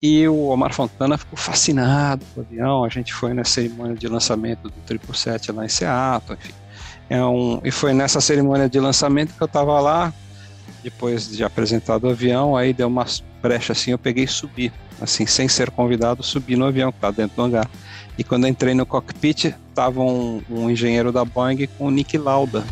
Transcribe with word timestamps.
E 0.00 0.28
o 0.28 0.46
Omar 0.46 0.72
Fontana 0.72 1.18
ficou 1.18 1.36
fascinado 1.36 2.24
com 2.32 2.40
o 2.40 2.44
avião. 2.44 2.84
A 2.84 2.88
gente 2.88 3.12
foi 3.12 3.34
na 3.34 3.42
cerimônia 3.42 3.96
de 3.96 4.06
lançamento 4.06 4.68
do 4.68 4.74
777 4.86 5.52
lá 5.52 5.64
em 5.64 5.68
Seattle, 5.68 6.38
enfim. 6.40 6.54
É 7.10 7.24
um, 7.24 7.60
e 7.64 7.70
foi 7.72 7.92
nessa 7.92 8.20
cerimônia 8.20 8.68
de 8.68 8.78
lançamento 8.78 9.34
que 9.34 9.42
eu 9.42 9.46
estava 9.46 9.80
lá, 9.80 10.14
depois 10.84 11.28
de 11.28 11.42
apresentado 11.42 12.04
o 12.04 12.10
avião, 12.10 12.56
aí 12.56 12.72
deu 12.72 12.86
uma 12.86 13.06
brecha 13.42 13.72
assim, 13.72 13.90
eu 13.90 13.98
peguei 13.98 14.24
e 14.24 14.28
subi, 14.28 14.72
assim, 15.00 15.26
sem 15.26 15.48
ser 15.48 15.70
convidado, 15.70 16.22
subi 16.22 16.54
no 16.54 16.66
avião 16.66 16.92
que 16.92 17.00
tá 17.00 17.10
dentro 17.10 17.34
do 17.34 17.42
hangar. 17.42 17.68
E 18.16 18.22
quando 18.22 18.46
entrei 18.46 18.74
no 18.74 18.86
cockpit, 18.86 19.46
estava 19.68 20.00
um, 20.00 20.42
um 20.48 20.70
engenheiro 20.70 21.10
da 21.10 21.24
Boeing 21.24 21.66
com 21.76 21.86
o 21.86 21.90
Nick 21.90 22.16
Lauda. 22.16 22.64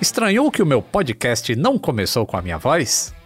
Estranhou 0.00 0.50
que 0.50 0.62
o 0.62 0.66
meu 0.66 0.82
podcast 0.82 1.54
não 1.54 1.78
começou 1.78 2.26
com 2.26 2.36
a 2.36 2.42
minha 2.42 2.58
voz? 2.58 3.14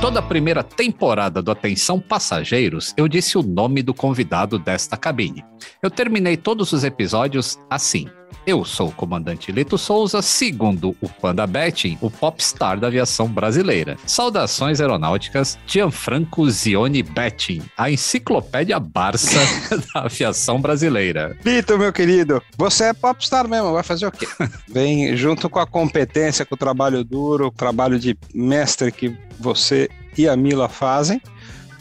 Toda 0.00 0.18
a 0.18 0.22
primeira 0.22 0.62
temporada 0.62 1.42
do 1.42 1.50
Atenção 1.50 2.00
Passageiros, 2.00 2.94
eu 2.96 3.06
disse 3.06 3.36
o 3.36 3.42
nome 3.42 3.82
do 3.82 3.92
convidado 3.92 4.58
desta 4.58 4.96
cabine. 4.96 5.44
Eu 5.82 5.90
terminei 5.90 6.38
todos 6.38 6.72
os 6.72 6.84
episódios 6.84 7.58
assim. 7.68 8.08
Eu 8.46 8.64
sou 8.64 8.88
o 8.88 8.92
comandante 8.92 9.52
Lito 9.52 9.76
Souza, 9.76 10.22
segundo 10.22 10.96
o 11.00 11.08
Panda 11.08 11.46
Betting, 11.46 11.98
o 12.00 12.10
popstar 12.10 12.78
da 12.78 12.86
aviação 12.86 13.28
brasileira. 13.28 13.96
Saudações 14.06 14.80
aeronáuticas, 14.80 15.58
Gianfranco 15.66 16.48
Zione 16.50 17.02
Betting, 17.02 17.62
a 17.76 17.90
enciclopédia 17.90 18.80
Barça 18.80 19.38
da 19.94 20.02
aviação 20.02 20.60
brasileira. 20.60 21.36
Lito, 21.44 21.78
meu 21.78 21.92
querido, 21.92 22.42
você 22.56 22.84
é 22.84 22.92
popstar 22.92 23.48
mesmo, 23.48 23.72
vai 23.72 23.82
fazer 23.82 24.06
o 24.06 24.12
quê? 24.12 24.26
Vem 24.68 25.16
junto 25.16 25.48
com 25.48 25.58
a 25.58 25.66
competência, 25.66 26.44
com 26.44 26.54
o 26.54 26.58
trabalho 26.58 27.04
duro, 27.04 27.46
o 27.46 27.52
trabalho 27.52 27.98
de 27.98 28.16
mestre 28.34 28.90
que 28.90 29.16
você 29.38 29.88
e 30.16 30.28
a 30.28 30.36
Mila 30.36 30.68
fazem 30.68 31.20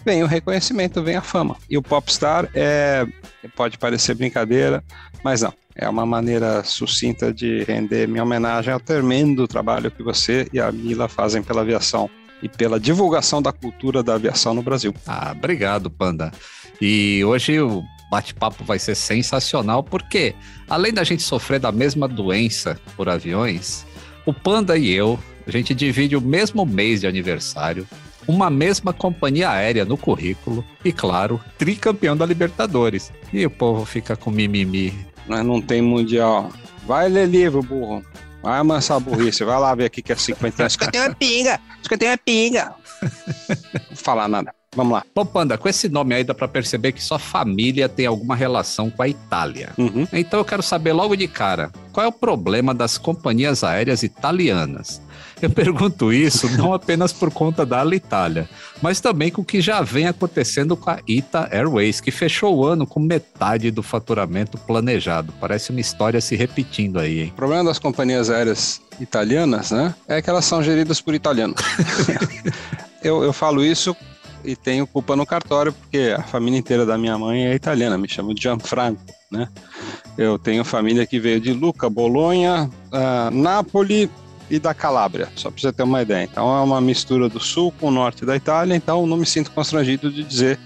vem 0.06 0.24
o 0.24 0.28
reconhecimento, 0.28 1.04
vem 1.04 1.16
a 1.16 1.22
fama. 1.22 1.56
E 1.70 1.78
o 1.78 1.82
popstar 1.82 2.50
é 2.56 3.06
pode 3.56 3.78
parecer 3.78 4.16
brincadeira, 4.16 4.84
mas 5.24 5.42
não. 5.42 5.54
É 5.82 5.88
uma 5.88 6.06
maneira 6.06 6.62
sucinta 6.62 7.34
de 7.34 7.64
render 7.64 8.06
minha 8.06 8.24
homenagem 8.24 8.74
ao 8.74 8.82
tremendo 8.82 9.48
trabalho 9.48 9.90
que 9.90 10.04
você 10.04 10.46
e 10.52 10.60
a 10.60 10.70
Mila 10.74 11.08
fazem 11.08 11.42
pela 11.42 11.62
aviação 11.62 12.10
e 12.44 12.50
pela 12.50 12.78
divulgação 12.78 13.42
da 13.42 13.54
cultura 13.54 14.04
da 14.04 14.16
aviação 14.16 14.54
no 14.54 14.62
Brasil. 14.62 14.94
Ah, 15.08 15.34
obrigado, 15.34 15.90
Panda. 15.90 16.34
E 16.82 17.24
hoje 17.24 17.62
o 17.62 17.82
bate-papo 18.12 18.62
vai 18.66 18.78
ser 18.78 18.94
sensacional 18.94 19.82
porque, 19.82 20.36
além 20.70 20.92
da 20.92 21.06
gente 21.06 21.24
sofrer 21.24 21.62
da 21.62 21.72
mesma 21.72 22.10
doença 22.10 22.78
por 22.98 23.08
aviões, 23.08 23.86
o 24.26 24.34
Panda 24.34 24.78
e 24.78 24.92
eu, 24.92 25.18
a 25.48 25.52
gente 25.52 25.74
divide 25.74 26.18
o 26.18 26.22
mesmo 26.22 26.66
mês 26.66 27.00
de 27.00 27.08
aniversário, 27.08 27.88
uma 28.28 28.50
mesma 28.50 28.92
companhia 28.92 29.50
aérea 29.50 29.86
no 29.86 29.98
currículo 29.98 30.64
e, 30.84 30.92
claro, 30.92 31.40
tricampeão 31.58 32.18
da 32.18 32.26
Libertadores. 32.26 33.14
E 33.32 33.46
o 33.46 33.50
povo 33.50 33.86
fica 33.86 34.16
com 34.16 34.30
mimimi. 34.30 34.94
Mas 35.30 35.46
não 35.46 35.62
tem 35.62 35.82
mundial. 35.82 36.50
Vai 36.86 37.08
ler 37.08 37.28
livro, 37.28 37.62
burro. 37.62 38.04
Vai 38.42 38.60
amansar 38.60 38.98
a 38.98 39.00
burrice. 39.00 39.44
Vai 39.44 39.60
lá 39.60 39.76
ver 39.76 39.86
aqui 39.86 40.02
que 40.02 40.12
é 40.12 40.16
50 40.16 40.64
anos. 40.64 40.74
51 40.74 41.04
é 41.04 41.14
pinga! 41.14 41.60
51 41.84 42.10
é 42.10 42.18
pinga! 42.18 42.74
Não 43.90 43.96
falar 43.96 44.28
nada. 44.28 44.54
Vamos 44.76 44.94
lá. 44.94 45.04
Bom, 45.16 45.26
Panda, 45.26 45.58
com 45.58 45.68
esse 45.68 45.90
nome 45.90 46.14
aí 46.16 46.24
dá 46.24 46.34
para 46.34 46.48
perceber 46.48 46.92
que 46.92 47.04
sua 47.04 47.18
família 47.18 47.90
tem 47.90 48.06
alguma 48.06 48.36
relação 48.36 48.90
com 48.90 49.02
a 49.02 49.08
Itália. 49.08 49.72
Uhum. 49.78 50.08
Então 50.14 50.40
eu 50.40 50.46
quero 50.46 50.62
saber 50.62 50.94
logo 50.94 51.16
de 51.16 51.28
cara, 51.28 51.72
qual 51.92 52.06
é 52.06 52.10
o 52.10 52.12
problema 52.12 52.74
das 52.74 52.98
companhias 52.98 53.64
aéreas 53.64 54.04
italianas? 54.04 55.02
Eu 55.42 55.50
pergunto 55.50 56.12
isso 56.12 56.50
não 56.58 56.74
apenas 56.74 57.14
por 57.14 57.32
conta 57.32 57.66
da 57.66 57.80
Alitalia, 57.80 58.50
mas 58.82 59.00
também 59.00 59.32
com 59.32 59.42
o 59.42 59.46
que 59.46 59.62
já 59.62 59.82
vem 59.82 60.08
acontecendo 60.08 60.76
com 60.76 60.90
a 60.90 61.00
Ita 61.08 61.50
Airways, 61.52 62.02
que 62.02 62.12
fechou 62.12 62.58
o 62.58 62.66
ano 62.66 62.86
com 62.86 63.00
metade 63.00 63.72
do 63.72 63.82
faturamento 63.82 64.58
planejado. 64.58 65.34
Parece 65.40 65.72
uma 65.72 65.80
história 65.80 66.20
se 66.20 66.36
repetindo 66.36 67.00
aí, 67.00 67.22
hein? 67.22 67.30
O 67.34 67.36
problema 67.36 67.64
das 67.64 67.80
companhias 67.80 68.30
aéreas 68.30 68.82
italianas, 69.00 69.72
né, 69.72 69.96
é 70.08 70.22
que 70.22 70.30
elas 70.30 70.46
são 70.46 70.62
geridas 70.62 71.00
por 71.00 71.14
italianos. 71.14 71.62
eu, 73.02 73.24
eu 73.24 73.32
falo 73.32 73.64
isso 73.64 73.96
e 74.44 74.56
tenho 74.56 74.86
culpa 74.86 75.16
no 75.16 75.26
cartório, 75.26 75.72
porque 75.74 76.14
a 76.18 76.24
família 76.24 76.58
inteira 76.58 76.86
da 76.86 76.98
minha 76.98 77.18
mãe 77.18 77.48
é 77.48 77.56
italiana, 77.56 77.98
me 77.98 78.10
chamo 78.10 78.34
Gianfranco, 78.38 79.02
né? 79.32 79.48
Eu 80.18 80.38
tenho 80.38 80.66
família 80.66 81.06
que 81.06 81.20
veio 81.20 81.40
de 81.40 81.54
Luca, 81.54 81.90
Bolonha, 81.90 82.70
uh, 82.92 83.32
Nápoles 83.32 84.10
e 84.50 84.60
da 84.60 84.74
Calábria, 84.74 85.30
só 85.36 85.52
para 85.52 85.62
você 85.62 85.72
ter 85.72 85.84
uma 85.84 86.02
ideia. 86.02 86.24
Então 86.24 86.56
é 86.58 86.62
uma 86.62 86.82
mistura 86.82 87.30
do 87.30 87.40
sul 87.40 87.72
com 87.80 87.88
o 87.88 87.92
norte 87.92 88.26
da 88.26 88.36
Itália, 88.36 88.76
então 88.76 89.06
não 89.06 89.18
me 89.18 89.26
sinto 89.26 89.52
constrangido 89.52 90.12
de 90.12 90.24
dizer 90.24 90.60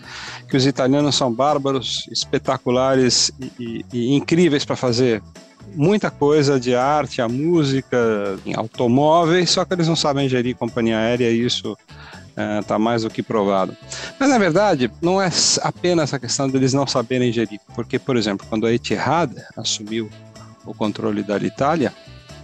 que 0.48 0.56
os 0.56 0.66
italianos 0.66 1.16
são 1.16 1.34
bárbaros, 1.34 2.08
espetaculares 2.12 3.32
e, 3.40 3.52
e, 3.60 3.86
e 3.94 4.14
incríveis 4.14 4.64
para 4.64 4.76
fazer 4.76 5.22
muita 5.76 6.12
coisa 6.12 6.60
de 6.60 6.76
arte, 6.76 7.22
a 7.22 7.28
música, 7.28 8.38
em 8.46 8.56
automóveis, 8.56 9.50
só 9.50 9.66
que 9.66 9.74
eles 9.74 9.88
não 9.88 9.96
sabem 9.96 10.30
gerir 10.30 10.56
companhia 10.56 10.98
aérea 10.98 11.30
e 11.32 11.46
isso 11.46 11.76
está 12.62 12.76
é, 12.76 12.78
mais 12.78 13.04
do 13.04 13.10
que 13.10 13.22
provado. 13.22 13.76
Mas 14.20 14.30
na 14.30 14.38
verdade, 14.38 14.92
não 15.02 15.22
é 15.22 15.30
apenas 15.62 16.14
a 16.14 16.20
questão 16.20 16.50
deles 16.50 16.74
não 16.74 16.88
saberem 16.88 17.32
gerir, 17.32 17.60
porque, 17.76 18.00
por 18.00 18.18
exemplo, 18.18 18.46
quando 18.50 18.66
a 18.66 18.74
Etihad 18.74 19.34
assumiu 19.56 20.10
o 20.66 20.74
controle 20.74 21.24
da 21.24 21.38
Itália, 21.38 21.94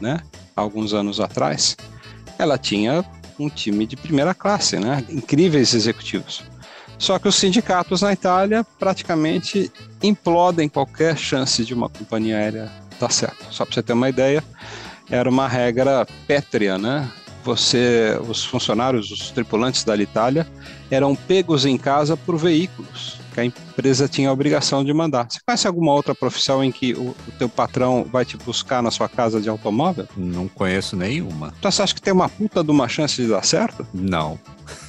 né, 0.02 0.20
alguns 0.60 0.94
anos 0.94 1.20
atrás, 1.20 1.76
ela 2.38 2.58
tinha 2.58 3.04
um 3.40 3.50
time 3.50 3.86
de 3.86 3.96
primeira 3.96 4.34
classe, 4.34 4.78
né? 4.78 5.04
incríveis 5.10 5.74
executivos. 5.74 6.44
Só 6.98 7.18
que 7.18 7.28
os 7.28 7.36
sindicatos 7.36 8.02
na 8.02 8.12
Itália 8.12 8.66
praticamente 8.78 9.72
implodem 10.04 10.68
qualquer 10.68 11.18
chance 11.18 11.64
de 11.64 11.74
uma 11.74 11.88
companhia 11.88 12.38
aérea 12.38 12.72
dar 13.00 13.12
certo. 13.12 13.46
Só 13.52 13.64
para 13.64 13.74
você 13.74 13.82
ter 13.82 13.94
uma 13.94 14.10
ideia, 14.10 14.44
era 15.10 15.30
uma 15.30 15.48
regra 15.48 16.06
pétrea, 16.28 16.78
né? 16.78 17.10
Você, 17.44 18.20
os 18.28 18.44
funcionários, 18.44 19.10
os 19.12 19.32
tripulantes 19.32 19.86
da 19.86 19.96
Itália 19.96 20.46
eram 20.92 21.16
pegos 21.16 21.66
em 21.66 21.78
casa 21.78 22.18
por 22.18 22.38
veículos 22.38 23.19
que 23.30 23.40
a 23.40 23.46
empresa 23.46 24.08
tinha 24.08 24.30
a 24.30 24.34
obrigação 24.34 24.84
de 24.84 24.94
mandar. 24.94 25.28
Você 25.30 25.40
conhece 25.46 25.68
alguma 25.68 25.94
outra 25.94 26.14
profissão 26.14 26.64
em 26.64 26.72
que 26.72 26.94
o, 26.94 27.10
o 27.10 27.32
teu 27.38 27.50
patrão 27.50 28.06
vai 28.12 28.26
te 28.26 28.38
buscar 28.38 28.82
na 28.82 28.92
sua 28.92 29.08
casa 29.08 29.40
de 29.40 29.50
automóvel? 29.50 30.08
Não 30.16 30.48
conheço 30.48 30.96
nenhuma. 30.96 31.54
Então 31.60 31.72
você 31.72 31.82
acha 31.82 31.94
que 31.94 32.02
tem 32.02 32.14
uma 32.14 32.30
puta 32.30 32.64
de 32.64 32.72
uma 32.72 32.88
chance 32.88 33.22
de 33.22 33.28
dar 33.28 33.44
certo? 33.44 33.86
Não. 33.94 34.40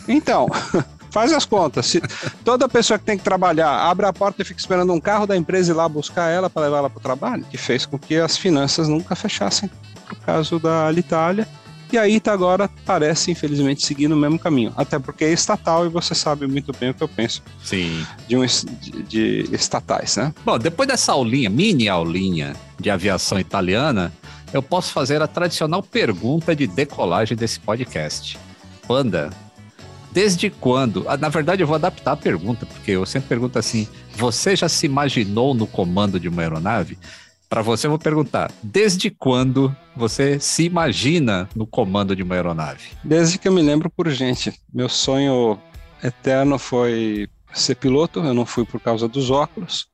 Então, 0.08 0.48
faz 1.10 1.32
as 1.32 1.44
contas. 1.44 1.86
Se 1.86 2.00
toda 2.44 2.68
pessoa 2.68 2.98
que 2.98 3.04
tem 3.04 3.18
que 3.18 3.24
trabalhar 3.24 3.70
abre 3.70 4.06
a 4.06 4.12
porta 4.12 4.42
e 4.42 4.44
fica 4.44 4.60
esperando 4.60 4.92
um 4.92 5.00
carro 5.00 5.26
da 5.26 5.36
empresa 5.36 5.72
ir 5.72 5.74
lá 5.74 5.88
buscar 5.88 6.28
ela 6.30 6.48
para 6.48 6.62
levar 6.62 6.78
ela 6.78 6.90
para 6.90 6.98
o 6.98 7.02
trabalho, 7.02 7.44
que 7.50 7.56
fez 7.56 7.84
com 7.84 7.98
que 7.98 8.16
as 8.16 8.36
finanças 8.36 8.88
nunca 8.88 9.14
fechassem. 9.14 9.70
Por 10.08 10.16
caso 10.18 10.58
da 10.58 10.86
Alitalia, 10.86 11.46
E 11.92 11.98
a 11.98 12.08
ITA 12.08 12.32
agora 12.32 12.70
parece, 12.86 13.32
infelizmente, 13.32 13.84
seguir 13.84 14.06
no 14.06 14.16
mesmo 14.16 14.38
caminho. 14.38 14.72
Até 14.76 14.98
porque 14.98 15.24
é 15.24 15.32
estatal 15.32 15.84
e 15.84 15.88
você 15.88 16.14
sabe 16.14 16.46
muito 16.46 16.72
bem 16.78 16.90
o 16.90 16.94
que 16.94 17.02
eu 17.02 17.08
penso 17.08 17.42
Sim. 17.64 18.06
de, 18.28 18.36
um, 18.36 18.46
de, 18.46 19.02
de 19.02 19.48
estatais, 19.54 20.16
né? 20.16 20.32
Bom, 20.44 20.56
depois 20.56 20.88
dessa 20.88 21.12
aulinha, 21.12 21.50
mini 21.50 21.88
aulinha 21.88 22.54
de 22.78 22.90
aviação 22.90 23.40
italiana, 23.40 24.12
eu 24.52 24.62
posso 24.62 24.92
fazer 24.92 25.20
a 25.20 25.26
tradicional 25.26 25.82
pergunta 25.82 26.54
de 26.54 26.66
decolagem 26.66 27.36
desse 27.36 27.58
podcast. 27.58 28.38
Panda, 28.86 29.30
desde 30.12 30.48
quando? 30.48 31.04
Ah, 31.08 31.16
na 31.16 31.28
verdade, 31.28 31.62
eu 31.62 31.66
vou 31.66 31.76
adaptar 31.76 32.12
a 32.12 32.16
pergunta, 32.16 32.66
porque 32.66 32.92
eu 32.92 33.04
sempre 33.04 33.28
pergunto 33.28 33.58
assim: 33.58 33.88
você 34.14 34.54
já 34.54 34.68
se 34.68 34.86
imaginou 34.86 35.54
no 35.54 35.66
comando 35.66 36.20
de 36.20 36.28
uma 36.28 36.42
aeronave? 36.42 36.98
Para 37.50 37.62
você, 37.62 37.88
eu 37.88 37.90
vou 37.90 37.98
perguntar: 37.98 38.52
desde 38.62 39.10
quando 39.10 39.74
você 39.96 40.38
se 40.38 40.62
imagina 40.62 41.48
no 41.54 41.66
comando 41.66 42.14
de 42.14 42.22
uma 42.22 42.36
aeronave? 42.36 42.90
Desde 43.02 43.38
que 43.38 43.48
eu 43.48 43.52
me 43.52 43.60
lembro 43.60 43.90
por 43.90 44.08
gente. 44.08 44.54
Meu 44.72 44.88
sonho 44.88 45.58
eterno 46.00 46.60
foi 46.60 47.28
ser 47.52 47.74
piloto, 47.74 48.20
eu 48.20 48.32
não 48.32 48.46
fui 48.46 48.64
por 48.64 48.80
causa 48.80 49.08
dos 49.08 49.32
óculos, 49.32 49.88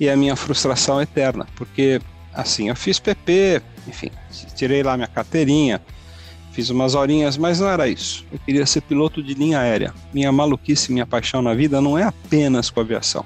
e 0.00 0.10
a 0.10 0.16
minha 0.16 0.34
frustração 0.34 1.00
eterna, 1.00 1.46
porque 1.54 2.00
assim, 2.34 2.70
eu 2.70 2.74
fiz 2.74 2.98
PP, 2.98 3.62
enfim, 3.86 4.10
tirei 4.56 4.82
lá 4.82 4.96
minha 4.96 5.06
carteirinha, 5.06 5.80
fiz 6.50 6.70
umas 6.70 6.96
horinhas, 6.96 7.38
mas 7.38 7.60
não 7.60 7.68
era 7.68 7.86
isso. 7.86 8.26
Eu 8.32 8.40
queria 8.40 8.66
ser 8.66 8.80
piloto 8.80 9.22
de 9.22 9.32
linha 9.32 9.60
aérea. 9.60 9.94
Minha 10.12 10.32
maluquice, 10.32 10.92
minha 10.92 11.06
paixão 11.06 11.40
na 11.40 11.54
vida 11.54 11.80
não 11.80 11.96
é 11.96 12.02
apenas 12.02 12.68
com 12.68 12.80
aviação, 12.80 13.24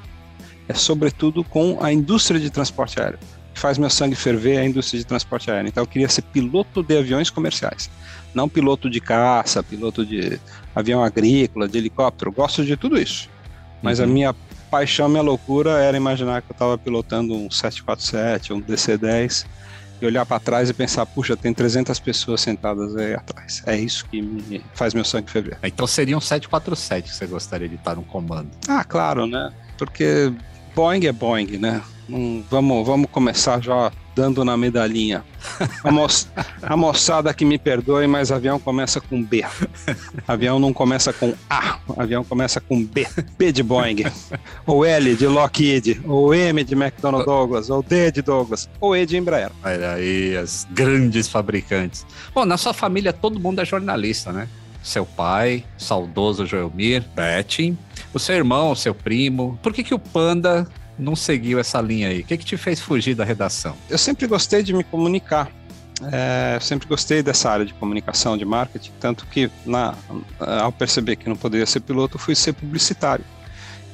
é 0.69 0.75
sobretudo 0.75 1.43
com 1.43 1.83
a 1.83 1.91
indústria 1.91 2.39
de 2.39 2.51
transporte 2.51 3.01
aéreo 3.01 3.19
faz 3.61 3.77
meu 3.77 3.91
sangue 3.91 4.17
ferver 4.17 4.55
é 4.55 4.61
a 4.61 4.65
indústria 4.65 4.99
de 4.99 5.07
transporte 5.07 5.51
aéreo. 5.51 5.69
Então 5.69 5.83
eu 5.83 5.87
queria 5.87 6.09
ser 6.09 6.23
piloto 6.23 6.83
de 6.83 6.97
aviões 6.97 7.29
comerciais, 7.29 7.91
não 8.35 8.49
piloto 8.49 8.89
de 8.89 9.01
caça, 9.01 9.63
piloto 9.63 10.05
de 10.05 10.41
avião 10.75 11.05
agrícola, 11.05 11.69
de 11.69 11.77
helicóptero. 11.77 12.33
Gosto 12.33 12.65
de 12.65 12.77
tudo 12.77 12.99
isso. 12.99 13.29
Mas 13.83 13.99
uhum. 13.99 14.05
a 14.05 14.09
minha 14.09 14.35
paixão, 14.71 15.09
minha 15.09 15.23
loucura 15.23 15.79
era 15.79 15.97
imaginar 15.97 16.43
que 16.43 16.51
eu 16.51 16.55
estava 16.55 16.79
pilotando 16.79 17.35
um 17.35 17.51
747, 17.51 18.53
um 18.53 18.61
DC-10 18.61 19.45
e 20.01 20.07
olhar 20.07 20.25
para 20.25 20.41
trás 20.41 20.71
e 20.71 20.75
pensar, 20.75 21.05
puxa, 21.05 21.37
tem 21.37 21.53
300 21.53 21.99
pessoas 22.01 22.41
sentadas 22.41 22.97
aí 22.97 23.15
atrás. 23.15 23.63
É 23.67 23.77
isso 23.77 24.07
que 24.07 24.23
me 24.23 24.65
faz 24.73 24.95
meu 24.95 25.05
sangue 25.05 25.31
ferver. 25.31 25.59
Então 25.63 25.87
seria 25.87 26.17
um 26.17 26.21
747 26.21 27.11
que 27.11 27.15
você 27.15 27.27
gostaria 27.27 27.69
de 27.69 27.75
estar 27.75 27.97
no 27.97 28.03
comando? 28.03 28.49
Ah, 28.67 28.85
claro, 28.85 29.27
né? 29.27 29.53
Porque 29.77 30.33
Boeing 30.75 31.05
é 31.05 31.13
Boeing, 31.13 31.59
né? 31.59 31.83
Vamos, 32.51 32.87
vamos 32.87 33.11
começar 33.11 33.63
já 33.63 33.91
dando 34.15 34.45
na 34.45 34.57
medalhinha. 34.57 35.25
A, 35.83 35.91
mo 35.91 36.07
a 36.63 36.77
moçada 36.77 37.33
que 37.33 37.45
me 37.45 37.59
perdoe, 37.59 38.07
mas 38.07 38.31
avião 38.31 38.59
começa 38.59 39.01
com 39.01 39.23
B. 39.23 39.45
Avião 40.27 40.59
não 40.59 40.73
começa 40.73 41.13
com 41.13 41.35
A, 41.49 41.79
avião 41.97 42.23
começa 42.23 42.61
com 42.61 42.85
B. 42.85 43.07
B 43.39 43.53
de 43.53 43.63
Boeing, 43.63 44.05
ou 44.67 44.85
L 44.85 45.17
de 45.17 45.27
Lockheed, 45.27 46.03
ou 46.05 46.35
M 46.35 46.63
de 46.63 46.75
McDonnell 46.75 47.25
Douglas, 47.25 47.71
ou 47.71 47.83
D 47.83 48.13
de 48.13 48.23
Douglas, 48.23 48.69
ou 48.81 48.97
E 48.97 49.07
de 49.07 49.17
Embraer. 49.17 49.51
Olha 49.65 49.93
aí, 49.93 50.37
as 50.37 50.67
grandes 50.71 51.29
fabricantes. 51.29 52.05
Bom, 52.35 52.45
na 52.45 52.57
sua 52.57 52.75
família 52.75 53.13
todo 53.13 53.41
mundo 53.41 53.61
é 53.61 53.65
jornalista, 53.65 54.33
né? 54.33 54.49
Seu 54.83 55.05
pai, 55.05 55.65
saudoso 55.77 56.47
Joelmir, 56.47 57.05
Betty, 57.15 57.77
o 58.15 58.19
seu 58.19 58.35
irmão, 58.37 58.73
o 58.73 58.77
seu 58.77 58.95
primo. 58.95 59.59
Por 59.63 59.73
que, 59.73 59.85
que 59.85 59.95
o 59.95 59.99
Panda 59.99 60.67
não 61.01 61.17
seguiu 61.17 61.59
essa 61.59 61.81
linha 61.81 62.09
aí? 62.09 62.21
O 62.21 62.25
que, 62.25 62.37
que 62.37 62.45
te 62.45 62.57
fez 62.57 62.81
fugir 62.81 63.15
da 63.15 63.25
redação? 63.25 63.77
Eu 63.89 63.99
sempre 63.99 64.27
gostei 64.27 64.63
de 64.63 64.73
me 64.73 64.85
comunicar. 64.85 65.51
É, 66.13 66.59
sempre 66.61 66.89
gostei 66.89 67.23
dessa 67.23 67.51
área 67.51 67.67
de 67.67 67.75
comunicação, 67.75 68.37
de 68.37 68.45
marketing, 68.45 68.93
tanto 68.99 69.27
que 69.27 69.51
na, 69.67 69.95
ao 70.63 70.73
perceber 70.73 71.17
que 71.17 71.29
não 71.29 71.37
poderia 71.37 71.67
ser 71.67 71.81
piloto, 71.81 72.19
fui 72.19 72.35
ser 72.35 72.55
publicitário. 72.55 73.25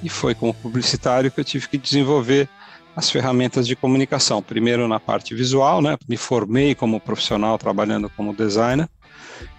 E 0.03 0.09
foi 0.09 0.35
como 0.35 0.55
publicitário 0.55 1.31
que 1.31 1.41
eu 1.41 1.45
tive 1.45 1.69
que 1.69 1.79
desenvolver 1.79 2.49
as 2.95 3.11
ferramentas 3.11 3.67
de 3.67 3.75
comunicação. 3.75 4.43
Primeiro 4.43 4.87
na 4.87 5.01
parte 5.01 5.35
visual, 5.35 5.83
né? 5.83 5.97
Me 6.09 6.17
formei 6.17 6.75
como 6.75 7.01
profissional 7.01 7.59
trabalhando 7.59 8.09
como 8.11 8.35
designer 8.35 8.89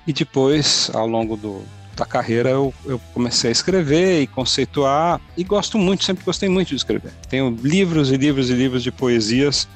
e 0.05 0.13
depois, 0.13 0.89
ao 0.93 1.05
longo 1.05 1.35
do, 1.35 1.63
da 1.97 2.05
carreira 2.05 2.49
eu, 2.49 2.73
eu 2.85 2.99
comecei 3.13 3.49
a 3.49 3.51
escrever 3.51 4.21
e 4.21 4.27
conceituar 4.27 5.19
e 5.35 5.43
gosto 5.43 5.77
muito, 5.77 6.03
sempre 6.03 6.23
gostei 6.23 6.47
muito 6.47 6.69
de 6.69 6.75
escrever. 6.75 7.11
Tenho 7.27 7.57
livros 7.63 8.11
e 8.11 8.17
livros 8.17 8.49
e 8.49 8.53
livros 8.53 8.83
de 8.83 8.91
poesias 8.91 9.67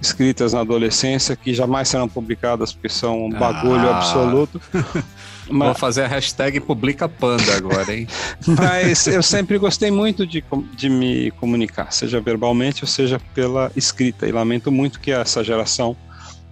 escritas 0.00 0.52
na 0.52 0.60
adolescência 0.60 1.36
que 1.36 1.54
jamais 1.54 1.88
serão 1.88 2.08
publicadas 2.08 2.72
porque 2.72 2.88
são 2.88 3.26
um 3.26 3.30
bagulho 3.30 3.88
ah. 3.88 3.98
absoluto. 3.98 4.60
Mas... 5.48 5.66
Vou 5.66 5.74
fazer 5.74 6.04
a 6.04 6.06
hashtag 6.08 6.60
Publica 6.60 7.08
Panda 7.08 7.56
agora, 7.56 7.92
hein? 7.92 8.06
Mas 8.46 9.06
eu 9.08 9.22
sempre 9.22 9.58
gostei 9.58 9.90
muito 9.90 10.24
de, 10.24 10.44
de 10.76 10.88
me 10.88 11.30
comunicar, 11.32 11.92
seja 11.92 12.20
verbalmente 12.20 12.84
ou 12.84 12.88
seja 12.88 13.20
pela 13.34 13.70
escrita. 13.74 14.28
E 14.28 14.32
lamento 14.32 14.70
muito 14.70 15.00
que 15.00 15.10
essa 15.10 15.42
geração, 15.42 15.96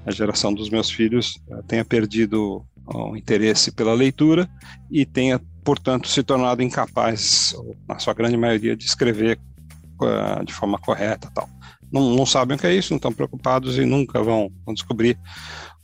a 0.04 0.10
geração 0.10 0.52
dos 0.52 0.68
meus 0.68 0.90
filhos, 0.90 1.40
eh, 1.48 1.60
tenha 1.68 1.84
perdido 1.84 2.64
o 2.94 3.16
interesse 3.16 3.70
pela 3.70 3.92
leitura 3.92 4.48
e 4.90 5.04
tenha, 5.04 5.40
portanto, 5.64 6.08
se 6.08 6.22
tornado 6.22 6.62
incapaz, 6.62 7.54
na 7.88 7.98
sua 7.98 8.14
grande 8.14 8.36
maioria, 8.36 8.76
de 8.76 8.84
escrever 8.84 9.38
uh, 10.00 10.44
de 10.44 10.52
forma 10.52 10.78
correta 10.78 11.30
tal. 11.34 11.48
Não, 11.92 12.14
não, 12.14 12.26
sabem 12.26 12.56
o 12.56 12.60
que 12.60 12.66
é 12.66 12.74
isso, 12.74 12.92
não 12.92 12.98
estão 12.98 13.12
preocupados 13.12 13.78
e 13.78 13.84
nunca 13.84 14.22
vão, 14.22 14.50
vão 14.64 14.74
descobrir 14.74 15.18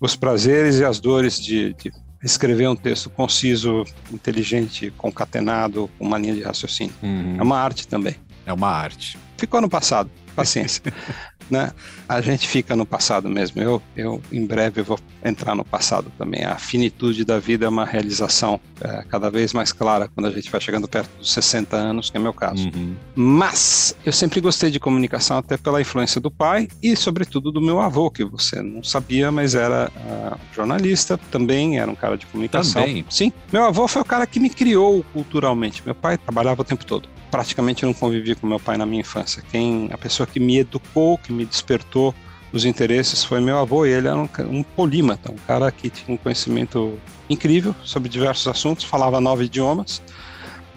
os 0.00 0.14
prazeres 0.14 0.78
e 0.78 0.84
as 0.84 1.00
dores 1.00 1.40
de, 1.40 1.72
de 1.74 1.90
escrever 2.22 2.68
um 2.68 2.76
texto 2.76 3.08
conciso, 3.10 3.84
inteligente, 4.12 4.92
concatenado, 4.96 5.90
com 5.98 6.06
uma 6.06 6.18
linha 6.18 6.34
de 6.34 6.42
raciocínio. 6.42 6.94
Uhum. 7.02 7.36
É 7.38 7.42
uma 7.42 7.58
arte 7.58 7.88
também. 7.88 8.16
É 8.46 8.52
uma 8.52 8.68
arte. 8.68 9.18
Ficou 9.36 9.60
no 9.60 9.68
passado, 9.68 10.10
paciência. 10.34 10.82
né? 11.50 11.72
A 12.08 12.20
gente 12.20 12.46
fica 12.46 12.76
no 12.76 12.84
passado 12.84 13.28
mesmo. 13.28 13.60
Eu, 13.60 13.82
eu 13.96 14.20
em 14.30 14.44
breve 14.44 14.82
vou 14.82 14.98
entrar 15.24 15.54
no 15.54 15.64
passado 15.64 16.12
também. 16.18 16.44
A 16.44 16.56
finitude 16.56 17.24
da 17.24 17.38
vida 17.38 17.66
é 17.66 17.68
uma 17.68 17.84
realização 17.84 18.60
é, 18.80 19.04
cada 19.08 19.30
vez 19.30 19.52
mais 19.52 19.72
clara 19.72 20.08
quando 20.08 20.26
a 20.26 20.30
gente 20.30 20.50
vai 20.50 20.60
chegando 20.60 20.86
perto 20.86 21.10
dos 21.18 21.32
60 21.32 21.76
anos, 21.76 22.10
que 22.10 22.16
é 22.16 22.20
meu 22.20 22.32
caso. 22.32 22.68
Uhum. 22.68 22.94
Mas 23.14 23.96
eu 24.04 24.12
sempre 24.12 24.40
gostei 24.40 24.70
de 24.70 24.78
comunicação 24.78 25.38
até 25.38 25.56
pela 25.56 25.80
influência 25.80 26.20
do 26.20 26.30
pai 26.30 26.68
e, 26.82 26.96
sobretudo, 26.96 27.50
do 27.50 27.60
meu 27.60 27.80
avô, 27.80 28.10
que 28.10 28.24
você 28.24 28.60
não 28.62 28.82
sabia, 28.82 29.30
mas 29.30 29.54
era 29.54 29.90
uh, 29.96 30.38
jornalista 30.54 31.18
também, 31.30 31.78
era 31.78 31.90
um 31.90 31.94
cara 31.94 32.16
de 32.16 32.26
comunicação. 32.26 32.82
Também. 32.82 33.04
Sim. 33.08 33.32
Meu 33.52 33.64
avô 33.64 33.88
foi 33.88 34.02
o 34.02 34.04
cara 34.04 34.26
que 34.26 34.38
me 34.38 34.50
criou 34.50 35.04
culturalmente. 35.12 35.82
Meu 35.84 35.94
pai 35.94 36.18
trabalhava 36.18 36.62
o 36.62 36.64
tempo 36.64 36.84
todo 36.84 37.13
praticamente 37.34 37.84
não 37.84 37.92
convivi 37.92 38.36
com 38.36 38.46
meu 38.46 38.60
pai 38.60 38.76
na 38.76 38.86
minha 38.86 39.00
infância. 39.00 39.42
Quem 39.50 39.90
a 39.92 39.98
pessoa 39.98 40.24
que 40.24 40.38
me 40.38 40.58
educou, 40.58 41.18
que 41.18 41.32
me 41.32 41.44
despertou 41.44 42.14
os 42.52 42.64
interesses 42.64 43.24
foi 43.24 43.40
meu 43.40 43.58
avô. 43.58 43.84
E 43.84 43.90
ele 43.90 44.06
era 44.06 44.16
um, 44.16 44.28
um 44.48 44.62
polímata, 44.62 45.32
um 45.32 45.36
cara 45.44 45.72
que 45.72 45.90
tinha 45.90 46.14
um 46.14 46.16
conhecimento 46.16 46.96
incrível 47.28 47.74
sobre 47.82 48.08
diversos 48.08 48.46
assuntos, 48.46 48.84
falava 48.84 49.20
nove 49.20 49.46
idiomas. 49.46 50.00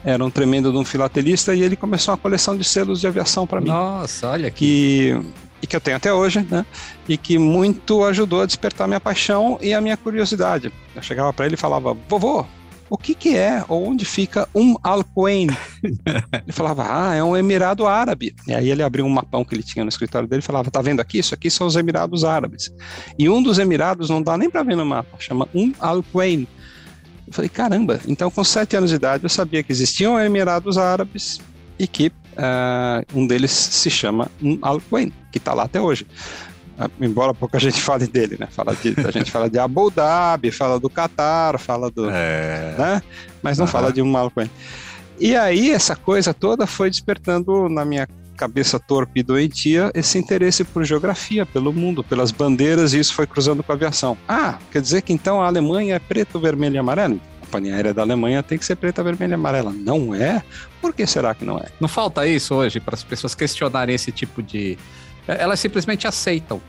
Era 0.03 0.25
um 0.25 0.31
tremendo 0.31 0.71
de 0.71 0.79
um 0.79 0.83
filatelista 0.83 1.53
e 1.53 1.61
ele 1.61 1.75
começou 1.75 2.11
uma 2.11 2.17
coleção 2.17 2.57
de 2.57 2.63
selos 2.63 2.99
de 3.01 3.05
aviação 3.05 3.45
para 3.45 3.61
mim. 3.61 3.67
Nossa, 3.67 4.31
olha 4.31 4.49
que 4.49 5.15
e 5.61 5.67
que 5.67 5.75
eu 5.75 5.81
tenho 5.81 5.97
até 5.97 6.11
hoje, 6.11 6.43
né? 6.49 6.65
E 7.07 7.17
que 7.17 7.37
muito 7.37 8.03
ajudou 8.03 8.41
a 8.41 8.47
despertar 8.47 8.87
minha 8.87 8.99
paixão 8.99 9.59
e 9.61 9.75
a 9.75 9.81
minha 9.81 9.95
curiosidade. 9.95 10.73
Eu 10.95 11.03
chegava 11.03 11.31
para 11.31 11.45
ele 11.45 11.53
e 11.53 11.57
falava: 11.57 11.95
"Vovô, 12.09 12.47
o 12.89 12.97
que, 12.97 13.13
que 13.13 13.35
é, 13.35 13.63
ou 13.67 13.85
onde 13.85 14.05
fica 14.05 14.47
um 14.55 14.75
Al-Quain? 14.81 15.47
ele 15.83 16.51
falava, 16.51 16.85
ah, 16.89 17.15
é 17.15 17.23
um 17.23 17.35
Emirado 17.35 17.85
Árabe. 17.85 18.33
E 18.47 18.53
aí 18.53 18.69
ele 18.69 18.81
abriu 18.81 19.05
um 19.05 19.09
mapão 19.09 19.43
que 19.43 19.53
ele 19.53 19.63
tinha 19.63 19.83
no 19.83 19.89
escritório 19.89 20.27
dele 20.27 20.39
e 20.41 20.45
falava, 20.45 20.71
tá 20.71 20.81
vendo 20.81 21.01
aqui? 21.01 21.19
Isso 21.19 21.33
aqui 21.33 21.49
são 21.49 21.67
os 21.67 21.75
Emirados 21.75 22.23
Árabes. 22.23 22.71
E 23.17 23.29
um 23.29 23.43
dos 23.43 23.59
Emirados 23.59 24.09
não 24.09 24.21
dá 24.21 24.37
nem 24.37 24.49
para 24.49 24.63
ver 24.63 24.75
no 24.75 24.85
mapa, 24.85 25.17
chama 25.19 25.47
um 25.53 25.73
Al-Quain. 25.79 26.47
Eu 27.27 27.33
falei, 27.33 27.49
caramba, 27.49 27.99
então 28.07 28.31
com 28.31 28.43
sete 28.43 28.77
anos 28.77 28.89
de 28.89 28.95
idade 28.95 29.23
eu 29.23 29.29
sabia 29.29 29.61
que 29.61 29.71
existiam 29.71 30.17
Emirados 30.17 30.77
Árabes 30.77 31.41
e 31.77 31.85
que 31.85 32.07
uh, 32.07 33.05
um 33.13 33.27
deles 33.27 33.51
se 33.51 33.89
chama 33.89 34.31
um 34.41 34.57
Al-Quain, 34.61 35.11
que 35.31 35.37
está 35.37 35.53
lá 35.53 35.63
até 35.63 35.81
hoje 35.81 36.07
embora 37.01 37.33
pouca 37.33 37.59
gente 37.59 37.79
fale 37.81 38.07
dele, 38.07 38.37
né? 38.39 38.47
Fala 38.49 38.75
de, 38.75 38.95
a 39.05 39.11
gente 39.11 39.31
fala 39.31 39.49
de 39.49 39.57
Abu 39.57 39.89
Dhabi, 39.89 40.51
fala 40.51 40.79
do 40.79 40.89
Qatar, 40.89 41.57
fala 41.57 41.89
do. 41.89 42.09
É... 42.09 42.75
Né? 42.77 43.01
Mas 43.41 43.57
não 43.57 43.65
uhum. 43.65 43.71
fala 43.71 43.91
de 43.91 44.01
um 44.01 44.09
maluco. 44.09 44.41
E 45.19 45.35
aí, 45.35 45.71
essa 45.71 45.95
coisa 45.95 46.33
toda 46.33 46.67
foi 46.67 46.89
despertando 46.89 47.67
na 47.67 47.83
minha 47.83 48.07
cabeça 48.37 48.79
torpe 48.79 49.19
e 49.19 49.23
doentia 49.23 49.91
esse 49.95 50.17
interesse 50.19 50.63
por 50.63 50.83
geografia, 50.83 51.43
pelo 51.43 51.73
mundo, 51.73 52.03
pelas 52.03 52.31
bandeiras, 52.31 52.93
e 52.93 52.99
isso 52.99 53.13
foi 53.15 53.25
cruzando 53.25 53.63
com 53.63 53.71
a 53.71 53.75
aviação. 53.75 54.15
Ah, 54.27 54.59
quer 54.71 54.79
dizer 54.79 55.01
que 55.01 55.11
então 55.11 55.41
a 55.41 55.47
Alemanha 55.47 55.95
é 55.95 55.99
preto, 55.99 56.39
vermelho 56.39 56.75
e 56.75 56.77
amarelo? 56.77 57.19
A 57.41 57.45
companhia 57.45 57.73
aérea 57.73 57.93
da 57.93 58.03
Alemanha 58.03 58.43
tem 58.43 58.57
que 58.57 58.65
ser 58.65 58.75
preta, 58.75 59.03
vermelha 59.03 59.31
e 59.31 59.33
amarela. 59.33 59.73
Não 59.73 60.13
é? 60.13 60.43
Por 60.79 60.93
que 60.93 61.07
será 61.07 61.33
que 61.33 61.43
não 61.43 61.57
é? 61.57 61.65
Não 61.79 61.87
falta 61.87 62.27
isso 62.27 62.53
hoje 62.53 62.79
para 62.79 62.93
as 62.93 63.03
pessoas 63.03 63.33
questionarem 63.33 63.95
esse 63.95 64.11
tipo 64.11 64.43
de 64.43 64.77
elas 65.27 65.59
simplesmente 65.59 66.07
aceitam. 66.07 66.61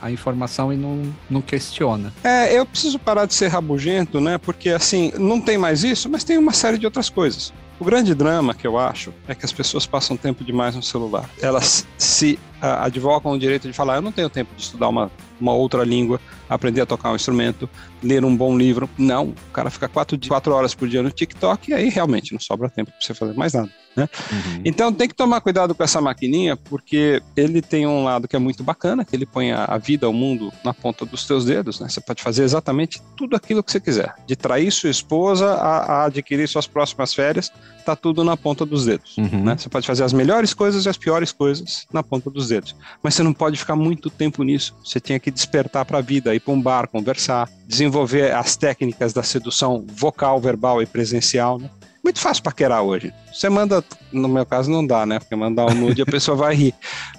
a 0.00 0.10
informação 0.10 0.72
e 0.72 0.76
não, 0.76 1.14
não 1.30 1.40
questiona. 1.40 2.12
É, 2.24 2.58
eu 2.58 2.66
preciso 2.66 2.98
parar 2.98 3.24
de 3.24 3.34
ser 3.34 3.46
rabugento, 3.46 4.20
né? 4.20 4.36
Porque 4.36 4.70
assim, 4.70 5.12
não 5.16 5.40
tem 5.40 5.56
mais 5.56 5.84
isso, 5.84 6.08
mas 6.08 6.24
tem 6.24 6.36
uma 6.36 6.52
série 6.52 6.76
de 6.76 6.84
outras 6.84 7.08
coisas. 7.08 7.52
O 7.78 7.84
grande 7.84 8.14
drama 8.14 8.52
que 8.54 8.66
eu 8.66 8.78
acho 8.78 9.12
é 9.26 9.34
que 9.34 9.44
as 9.44 9.52
pessoas 9.52 9.86
passam 9.86 10.16
tempo 10.16 10.44
demais 10.44 10.74
no 10.76 10.82
celular. 10.82 11.28
Elas 11.40 11.86
se 11.96 12.38
uh, 12.62 12.82
advogam 12.82 13.32
o 13.32 13.38
direito 13.38 13.66
de 13.66 13.72
falar: 13.72 13.96
eu 13.96 14.02
não 14.02 14.12
tenho 14.12 14.28
tempo 14.28 14.54
de 14.56 14.62
estudar 14.62 14.88
uma, 14.88 15.10
uma 15.40 15.52
outra 15.52 15.84
língua, 15.84 16.20
aprender 16.48 16.80
a 16.80 16.86
tocar 16.86 17.12
um 17.12 17.16
instrumento, 17.16 17.68
ler 18.02 18.24
um 18.24 18.36
bom 18.36 18.56
livro. 18.56 18.88
Não, 18.98 19.28
o 19.28 19.52
cara 19.52 19.70
fica 19.70 19.88
quatro, 19.88 20.18
quatro 20.28 20.52
horas 20.52 20.74
por 20.74 20.88
dia 20.88 21.02
no 21.02 21.10
TikTok 21.10 21.70
e 21.70 21.74
aí 21.74 21.88
realmente 21.88 22.32
não 22.32 22.40
sobra 22.40 22.68
tempo 22.68 22.90
para 22.90 23.00
você 23.00 23.14
fazer 23.14 23.34
mais 23.34 23.52
nada. 23.52 23.70
Né? 23.94 24.08
Uhum. 24.30 24.62
Então 24.64 24.92
tem 24.92 25.06
que 25.06 25.14
tomar 25.14 25.40
cuidado 25.40 25.74
com 25.74 25.82
essa 25.82 26.00
maquininha, 26.00 26.56
porque 26.56 27.22
ele 27.36 27.60
tem 27.60 27.86
um 27.86 28.04
lado 28.04 28.26
que 28.26 28.34
é 28.34 28.38
muito 28.38 28.62
bacana, 28.62 29.04
que 29.04 29.14
ele 29.14 29.26
põe 29.26 29.52
a, 29.52 29.76
vida, 29.78 30.08
o 30.08 30.12
mundo 30.12 30.52
na 30.64 30.72
ponta 30.72 31.04
dos 31.04 31.26
teus 31.26 31.44
dedos, 31.44 31.78
né? 31.80 31.88
Você 31.88 32.00
pode 32.00 32.22
fazer 32.22 32.42
exatamente 32.42 33.02
tudo 33.16 33.36
aquilo 33.36 33.62
que 33.62 33.70
você 33.70 33.80
quiser. 33.80 34.14
De 34.26 34.34
trair 34.34 34.70
sua 34.70 34.90
esposa 34.90 35.52
a, 35.54 35.78
a 35.78 36.04
adquirir 36.06 36.48
suas 36.48 36.66
próximas 36.66 37.12
férias, 37.12 37.52
tá 37.84 37.94
tudo 37.94 38.24
na 38.24 38.36
ponta 38.36 38.64
dos 38.64 38.86
dedos. 38.86 39.16
Uhum. 39.18 39.44
Né? 39.44 39.56
Você 39.58 39.68
pode 39.68 39.86
fazer 39.86 40.04
as 40.04 40.12
melhores 40.12 40.54
coisas 40.54 40.86
e 40.86 40.88
as 40.88 40.96
piores 40.96 41.32
coisas 41.32 41.86
na 41.92 42.02
ponta 42.02 42.30
dos 42.30 42.48
dedos. 42.48 42.74
Mas 43.02 43.14
você 43.14 43.22
não 43.22 43.32
pode 43.32 43.58
ficar 43.58 43.76
muito 43.76 44.08
tempo 44.08 44.42
nisso. 44.42 44.74
Você 44.82 45.00
tinha 45.00 45.18
que 45.18 45.30
despertar 45.30 45.84
para 45.84 45.98
a 45.98 46.00
vida, 46.00 46.34
ir 46.34 46.40
para 46.44 46.54
um 46.54 46.60
bar, 46.60 46.88
conversar, 46.88 47.48
desenvolver 47.66 48.34
as 48.34 48.56
técnicas 48.56 49.12
da 49.12 49.22
sedução 49.22 49.84
vocal, 49.88 50.40
verbal 50.40 50.82
e 50.82 50.86
presencial, 50.86 51.58
né? 51.58 51.70
muito 52.02 52.18
fácil 52.18 52.42
paquerar 52.42 52.82
hoje. 52.82 53.12
Você 53.32 53.48
manda, 53.48 53.82
no 54.12 54.28
meu 54.28 54.44
caso 54.44 54.70
não 54.70 54.84
dá, 54.84 55.06
né? 55.06 55.18
Porque 55.18 55.36
mandar 55.36 55.66
um 55.66 55.74
nude 55.74 56.02
a 56.02 56.06
pessoa 56.06 56.36
vai 56.36 56.54
rir. 56.54 56.74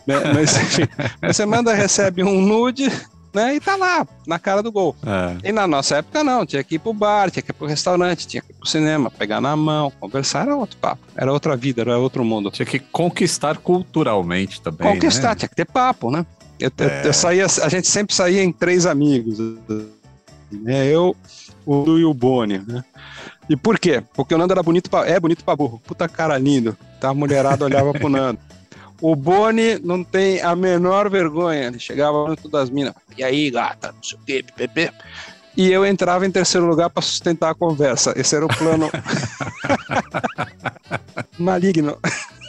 Né? 0.06 0.16
Mas 0.34 0.56
enfim, 0.58 0.84
você 1.22 1.46
manda, 1.46 1.74
recebe 1.74 2.24
um 2.24 2.42
nude, 2.42 2.92
né? 3.34 3.56
E 3.56 3.60
tá 3.60 3.76
lá, 3.76 4.06
na 4.28 4.38
cara 4.38 4.62
do 4.62 4.72
gol. 4.72 4.96
É. 5.06 5.50
E 5.50 5.52
na 5.52 5.66
nossa 5.66 5.98
época 5.98 6.24
não, 6.24 6.46
tinha 6.46 6.64
que 6.64 6.76
ir 6.76 6.80
pro 6.80 6.94
bar, 6.94 7.32
tinha 7.32 7.42
que 7.42 7.52
ir 7.52 7.54
pro 7.54 7.66
restaurante, 7.66 8.28
tinha 8.28 8.42
que 8.42 8.52
ir 8.52 8.56
pro 8.56 8.68
cinema, 8.68 9.10
pegar 9.10 9.40
na 9.40 9.56
mão, 9.56 9.92
conversar, 10.00 10.46
era 10.46 10.56
outro 10.56 10.78
papo. 10.78 11.02
Era 11.16 11.32
outra 11.32 11.56
vida, 11.56 11.82
era 11.82 11.98
outro 11.98 12.24
mundo. 12.24 12.52
Tinha 12.52 12.66
que 12.66 12.80
conquistar 12.80 13.58
culturalmente 13.58 14.62
também. 14.62 14.94
Conquistar, 14.94 15.30
né? 15.30 15.36
tinha 15.36 15.50
que 15.50 15.56
ter 15.56 15.66
papo, 15.66 16.12
né? 16.12 16.26
Eu, 16.64 16.72
é. 16.78 17.08
eu, 17.08 17.14
saía, 17.14 17.46
a 17.46 17.68
gente 17.68 17.88
sempre 17.90 18.16
saía 18.16 18.42
em 18.42 18.50
três 18.50 18.86
amigos. 18.86 19.38
Né? 20.50 20.88
Eu, 20.88 21.14
o 21.66 21.76
Lu 21.76 22.00
e 22.00 22.06
o 22.06 22.14
Boni, 22.14 22.60
né? 22.60 22.86
E 23.50 23.58
por 23.58 23.78
quê? 23.78 24.02
Porque 24.14 24.34
o 24.34 24.38
Nando 24.38 24.54
era 24.54 24.64
bonito 24.64 24.90
pra, 24.90 25.06
é 25.06 25.20
bonito 25.20 25.44
pra 25.44 25.58
burro. 25.58 25.82
Puta 25.86 26.08
cara 26.08 26.38
lindo. 26.38 26.78
Tá? 27.02 27.10
A 27.10 27.14
mulherada 27.14 27.66
olhava 27.66 27.92
pro 27.92 28.08
Nando. 28.08 28.40
O 29.02 29.14
Boni 29.14 29.78
não 29.84 30.06
tem 30.06 30.42
a 30.42 30.56
menor 30.56 31.10
vergonha. 31.10 31.68
Ele 31.68 31.80
chegava 31.80 32.26
junto 32.30 32.48
das 32.48 32.70
minas. 32.70 32.94
E 33.18 33.24
aí, 33.26 33.52
gata, 33.52 33.92
não 33.92 34.02
sei 34.02 34.18
o 34.18 34.22
quê, 34.26 34.46
pepe. 34.56 34.90
E 35.56 35.72
eu 35.72 35.86
entrava 35.86 36.26
em 36.26 36.32
terceiro 36.32 36.66
lugar 36.66 36.90
para 36.90 37.04
sustentar 37.04 37.52
a 37.52 37.56
conversa. 37.56 38.14
Esse 38.16 38.36
era 38.36 38.46
o 38.46 38.48
plano 38.48 38.90
maligno. 41.38 41.98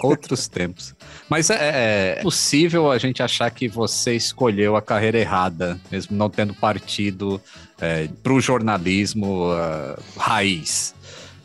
Outros 0.02 0.48
tempos. 0.48 0.94
Mas 1.28 1.50
é, 1.50 2.16
é, 2.18 2.22
possível 2.22 2.90
a 2.90 2.98
gente 2.98 3.22
achar 3.22 3.50
que 3.50 3.68
você 3.68 4.14
escolheu 4.14 4.76
a 4.76 4.82
carreira 4.82 5.18
errada, 5.18 5.80
mesmo 5.90 6.16
não 6.16 6.28
tendo 6.28 6.54
partido 6.54 7.40
é, 7.80 8.08
para 8.22 8.32
o 8.32 8.40
jornalismo 8.40 9.50
uh, 9.50 10.02
raiz. 10.16 10.94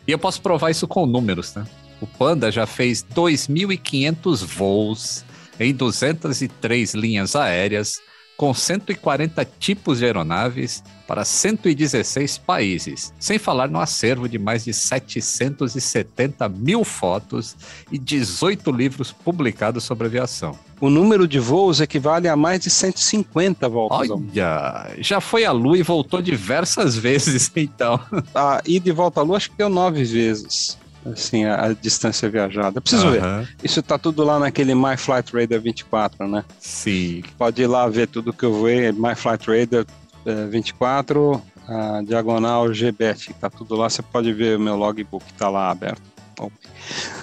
E 0.07 0.11
eu 0.11 0.19
posso 0.19 0.41
provar 0.41 0.71
isso 0.71 0.87
com 0.87 1.05
números, 1.05 1.53
né? 1.55 1.65
O 2.01 2.07
Panda 2.07 2.51
já 2.51 2.65
fez 2.65 3.03
2.500 3.03 4.45
voos 4.45 5.25
em 5.59 5.73
203 5.73 6.93
linhas 6.93 7.35
aéreas, 7.35 7.99
com 8.39 8.53
140 8.53 9.43
tipos 9.59 9.99
de 9.99 10.05
aeronaves 10.05 10.81
para 11.05 11.25
116 11.25 12.37
países, 12.37 13.13
sem 13.19 13.37
falar 13.37 13.69
no 13.69 13.81
acervo 13.81 14.29
de 14.29 14.39
mais 14.39 14.63
de 14.63 14.73
770 14.73 16.47
mil 16.47 16.85
fotos 16.85 17.57
e 17.91 17.97
18 17.97 18.71
livros 18.71 19.11
publicados 19.11 19.83
sobre 19.83 20.07
aviação. 20.07 20.57
O 20.79 20.89
número 20.89 21.27
de 21.27 21.37
voos 21.37 21.81
equivale 21.81 22.29
a 22.29 22.37
mais 22.37 22.61
de 22.61 22.69
150 22.69 23.67
voltas. 23.67 24.09
Olha, 24.09 24.95
já 24.99 25.19
foi 25.19 25.43
à 25.43 25.51
Lua 25.51 25.77
e 25.77 25.83
voltou 25.83 26.21
diversas 26.21 26.95
vezes, 26.97 27.51
então. 27.57 27.99
A 28.33 28.61
ida 28.65 28.87
e 28.87 28.93
volta 28.93 29.19
à 29.19 29.23
Lua 29.23 29.35
acho 29.35 29.51
que 29.51 29.57
deu 29.57 29.67
nove 29.67 30.05
vezes 30.05 30.78
assim, 31.05 31.45
a, 31.45 31.65
a, 31.65 31.73
distância 31.73 32.29
viajada. 32.29 32.81
Preciso 32.81 33.07
uhum. 33.07 33.11
ver. 33.11 33.55
Isso 33.63 33.81
tá 33.81 33.97
tudo 33.97 34.23
lá 34.23 34.39
naquele 34.39 34.75
My 34.75 34.97
Flight 34.97 35.33
Radar 35.33 35.61
24, 35.61 36.27
né? 36.27 36.43
Sim. 36.59 37.23
Pode 37.37 37.61
ir 37.61 37.67
lá 37.67 37.87
ver 37.87 38.07
tudo 38.07 38.33
que 38.33 38.43
eu 38.43 38.63
vi, 38.63 38.91
My 38.91 39.15
Flight 39.15 39.45
Radar 39.47 39.85
é, 40.25 40.45
24, 40.45 41.41
a 41.67 42.01
diagonal 42.03 42.67
GBET, 42.69 43.33
tá 43.39 43.49
tudo 43.49 43.75
lá, 43.75 43.89
você 43.89 44.01
pode 44.01 44.33
ver 44.33 44.57
o 44.57 44.59
meu 44.59 44.75
logbook, 44.75 45.23
tá 45.33 45.49
lá 45.49 45.69
aberto. 45.69 46.01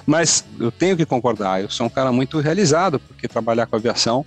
Mas 0.05 0.45
eu 0.61 0.71
tenho 0.71 0.97
que 0.97 1.07
concordar, 1.07 1.63
eu 1.63 1.71
sou 1.71 1.87
um 1.87 1.91
cara 1.91 2.13
muito 2.13 2.39
realizado, 2.39 3.01
porque 3.01 3.27
trabalhar 3.27 3.67
com 3.67 3.77
aviação 3.77 4.25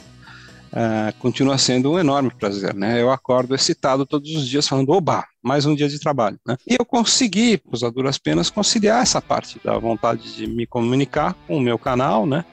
uh, 0.71 1.13
continua 1.19 1.57
sendo 1.57 1.91
um 1.91 1.99
enorme 1.99 2.31
prazer, 2.31 2.73
né? 2.73 3.01
Eu 3.01 3.11
acordo 3.11 3.55
excitado 3.55 4.05
todos 4.05 4.35
os 4.35 4.47
dias 4.47 4.67
falando, 4.67 4.89
oba, 4.91 5.25
mais 5.41 5.65
um 5.65 5.75
dia 5.75 5.88
de 5.88 5.99
trabalho, 5.99 6.39
né? 6.45 6.57
E 6.67 6.75
eu 6.79 6.85
consegui, 6.85 7.57
por 7.57 7.77
duras 7.91 8.17
penas, 8.17 8.49
conciliar 8.49 9.01
essa 9.01 9.21
parte 9.21 9.59
da 9.63 9.77
vontade 9.77 10.35
de 10.35 10.47
me 10.47 10.65
comunicar 10.65 11.35
com 11.47 11.57
o 11.57 11.61
meu 11.61 11.77
canal, 11.77 12.25
né? 12.25 12.45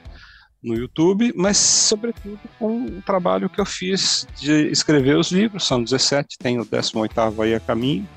No 0.61 0.75
YouTube, 0.75 1.31
mas 1.35 1.57
sobretudo 1.57 2.39
com 2.57 2.85
o 2.85 3.01
trabalho 3.01 3.49
que 3.49 3.61
eu 3.61 3.65
fiz 3.65 4.27
de 4.39 4.69
escrever 4.69 5.15
os 5.15 5.31
livros, 5.31 5.65
são 5.65 5.83
17, 5.83 6.37
tem 6.39 6.59
o 6.59 6.65
18º 6.65 7.43
aí 7.43 7.53
a 7.53 7.59
caminho, 7.59 8.07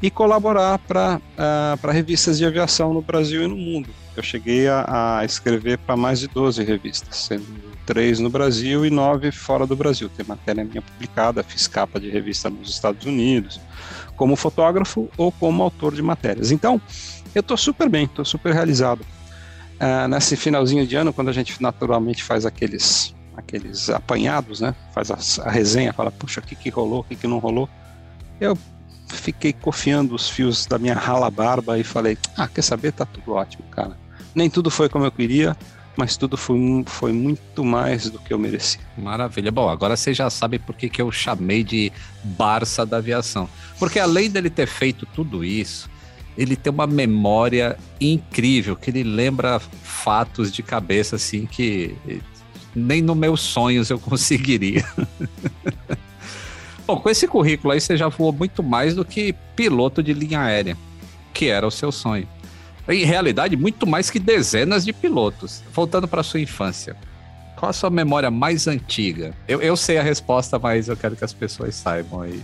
e 0.00 0.10
colaborar 0.10 0.78
para 0.78 1.20
uh, 1.38 1.90
revistas 1.90 2.38
de 2.38 2.44
aviação 2.44 2.92
no 2.92 3.00
Brasil 3.00 3.42
e 3.42 3.46
no 3.46 3.56
mundo. 3.56 3.88
Eu 4.16 4.22
cheguei 4.22 4.68
a, 4.68 5.18
a 5.18 5.24
escrever 5.24 5.78
para 5.78 5.96
mais 5.96 6.20
de 6.20 6.28
12 6.28 6.62
revistas, 6.62 7.16
sendo 7.16 7.65
três 7.86 8.18
no 8.18 8.28
Brasil 8.28 8.84
e 8.84 8.90
nove 8.90 9.30
fora 9.30 9.66
do 9.66 9.76
Brasil. 9.76 10.10
Tem 10.14 10.26
matéria 10.26 10.64
minha 10.64 10.82
publicada, 10.82 11.42
fiz 11.44 11.68
capa 11.68 12.00
de 12.00 12.10
revista 12.10 12.50
nos 12.50 12.68
Estados 12.68 13.06
Unidos, 13.06 13.60
como 14.16 14.34
fotógrafo 14.34 15.08
ou 15.16 15.30
como 15.30 15.62
autor 15.62 15.94
de 15.94 16.02
matérias. 16.02 16.50
Então, 16.50 16.80
eu 17.34 17.40
estou 17.40 17.56
super 17.56 17.88
bem, 17.88 18.04
estou 18.04 18.24
super 18.24 18.52
realizado. 18.52 19.00
Uh, 19.76 20.08
nesse 20.08 20.36
finalzinho 20.36 20.86
de 20.86 20.96
ano, 20.96 21.12
quando 21.12 21.28
a 21.28 21.32
gente 21.32 21.62
naturalmente 21.62 22.22
faz 22.22 22.44
aqueles 22.44 23.14
aqueles 23.36 23.90
apanhados, 23.90 24.60
né? 24.60 24.74
Faz 24.94 25.10
a, 25.10 25.46
a 25.46 25.50
resenha, 25.50 25.92
fala, 25.92 26.10
puxa, 26.10 26.40
o 26.40 26.42
que, 26.42 26.56
que 26.56 26.70
rolou, 26.70 27.00
o 27.00 27.04
que, 27.04 27.14
que 27.14 27.26
não 27.26 27.38
rolou. 27.38 27.68
Eu 28.40 28.56
fiquei 29.08 29.52
cofiando 29.52 30.14
os 30.14 30.28
fios 30.28 30.64
da 30.66 30.78
minha 30.78 30.94
rala 30.94 31.30
barba 31.30 31.78
e 31.78 31.84
falei, 31.84 32.16
ah, 32.36 32.48
quer 32.48 32.62
saber? 32.62 32.92
Tá 32.92 33.04
tudo 33.04 33.34
ótimo, 33.34 33.64
cara. 33.70 33.96
Nem 34.34 34.48
tudo 34.48 34.70
foi 34.70 34.88
como 34.88 35.04
eu 35.04 35.12
queria, 35.12 35.54
mas 35.96 36.16
tudo 36.16 36.36
foi, 36.36 36.58
foi 36.86 37.12
muito 37.12 37.64
mais 37.64 38.10
do 38.10 38.18
que 38.18 38.32
eu 38.32 38.38
mereci. 38.38 38.78
Maravilha. 38.96 39.50
Bom, 39.50 39.68
agora 39.68 39.96
você 39.96 40.12
já 40.12 40.28
sabe 40.28 40.58
por 40.58 40.76
que, 40.76 40.88
que 40.88 41.00
eu 41.00 41.10
chamei 41.10 41.64
de 41.64 41.90
Barça 42.22 42.84
da 42.84 42.98
aviação. 42.98 43.48
Porque 43.78 43.98
além 43.98 44.30
dele 44.30 44.50
ter 44.50 44.66
feito 44.66 45.06
tudo 45.06 45.44
isso, 45.44 45.88
ele 46.36 46.54
tem 46.54 46.72
uma 46.72 46.86
memória 46.86 47.78
incrível, 48.00 48.76
que 48.76 48.90
ele 48.90 49.02
lembra 49.02 49.58
fatos 49.58 50.52
de 50.52 50.62
cabeça 50.62 51.16
assim 51.16 51.46
que 51.46 51.96
nem 52.74 53.00
nos 53.00 53.16
meus 53.16 53.40
sonhos 53.40 53.88
eu 53.88 53.98
conseguiria. 54.00 54.84
Bom, 56.86 57.00
com 57.00 57.08
esse 57.08 57.26
currículo 57.26 57.72
aí 57.72 57.80
você 57.80 57.96
já 57.96 58.08
voou 58.08 58.32
muito 58.32 58.62
mais 58.62 58.94
do 58.94 59.04
que 59.04 59.34
piloto 59.56 60.02
de 60.02 60.12
linha 60.12 60.40
aérea, 60.40 60.76
que 61.32 61.46
era 61.46 61.66
o 61.66 61.70
seu 61.70 61.90
sonho 61.90 62.28
em 62.88 63.04
realidade, 63.04 63.56
muito 63.56 63.86
mais 63.86 64.10
que 64.10 64.18
dezenas 64.18 64.84
de 64.84 64.92
pilotos. 64.92 65.62
Voltando 65.72 66.06
para 66.06 66.22
sua 66.22 66.40
infância, 66.40 66.96
qual 67.56 67.70
a 67.70 67.72
sua 67.72 67.90
memória 67.90 68.30
mais 68.30 68.68
antiga? 68.68 69.34
Eu, 69.48 69.60
eu 69.60 69.76
sei 69.76 69.98
a 69.98 70.02
resposta, 70.02 70.58
mas 70.58 70.88
eu 70.88 70.96
quero 70.96 71.16
que 71.16 71.24
as 71.24 71.32
pessoas 71.32 71.74
saibam 71.74 72.20
aí. 72.20 72.42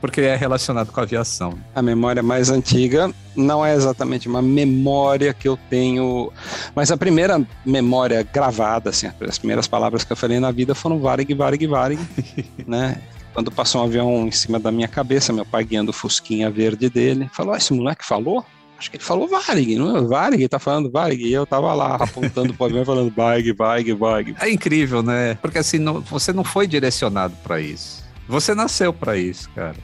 Porque 0.00 0.20
é 0.20 0.36
relacionado 0.36 0.92
com 0.92 1.00
a 1.00 1.02
aviação. 1.02 1.58
A 1.74 1.80
memória 1.80 2.22
mais 2.22 2.50
antiga 2.50 3.10
não 3.34 3.64
é 3.64 3.74
exatamente 3.74 4.28
uma 4.28 4.42
memória 4.42 5.32
que 5.32 5.48
eu 5.48 5.58
tenho, 5.70 6.30
mas 6.74 6.90
a 6.90 6.96
primeira 6.96 7.42
memória 7.64 8.22
gravada, 8.22 8.90
assim, 8.90 9.10
as 9.26 9.38
primeiras 9.38 9.66
palavras 9.66 10.04
que 10.04 10.12
eu 10.12 10.16
falei 10.16 10.38
na 10.38 10.50
vida 10.50 10.74
foram 10.74 10.98
Varig, 10.98 11.32
Varig, 11.32 11.66
Varig, 11.66 12.00
né? 12.66 13.00
Quando 13.32 13.50
passou 13.50 13.80
um 13.80 13.84
avião 13.84 14.26
em 14.26 14.30
cima 14.30 14.60
da 14.60 14.70
minha 14.70 14.86
cabeça, 14.86 15.32
meu 15.32 15.44
pai 15.44 15.64
guiando 15.64 15.90
o 15.90 15.94
fusquinha 15.94 16.50
verde 16.50 16.88
dele, 16.88 17.28
falou: 17.32 17.56
esse 17.56 17.72
moleque 17.72 18.04
falou? 18.04 18.44
Acho 18.78 18.90
que 18.90 18.96
ele 18.96 19.04
falou 19.04 19.28
Varig, 19.28 19.76
não 19.76 19.96
é? 19.96 20.00
Varig, 20.02 20.48
tá 20.48 20.58
falando 20.58 20.90
Varig. 20.90 21.24
E 21.24 21.32
eu 21.32 21.46
tava 21.46 21.72
lá 21.72 21.96
apontando 21.96 22.52
pro 22.54 22.66
avião 22.66 22.84
falando 22.84 23.12
Varig, 23.14 23.52
Varig, 23.52 23.92
Varig. 23.92 24.34
É 24.40 24.50
incrível, 24.50 25.02
né? 25.02 25.38
Porque 25.40 25.58
assim, 25.58 25.78
não, 25.78 26.00
você 26.00 26.32
não 26.32 26.44
foi 26.44 26.66
direcionado 26.66 27.34
para 27.42 27.60
isso. 27.60 28.04
Você 28.28 28.54
nasceu 28.54 28.92
para 28.92 29.16
isso, 29.16 29.48
cara. 29.50 29.76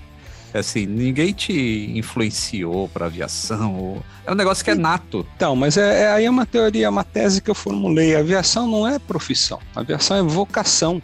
É 0.52 0.58
assim, 0.58 0.84
ninguém 0.84 1.32
te 1.32 1.92
influenciou 1.96 2.88
para 2.88 3.06
aviação. 3.06 4.02
É 4.26 4.32
um 4.32 4.34
negócio 4.34 4.64
que 4.64 4.70
é 4.70 4.74
nato. 4.74 5.24
Então, 5.36 5.54
mas 5.54 5.76
é, 5.76 6.02
é, 6.02 6.10
aí 6.10 6.24
é 6.24 6.30
uma 6.30 6.44
teoria, 6.44 6.90
uma 6.90 7.04
tese 7.04 7.40
que 7.40 7.50
eu 7.50 7.54
formulei. 7.54 8.16
A 8.16 8.18
aviação 8.18 8.66
não 8.66 8.86
é 8.86 8.98
profissão. 8.98 9.60
A 9.76 9.80
aviação 9.80 10.16
é 10.16 10.22
vocação. 10.22 11.00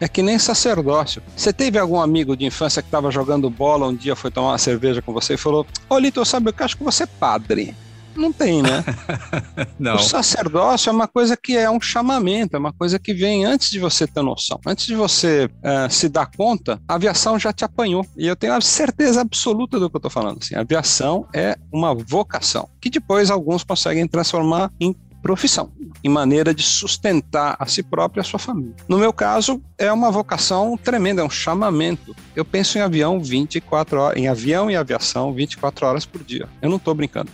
É 0.00 0.06
que 0.08 0.22
nem 0.22 0.38
sacerdócio. 0.38 1.22
Você 1.36 1.52
teve 1.52 1.78
algum 1.78 2.00
amigo 2.00 2.36
de 2.36 2.44
infância 2.44 2.82
que 2.82 2.88
estava 2.88 3.10
jogando 3.10 3.50
bola 3.50 3.86
um 3.88 3.94
dia, 3.94 4.14
foi 4.14 4.30
tomar 4.30 4.50
uma 4.50 4.58
cerveja 4.58 5.02
com 5.02 5.12
você 5.12 5.34
e 5.34 5.38
falou: 5.38 5.66
Ô 5.88 5.98
Lito, 5.98 6.24
sabe, 6.24 6.50
eu 6.50 6.64
acho 6.64 6.76
que 6.76 6.84
você 6.84 7.04
é 7.04 7.06
padre. 7.06 7.74
Não 8.18 8.32
tem, 8.32 8.60
né? 8.62 8.84
Não. 9.78 9.94
O 9.94 9.98
sacerdócio 10.00 10.90
é 10.90 10.92
uma 10.92 11.06
coisa 11.06 11.36
que 11.36 11.56
é 11.56 11.70
um 11.70 11.80
chamamento, 11.80 12.56
é 12.56 12.58
uma 12.58 12.72
coisa 12.72 12.98
que 12.98 13.14
vem 13.14 13.44
antes 13.44 13.70
de 13.70 13.78
você 13.78 14.08
ter 14.08 14.22
noção. 14.22 14.58
Antes 14.66 14.86
de 14.86 14.96
você 14.96 15.48
eh, 15.62 15.88
se 15.88 16.08
dar 16.08 16.28
conta, 16.36 16.80
a 16.88 16.96
aviação 16.96 17.38
já 17.38 17.52
te 17.52 17.64
apanhou. 17.64 18.04
E 18.16 18.26
eu 18.26 18.34
tenho 18.34 18.54
a 18.54 18.60
certeza 18.60 19.20
absoluta 19.20 19.78
do 19.78 19.88
que 19.88 19.96
eu 19.96 19.98
estou 19.98 20.10
falando. 20.10 20.38
Assim, 20.42 20.56
a 20.56 20.60
aviação 20.60 21.28
é 21.32 21.56
uma 21.72 21.94
vocação, 21.94 22.68
que 22.80 22.90
depois 22.90 23.30
alguns 23.30 23.62
conseguem 23.62 24.06
transformar 24.08 24.72
em 24.80 24.92
profissão, 25.28 25.70
em 26.02 26.08
maneira 26.08 26.54
de 26.54 26.62
sustentar 26.62 27.54
a 27.58 27.66
si 27.66 27.82
próprio 27.82 28.18
e 28.18 28.22
a 28.22 28.24
sua 28.24 28.38
família. 28.38 28.74
No 28.88 28.96
meu 28.96 29.12
caso, 29.12 29.60
é 29.76 29.92
uma 29.92 30.10
vocação 30.10 30.74
tremenda, 30.82 31.20
é 31.20 31.24
um 31.24 31.28
chamamento. 31.28 32.16
Eu 32.34 32.46
penso 32.46 32.78
em 32.78 32.80
avião 32.80 33.20
24 33.20 34.00
horas, 34.00 34.16
em 34.18 34.26
avião 34.26 34.70
e 34.70 34.74
aviação 34.74 35.34
24 35.34 35.86
horas 35.86 36.06
por 36.06 36.24
dia. 36.24 36.48
Eu 36.62 36.70
não 36.70 36.78
estou 36.78 36.94
brincando. 36.94 37.30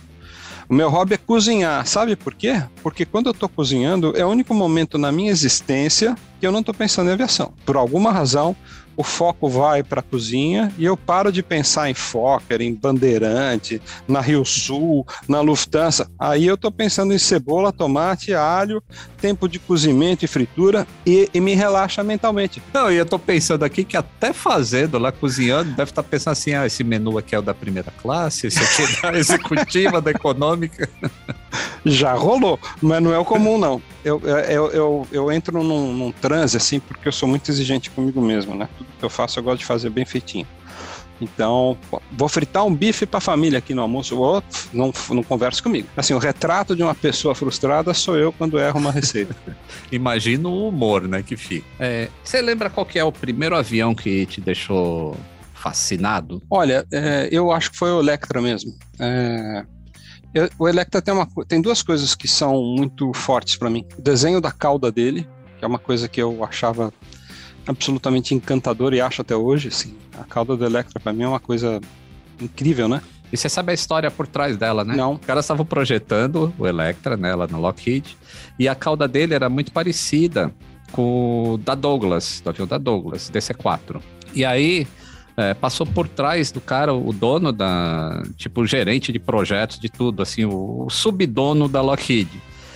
O 0.67 0.73
meu 0.73 0.89
hobby 0.89 1.13
é 1.13 1.17
cozinhar. 1.17 1.87
Sabe 1.87 2.17
por 2.17 2.35
quê? 2.35 2.61
Porque 2.83 3.05
quando 3.05 3.27
eu 3.27 3.31
estou 3.31 3.47
cozinhando, 3.47 4.11
é 4.17 4.25
o 4.25 4.29
único 4.29 4.53
momento 4.53 4.97
na 4.97 5.09
minha 5.09 5.31
existência 5.31 6.17
que 6.37 6.45
eu 6.45 6.51
não 6.51 6.59
estou 6.59 6.75
pensando 6.75 7.09
em 7.09 7.13
aviação. 7.13 7.53
Por 7.65 7.77
alguma 7.77 8.11
razão, 8.11 8.53
o 8.97 9.03
foco 9.03 9.49
vai 9.49 9.83
para 9.83 9.99
a 9.99 10.03
cozinha 10.03 10.73
e 10.77 10.85
eu 10.85 10.95
paro 10.95 11.31
de 11.31 11.43
pensar 11.43 11.89
em 11.89 11.93
Fokker, 11.93 12.61
em 12.61 12.73
Bandeirante, 12.73 13.81
na 14.07 14.21
Rio 14.21 14.45
Sul, 14.45 15.05
na 15.27 15.41
Lufthansa. 15.41 16.09
Aí 16.17 16.45
eu 16.45 16.55
estou 16.55 16.71
pensando 16.71 17.13
em 17.13 17.17
cebola, 17.17 17.71
tomate, 17.71 18.33
alho, 18.33 18.81
tempo 19.19 19.47
de 19.47 19.59
cozimento 19.59 20.23
e 20.23 20.27
fritura 20.27 20.87
e, 21.05 21.29
e, 21.33 21.39
me 21.39 21.55
relaxa 21.55 22.03
mentalmente. 22.03 22.61
Não, 22.73 22.91
e 22.91 22.95
eu 22.95 23.05
tô 23.05 23.17
pensando 23.17 23.63
aqui 23.63 23.83
que 23.83 23.97
até 23.97 24.31
fazendo 24.31 24.97
lá, 24.97 25.11
cozinhando, 25.11 25.71
deve 25.71 25.91
estar 25.91 26.03
tá 26.03 26.09
pensando 26.09 26.33
assim: 26.33 26.53
ah, 26.53 26.65
esse 26.65 26.83
menu 26.83 27.17
aqui 27.17 27.35
é 27.35 27.39
o 27.39 27.41
da 27.41 27.53
primeira 27.53 27.91
classe, 28.01 28.47
esse 28.47 28.59
aqui 28.59 29.07
é 29.07 29.11
da 29.11 29.17
executiva, 29.19 30.01
da 30.01 30.11
econômica. 30.11 30.89
Já 31.85 32.13
rolou, 32.13 32.59
mas 32.81 33.01
não 33.01 33.13
é 33.13 33.17
o 33.17 33.25
comum, 33.25 33.57
não. 33.57 33.81
Eu, 34.03 34.21
eu, 34.21 34.71
eu, 34.71 35.07
eu 35.11 35.31
entro 35.31 35.63
num, 35.63 35.93
num 35.93 36.11
transe, 36.11 36.57
assim, 36.57 36.79
porque 36.79 37.07
eu 37.07 37.11
sou 37.11 37.27
muito 37.27 37.49
exigente 37.49 37.89
comigo 37.89 38.21
mesmo, 38.21 38.55
né? 38.55 38.67
Que 39.05 39.07
eu 39.07 39.09
faço, 39.11 39.37
eu 39.37 39.43
gosto 39.43 39.59
de 39.59 39.65
fazer 39.65 39.91
bem 39.91 40.03
feitinho. 40.03 40.47
Então, 41.21 41.77
vou 42.11 42.27
fritar 42.27 42.65
um 42.65 42.75
bife 42.75 43.05
para 43.05 43.19
a 43.19 43.21
família 43.21 43.59
aqui 43.59 43.73
no 43.73 43.81
almoço, 43.81 44.19
ou 44.19 44.43
não, 44.73 44.91
não 45.09 45.23
converso 45.23 45.61
comigo. 45.61 45.87
Assim, 45.95 46.13
o 46.13 46.17
retrato 46.17 46.75
de 46.75 46.81
uma 46.81 46.95
pessoa 46.95 47.35
frustrada 47.35 47.93
sou 47.93 48.17
eu 48.17 48.33
quando 48.33 48.59
erro 48.59 48.79
uma 48.79 48.91
receita. 48.91 49.35
Imagina 49.91 50.49
o 50.49 50.67
humor, 50.67 51.07
né, 51.07 51.21
que 51.23 51.37
fica. 51.37 51.65
É, 51.79 52.09
você 52.23 52.41
lembra 52.41 52.69
qual 52.69 52.85
que 52.85 52.97
é 52.97 53.03
o 53.03 53.11
primeiro 53.11 53.55
avião 53.55 53.93
que 53.93 54.25
te 54.25 54.41
deixou 54.41 55.15
fascinado? 55.53 56.41
Olha, 56.49 56.85
é, 56.91 57.29
eu 57.31 57.51
acho 57.51 57.71
que 57.71 57.77
foi 57.77 57.91
o 57.91 57.99
Electra 57.99 58.41
mesmo. 58.41 58.73
É, 58.99 59.65
eu, 60.33 60.49
o 60.59 60.67
Electra 60.67 61.01
tem, 61.01 61.13
uma, 61.13 61.27
tem 61.47 61.61
duas 61.61 61.81
coisas 61.81 62.13
que 62.13 62.27
são 62.27 62.61
muito 62.61 63.13
fortes 63.13 63.55
para 63.55 63.69
mim. 63.69 63.85
O 63.97 64.01
desenho 64.01 64.41
da 64.41 64.51
cauda 64.51 64.91
dele, 64.91 65.27
que 65.57 65.63
é 65.63 65.67
uma 65.67 65.79
coisa 65.79 66.09
que 66.09 66.21
eu 66.21 66.43
achava 66.43 66.93
absolutamente 67.67 68.33
encantador 68.33 68.93
e 68.93 69.01
acho 69.01 69.21
até 69.21 69.35
hoje, 69.35 69.69
assim. 69.69 69.95
A 70.19 70.23
cauda 70.23 70.55
do 70.55 70.65
Electra 70.65 70.99
para 70.99 71.13
mim 71.13 71.23
é 71.23 71.27
uma 71.27 71.39
coisa 71.39 71.81
incrível, 72.41 72.87
né? 72.87 73.01
E 73.31 73.37
você 73.37 73.49
sabe 73.49 73.71
a 73.71 73.73
história 73.73 74.09
por 74.11 74.27
trás 74.27 74.55
dela, 74.55 74.83
né? 74.83 74.95
Não. 74.95 75.13
Os 75.13 75.25
caras 75.25 75.45
estavam 75.45 75.65
projetando 75.65 76.53
o 76.57 76.67
Electra, 76.67 77.17
né, 77.17 77.33
lá 77.33 77.47
no 77.47 77.59
Lockheed, 77.59 78.17
e 78.57 78.67
a 78.67 78.75
cauda 78.75 79.07
dele 79.07 79.33
era 79.33 79.49
muito 79.49 79.71
parecida 79.71 80.53
com 80.91 81.53
o 81.53 81.57
da 81.57 81.75
Douglas, 81.75 82.39
do 82.41 82.49
avião 82.49 82.67
da 82.67 82.77
Douglas, 82.77 83.29
DC-4. 83.29 83.99
E 84.33 84.45
aí, 84.45 84.87
é, 85.35 85.53
passou 85.53 85.85
por 85.85 86.07
trás 86.07 86.51
do 86.51 86.61
cara, 86.61 86.93
o 86.93 87.11
dono 87.11 87.51
da, 87.51 88.23
tipo, 88.37 88.61
o 88.61 88.65
gerente 88.65 89.11
de 89.11 89.19
projetos, 89.19 89.79
de 89.79 89.89
tudo, 89.89 90.21
assim, 90.21 90.45
o, 90.45 90.85
o 90.85 90.89
subdono 90.89 91.67
da 91.67 91.81
Lockheed, 91.81 92.29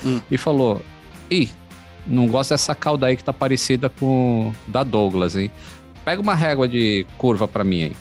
hum. 0.03 0.19
e 0.29 0.37
falou, 0.37 0.81
ih, 1.29 1.49
não 2.09 2.27
gosto 2.27 2.49
dessa 2.49 2.73
cauda 2.73 3.05
aí 3.05 3.15
que 3.15 3.23
tá 3.23 3.31
parecida 3.31 3.89
com 3.89 4.53
da 4.67 4.83
Douglas, 4.83 5.35
hein? 5.35 5.51
Pega 6.03 6.21
uma 6.21 6.35
régua 6.35 6.67
de 6.67 7.05
curva 7.17 7.47
para 7.47 7.63
mim 7.63 7.83
aí. 7.83 7.95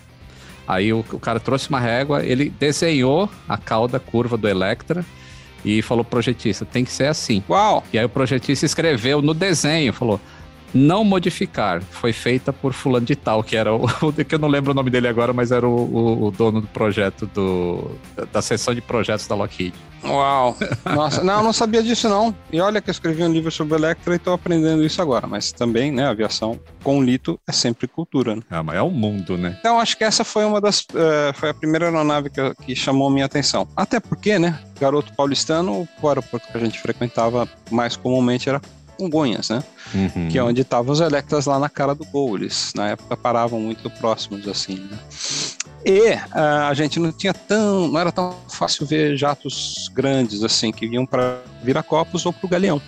Aí 0.67 0.93
o, 0.93 1.01
o, 1.13 1.19
cara 1.19 1.41
trouxe 1.41 1.69
uma 1.69 1.81
régua, 1.81 2.25
ele 2.25 2.51
desenhou 2.51 3.31
a 3.49 3.57
cauda 3.57 3.99
curva 3.99 4.37
do 4.37 4.49
Electra 4.49 5.05
e 5.65 5.81
falou 5.81 6.05
projetista, 6.05 6.65
tem 6.65 6.85
que 6.85 6.91
ser 6.91 7.07
assim. 7.07 7.43
Uau! 7.49 7.83
E 7.93 7.99
aí 7.99 8.05
o 8.05 8.09
projetista 8.09 8.67
escreveu 8.67 9.23
no 9.23 9.33
desenho, 9.33 9.93
falou, 9.93 10.21
não 10.75 11.05
modificar, 11.05 11.83
foi 11.83 12.13
feita 12.13 12.53
por 12.53 12.73
fulano 12.73 13.07
de 13.07 13.17
tal, 13.17 13.43
que 13.43 13.57
era 13.57 13.75
o, 13.75 13.87
que 14.27 14.35
eu 14.35 14.39
não 14.39 14.49
lembro 14.49 14.73
o 14.73 14.75
nome 14.75 14.91
dele 14.91 15.09
agora, 15.09 15.33
mas 15.33 15.51
era 15.51 15.67
o, 15.67 15.71
o, 15.71 16.27
o 16.27 16.31
dono 16.31 16.61
do 16.61 16.67
projeto 16.69 17.27
do 17.27 17.91
da 18.33 18.43
seção 18.43 18.75
de 18.75 18.81
projetos 18.81 19.27
da 19.27 19.35
Lockheed. 19.35 19.75
Uau! 20.05 20.57
Nossa, 20.85 21.25
não, 21.25 21.43
não 21.43 21.53
sabia 21.53 21.83
disso 21.83 22.09
não. 22.09 22.35
E 22.53 22.61
olha 22.61 22.81
que 22.81 22.89
eu 22.89 22.93
escrevi 22.93 23.23
um 23.23 23.33
livro 23.33 23.51
sobre 23.51 23.75
Electra 23.75 24.15
e 24.15 24.17
estou 24.17 24.33
aprendendo 24.33 24.85
isso 24.85 25.03
agora, 25.03 25.27
mas 25.27 25.51
também, 25.53 25.91
né, 25.91 26.07
aviação 26.07 26.59
com 26.83 27.03
lito 27.03 27.39
é 27.47 27.53
sempre 27.53 27.89
cultura, 27.89 28.37
né? 28.37 28.43
Ah, 28.51 28.63
mas 28.63 28.77
é 28.77 28.83
o 28.83 28.91
mundo, 28.91 29.37
né? 29.37 29.57
Então 29.59 29.81
acho 29.81 29.97
que 29.97 30.05
essa 30.05 30.25
foi 30.25 30.45
uma 30.45 30.61
das, 30.61 30.81
uh, 30.81 31.35
foi 31.35 31.51
a 31.51 31.55
primeira 31.55 31.87
aeronave 31.87 32.31
que, 32.31 32.55
que 32.65 32.77
chamou 32.77 33.11
minha 33.11 33.27
atenção. 33.27 33.67
Até 33.77 33.99
porque, 33.99 34.39
né, 34.39 34.59
garoto 34.81 35.13
paulistano, 35.15 35.89
o 36.01 36.09
aeroporto 36.09 36.47
que 36.47 36.57
a 36.57 36.61
gente 36.61 36.79
frequentava 36.81 37.49
mais 37.71 37.97
comumente 37.97 38.49
era 38.49 38.61
Congonhas, 38.99 39.49
né? 39.49 39.63
Uhum. 39.95 40.29
Que 40.29 40.39
é 40.39 40.43
onde 40.43 40.63
estavam 40.63 40.93
os 40.93 41.01
Electras 41.01 41.47
lá 41.47 41.59
na 41.59 41.69
cara 41.69 41.95
do 41.95 42.05
gol. 42.05 42.37
Eles, 42.37 42.73
na 42.75 42.89
época, 42.89 43.17
paravam 43.17 43.61
muito 43.61 43.89
próximos, 43.89 44.47
assim, 44.49 44.75
né? 44.91 44.99
E 45.85 46.11
uh, 46.11 46.69
a 46.69 46.75
gente 46.75 46.99
não 46.99 47.13
tinha 47.13 47.33
tão, 47.33 47.89
não 47.89 48.01
era 48.01 48.11
tão 48.11 48.37
fácil 48.49 48.85
ver 48.85 49.17
jatos 49.17 49.89
grandes, 49.95 50.43
assim, 50.43 50.73
que 50.73 50.89
vinham 50.89 51.07
para 51.07 51.41
Viracopos 51.63 52.27
ou 52.27 52.33
para 52.33 52.47
o 52.47 52.49
Galeão, 52.49 52.83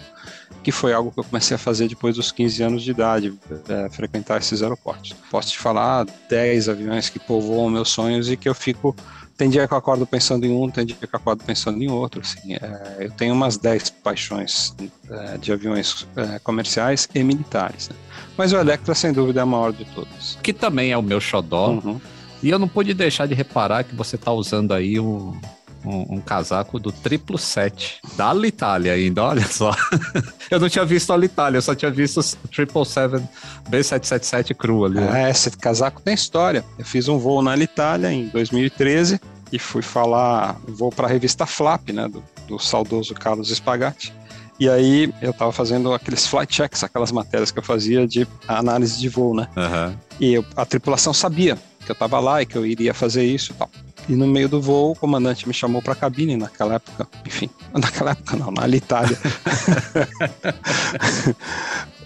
que 0.63 0.73
foi 0.73 0.93
algo 0.93 1.13
que 1.13 1.21
eu 1.21 1.25
comecei 1.25 1.55
a 1.55 1.59
fazer 1.59 1.89
depois 1.89 2.17
dos 2.17 2.33
15 2.33 2.63
anos 2.63 2.83
de 2.83 2.91
idade, 2.91 3.33
é, 3.69 3.89
frequentar 3.91 4.39
esses 4.39 4.63
aeroportos. 4.63 5.15
Posso 5.31 5.53
te 5.53 5.59
falar 5.59 6.05
10 6.29 6.69
aviões 6.69 7.09
que 7.09 7.21
povoam 7.21 7.71
meus 7.71 7.91
sonhos 7.91 8.29
e 8.29 8.37
que 8.37 8.49
eu 8.49 8.55
fico 8.55 8.95
tem 9.41 9.49
dia 9.49 9.67
que 9.67 9.73
eu 9.73 9.79
acordo 9.79 10.07
pensando 10.07 10.45
em 10.45 10.53
um, 10.53 10.69
tem 10.69 10.85
dia 10.85 10.95
que 10.95 11.07
eu 11.07 11.09
acordo 11.15 11.43
pensando 11.43 11.83
em 11.83 11.91
outro. 11.91 12.21
Assim, 12.21 12.53
é, 12.57 12.97
eu 13.07 13.11
tenho 13.11 13.33
umas 13.33 13.57
10 13.57 13.89
paixões 13.89 14.77
é, 15.09 15.39
de 15.39 15.51
aviões 15.51 16.07
é, 16.15 16.39
comerciais 16.41 17.09
e 17.15 17.25
militares. 17.25 17.89
Né? 17.89 17.97
Mas 18.37 18.53
o 18.53 18.59
Electra, 18.59 18.95
sem 18.95 19.15
dúvida, 19.15 19.41
é 19.41 19.43
a 19.43 19.47
maior 19.47 19.73
de 19.73 19.87
todas. 19.87 20.39
Que 20.43 20.53
também 20.53 20.93
é 20.93 20.99
o 20.99 21.03
meu 21.03 21.23
xodó. 21.23 21.71
Uhum. 21.71 21.99
E 22.43 22.51
eu 22.51 22.59
não 22.59 22.69
pude 22.69 22.93
deixar 22.93 23.25
de 23.25 23.33
reparar 23.33 23.83
que 23.83 23.95
você 23.95 24.17
está 24.17 24.31
usando 24.31 24.75
aí 24.75 25.01
o, 25.01 25.35
um, 25.85 26.17
um, 26.17 26.21
casaco 26.21 26.79
do 26.79 26.93
triplo 26.93 27.39
set 27.39 28.01
da 28.17 28.31
Alitalia 28.31 28.93
ainda, 28.93 29.25
olha 29.25 29.47
só. 29.47 29.75
eu 30.51 30.61
não 30.61 30.69
tinha 30.69 30.85
visto 30.85 31.11
a 31.11 31.15
Alitalia, 31.15 31.59
eu 31.59 31.63
só 31.63 31.75
tinha 31.75 31.91
visto 31.91 32.21
o 32.21 32.49
triple 32.49 32.85
seven 32.85 33.29
B777 33.71 34.55
cru 34.55 34.85
ali. 34.85 35.01
Né? 35.01 35.25
É, 35.25 35.31
esse 35.31 35.51
casaco 35.51 36.01
tem 36.01 36.15
história. 36.15 36.65
Eu 36.79 36.85
fiz 36.85 37.09
um 37.09 37.19
voo 37.19 37.43
na 37.43 37.53
Alitalia 37.53 38.13
em 38.13 38.29
2013 38.29 39.21
e 39.53 39.59
fui 39.59 39.83
falar, 39.83 40.61
vou 40.67 40.91
para 40.91 41.07
a 41.07 41.11
revista 41.11 41.47
Flap, 41.47 41.91
né, 41.91 42.09
do, 42.09 42.23
do 42.47 42.59
saudoso 42.59 43.15
Carlos 43.15 43.51
Spagatti. 43.51 44.13
E 44.61 44.69
aí 44.69 45.13
eu 45.23 45.31
estava 45.31 45.51
fazendo 45.53 45.95
aqueles 45.95 46.27
flight 46.27 46.55
checks, 46.55 46.85
aquelas 46.85 47.11
matérias 47.11 47.51
que 47.51 47.59
eu 47.59 47.63
fazia 47.63 48.07
de 48.07 48.29
análise 48.47 49.01
de 49.01 49.09
voo, 49.09 49.35
né? 49.35 49.49
Uhum. 49.57 49.97
E 50.21 50.35
eu, 50.35 50.45
a 50.55 50.67
tripulação 50.67 51.15
sabia 51.15 51.57
que 51.85 51.91
eu 51.91 51.95
estava 51.95 52.21
lá 52.21 52.43
e 52.43 52.47
que 52.47 52.57
eu 52.57 52.67
iria 52.67 52.93
fazer 52.93 53.25
isso 53.25 53.53
e 53.53 53.55
tal. 53.55 53.71
E 54.11 54.17
no 54.17 54.27
meio 54.27 54.49
do 54.49 54.61
voo, 54.61 54.91
o 54.91 54.97
comandante 54.97 55.47
me 55.47 55.55
chamou 55.55 55.81
para 55.81 55.93
a 55.93 55.97
cabine 55.97 56.37
naquela 56.37 56.75
época. 56.75 57.07
Enfim, 57.25 57.49
naquela 57.73 58.11
época 58.11 58.37
não, 58.37 58.51
na 58.51 58.67
Itália. 58.67 59.17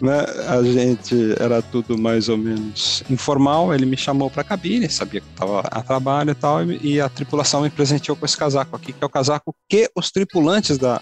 né? 0.02 0.26
A 0.46 0.62
gente 0.62 1.34
era 1.40 1.62
tudo 1.62 1.96
mais 1.96 2.28
ou 2.28 2.36
menos 2.36 3.02
informal. 3.08 3.72
Ele 3.72 3.86
me 3.86 3.96
chamou 3.96 4.28
para 4.28 4.42
a 4.42 4.44
cabine, 4.44 4.86
sabia 4.90 5.22
que 5.22 5.30
estava 5.30 5.60
a 5.60 5.80
trabalho 5.80 6.32
e 6.32 6.34
tal, 6.34 6.62
e 6.62 7.00
a 7.00 7.08
tripulação 7.08 7.62
me 7.62 7.70
presenteou 7.70 8.14
com 8.14 8.26
esse 8.26 8.36
casaco 8.36 8.76
aqui, 8.76 8.92
que 8.92 9.02
é 9.02 9.06
o 9.06 9.08
casaco 9.08 9.56
que 9.66 9.90
os 9.96 10.10
tripulantes 10.10 10.76
da, 10.76 11.00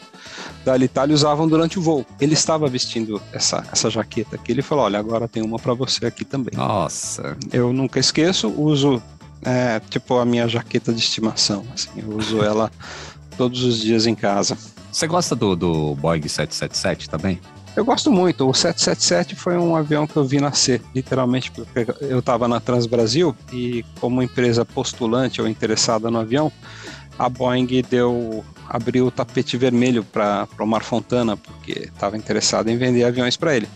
da 0.64 0.74
Alitalia 0.74 1.16
usavam 1.16 1.48
durante 1.48 1.80
o 1.80 1.82
voo. 1.82 2.06
Ele 2.20 2.34
estava 2.34 2.68
vestindo 2.68 3.20
essa, 3.32 3.66
essa 3.72 3.90
jaqueta 3.90 4.36
aqui. 4.36 4.52
Ele 4.52 4.62
falou: 4.62 4.84
Olha, 4.84 5.00
agora 5.00 5.26
tem 5.26 5.42
uma 5.42 5.58
para 5.58 5.74
você 5.74 6.06
aqui 6.06 6.24
também. 6.24 6.56
Nossa. 6.56 7.36
Eu 7.52 7.72
nunca 7.72 7.98
esqueço, 7.98 8.54
uso 8.56 9.02
é 9.44 9.81
tipo 9.90 10.18
a 10.18 10.24
minha 10.24 10.48
jaqueta 10.48 10.92
de 10.92 11.00
estimação. 11.00 11.64
Assim, 11.74 11.90
eu 11.96 12.16
uso 12.16 12.42
ela 12.42 12.70
todos 13.37 13.62
os 13.62 13.81
dias 13.81 14.07
em 14.07 14.14
casa. 14.14 14.57
Você 14.90 15.07
gosta 15.07 15.35
do, 15.35 15.57
do 15.57 15.94
Boeing 15.96 16.22
777 16.22 17.09
também? 17.09 17.40
Eu 17.74 17.85
gosto 17.85 18.11
muito. 18.11 18.48
O 18.48 18.52
777 18.52 19.35
foi 19.35 19.57
um 19.57 19.74
avião 19.74 20.07
que 20.07 20.16
eu 20.16 20.24
vi 20.24 20.38
nascer, 20.40 20.83
literalmente, 20.94 21.50
porque 21.50 21.87
eu 22.02 22.18
estava 22.18 22.46
na 22.46 22.61
Transbrasil 22.61 23.35
e, 23.50 23.83
como 23.98 24.22
empresa 24.22 24.64
postulante 24.64 25.40
ou 25.40 25.48
interessada 25.48 26.11
no 26.11 26.18
avião, 26.18 26.52
a 27.18 27.28
Boeing 27.28 27.66
deu 27.88 28.44
abriu 28.68 29.07
o 29.07 29.11
tapete 29.11 29.57
vermelho 29.57 30.02
para 30.02 30.48
o 30.59 30.66
Mar 30.66 30.83
Fontana, 30.83 31.37
porque 31.37 31.90
estava 31.92 32.16
interessado 32.16 32.68
em 32.68 32.78
vender 32.78 33.05
aviões 33.05 33.37
para 33.37 33.55
ele. 33.55 33.68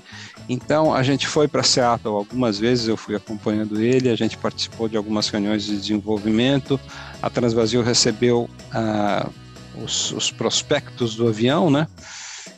Então 0.48 0.94
a 0.94 1.02
gente 1.02 1.26
foi 1.26 1.48
para 1.48 1.62
Seattle 1.62 2.14
algumas 2.14 2.58
vezes, 2.58 2.88
eu 2.88 2.96
fui 2.96 3.14
acompanhando 3.14 3.80
ele, 3.80 4.08
a 4.08 4.16
gente 4.16 4.36
participou 4.36 4.88
de 4.88 4.96
algumas 4.96 5.28
reuniões 5.28 5.64
de 5.64 5.76
desenvolvimento. 5.76 6.80
A 7.20 7.28
Transbrasil 7.28 7.82
recebeu 7.82 8.48
uh, 8.72 9.30
os, 9.82 10.12
os, 10.12 10.30
prospectos 10.30 11.16
do 11.16 11.28
avião, 11.28 11.70
né? 11.70 11.86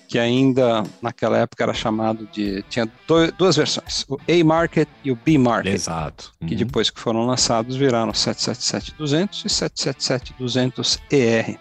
Que 0.06 0.18
ainda 0.18 0.84
naquela 1.02 1.38
época 1.38 1.64
era 1.64 1.74
chamado 1.74 2.28
de 2.32 2.62
tinha 2.68 2.86
do, 3.06 3.32
duas 3.32 3.56
versões, 3.56 4.04
o 4.08 4.16
A 4.16 4.44
Market 4.44 4.88
e 5.04 5.10
o 5.10 5.16
B 5.16 5.38
Market. 5.38 5.72
Exato. 5.72 6.32
Que 6.46 6.52
uhum. 6.52 6.58
depois 6.58 6.90
que 6.90 7.00
foram 7.00 7.26
lançados 7.26 7.76
viraram 7.76 8.12
777-200 8.12 9.44
e 9.44 9.48
777-200ER. 9.48 11.58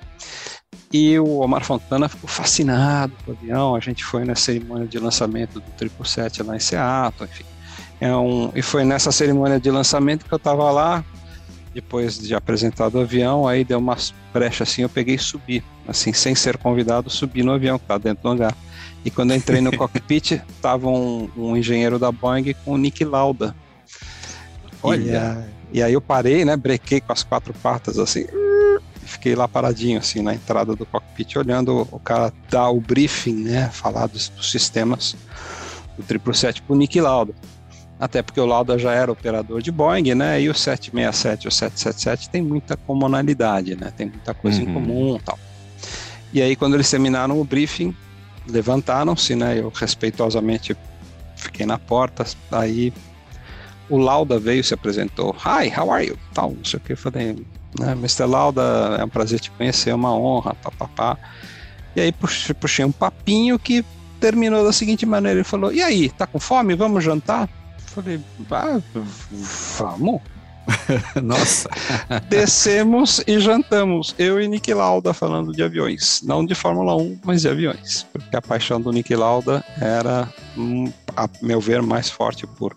E 0.92 1.20
o 1.20 1.40
Omar 1.40 1.64
Fontana 1.64 2.08
ficou 2.08 2.30
fascinado 2.30 3.14
com 3.26 3.32
o 3.32 3.36
avião. 3.36 3.76
A 3.76 3.80
gente 3.80 4.04
foi 4.04 4.24
na 4.24 4.36
cerimônia 4.36 4.88
de 4.88 4.98
lançamento 4.98 5.60
do 5.60 5.72
777 5.78 6.44
lá 6.44 6.56
em 6.56 6.60
Seattle, 6.60 7.30
enfim. 7.30 7.44
É 8.00 8.16
um, 8.16 8.52
e 8.56 8.62
foi 8.62 8.86
nessa 8.86 9.12
cerimônia 9.12 9.60
de 9.60 9.70
lançamento 9.72 10.26
que 10.26 10.34
eu 10.34 10.38
estava 10.38 10.72
lá, 10.72 11.04
depois 11.74 12.18
de 12.18 12.34
apresentado 12.36 12.96
o 12.96 13.02
avião, 13.02 13.48
aí 13.48 13.64
deu 13.64 13.80
uma 13.80 13.98
brecha 14.32 14.64
assim, 14.64 14.84
eu 14.84 14.90
peguei 14.90 15.16
e 15.16 15.20
subi, 15.20 15.64
assim, 15.88 16.14
sem 16.14 16.36
ser 16.36 16.58
convidado, 16.58 17.10
subi 17.10 17.44
no 17.44 17.52
avião 17.52 17.78
que 17.78 17.86
estava 17.86 18.00
dentro 18.00 18.24
do 18.24 18.30
hangar. 18.30 18.56
E 19.04 19.10
quando 19.10 19.32
eu 19.32 19.38
entrei 19.38 19.62
no 19.62 19.72
cockpit, 19.78 20.34
estava 20.50 20.88
um, 20.88 21.30
um, 21.36 21.58
engenheiro 21.58 21.98
da 21.98 22.12
Boeing 22.12 22.54
com 22.64 22.74
o 22.74 22.78
Nick 22.78 23.04
Lauda. 23.04 23.56
Olha! 24.82 25.50
E, 25.72 25.80
e 25.80 25.84
aí 25.84 25.94
eu 25.94 26.02
parei, 26.02 26.46
né, 26.46 26.56
brequei 26.56 27.02
com 27.02 27.12
as 27.12 27.24
quatro 27.24 27.54
patas, 27.54 27.98
assim, 27.98 28.26
fiquei 29.08 29.36
lá 29.36 29.48
paradinho, 29.48 29.98
assim, 30.00 30.22
na 30.22 30.34
entrada 30.34 30.76
do 30.76 30.86
cockpit, 30.86 31.38
olhando 31.38 31.88
o 31.92 32.00
cara 32.00 32.32
dar 32.50 32.70
o 32.70 32.80
briefing, 32.80 33.44
né, 33.44 33.70
falar 33.72 34.08
dos, 34.08 34.30
dos 34.30 34.52
sistemas 34.52 35.16
do 35.98 36.04
777 36.04 36.62
pro 36.62 36.76
Nick 36.76 37.00
Lauda. 37.00 37.34
Até 38.00 38.22
porque 38.22 38.40
o 38.40 38.46
Lauda 38.46 38.78
já 38.78 38.94
era 38.94 39.12
operador 39.12 39.62
de 39.62 39.72
Boeing, 39.72 40.14
né, 40.14 40.42
e 40.42 40.50
o 40.50 40.54
767 40.54 41.46
e 41.46 41.48
o 41.48 41.52
777 41.52 42.30
tem 42.30 42.42
muita 42.42 42.78
comunalidade, 42.78 43.76
né, 43.76 43.92
tem 43.96 44.08
muita 44.08 44.34
coisa 44.34 44.62
uhum. 44.62 44.70
em 44.70 44.74
comum 44.74 45.20
tal. 45.24 45.40
E 46.32 46.42
aí, 46.42 46.56
quando 46.56 46.76
eles 46.76 46.90
terminaram 46.90 47.40
o 47.40 47.44
briefing, 47.44 47.96
levantaram-se, 48.48 49.36
né, 49.36 49.60
eu 49.60 49.72
respeitosamente 49.74 50.76
fiquei 51.36 51.66
na 51.66 51.78
porta, 51.78 52.26
aí 52.52 52.94
o 53.90 53.98
Lauda 53.98 54.38
veio, 54.38 54.64
se 54.64 54.74
apresentou, 54.74 55.36
Hi, 55.46 55.72
how 55.76 55.92
are 55.92 56.06
you? 56.06 56.18
Tal, 56.34 56.52
não 56.52 56.66
sei 56.66 56.78
o 56.78 56.82
que, 56.82 56.94
eu 56.94 56.98
falei, 56.98 57.38
né? 57.80 57.92
Mr. 57.94 58.26
Lauda, 58.26 58.98
é 59.00 59.04
um 59.04 59.10
prazer 59.10 59.40
te 59.40 59.52
conhecer, 59.52 59.92
é 59.92 59.96
uma 59.96 60.14
honra, 60.14 60.56
papapá. 60.56 61.18
E 61.96 62.02
aí 62.02 62.12
puxei, 62.12 62.86
um 62.86 62.92
papinho 62.92 63.58
que 63.58 63.84
terminou 64.20 64.64
da 64.64 64.72
seguinte 64.72 65.06
maneira: 65.06 65.40
ele 65.40 65.44
falou, 65.44 65.72
e 65.72 65.82
aí, 65.82 66.10
tá 66.10 66.28
com 66.28 66.40
fome? 66.40 66.76
Vamos 66.76 67.04
jantar? 67.04 67.50
falei, 68.02 68.20
ah, 68.52 68.80
vamos. 69.78 70.22
Nossa. 71.24 71.70
Descemos 72.30 73.24
e 73.26 73.40
jantamos. 73.40 74.14
Eu 74.20 74.40
e 74.40 74.48
Nick 74.48 74.74
Lauda 74.74 75.14
falando 75.14 75.54
de 75.54 75.64
aviões. 75.64 76.22
Não 76.24 76.46
de 76.46 76.54
Fórmula 76.54 76.96
1, 76.96 77.20
mas 77.24 77.42
de 77.42 77.50
aviões. 77.50 78.06
Porque 78.12 78.36
a 78.36 78.42
paixão 78.42 78.80
do 78.80 78.92
Nick 78.92 79.16
Lauda 79.16 79.64
era, 79.80 80.32
a 81.16 81.30
meu 81.42 81.60
ver, 81.60 81.82
mais 81.82 82.10
forte 82.10 82.46
por, 82.46 82.76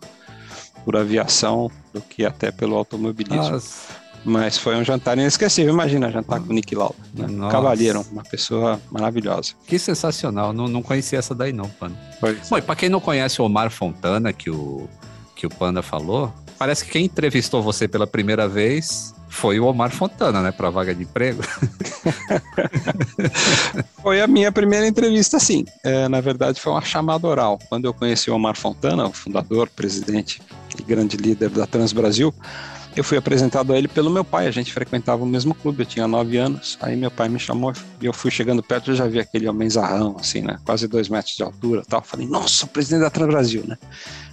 por 0.85 0.96
aviação 0.96 1.70
do 1.92 2.00
que 2.00 2.24
até 2.24 2.50
pelo 2.50 2.76
automobilismo. 2.76 3.50
Nossa. 3.50 3.99
Mas 4.24 4.59
foi 4.59 4.76
um 4.76 4.85
jantar 4.85 5.16
inesquecível. 5.16 5.72
Imagina 5.72 6.11
jantar 6.11 6.40
com 6.40 6.50
o 6.50 6.52
Nick 6.52 6.74
Lauda. 6.74 6.94
Né? 7.14 7.50
Cavalheiro, 7.50 8.04
uma 8.12 8.22
pessoa 8.22 8.80
maravilhosa. 8.90 9.54
Que 9.66 9.78
sensacional. 9.78 10.52
Não, 10.52 10.68
não 10.68 10.83
conhecia 10.83 11.18
essa 11.18 11.35
daí, 11.35 11.52
não, 11.52 11.68
Panda. 11.68 11.96
Bom, 12.48 12.59
e 12.59 12.62
pra 12.62 12.76
quem 12.76 12.88
não 12.88 13.00
conhece 13.00 13.40
o 13.40 13.44
Omar 13.44 13.70
Fontana, 13.70 14.33
que 14.33 14.50
o, 14.50 14.88
que 15.35 15.46
o 15.46 15.50
Panda 15.50 15.83
falou, 15.83 16.33
parece 16.59 16.85
que 16.85 16.90
quem 16.90 17.06
entrevistou 17.06 17.62
você 17.62 17.88
pela 17.88 18.06
primeira 18.06 18.46
vez 18.46 19.14
foi 19.30 19.61
o 19.61 19.66
Omar 19.66 19.90
Fontana, 19.90 20.42
né, 20.42 20.52
para 20.52 20.68
vaga 20.70 20.94
de 20.94 21.04
emprego. 21.04 21.42
foi 24.02 24.20
a 24.20 24.26
minha 24.26 24.50
primeira 24.50 24.87
entrevista, 24.87 25.38
sim. 25.38 25.64
É, 25.85 26.09
na 26.09 26.20
verdade, 26.20 26.61
foi 26.61 26.72
uma 26.72 26.83
chamada 26.83 27.26
oral. 27.26 27.59
Quando 27.68 27.85
eu 27.85 27.94
conheci 27.94 28.30
o 28.30 28.35
Omar 28.35 28.56
Fontana, 28.56 29.06
o 29.06 29.12
fundador, 29.12 29.70
presidente 29.70 30.42
e 30.78 30.83
grande 30.83 31.16
líder 31.16 31.48
da 31.48 31.64
Trans 31.64 31.92
Brasil, 31.92 32.35
eu 32.96 33.05
fui 33.05 33.16
apresentado 33.16 33.72
a 33.72 33.79
ele 33.79 33.88
pelo 33.88 34.11
meu 34.11 34.24
pai, 34.24 34.46
a 34.46 34.50
gente 34.50 34.72
frequentava 34.72 35.22
o 35.22 35.26
mesmo 35.26 35.55
clube, 35.55 35.83
eu 35.83 35.87
tinha 35.87 36.09
nove 36.09 36.37
anos, 36.37 36.76
aí 36.81 36.96
meu 36.96 37.11
pai 37.11 37.29
me 37.29 37.38
chamou 37.38 37.72
e 38.00 38.07
eu 38.07 38.12
fui 38.12 38.31
chegando 38.31 38.62
perto, 38.62 38.90
eu 38.90 38.94
já 38.94 39.07
vi 39.07 39.20
aquele 39.20 39.48
homem 39.48 39.70
zarrão, 39.70 40.16
assim, 40.18 40.42
né, 40.42 40.59
quase 40.64 40.88
dois 40.88 41.09
metros 41.09 41.37
de 41.37 41.42
altura 41.42 41.83
tal, 41.88 42.03
falei, 42.03 42.26
nossa, 42.26 42.64
o 42.64 42.68
presidente 42.68 43.03
da 43.03 43.11
Trans 43.11 43.29
Brasil, 43.29 43.64
né, 43.66 43.79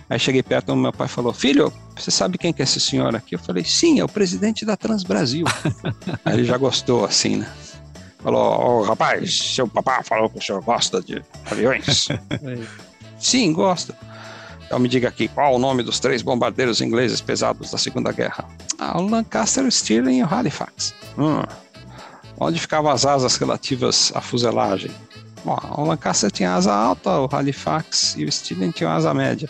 aí 0.10 0.20
cheguei 0.20 0.41
perto, 0.41 0.76
meu 0.76 0.91
pai 0.91 1.08
falou, 1.08 1.34
filho, 1.34 1.72
você 1.96 2.10
sabe 2.10 2.38
quem 2.38 2.52
que 2.52 2.62
é 2.62 2.63
esse 2.63 2.80
senhor 2.80 3.15
aqui? 3.15 3.36
Eu 3.36 3.39
falei, 3.39 3.63
sim, 3.63 4.00
é 4.00 4.04
o 4.04 4.10
presidente 4.10 4.65
da 4.65 4.78
Trans 4.78 5.04
Brasil. 5.04 5.46
aí 6.26 6.36
ele 6.36 6.43
já 6.43 6.58
gostou, 6.58 7.06
assim, 7.06 7.38
né, 7.38 7.52
falou, 8.20 8.82
oh, 8.82 8.82
rapaz, 8.84 9.38
seu 9.56 9.67
papá 9.67 10.02
falou 10.04 10.30
que 10.30 10.39
o 10.39 10.41
senhor 10.41 10.63
gosta 10.63 11.02
de 11.02 11.22
aviões? 11.46 12.08
sim, 13.20 13.54
gosta. 13.54 13.96
Então 14.67 14.80
me 14.80 14.89
diga 14.89 15.08
aqui, 15.08 15.30
qual 15.30 15.56
o 15.56 15.60
nome 15.60 15.82
dos 15.82 15.97
três 15.97 16.21
bombardeiros 16.21 16.82
ingleses 16.82 17.21
pesados 17.21 17.71
da 17.71 17.77
Segunda 17.77 18.12
Guerra? 18.12 18.45
Ah, 18.77 18.99
o 18.99 19.08
Lancaster, 19.08 19.63
o 19.65 19.71
Stirling 19.71 20.19
e 20.19 20.23
o 20.23 20.27
Halifax. 20.27 20.93
Hum. 21.17 21.41
Onde 22.38 22.60
ficavam 22.60 22.91
as 22.91 23.06
asas 23.06 23.38
relativas 23.38 24.12
à 24.13 24.19
fuselagem? 24.19 24.91
Bom, 25.45 25.58
o 25.77 25.86
Lancaster 25.86 26.30
tinha 26.30 26.53
asa 26.53 26.73
alta, 26.73 27.17
o 27.17 27.30
Halifax 27.32 28.15
e 28.17 28.25
o 28.25 28.32
Stirling 28.32 28.71
tinham 28.71 28.91
asa 28.91 29.13
média. 29.13 29.49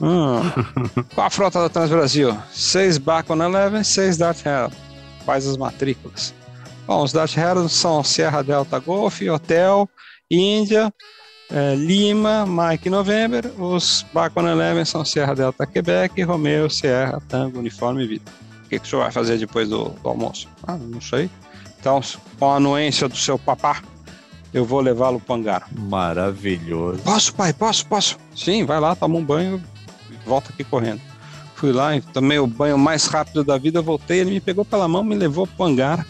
Hum. 0.00 0.40
Qual 1.14 1.26
a 1.28 1.30
frota 1.30 1.60
da 1.60 1.68
Transbrasil? 1.68 2.36
Seis 2.52 2.98
Bacon 2.98 3.38
11, 3.40 3.84
seis 3.84 4.16
Dart 4.16 4.44
Hell. 4.44 4.72
Quais 5.24 5.46
as 5.46 5.56
matrículas? 5.56 6.34
Bom, 6.88 7.04
os 7.04 7.12
Dart 7.12 7.34
Hell 7.36 7.68
são 7.68 8.02
Sierra 8.02 8.42
Delta 8.42 8.80
Golf, 8.80 9.22
Hotel, 9.22 9.88
Índia, 10.28 10.92
é, 11.54 11.76
Lima, 11.76 12.44
Mike 12.44 12.90
November, 12.90 13.48
os 13.56 14.04
Bacon 14.12 14.48
Eleven 14.48 14.84
são 14.84 15.04
Sierra 15.04 15.36
Delta 15.36 15.64
Quebec, 15.64 16.20
Romeo, 16.24 16.68
Sierra, 16.68 17.22
Tango, 17.28 17.60
Uniforme 17.60 18.02
e 18.02 18.06
Vida. 18.08 18.24
O 18.64 18.68
que, 18.68 18.80
que 18.80 18.84
o 18.84 18.90
senhor 18.90 19.02
vai 19.02 19.12
fazer 19.12 19.38
depois 19.38 19.68
do, 19.68 19.90
do 19.90 20.08
almoço? 20.08 20.48
Ah, 20.66 20.76
não 20.76 21.00
sei. 21.00 21.30
Então, 21.78 22.00
com 22.40 22.50
a 22.50 22.56
anuência 22.56 23.08
do 23.08 23.16
seu 23.16 23.38
papá, 23.38 23.80
eu 24.52 24.64
vou 24.64 24.80
levá-lo 24.80 25.20
para 25.20 25.32
o 25.32 25.36
hangar. 25.36 25.68
Maravilhoso. 25.70 26.98
Posso, 27.04 27.32
pai? 27.32 27.52
Posso, 27.52 27.86
posso? 27.86 28.18
Sim, 28.34 28.64
vai 28.64 28.80
lá, 28.80 28.96
toma 28.96 29.16
um 29.16 29.24
banho 29.24 29.62
e 30.10 30.28
volta 30.28 30.50
aqui 30.52 30.64
correndo. 30.64 31.00
Fui 31.54 31.70
lá, 31.70 31.90
tomei 32.12 32.40
o 32.40 32.48
banho 32.48 32.76
mais 32.76 33.06
rápido 33.06 33.44
da 33.44 33.56
vida, 33.56 33.80
voltei, 33.80 34.18
ele 34.18 34.32
me 34.32 34.40
pegou 34.40 34.64
pela 34.64 34.88
mão, 34.88 35.04
me 35.04 35.14
levou 35.14 35.46
para 35.46 35.64
o 35.64 35.68
hangar 35.68 36.06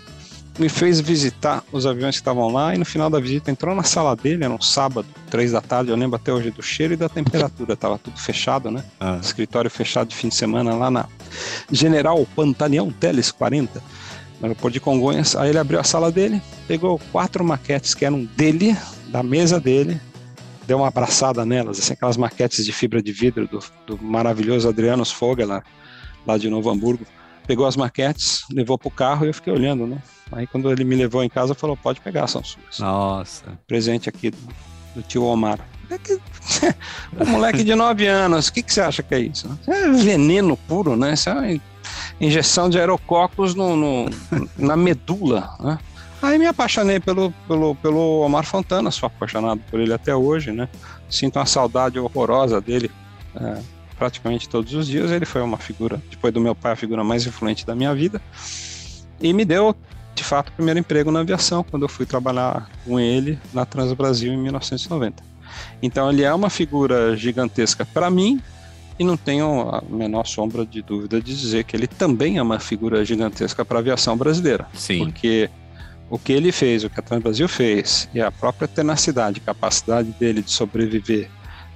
me 0.58 0.68
fez 0.68 1.00
visitar 1.00 1.64
os 1.72 1.84
aviões 1.84 2.14
que 2.14 2.20
estavam 2.20 2.48
lá 2.48 2.74
e 2.74 2.78
no 2.78 2.84
final 2.84 3.10
da 3.10 3.18
visita 3.18 3.50
entrou 3.50 3.74
na 3.74 3.82
sala 3.82 4.14
dele, 4.14 4.44
era 4.44 4.52
um 4.52 4.60
sábado, 4.60 5.06
três 5.28 5.52
da 5.52 5.60
tarde, 5.60 5.90
eu 5.90 5.96
lembro 5.96 6.16
até 6.16 6.32
hoje 6.32 6.50
do 6.50 6.62
cheiro 6.62 6.94
e 6.94 6.96
da 6.96 7.08
temperatura, 7.08 7.76
tava 7.76 7.98
tudo 7.98 8.18
fechado, 8.18 8.70
né? 8.70 8.84
Ah. 9.00 9.18
Escritório 9.20 9.70
fechado 9.70 10.08
de 10.08 10.16
fim 10.16 10.28
de 10.28 10.34
semana 10.34 10.74
lá 10.74 10.90
na 10.90 11.08
General 11.70 12.24
Pantaleão 12.36 12.90
Teles 12.90 13.32
40, 13.32 13.82
no 14.40 14.46
aeroporto 14.46 14.74
de 14.74 14.80
Congonhas. 14.80 15.34
Aí 15.34 15.50
ele 15.50 15.58
abriu 15.58 15.80
a 15.80 15.84
sala 15.84 16.12
dele, 16.12 16.40
pegou 16.68 17.00
quatro 17.10 17.44
maquetes 17.44 17.92
que 17.92 18.04
eram 18.04 18.24
dele, 18.24 18.76
da 19.08 19.24
mesa 19.24 19.58
dele, 19.58 20.00
deu 20.68 20.78
uma 20.78 20.88
abraçada 20.88 21.44
nelas, 21.44 21.80
assim, 21.80 21.94
aquelas 21.94 22.16
maquetes 22.16 22.64
de 22.64 22.72
fibra 22.72 23.02
de 23.02 23.12
vidro 23.12 23.48
do, 23.48 23.58
do 23.86 24.02
maravilhoso 24.02 24.68
Adriano 24.68 25.04
Fogel 25.04 25.48
lá, 25.48 25.64
lá 26.24 26.38
de 26.38 26.48
Novo 26.48 26.70
Hamburgo 26.70 27.04
pegou 27.46 27.66
as 27.66 27.76
maquetes, 27.76 28.44
levou 28.50 28.78
pro 28.78 28.90
carro 28.90 29.24
e 29.24 29.28
eu 29.28 29.35
fiquei 29.35 29.52
olhando, 29.52 29.87
né? 29.87 29.98
Aí 30.33 30.46
quando 30.46 30.70
ele 30.70 30.85
me 30.85 30.94
levou 30.94 31.22
em 31.22 31.28
casa, 31.28 31.54
falou: 31.54 31.76
pode 31.76 32.00
pegar, 32.00 32.26
são 32.26 32.42
suas. 32.42 32.78
Nossa. 32.78 33.59
Presente 33.66 34.09
aqui 34.09 34.30
do, 34.30 34.38
do 34.96 35.02
tio 35.02 35.24
Omar. 35.24 35.59
É 35.90 37.22
um 37.22 37.26
moleque 37.26 37.62
de 37.62 37.74
9 37.74 38.07
anos, 38.07 38.48
o 38.48 38.52
que, 38.52 38.62
que 38.62 38.72
você 38.72 38.80
acha 38.80 39.02
que 39.02 39.14
é 39.14 39.20
isso? 39.20 39.59
É 39.66 39.90
veneno 39.90 40.57
puro, 40.57 40.96
né? 40.96 41.12
Isso 41.12 41.28
é 41.28 41.33
uma 41.33 41.61
injeção 42.20 42.70
de 42.70 42.78
aerococos 42.78 43.54
no, 43.54 43.76
no 43.76 44.11
na 44.57 44.76
medula, 44.76 45.57
né? 45.61 45.78
Aí 46.22 46.38
me 46.38 46.46
apaixonei 46.46 46.98
pelo, 46.98 47.30
pelo, 47.46 47.74
pelo 47.74 48.20
Omar 48.20 48.46
Fontana, 48.46 48.90
sou 48.90 49.07
apaixonado 49.09 49.61
por 49.70 49.78
ele 49.78 49.92
até 49.92 50.16
hoje, 50.16 50.52
né? 50.52 50.70
Sinto 51.11 51.38
uma 51.38 51.44
saudade 51.44 51.98
horrorosa 51.98 52.62
dele. 52.62 52.90
É, 53.37 53.61
praticamente 53.98 54.48
todos 54.48 54.72
os 54.74 54.87
dias. 54.87 55.11
Ele 55.11 55.26
foi 55.26 55.42
uma 55.42 55.59
figura, 55.59 56.00
depois 56.11 56.33
do 56.33 56.40
meu 56.40 56.54
pai, 56.54 56.72
a 56.72 56.76
figura 56.76 57.02
mais 57.04 57.26
influente 57.26 57.66
da 57.66 57.74
minha 57.74 57.94
vida. 57.94 58.20
E 59.20 59.33
me 59.33 59.44
deu, 59.44 59.74
de 60.14 60.24
fato, 60.24 60.48
o 60.48 60.52
primeiro 60.52 60.80
emprego 60.80 61.11
na 61.11 61.20
aviação, 61.20 61.64
quando 61.64 61.85
eu 61.85 61.88
fui 61.88 62.07
trabalhar 62.07 62.68
com 62.85 62.98
ele 62.98 63.38
na 63.52 63.64
Trans 63.64 63.92
Brasil 63.92 64.33
em 64.33 64.37
1990. 64.37 65.22
Então 65.83 66.11
ele 66.11 66.22
é 66.22 66.35
uma 66.35 66.50
figura 66.50 67.16
gigantesca 67.16 67.85
para 67.85 68.11
mim 68.11 68.40
e 68.98 69.04
não 69.04 69.16
tenho 69.16 69.68
a 69.70 69.83
menor 69.88 70.26
sombra 70.26 70.64
de 70.64 70.83
dúvida 70.83 71.20
de 71.20 71.37
dizer 71.37 71.64
que 71.64 71.76
ele 71.76 71.87
também 71.87 72.38
é 72.38 72.42
uma 72.42 72.59
figura 72.59 73.04
gigantesca 73.04 73.64
para 73.64 73.78
a 73.78 73.80
aviação 73.80 74.16
brasileira. 74.16 74.66
Sim. 74.74 75.04
Porque 75.04 75.50
o 76.09 76.18
que 76.18 76.33
ele 76.33 76.52
fez, 76.52 76.85
o 76.85 76.90
que 76.90 77.00
a 77.00 77.02
Trans 77.02 77.22
Brasil 77.22 77.48
fez 77.48 78.09
e 78.14 78.20
a 78.20 78.30
própria 78.30 78.68
tenacidade, 78.68 79.40
capacidade 79.40 80.11
dele 80.12 80.42
de 80.42 80.50
sobreviver 80.50 81.28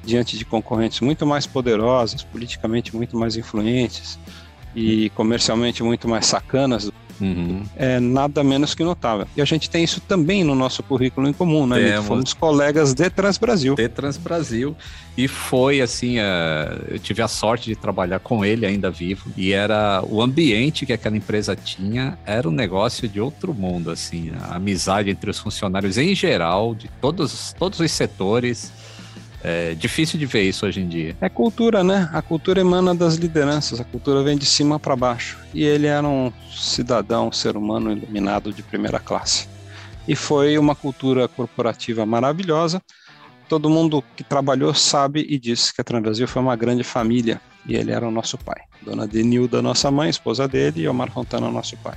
diante 0.05 0.39
de 0.39 0.45
concorrentes 0.45 1.01
muito 1.01 1.27
mais 1.27 1.47
poderosos, 1.47 2.23
politicamente 2.23 2.95
muito 2.95 3.17
mais 3.17 3.37
influentes 3.37 4.19
e 4.75 5.11
comercialmente 5.11 5.83
muito 5.83 6.09
mais 6.09 6.27
sacanas 6.27 6.91
Uhum. 7.21 7.65
é 7.77 7.99
nada 7.99 8.45
menos 8.45 8.75
que 8.75 8.85
notável. 8.85 9.27
E 9.37 9.43
a 9.43 9.45
gente 9.45 9.69
tem 9.69 9.83
isso 9.83 10.01
também 10.01 10.45
no 10.45 10.55
nosso 10.55 10.83
currículo 10.83 11.29
em 11.29 11.33
comum, 11.33 11.67
né? 11.67 11.77
Temos. 11.77 12.07
Fomos 12.07 12.35
colegas 12.35 12.95
de 12.95 13.11
Transbrasil. 13.11 13.75
De 13.75 13.89
Transbrasil. 13.89 14.77
E 15.17 15.27
foi 15.27 15.81
assim, 15.81 16.19
uh, 16.19 16.23
eu 16.89 16.99
tive 16.99 17.21
a 17.23 17.29
sorte 17.29 17.67
de 17.67 17.77
trabalhar 17.77 18.21
com 18.21 18.45
ele 18.45 18.65
ainda 18.65 18.91
vivo. 18.91 19.31
E 19.37 19.53
era 19.53 20.03
o 20.09 20.23
ambiente 20.23 20.87
que 20.87 20.93
aquela 20.93 21.17
empresa 21.17 21.57
tinha 21.57 22.17
era 22.25 22.49
um 22.49 22.53
negócio 22.53 23.09
de 23.09 23.21
outro 23.21 23.53
mundo, 23.53 23.91
assim. 23.91 24.31
A 24.41 24.57
amizade 24.57 25.11
entre 25.11 25.29
os 25.31 25.39
funcionários 25.39 25.99
em 25.99 26.15
geral, 26.15 26.75
de 26.75 26.89
todos, 27.01 27.53
todos 27.59 27.81
os 27.81 27.91
setores. 27.91 28.73
É 29.43 29.75
difícil 29.75 30.19
de 30.19 30.27
ver 30.27 30.43
isso 30.43 30.67
hoje 30.67 30.81
em 30.81 30.89
dia. 30.89 31.17
É 31.21 31.29
cultura, 31.29 31.85
né? 31.85 32.11
A 32.13 32.21
cultura 32.21 32.61
emana 32.61 32.95
das 32.95 33.15
lideranças, 33.15 33.81
a 33.81 33.85
cultura 33.85 34.23
vem 34.23 34.37
de 34.37 34.45
cima 34.45 34.81
para 34.81 34.97
baixo. 34.97 35.39
E 35.55 35.63
ele 35.63 35.87
era 35.87 36.07
um 36.07 36.33
cidadão, 36.51 37.29
um 37.29 37.33
ser 37.33 37.57
humano 37.57 37.93
iluminado 37.93 38.53
de 38.53 38.63
primeira 38.63 38.99
classe. 38.99 39.49
E 40.07 40.17
foi 40.17 40.59
uma 40.59 40.75
cultura 40.75 41.29
corporativa 41.29 42.05
maravilhosa. 42.05 42.83
Todo 43.49 43.71
mundo 43.71 44.03
que 44.17 44.25
trabalhou 44.25 44.75
sabe 44.75 45.25
e 45.29 45.39
diz 45.39 45.71
que 45.71 45.81
a 45.81 45.85
Transbrasil 45.85 46.27
foi 46.27 46.43
uma 46.43 46.57
grande 46.57 46.83
família 46.83 47.41
e 47.67 47.77
ele 47.77 47.93
era 47.93 48.07
o 48.07 48.11
nosso 48.11 48.37
pai. 48.37 48.63
Dona 48.83 49.07
Denilda, 49.07 49.63
nossa 49.63 49.91
mãe, 49.91 50.09
esposa 50.09 50.49
dele, 50.49 50.83
e 50.83 50.89
Omar 50.89 51.11
Fontana, 51.11 51.51
nosso 51.51 51.77
pai. 51.79 51.97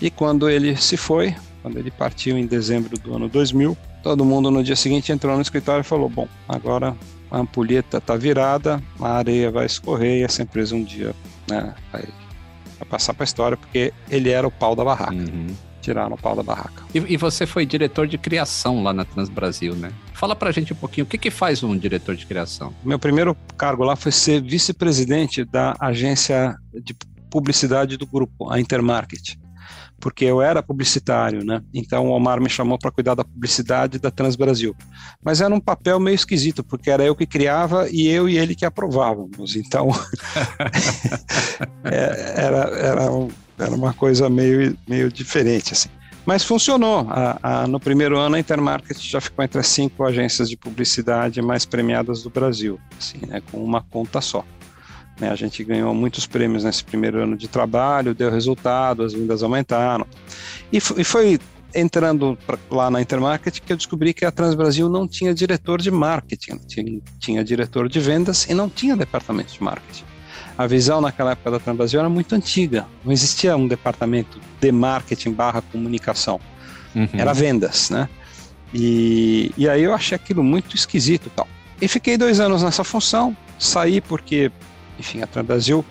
E 0.00 0.10
quando 0.10 0.48
ele 0.48 0.76
se 0.76 0.96
foi, 0.96 1.34
quando 1.62 1.78
ele 1.78 1.90
partiu 1.90 2.38
em 2.38 2.46
dezembro 2.46 2.98
do 2.98 3.14
ano 3.14 3.28
2000, 3.28 3.76
Todo 4.02 4.24
mundo 4.24 4.50
no 4.50 4.64
dia 4.64 4.76
seguinte 4.76 5.12
entrou 5.12 5.36
no 5.36 5.42
escritório 5.42 5.82
e 5.82 5.84
falou: 5.84 6.08
Bom, 6.08 6.28
agora 6.48 6.96
a 7.30 7.38
ampulheta 7.38 7.98
está 7.98 8.16
virada, 8.16 8.82
a 9.00 9.12
areia 9.12 9.50
vai 9.50 9.66
escorrer 9.66 10.20
e 10.20 10.22
essa 10.22 10.42
empresa 10.42 10.74
um 10.74 10.82
dia 10.82 11.14
né, 11.48 11.74
vai, 11.92 12.02
vai 12.02 12.88
passar 12.88 13.14
para 13.14 13.22
a 13.22 13.26
história, 13.26 13.56
porque 13.56 13.92
ele 14.10 14.30
era 14.30 14.46
o 14.46 14.50
pau 14.50 14.74
da 14.74 14.84
barraca. 14.84 15.12
Uhum. 15.12 15.54
Tiraram 15.80 16.14
o 16.14 16.18
pau 16.18 16.36
da 16.36 16.42
barraca. 16.42 16.82
E, 16.94 16.98
e, 16.98 17.16
você 17.16 17.46
foi 17.46 17.64
diretor 17.64 18.06
de 18.06 18.18
criação 18.18 18.82
lá 18.82 18.92
na 18.92 19.02
Transbrasil, 19.04 19.74
né? 19.74 19.90
Fala 20.12 20.36
pra 20.36 20.50
gente 20.50 20.74
um 20.74 20.76
pouquinho, 20.76 21.06
o 21.06 21.08
que, 21.08 21.16
que 21.16 21.30
faz 21.30 21.62
um 21.62 21.76
diretor 21.76 22.14
de 22.14 22.26
criação? 22.26 22.74
Meu 22.84 22.98
primeiro 22.98 23.34
cargo 23.56 23.82
lá 23.82 23.96
foi 23.96 24.12
ser 24.12 24.42
vice-presidente 24.42 25.42
da 25.42 25.74
agência 25.80 26.54
de 26.84 26.94
publicidade 27.30 27.96
do 27.96 28.06
grupo, 28.06 28.50
a 28.50 28.60
Intermarket 28.60 29.38
porque 30.00 30.24
eu 30.24 30.40
era 30.40 30.62
publicitário, 30.62 31.44
né? 31.44 31.62
Então 31.72 32.08
o 32.08 32.10
Omar 32.10 32.40
me 32.40 32.48
chamou 32.48 32.78
para 32.78 32.90
cuidar 32.90 33.14
da 33.14 33.24
publicidade 33.24 33.98
da 33.98 34.10
Transbrasil. 34.10 34.74
Mas 35.22 35.40
era 35.40 35.54
um 35.54 35.60
papel 35.60 36.00
meio 36.00 36.14
esquisito, 36.14 36.64
porque 36.64 36.90
era 36.90 37.04
eu 37.04 37.14
que 37.14 37.26
criava 37.26 37.88
e 37.90 38.08
eu 38.08 38.28
e 38.28 38.38
ele 38.38 38.54
que 38.54 38.64
aprovávamos. 38.64 39.54
Então 39.54 39.90
é, 41.84 42.34
era, 42.36 42.58
era, 42.78 43.12
um, 43.12 43.28
era 43.58 43.70
uma 43.70 43.92
coisa 43.92 44.28
meio, 44.30 44.76
meio 44.88 45.12
diferente, 45.12 45.72
assim. 45.72 45.90
Mas 46.24 46.44
funcionou. 46.44 47.06
A, 47.10 47.38
a, 47.42 47.66
no 47.66 47.80
primeiro 47.80 48.18
ano, 48.18 48.36
a 48.36 48.40
Intermarket 48.40 48.98
já 48.98 49.20
ficou 49.20 49.44
entre 49.44 49.60
as 49.60 49.66
cinco 49.66 50.04
agências 50.04 50.48
de 50.48 50.56
publicidade 50.56 51.40
mais 51.42 51.64
premiadas 51.64 52.22
do 52.22 52.30
Brasil, 52.30 52.78
assim, 52.98 53.18
né, 53.26 53.42
com 53.50 53.62
uma 53.62 53.82
conta 53.82 54.20
só. 54.20 54.44
Né? 55.20 55.30
A 55.30 55.36
gente 55.36 55.62
ganhou 55.62 55.94
muitos 55.94 56.26
prêmios 56.26 56.64
nesse 56.64 56.82
primeiro 56.82 57.22
ano 57.22 57.36
de 57.36 57.46
trabalho, 57.46 58.14
deu 58.14 58.30
resultado, 58.30 59.02
as 59.02 59.12
vendas 59.12 59.42
aumentaram. 59.42 60.06
E, 60.72 60.80
foi 60.80 61.38
entrando 61.74 62.36
pra, 62.46 62.58
lá 62.70 62.90
na 62.90 63.00
Intermarket 63.00 63.60
que 63.60 63.72
eu 63.72 63.76
descobri 63.76 64.12
que 64.12 64.24
a 64.24 64.30
Transbrasil 64.30 64.88
não 64.88 65.06
tinha 65.06 65.32
diretor 65.32 65.80
de 65.80 65.90
marketing, 65.90 66.58
tinha, 66.66 67.00
tinha 67.18 67.44
diretor 67.44 67.88
de 67.88 68.00
vendas 68.00 68.48
e 68.48 68.54
não 68.54 68.68
tinha 68.68 68.96
departamento 68.96 69.52
de 69.52 69.62
marketing. 69.62 70.04
A 70.58 70.66
visão 70.66 71.00
naquela 71.00 71.32
época 71.32 71.50
da 71.52 71.58
Transbrasil 71.60 72.00
era 72.00 72.08
muito 72.08 72.34
antiga, 72.34 72.86
não 73.04 73.12
existia 73.12 73.56
um 73.56 73.68
departamento 73.68 74.40
de 74.60 74.72
marketing 74.72 75.32
barra 75.32 75.62
comunicação, 75.62 76.40
uhum. 76.94 77.08
era 77.12 77.32
vendas, 77.32 77.88
né? 77.90 78.08
E, 78.74 79.52
e 79.56 79.68
aí 79.68 79.82
eu 79.82 79.94
achei 79.94 80.16
aquilo 80.16 80.42
muito 80.42 80.76
esquisito 80.76 81.30
tal. 81.34 81.48
E 81.80 81.88
fiquei 81.88 82.16
dois 82.18 82.40
anos 82.40 82.62
nessa 82.62 82.84
função, 82.84 83.36
saí 83.58 84.00
porque 84.00 84.52
enfim, 85.00 85.22
a 85.22 85.26
Transbrasil 85.26 85.84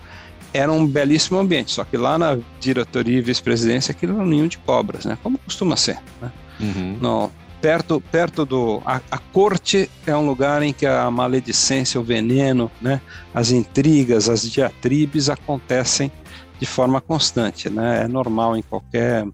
era 0.52 0.72
um 0.72 0.86
belíssimo 0.86 1.38
ambiente, 1.38 1.70
só 1.70 1.84
que 1.84 1.96
lá 1.96 2.18
na 2.18 2.38
diretoria 2.58 3.18
e 3.18 3.22
vice-presidência 3.22 3.92
aquilo 3.92 4.14
era 4.14 4.22
um 4.22 4.26
ninho 4.26 4.48
de 4.48 4.58
cobras, 4.58 5.04
né? 5.04 5.16
Como 5.22 5.38
costuma 5.38 5.76
ser, 5.76 5.98
né? 6.20 6.32
Uhum. 6.58 6.98
No, 7.00 7.30
perto, 7.60 8.00
perto 8.00 8.44
do... 8.44 8.82
A, 8.84 9.00
a, 9.10 9.18
corte 9.18 9.88
é 10.06 10.16
um 10.16 10.26
lugar 10.26 10.62
em 10.62 10.72
que 10.72 10.86
a 10.86 11.10
maledicência, 11.10 12.00
o 12.00 12.04
veneno, 12.04 12.70
né? 12.80 13.00
As 13.32 13.50
intrigas, 13.50 14.28
as 14.28 14.42
diatribes 14.50 15.30
acontecem 15.30 16.10
de 16.58 16.66
forma 16.66 17.00
constante, 17.00 17.70
né? 17.70 18.04
É 18.04 18.08
normal 18.08 18.56
em 18.56 18.62
qualquer 18.62 19.24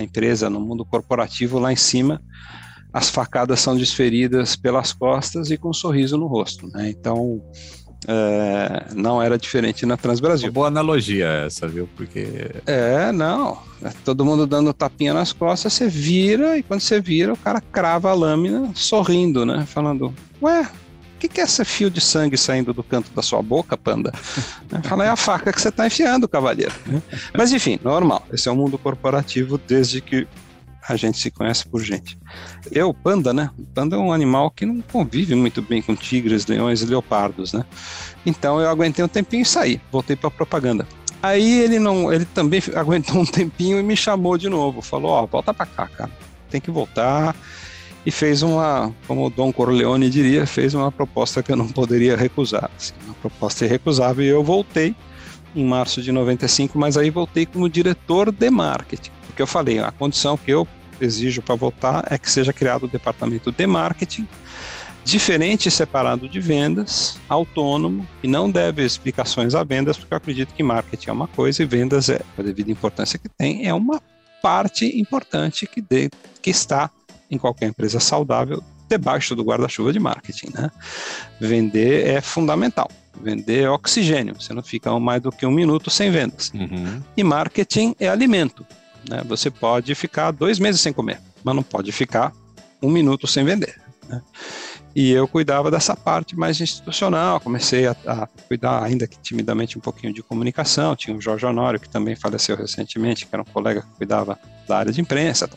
empresa, 0.00 0.48
no 0.48 0.60
mundo 0.60 0.84
corporativo, 0.84 1.58
lá 1.58 1.72
em 1.72 1.76
cima, 1.76 2.22
as 2.92 3.10
facadas 3.10 3.60
são 3.60 3.76
desferidas 3.76 4.56
pelas 4.56 4.92
costas 4.92 5.50
e 5.50 5.58
com 5.58 5.70
um 5.70 5.74
sorriso 5.74 6.16
no 6.16 6.26
rosto, 6.26 6.68
né? 6.68 6.88
Então 6.88 7.42
é, 8.06 8.86
não 8.94 9.22
era 9.22 9.38
diferente 9.38 9.86
na 9.86 9.96
Transbrasil. 9.96 10.48
Uma 10.48 10.52
boa 10.52 10.66
analogia 10.68 11.26
essa, 11.46 11.66
viu? 11.66 11.88
Porque. 11.96 12.50
É, 12.66 13.10
não. 13.12 13.58
É 13.82 13.90
todo 14.04 14.24
mundo 14.24 14.46
dando 14.46 14.72
tapinha 14.72 15.12
nas 15.12 15.32
costas, 15.32 15.72
você 15.72 15.88
vira, 15.88 16.56
e 16.56 16.62
quando 16.62 16.80
você 16.80 17.00
vira, 17.00 17.32
o 17.32 17.36
cara 17.36 17.60
crava 17.60 18.10
a 18.10 18.14
lâmina 18.14 18.70
sorrindo, 18.74 19.44
né? 19.44 19.66
Falando, 19.66 20.14
ué, 20.40 20.62
o 20.62 21.18
que, 21.18 21.28
que 21.28 21.40
é 21.40 21.44
esse 21.44 21.64
fio 21.64 21.90
de 21.90 22.00
sangue 22.00 22.36
saindo 22.36 22.72
do 22.72 22.82
canto 22.82 23.10
da 23.14 23.20
sua 23.22 23.42
boca, 23.42 23.76
panda? 23.76 24.12
Fala, 24.84 25.04
é 25.04 25.10
a 25.10 25.16
faca 25.16 25.52
que 25.52 25.60
você 25.60 25.68
está 25.68 25.86
enfiando, 25.86 26.26
cavaleiro. 26.26 26.72
Mas 27.36 27.52
enfim, 27.52 27.78
normal. 27.82 28.26
Esse 28.32 28.48
é 28.48 28.52
o 28.52 28.56
mundo 28.56 28.78
corporativo 28.78 29.58
desde 29.58 30.00
que 30.00 30.26
a 30.86 30.96
gente 30.96 31.18
se 31.18 31.30
conhece 31.30 31.66
por 31.66 31.82
gente. 31.82 32.18
Eu, 32.70 32.92
panda, 32.92 33.32
né? 33.32 33.50
Panda 33.74 33.96
é 33.96 33.98
um 33.98 34.12
animal 34.12 34.50
que 34.50 34.66
não 34.66 34.80
convive 34.80 35.34
muito 35.34 35.62
bem 35.62 35.80
com 35.80 35.96
tigres, 35.96 36.46
leões 36.46 36.82
e 36.82 36.86
leopardos, 36.86 37.52
né? 37.52 37.64
Então 38.24 38.60
eu 38.60 38.68
aguentei 38.68 39.04
um 39.04 39.08
tempinho 39.08 39.42
e 39.42 39.46
saí, 39.46 39.80
voltei 39.90 40.14
para 40.14 40.30
propaganda. 40.30 40.86
Aí 41.22 41.60
ele 41.60 41.78
não, 41.78 42.12
ele 42.12 42.26
também 42.26 42.62
aguentou 42.76 43.16
um 43.16 43.24
tempinho 43.24 43.80
e 43.80 43.82
me 43.82 43.96
chamou 43.96 44.36
de 44.36 44.48
novo, 44.48 44.82
falou: 44.82 45.10
"Ó, 45.10 45.24
oh, 45.24 45.26
volta 45.26 45.54
para 45.54 45.66
cá, 45.66 45.86
cara. 45.86 46.10
Tem 46.50 46.60
que 46.60 46.70
voltar." 46.70 47.34
E 48.06 48.10
fez 48.10 48.42
uma, 48.42 48.94
como 49.06 49.24
o 49.24 49.30
Dom 49.30 49.50
Corleone 49.50 50.10
diria, 50.10 50.46
fez 50.46 50.74
uma 50.74 50.92
proposta 50.92 51.42
que 51.42 51.50
eu 51.50 51.56
não 51.56 51.68
poderia 51.68 52.14
recusar, 52.14 52.70
assim, 52.76 52.92
uma 53.06 53.14
proposta 53.14 53.64
irrecusável 53.64 54.22
e 54.22 54.28
eu 54.28 54.44
voltei 54.44 54.94
em 55.56 55.64
março 55.64 56.02
de 56.02 56.12
95, 56.12 56.78
mas 56.78 56.98
aí 56.98 57.08
voltei 57.08 57.46
como 57.46 57.66
diretor 57.66 58.30
de 58.30 58.50
marketing. 58.50 59.13
Porque 59.34 59.42
eu 59.42 59.48
falei, 59.48 59.80
a 59.80 59.90
condição 59.90 60.36
que 60.36 60.52
eu 60.52 60.66
exijo 61.00 61.42
para 61.42 61.56
votar 61.56 62.04
é 62.08 62.16
que 62.16 62.30
seja 62.30 62.52
criado 62.52 62.84
o 62.84 62.88
departamento 62.88 63.50
de 63.50 63.66
marketing, 63.66 64.28
diferente 65.04 65.66
e 65.66 65.72
separado 65.72 66.28
de 66.28 66.38
vendas, 66.38 67.18
autônomo, 67.28 68.06
e 68.22 68.28
não 68.28 68.48
deve 68.48 68.84
explicações 68.84 69.56
a 69.56 69.64
vendas, 69.64 69.96
porque 69.98 70.14
eu 70.14 70.18
acredito 70.18 70.54
que 70.54 70.62
marketing 70.62 71.10
é 71.10 71.12
uma 71.12 71.26
coisa 71.26 71.64
e 71.64 71.66
vendas 71.66 72.08
é, 72.08 72.20
a 72.38 72.42
devida 72.42 72.70
importância 72.70 73.18
que 73.18 73.28
tem, 73.28 73.66
é 73.66 73.74
uma 73.74 74.00
parte 74.40 75.00
importante 75.00 75.66
que, 75.66 75.82
de, 75.82 76.08
que 76.40 76.50
está 76.50 76.88
em 77.28 77.36
qualquer 77.36 77.66
empresa 77.66 77.98
saudável 77.98 78.62
debaixo 78.88 79.34
do 79.34 79.42
guarda-chuva 79.42 79.92
de 79.92 79.98
marketing. 79.98 80.50
Né? 80.54 80.70
Vender 81.40 82.06
é 82.06 82.20
fundamental. 82.20 82.88
Vender 83.20 83.62
é 83.62 83.70
oxigênio. 83.70 84.34
Você 84.40 84.52
não 84.52 84.62
fica 84.62 84.96
mais 85.00 85.22
do 85.22 85.32
que 85.32 85.44
um 85.44 85.50
minuto 85.50 85.90
sem 85.90 86.10
vendas. 86.10 86.52
Uhum. 86.54 87.02
E 87.16 87.24
marketing 87.24 87.96
é 87.98 88.08
alimento. 88.08 88.64
Né? 89.08 89.22
Você 89.26 89.50
pode 89.50 89.94
ficar 89.94 90.30
dois 90.30 90.58
meses 90.58 90.80
sem 90.80 90.92
comer, 90.92 91.20
mas 91.42 91.54
não 91.54 91.62
pode 91.62 91.92
ficar 91.92 92.32
um 92.82 92.90
minuto 92.90 93.26
sem 93.26 93.44
vender. 93.44 93.80
Né? 94.08 94.22
E 94.94 95.10
eu 95.10 95.26
cuidava 95.26 95.70
dessa 95.70 95.96
parte 95.96 96.36
mais 96.36 96.60
institucional, 96.60 97.40
comecei 97.40 97.86
a, 97.86 97.96
a, 98.06 98.28
cuidar, 98.46 98.82
ainda 98.82 99.08
que 99.08 99.18
timidamente, 99.18 99.76
um 99.76 99.80
pouquinho 99.80 100.12
de 100.12 100.22
comunicação. 100.22 100.94
Tinha 100.94 101.16
o 101.16 101.20
Jorge 101.20 101.44
Honório, 101.44 101.80
que 101.80 101.88
também 101.88 102.14
faleceu 102.14 102.56
recentemente, 102.56 103.26
que 103.26 103.34
era 103.34 103.42
um 103.42 103.46
colega 103.46 103.82
que 103.82 103.96
cuidava 103.96 104.38
da 104.68 104.78
área 104.78 104.92
de 104.92 105.00
imprensa. 105.00 105.50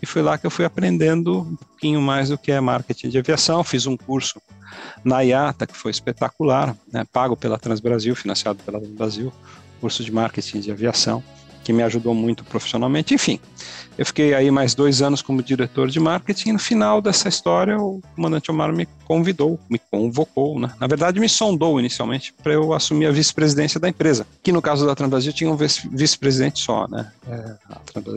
E 0.00 0.06
foi 0.06 0.22
lá 0.22 0.38
que 0.38 0.46
eu 0.46 0.50
fui 0.50 0.64
aprendendo 0.64 1.40
um 1.40 1.56
pouquinho 1.56 2.00
mais 2.00 2.28
do 2.28 2.38
que 2.38 2.52
é 2.52 2.60
marketing 2.60 3.08
de 3.08 3.18
aviação. 3.18 3.64
Fiz 3.64 3.86
um 3.86 3.96
curso 3.96 4.40
na 5.02 5.20
IATA, 5.20 5.66
que 5.66 5.76
foi 5.76 5.90
espetacular, 5.90 6.76
né, 6.92 7.04
pago 7.12 7.36
pela 7.36 7.58
Transbrasil, 7.58 8.14
financiado 8.14 8.62
pela 8.62 8.78
Brasil, 8.78 9.32
curso 9.80 10.04
de 10.04 10.12
marketing 10.12 10.60
de 10.60 10.70
aviação 10.70 11.24
que 11.64 11.72
me 11.72 11.82
ajudou 11.82 12.14
muito 12.14 12.44
profissionalmente. 12.44 13.14
Enfim, 13.14 13.38
eu 13.98 14.06
fiquei 14.06 14.32
aí 14.34 14.50
mais 14.50 14.74
dois 14.74 15.02
anos 15.02 15.20
como 15.20 15.42
diretor 15.42 15.88
de 15.88 16.00
marketing 16.00 16.48
e 16.48 16.52
no 16.52 16.58
final 16.58 17.02
dessa 17.02 17.28
história 17.28 17.78
o 17.78 18.00
comandante 18.16 18.50
Omar 18.50 18.72
me 18.72 18.88
convidou, 19.04 19.60
me 19.68 19.78
convocou, 19.78 20.58
né? 20.58 20.72
Na 20.80 20.86
verdade, 20.86 21.20
me 21.20 21.28
sondou 21.28 21.78
inicialmente 21.78 22.32
para 22.42 22.52
eu 22.52 22.72
assumir 22.72 23.06
a 23.06 23.10
vice-presidência 23.10 23.78
da 23.78 23.88
empresa, 23.88 24.26
que 24.42 24.52
no 24.52 24.62
caso 24.62 24.86
da 24.86 24.94
Transbrasil 24.94 25.32
tinha 25.32 25.50
um 25.50 25.56
vice-presidente 25.56 26.60
só, 26.60 26.88
né? 26.88 27.12
É, 27.28 27.56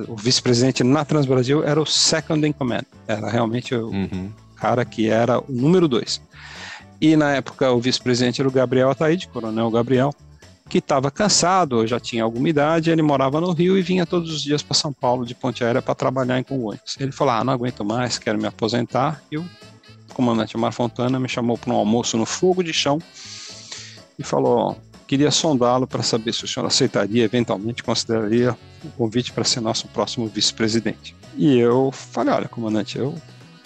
o 0.08 0.16
vice-presidente 0.16 0.84
na 0.84 1.04
Transbrasil 1.04 1.64
era 1.64 1.82
o 1.82 1.86
second 1.86 2.48
in 2.48 2.54
command, 2.54 2.86
era 3.08 3.30
realmente 3.30 3.76
o 3.76 3.88
uhum. 3.88 4.32
cara 4.56 4.86
que 4.86 5.10
era 5.10 5.40
o 5.40 5.46
número 5.50 5.88
dois. 5.88 6.22
E 7.02 7.18
na 7.18 7.34
época 7.34 7.70
o 7.72 7.82
vice-presidente 7.82 8.40
era 8.40 8.48
o 8.48 8.52
Gabriel 8.52 8.90
Ataíde, 8.90 9.28
coronel 9.28 9.70
Gabriel, 9.70 10.14
que 10.70 10.78
estava 10.78 11.12
cansado, 11.12 11.86
já 11.86 12.00
tinha 12.00 12.24
alguma 12.24 12.50
idade, 12.50 12.90
ele 12.90 13.02
morava 13.02 13.40
no 13.40 13.52
Rio 13.52 13.78
e 13.78 13.82
vinha 13.82 14.06
todos 14.06 14.32
os 14.32 14.42
dias 14.42 14.64
para 14.64 14.76
São 14.76 14.94
Paulo 14.94 15.26
de 15.26 15.36
ponte 15.36 15.64
aérea 15.64 15.82
para 15.82 15.94
trabalhar 15.94 16.40
em 16.40 16.44
Congonhas. 16.44 16.96
Ele 17.00 17.12
falou: 17.12 17.34
Ah, 17.34 17.44
não 17.44 17.54
aguento 17.54 17.84
mais, 17.84 18.18
quero 18.18 18.40
me 18.40 18.48
aposentar. 18.48 19.22
E 19.32 19.38
o 19.38 19.46
comandante 20.14 20.58
Mar 20.58 20.72
Fontana 20.72 21.20
me 21.20 21.28
chamou 21.28 21.58
para 21.58 21.74
um 21.74 21.76
almoço 21.76 22.18
no 22.18 22.26
fogo 22.26 22.64
de 22.64 22.74
chão 22.74 23.00
e 24.18 24.24
falou: 24.24 24.78
Queria 25.06 25.32
sondá-lo 25.32 25.86
para 25.86 26.02
saber 26.02 26.34
se 26.34 26.46
o 26.46 26.48
senhor 26.48 26.66
aceitaria, 26.66 27.24
eventualmente 27.24 27.84
consideraria 27.84 28.58
o 28.84 28.90
convite 28.92 29.32
para 29.32 29.44
ser 29.44 29.60
nosso 29.60 29.88
próximo 29.90 30.28
vice-presidente. 30.28 31.16
E 31.36 31.58
eu 31.58 31.92
falei: 31.92 32.34
Olha, 32.34 32.48
comandante, 32.48 32.98
eu 32.98 33.14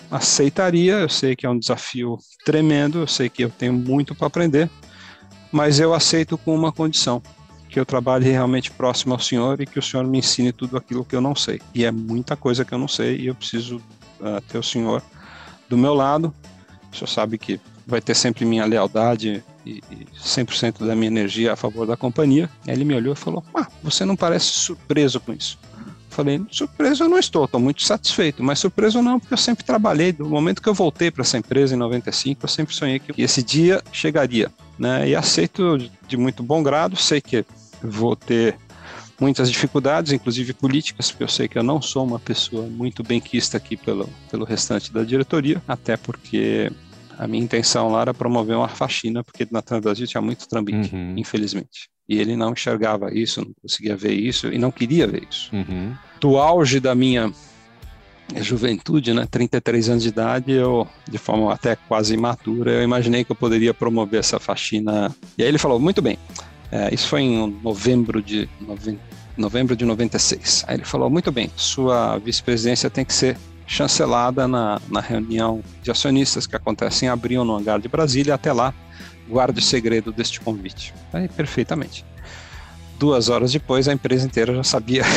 aceitaria. 0.10 0.96
Eu 0.96 1.10
sei 1.10 1.36
que 1.36 1.46
é 1.46 1.50
um 1.50 1.60
desafio 1.60 2.18
tremendo, 2.44 3.00
eu 3.00 3.08
sei 3.08 3.30
que 3.30 3.44
eu 3.44 3.50
tenho 3.50 3.74
muito 3.74 4.16
para 4.16 4.28
aprender, 4.28 4.70
mas 5.52 5.80
eu 5.80 5.94
aceito 5.94 6.38
com 6.38 6.56
uma 6.56 6.72
condição: 6.72 7.22
que 7.70 7.80
eu 7.80 7.86
trabalhe 7.86 8.30
realmente 8.30 8.72
próximo 8.72 9.14
ao 9.14 9.20
senhor 9.20 9.62
e 9.62 9.66
que 9.66 9.80
o 9.80 9.82
senhor 9.82 10.06
me 10.06 10.20
ensine 10.20 10.52
tudo 10.52 10.78
aquilo 10.78 11.06
que 11.06 11.16
eu 11.16 11.22
não 11.22 11.36
sei. 11.36 11.62
E 11.74 11.86
é 11.86 11.92
muita 11.92 12.36
coisa 12.36 12.64
que 12.64 12.74
eu 12.74 12.78
não 12.78 12.88
sei 12.88 13.18
e 13.18 13.28
eu 13.28 13.36
preciso 13.36 13.78
uh, 14.20 14.42
ter 14.48 14.58
o 14.58 14.64
senhor 14.64 15.02
do 15.70 15.78
meu 15.78 15.94
lado. 15.94 16.34
O 16.92 16.96
senhor 16.96 17.08
sabe 17.08 17.38
que 17.38 17.60
vai 17.86 18.02
ter 18.02 18.16
sempre 18.16 18.46
minha 18.46 18.66
lealdade 18.66 19.44
e, 19.66 19.82
e 19.92 20.08
100% 20.20 20.86
da 20.86 20.96
minha 20.96 21.08
energia 21.08 21.54
a 21.54 21.56
favor 21.56 21.86
da 21.86 21.98
companhia. 21.98 22.50
Ele 22.66 22.84
me 22.84 22.96
olhou 22.96 23.14
e 23.14 23.18
falou: 23.18 23.44
Ah, 23.54 23.68
você 23.84 24.06
não 24.06 24.16
parece 24.16 24.46
surpreso 24.46 25.20
com 25.20 25.34
isso. 25.34 25.60
Falei, 26.10 26.44
surpreso 26.50 27.04
eu 27.04 27.10
não 27.10 27.20
estou, 27.20 27.46
estou 27.46 27.60
muito 27.60 27.84
satisfeito, 27.84 28.44
mas 28.44 28.58
surpreso 28.58 29.04
não, 29.04 29.20
porque 29.20 29.36
eu 29.36 29.38
sempre 29.38 29.64
trabalhei. 29.64 30.12
Do 30.12 30.28
momento 30.28 30.64
que 30.64 30.68
eu 30.68 30.74
voltei 30.74 31.12
para 31.12 31.22
essa 31.22 31.38
empresa 31.38 31.76
em 31.76 31.78
95, 31.78 32.44
eu 32.44 32.50
sempre 32.50 32.74
sonhei 32.74 32.98
que 32.98 33.22
esse 33.22 33.44
dia 33.44 33.84
chegaria. 33.92 34.52
Né? 34.78 35.10
E 35.10 35.16
aceito 35.16 35.78
de 36.08 36.18
muito 36.18 36.44
bom 36.44 36.62
grado, 36.62 36.96
sei 36.96 37.20
que 37.20 37.46
vou 37.82 38.16
ter 38.16 38.56
muitas 39.20 39.50
dificuldades, 39.50 40.12
inclusive 40.12 40.54
políticas, 40.54 41.10
porque 41.10 41.24
eu 41.24 41.28
sei 41.28 41.48
que 41.48 41.58
eu 41.58 41.64
não 41.64 41.82
sou 41.82 42.06
uma 42.06 42.20
pessoa 42.20 42.68
muito 42.68 43.04
benquista 43.04 43.58
aqui 43.58 43.76
pelo, 43.76 44.08
pelo 44.30 44.46
restante 44.46 44.94
da 44.94 45.04
diretoria, 45.04 45.62
até 45.68 45.98
porque 45.98 46.72
a 47.18 47.28
minha 47.28 47.44
intenção 47.44 47.90
lá 47.90 48.02
era 48.02 48.14
promover 48.14 48.56
uma 48.56 48.68
faxina, 48.68 49.24
porque 49.24 49.48
na 49.50 49.62
Transbrasil 49.62 50.06
tinha 50.06 50.22
muito 50.22 50.48
trambique, 50.48 50.94
uhum. 50.96 51.16
infelizmente. 51.18 51.90
E 52.08 52.20
ele 52.20 52.38
não 52.38 52.54
enxergava 52.54 53.14
isso, 53.14 53.42
não 53.42 53.52
conseguia 53.62 53.98
ver 53.98 54.14
isso 54.14 54.48
e 54.54 54.58
não 54.58 54.72
queria 54.72 55.08
ver 55.08 55.28
isso. 55.30 55.54
Uhum. 55.54 55.94
Do 56.22 56.38
auge 56.38 56.80
da 56.80 56.96
minha 56.96 57.34
juventude, 58.36 59.14
né, 59.14 59.26
33 59.30 59.90
anos 59.90 60.04
de 60.04 60.10
idade, 60.10 60.52
eu, 60.52 60.88
de 61.10 61.18
forma 61.18 61.54
até 61.54 61.76
quase 61.76 62.14
imatura, 62.14 62.72
eu 62.72 62.84
imaginei 62.84 63.24
que 63.24 63.32
eu 63.32 63.36
poderia 63.36 63.74
promover 63.74 64.20
essa 64.20 64.40
faxina. 64.40 65.16
E 65.38 65.44
aí 65.44 65.50
ele 65.50 65.58
falou: 65.58 65.80
muito 65.80 66.02
bem, 66.02 66.18
é, 66.72 66.94
isso 66.94 67.08
foi 67.08 67.22
em 67.22 67.60
novembro 67.64 68.22
de, 68.22 68.50
novembro 69.38 69.76
de 69.76 69.86
96. 69.86 70.66
Aí 70.68 70.76
ele 70.78 70.86
falou: 70.86 71.10
muito 71.10 71.32
bem, 71.32 71.50
sua 71.56 72.18
vice-presidência 72.18 72.90
tem 72.90 73.06
que 73.06 73.14
ser 73.14 73.38
chancelada 73.66 74.48
na, 74.48 74.82
na 74.90 75.02
reunião 75.02 75.62
de 75.84 75.92
acionistas 75.92 76.48
que 76.48 76.56
acontece 76.56 77.06
em 77.06 77.10
abril 77.10 77.44
no 77.44 77.56
hangar 77.56 77.80
de 77.80 77.88
Brasília. 77.88 78.34
Até 78.34 78.52
lá, 78.54 78.74
guarde 79.28 79.60
o 79.60 79.64
segredo 79.64 80.12
deste 80.12 80.40
convite. 80.40 80.94
Aí, 81.12 81.28
perfeitamente. 81.28 82.06
Duas 83.00 83.30
horas 83.30 83.52
depois, 83.52 83.88
a 83.88 83.94
empresa 83.94 84.26
inteira 84.26 84.56
já 84.56 84.64
sabia. 84.64 85.04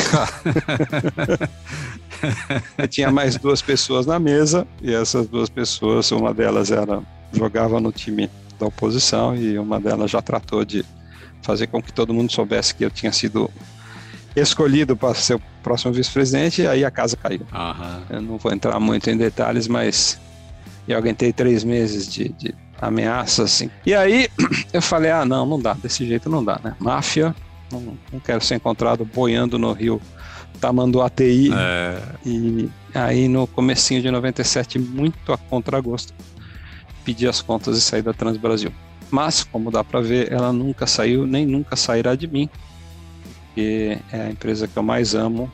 tinha 2.89 3.11
mais 3.11 3.37
duas 3.37 3.61
pessoas 3.61 4.05
na 4.05 4.19
mesa, 4.19 4.67
e 4.81 4.93
essas 4.93 5.27
duas 5.27 5.49
pessoas, 5.49 6.11
uma 6.11 6.33
delas 6.33 6.71
era 6.71 7.01
jogava 7.33 7.79
no 7.79 7.91
time 7.91 8.29
da 8.59 8.67
oposição 8.67 9.35
e 9.35 9.57
uma 9.57 9.79
delas 9.79 10.11
já 10.11 10.21
tratou 10.21 10.65
de 10.65 10.85
fazer 11.41 11.67
com 11.67 11.81
que 11.81 11.91
todo 11.91 12.13
mundo 12.13 12.31
soubesse 12.31 12.75
que 12.75 12.85
eu 12.85 12.91
tinha 12.91 13.11
sido 13.11 13.49
escolhido 14.35 14.95
para 14.95 15.13
ser 15.13 15.35
o 15.35 15.41
próximo 15.63 15.93
vice-presidente, 15.93 16.61
e 16.61 16.67
aí 16.67 16.85
a 16.85 16.91
casa 16.91 17.17
caiu. 17.17 17.41
Uhum. 17.51 18.01
Eu 18.09 18.21
não 18.21 18.37
vou 18.37 18.51
entrar 18.51 18.79
muito 18.79 19.09
em 19.09 19.17
detalhes, 19.17 19.67
mas 19.67 20.19
eu 20.87 20.97
aguentei 20.97 21.33
três 21.33 21.63
meses 21.63 22.07
de, 22.07 22.29
de 22.29 22.55
ameaças, 22.81 23.53
assim. 23.53 23.69
E 23.85 23.93
aí 23.93 24.29
eu 24.71 24.81
falei, 24.81 25.11
ah, 25.11 25.25
não, 25.25 25.45
não 25.45 25.59
dá, 25.59 25.73
desse 25.73 26.05
jeito 26.05 26.29
não 26.29 26.43
dá, 26.43 26.59
né? 26.63 26.75
Máfia, 26.79 27.35
não, 27.71 27.97
não 28.11 28.19
quero 28.19 28.43
ser 28.43 28.55
encontrado 28.55 29.05
boiando 29.05 29.57
no 29.57 29.71
rio 29.73 30.01
Tamanduá 30.59 31.09
TI. 31.09 31.51
É. 31.53 32.01
E 32.25 32.69
aí 32.93 33.27
no 33.27 33.47
comecinho 33.47 34.01
de 34.01 34.11
97, 34.11 34.77
muito 34.79 35.31
a 35.31 35.37
contragosto, 35.37 36.13
pedi 37.03 37.27
as 37.27 37.41
contas 37.41 37.77
e 37.77 37.81
saí 37.81 38.01
da 38.01 38.13
Transbrasil. 38.13 38.71
Mas, 39.09 39.43
como 39.43 39.69
dá 39.69 39.83
para 39.83 39.99
ver, 39.99 40.31
ela 40.31 40.53
nunca 40.53 40.87
saiu, 40.87 41.25
nem 41.25 41.45
nunca 41.45 41.75
sairá 41.75 42.15
de 42.15 42.27
mim 42.27 42.49
porque 43.51 43.97
é 44.11 44.21
a 44.21 44.29
empresa 44.29 44.67
que 44.67 44.77
eu 44.77 44.83
mais 44.83 45.13
amo 45.13 45.51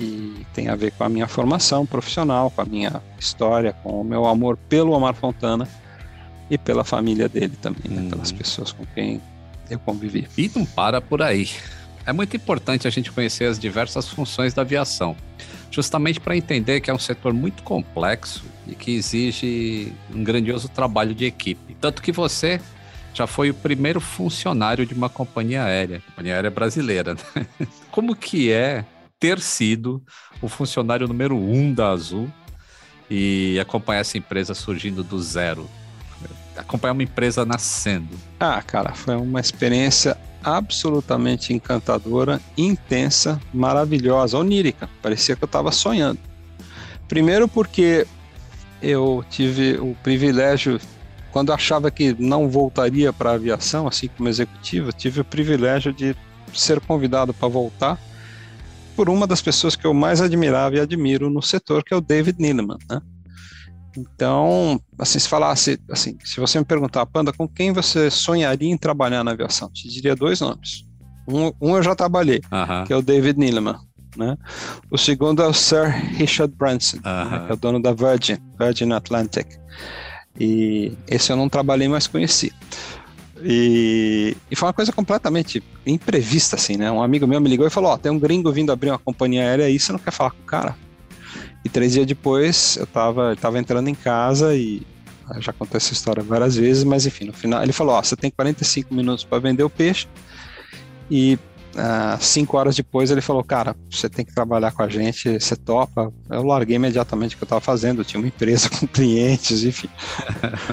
e 0.00 0.44
tem 0.52 0.68
a 0.68 0.74
ver 0.74 0.92
com 0.92 1.04
a 1.04 1.08
minha 1.08 1.28
formação 1.28 1.86
profissional, 1.86 2.50
com 2.50 2.62
a 2.62 2.64
minha 2.64 3.02
história, 3.18 3.72
com 3.82 4.00
o 4.00 4.04
meu 4.04 4.26
amor 4.26 4.56
pelo 4.68 4.92
Omar 4.92 5.14
Fontana 5.14 5.68
e 6.50 6.58
pela 6.58 6.84
família 6.84 7.28
dele 7.28 7.54
também, 7.60 7.90
né? 7.92 8.02
hum. 8.02 8.10
pelas 8.10 8.32
pessoas 8.32 8.72
com 8.72 8.84
quem 8.94 9.20
eu 9.70 9.78
convivi. 9.78 10.28
E 10.36 10.50
não 10.54 10.64
para 10.64 11.00
por 11.00 11.22
aí. 11.22 11.48
É 12.06 12.12
muito 12.12 12.36
importante 12.36 12.86
a 12.86 12.90
gente 12.90 13.10
conhecer 13.10 13.46
as 13.46 13.58
diversas 13.58 14.08
funções 14.08 14.52
da 14.52 14.62
aviação, 14.62 15.16
justamente 15.70 16.20
para 16.20 16.36
entender 16.36 16.80
que 16.80 16.90
é 16.90 16.94
um 16.94 16.98
setor 16.98 17.32
muito 17.32 17.62
complexo 17.62 18.44
e 18.66 18.74
que 18.74 18.94
exige 18.94 19.92
um 20.14 20.22
grandioso 20.22 20.68
trabalho 20.68 21.14
de 21.14 21.24
equipe. 21.24 21.74
Tanto 21.80 22.02
que 22.02 22.12
você 22.12 22.60
já 23.14 23.26
foi 23.26 23.50
o 23.50 23.54
primeiro 23.54 24.00
funcionário 24.00 24.84
de 24.84 24.92
uma 24.92 25.08
companhia 25.08 25.64
aérea, 25.64 26.02
companhia 26.08 26.34
aérea 26.34 26.50
brasileira. 26.50 27.14
Né? 27.14 27.46
Como 27.90 28.14
que 28.14 28.52
é 28.52 28.84
ter 29.18 29.40
sido 29.40 30.02
o 30.42 30.48
funcionário 30.48 31.08
número 31.08 31.36
um 31.36 31.72
da 31.72 31.90
Azul 31.90 32.30
e 33.08 33.58
acompanhar 33.60 34.00
essa 34.00 34.18
empresa 34.18 34.52
surgindo 34.52 35.02
do 35.02 35.22
zero? 35.22 35.70
Acompanhar 36.56 36.92
uma 36.92 37.02
empresa 37.02 37.44
nascendo. 37.44 38.16
Ah, 38.38 38.62
cara, 38.62 38.92
foi 38.92 39.16
uma 39.16 39.40
experiência 39.40 40.16
absolutamente 40.42 41.52
encantadora, 41.52 42.40
intensa, 42.56 43.40
maravilhosa, 43.52 44.38
onírica. 44.38 44.88
Parecia 45.02 45.34
que 45.34 45.42
eu 45.42 45.46
estava 45.46 45.72
sonhando. 45.72 46.18
Primeiro 47.08 47.48
porque 47.48 48.06
eu 48.82 49.24
tive 49.30 49.78
o 49.78 49.96
privilégio 50.02 50.78
quando 51.32 51.52
achava 51.52 51.90
que 51.90 52.14
não 52.16 52.48
voltaria 52.48 53.12
para 53.12 53.30
a 53.30 53.34
aviação, 53.34 53.88
assim 53.88 54.06
como 54.06 54.28
executivo, 54.28 54.92
tive 54.92 55.20
o 55.20 55.24
privilégio 55.24 55.92
de 55.92 56.14
ser 56.52 56.78
convidado 56.80 57.34
para 57.34 57.48
voltar 57.48 57.98
por 58.94 59.08
uma 59.08 59.26
das 59.26 59.42
pessoas 59.42 59.74
que 59.74 59.84
eu 59.84 59.92
mais 59.92 60.20
admirava 60.20 60.76
e 60.76 60.80
admiro 60.80 61.28
no 61.28 61.42
setor, 61.42 61.82
que 61.82 61.92
é 61.92 61.96
o 61.96 62.00
David 62.00 62.40
Neeleman, 62.40 62.78
né? 62.88 63.02
Então, 63.96 64.80
assim, 64.98 65.18
se 65.18 65.28
falasse, 65.28 65.78
assim, 65.88 66.16
se 66.24 66.40
você 66.40 66.58
me 66.58 66.64
perguntar, 66.64 67.06
Panda, 67.06 67.32
com 67.32 67.46
quem 67.48 67.72
você 67.72 68.10
sonharia 68.10 68.70
em 68.70 68.76
trabalhar 68.76 69.22
na 69.22 69.30
aviação? 69.30 69.70
Te 69.70 69.88
diria 69.88 70.16
dois 70.16 70.40
nomes. 70.40 70.84
Um, 71.28 71.52
um 71.60 71.76
eu 71.76 71.82
já 71.82 71.94
trabalhei, 71.94 72.38
uh 72.50 72.56
-huh. 72.56 72.86
que 72.86 72.92
é 72.92 72.96
o 72.96 73.02
David 73.02 73.38
Neeleman, 73.38 73.78
né? 74.16 74.36
O 74.90 74.98
segundo 74.98 75.42
é 75.42 75.46
o 75.46 75.52
Sir 75.52 75.88
Richard 76.16 76.54
Branson, 76.54 76.98
uh 76.98 77.00
-huh. 77.00 77.30
né, 77.30 77.46
que 77.46 77.52
é 77.52 77.54
o 77.54 77.56
dono 77.56 77.80
da 77.80 77.92
Virgin, 77.92 78.36
Virgin 78.58 78.92
Atlantic. 78.92 79.46
E 80.38 80.92
esse 81.06 81.30
eu 81.32 81.36
não 81.36 81.48
trabalhei, 81.48 81.88
mas 81.88 82.06
conheci. 82.06 82.52
E, 83.42 84.36
e, 84.50 84.56
foi 84.56 84.68
uma 84.68 84.72
coisa 84.72 84.92
completamente 84.92 85.62
imprevista, 85.86 86.56
assim, 86.56 86.76
né? 86.76 86.90
Um 86.90 87.02
amigo 87.02 87.26
meu 87.26 87.40
me 87.40 87.48
ligou 87.48 87.66
e 87.66 87.70
falou: 87.70 87.90
Ó, 87.90 87.94
oh, 87.94 87.98
tem 87.98 88.10
um 88.10 88.18
gringo 88.18 88.50
vindo 88.50 88.72
abrir 88.72 88.90
uma 88.90 88.98
companhia 88.98 89.42
aérea 89.42 89.66
aí, 89.66 89.78
você 89.78 89.92
não 89.92 89.98
quer 89.98 90.12
falar 90.12 90.30
com 90.30 90.42
o 90.42 90.46
cara? 90.46 90.74
E 91.64 91.68
três 91.68 91.92
dias 91.92 92.06
depois 92.06 92.76
eu 92.76 92.86
tava, 92.86 93.34
tava 93.36 93.58
entrando 93.58 93.88
em 93.88 93.94
casa 93.94 94.54
e 94.54 94.82
já 95.38 95.52
contei 95.52 95.78
essa 95.78 95.92
história 95.92 96.22
várias 96.22 96.54
vezes, 96.56 96.84
mas 96.84 97.06
enfim, 97.06 97.24
no 97.24 97.32
final 97.32 97.62
ele 97.62 97.72
falou: 97.72 97.94
Ó, 97.94 98.02
você 98.02 98.14
tem 98.14 98.30
45 98.30 98.94
minutos 98.94 99.24
para 99.24 99.38
vender 99.38 99.62
o 99.62 99.70
peixe 99.70 100.06
e 101.10 101.38
Uh, 101.74 102.16
cinco 102.20 102.56
horas 102.56 102.76
depois 102.76 103.10
ele 103.10 103.20
falou, 103.20 103.42
cara, 103.42 103.74
você 103.90 104.08
tem 104.08 104.24
que 104.24 104.32
trabalhar 104.32 104.70
com 104.70 104.82
a 104.82 104.88
gente, 104.88 105.40
você 105.40 105.56
topa. 105.56 106.12
Eu 106.30 106.44
larguei 106.44 106.76
imediatamente 106.76 107.34
o 107.34 107.38
que 107.38 107.42
eu 107.42 107.46
estava 107.46 107.60
fazendo, 107.60 108.00
eu 108.00 108.04
tinha 108.04 108.20
uma 108.20 108.28
empresa 108.28 108.70
com 108.78 108.86
clientes, 108.86 109.64
enfim. 109.64 109.88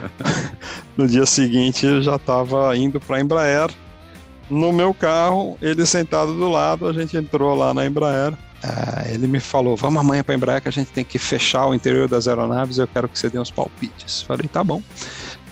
no 0.95 1.07
dia 1.07 1.25
seguinte 1.25 1.87
eu 1.87 2.03
já 2.03 2.17
estava 2.17 2.77
indo 2.77 2.99
para 2.99 3.17
a 3.17 3.19
Embraer. 3.21 3.71
No 4.47 4.71
meu 4.71 4.93
carro, 4.93 5.57
ele 5.59 5.85
sentado 5.87 6.35
do 6.35 6.49
lado, 6.49 6.87
a 6.87 6.93
gente 6.93 7.17
entrou 7.17 7.55
lá 7.55 7.73
na 7.73 7.85
Embraer. 7.85 8.33
Uh, 8.63 9.13
ele 9.13 9.27
me 9.27 9.39
falou, 9.39 9.75
vamos 9.75 9.99
amanhã 9.99 10.23
para 10.23 10.35
Embraer 10.35 10.61
que 10.61 10.69
a 10.69 10.71
gente 10.71 10.91
tem 10.91 11.03
que 11.03 11.17
fechar 11.17 11.65
o 11.65 11.73
interior 11.73 12.07
das 12.07 12.27
aeronaves, 12.27 12.77
eu 12.77 12.87
quero 12.87 13.09
que 13.09 13.17
você 13.17 13.29
dê 13.29 13.39
uns 13.39 13.49
palpites. 13.49 14.21
Falei, 14.21 14.47
tá 14.47 14.63
bom. 14.63 14.83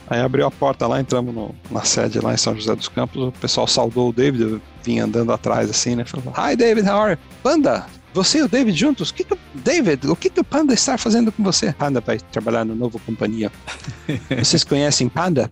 Aí 0.08 0.22
abriu 0.22 0.46
a 0.46 0.52
porta 0.52 0.88
lá, 0.88 1.00
entramos 1.00 1.34
no, 1.34 1.54
na 1.70 1.84
sede 1.84 2.20
lá 2.20 2.34
em 2.34 2.38
São 2.38 2.56
José 2.56 2.76
dos 2.76 2.88
Campos, 2.88 3.22
o 3.22 3.32
pessoal 3.32 3.68
saudou 3.68 4.10
o 4.10 4.14
David, 4.14 4.60
vim 4.84 5.00
andando 5.00 5.32
atrás 5.32 5.70
assim, 5.70 5.96
né? 5.96 6.04
Falou, 6.06 6.34
Hi 6.36 6.56
David, 6.56 6.88
how 6.88 7.02
are 7.02 7.12
you? 7.12 7.18
Banda, 7.44 7.86
Você 8.14 8.40
e 8.40 8.44
o 8.44 8.48
David 8.48 8.78
juntos? 8.78 9.10
O 9.10 9.14
que, 9.14 9.24
que 9.24 9.38
David, 9.54 10.08
o 10.08 10.16
que, 10.16 10.30
que 10.30 10.40
o 10.40 10.44
Panda 10.44 10.74
está 10.74 10.98
fazendo 10.98 11.32
com 11.32 11.44
você? 11.44 11.74
Panda 11.74 12.02
vai 12.02 12.20
trabalhar 12.20 12.66
na 12.66 12.76
nova 12.76 13.00
companhia. 13.00 13.52
Vocês 14.38 14.64
conhecem 14.64 15.08
Panda? 15.10 15.50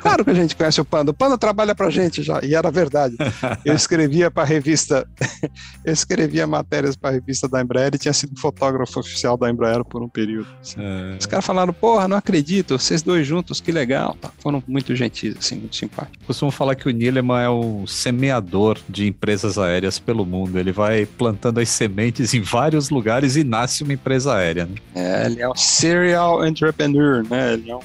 Claro 0.00 0.24
que 0.24 0.30
a 0.30 0.34
gente 0.34 0.56
conhece 0.56 0.80
o 0.80 0.84
Panda. 0.84 1.10
O 1.10 1.14
Panda 1.14 1.36
trabalha 1.36 1.74
pra 1.74 1.90
gente 1.90 2.22
já, 2.22 2.40
e 2.42 2.54
era 2.54 2.70
verdade. 2.70 3.16
Eu 3.64 3.74
escrevia 3.74 4.30
para 4.30 4.42
a 4.42 4.46
revista, 4.46 5.06
eu 5.84 5.92
escrevia 5.92 6.46
matérias 6.46 6.96
para 6.96 7.10
a 7.10 7.12
revista 7.12 7.48
da 7.48 7.60
Embraer 7.60 7.94
e 7.94 7.98
tinha 7.98 8.12
sido 8.12 8.38
fotógrafo 8.38 9.00
oficial 9.00 9.36
da 9.36 9.50
Embraer 9.50 9.84
por 9.84 10.02
um 10.02 10.08
período. 10.08 10.48
Assim. 10.60 10.76
É... 10.78 11.16
Os 11.18 11.26
caras 11.26 11.44
falaram, 11.44 11.72
porra, 11.72 12.08
não 12.08 12.16
acredito, 12.16 12.78
vocês 12.78 13.02
dois 13.02 13.26
juntos, 13.26 13.60
que 13.60 13.72
legal. 13.72 14.16
Tá. 14.20 14.30
Foram 14.38 14.62
muito 14.66 14.94
gentis, 14.94 15.36
assim, 15.38 15.56
muito 15.56 15.76
simpáticos. 15.76 16.26
Costumo 16.26 16.50
falar 16.50 16.74
que 16.74 16.88
o 16.88 16.90
Nileman 16.90 17.40
é 17.40 17.48
o 17.48 17.86
semeador 17.86 18.78
de 18.88 19.06
empresas 19.06 19.58
aéreas 19.58 19.98
pelo 19.98 20.24
mundo. 20.24 20.58
Ele 20.58 20.72
vai 20.72 21.06
plantando 21.06 21.58
as 21.58 21.69
sementes 21.70 22.34
em 22.34 22.40
vários 22.40 22.90
lugares 22.90 23.36
e 23.36 23.44
nasce 23.44 23.82
uma 23.82 23.92
empresa 23.92 24.34
aérea. 24.34 24.66
Né? 24.66 24.74
É, 24.94 25.26
ele 25.26 25.42
é 25.42 25.48
um 25.48 25.54
serial 25.54 26.46
entrepreneur, 26.46 27.24
né? 27.28 27.54
Ele 27.54 27.70
é 27.70 27.76
um 27.76 27.80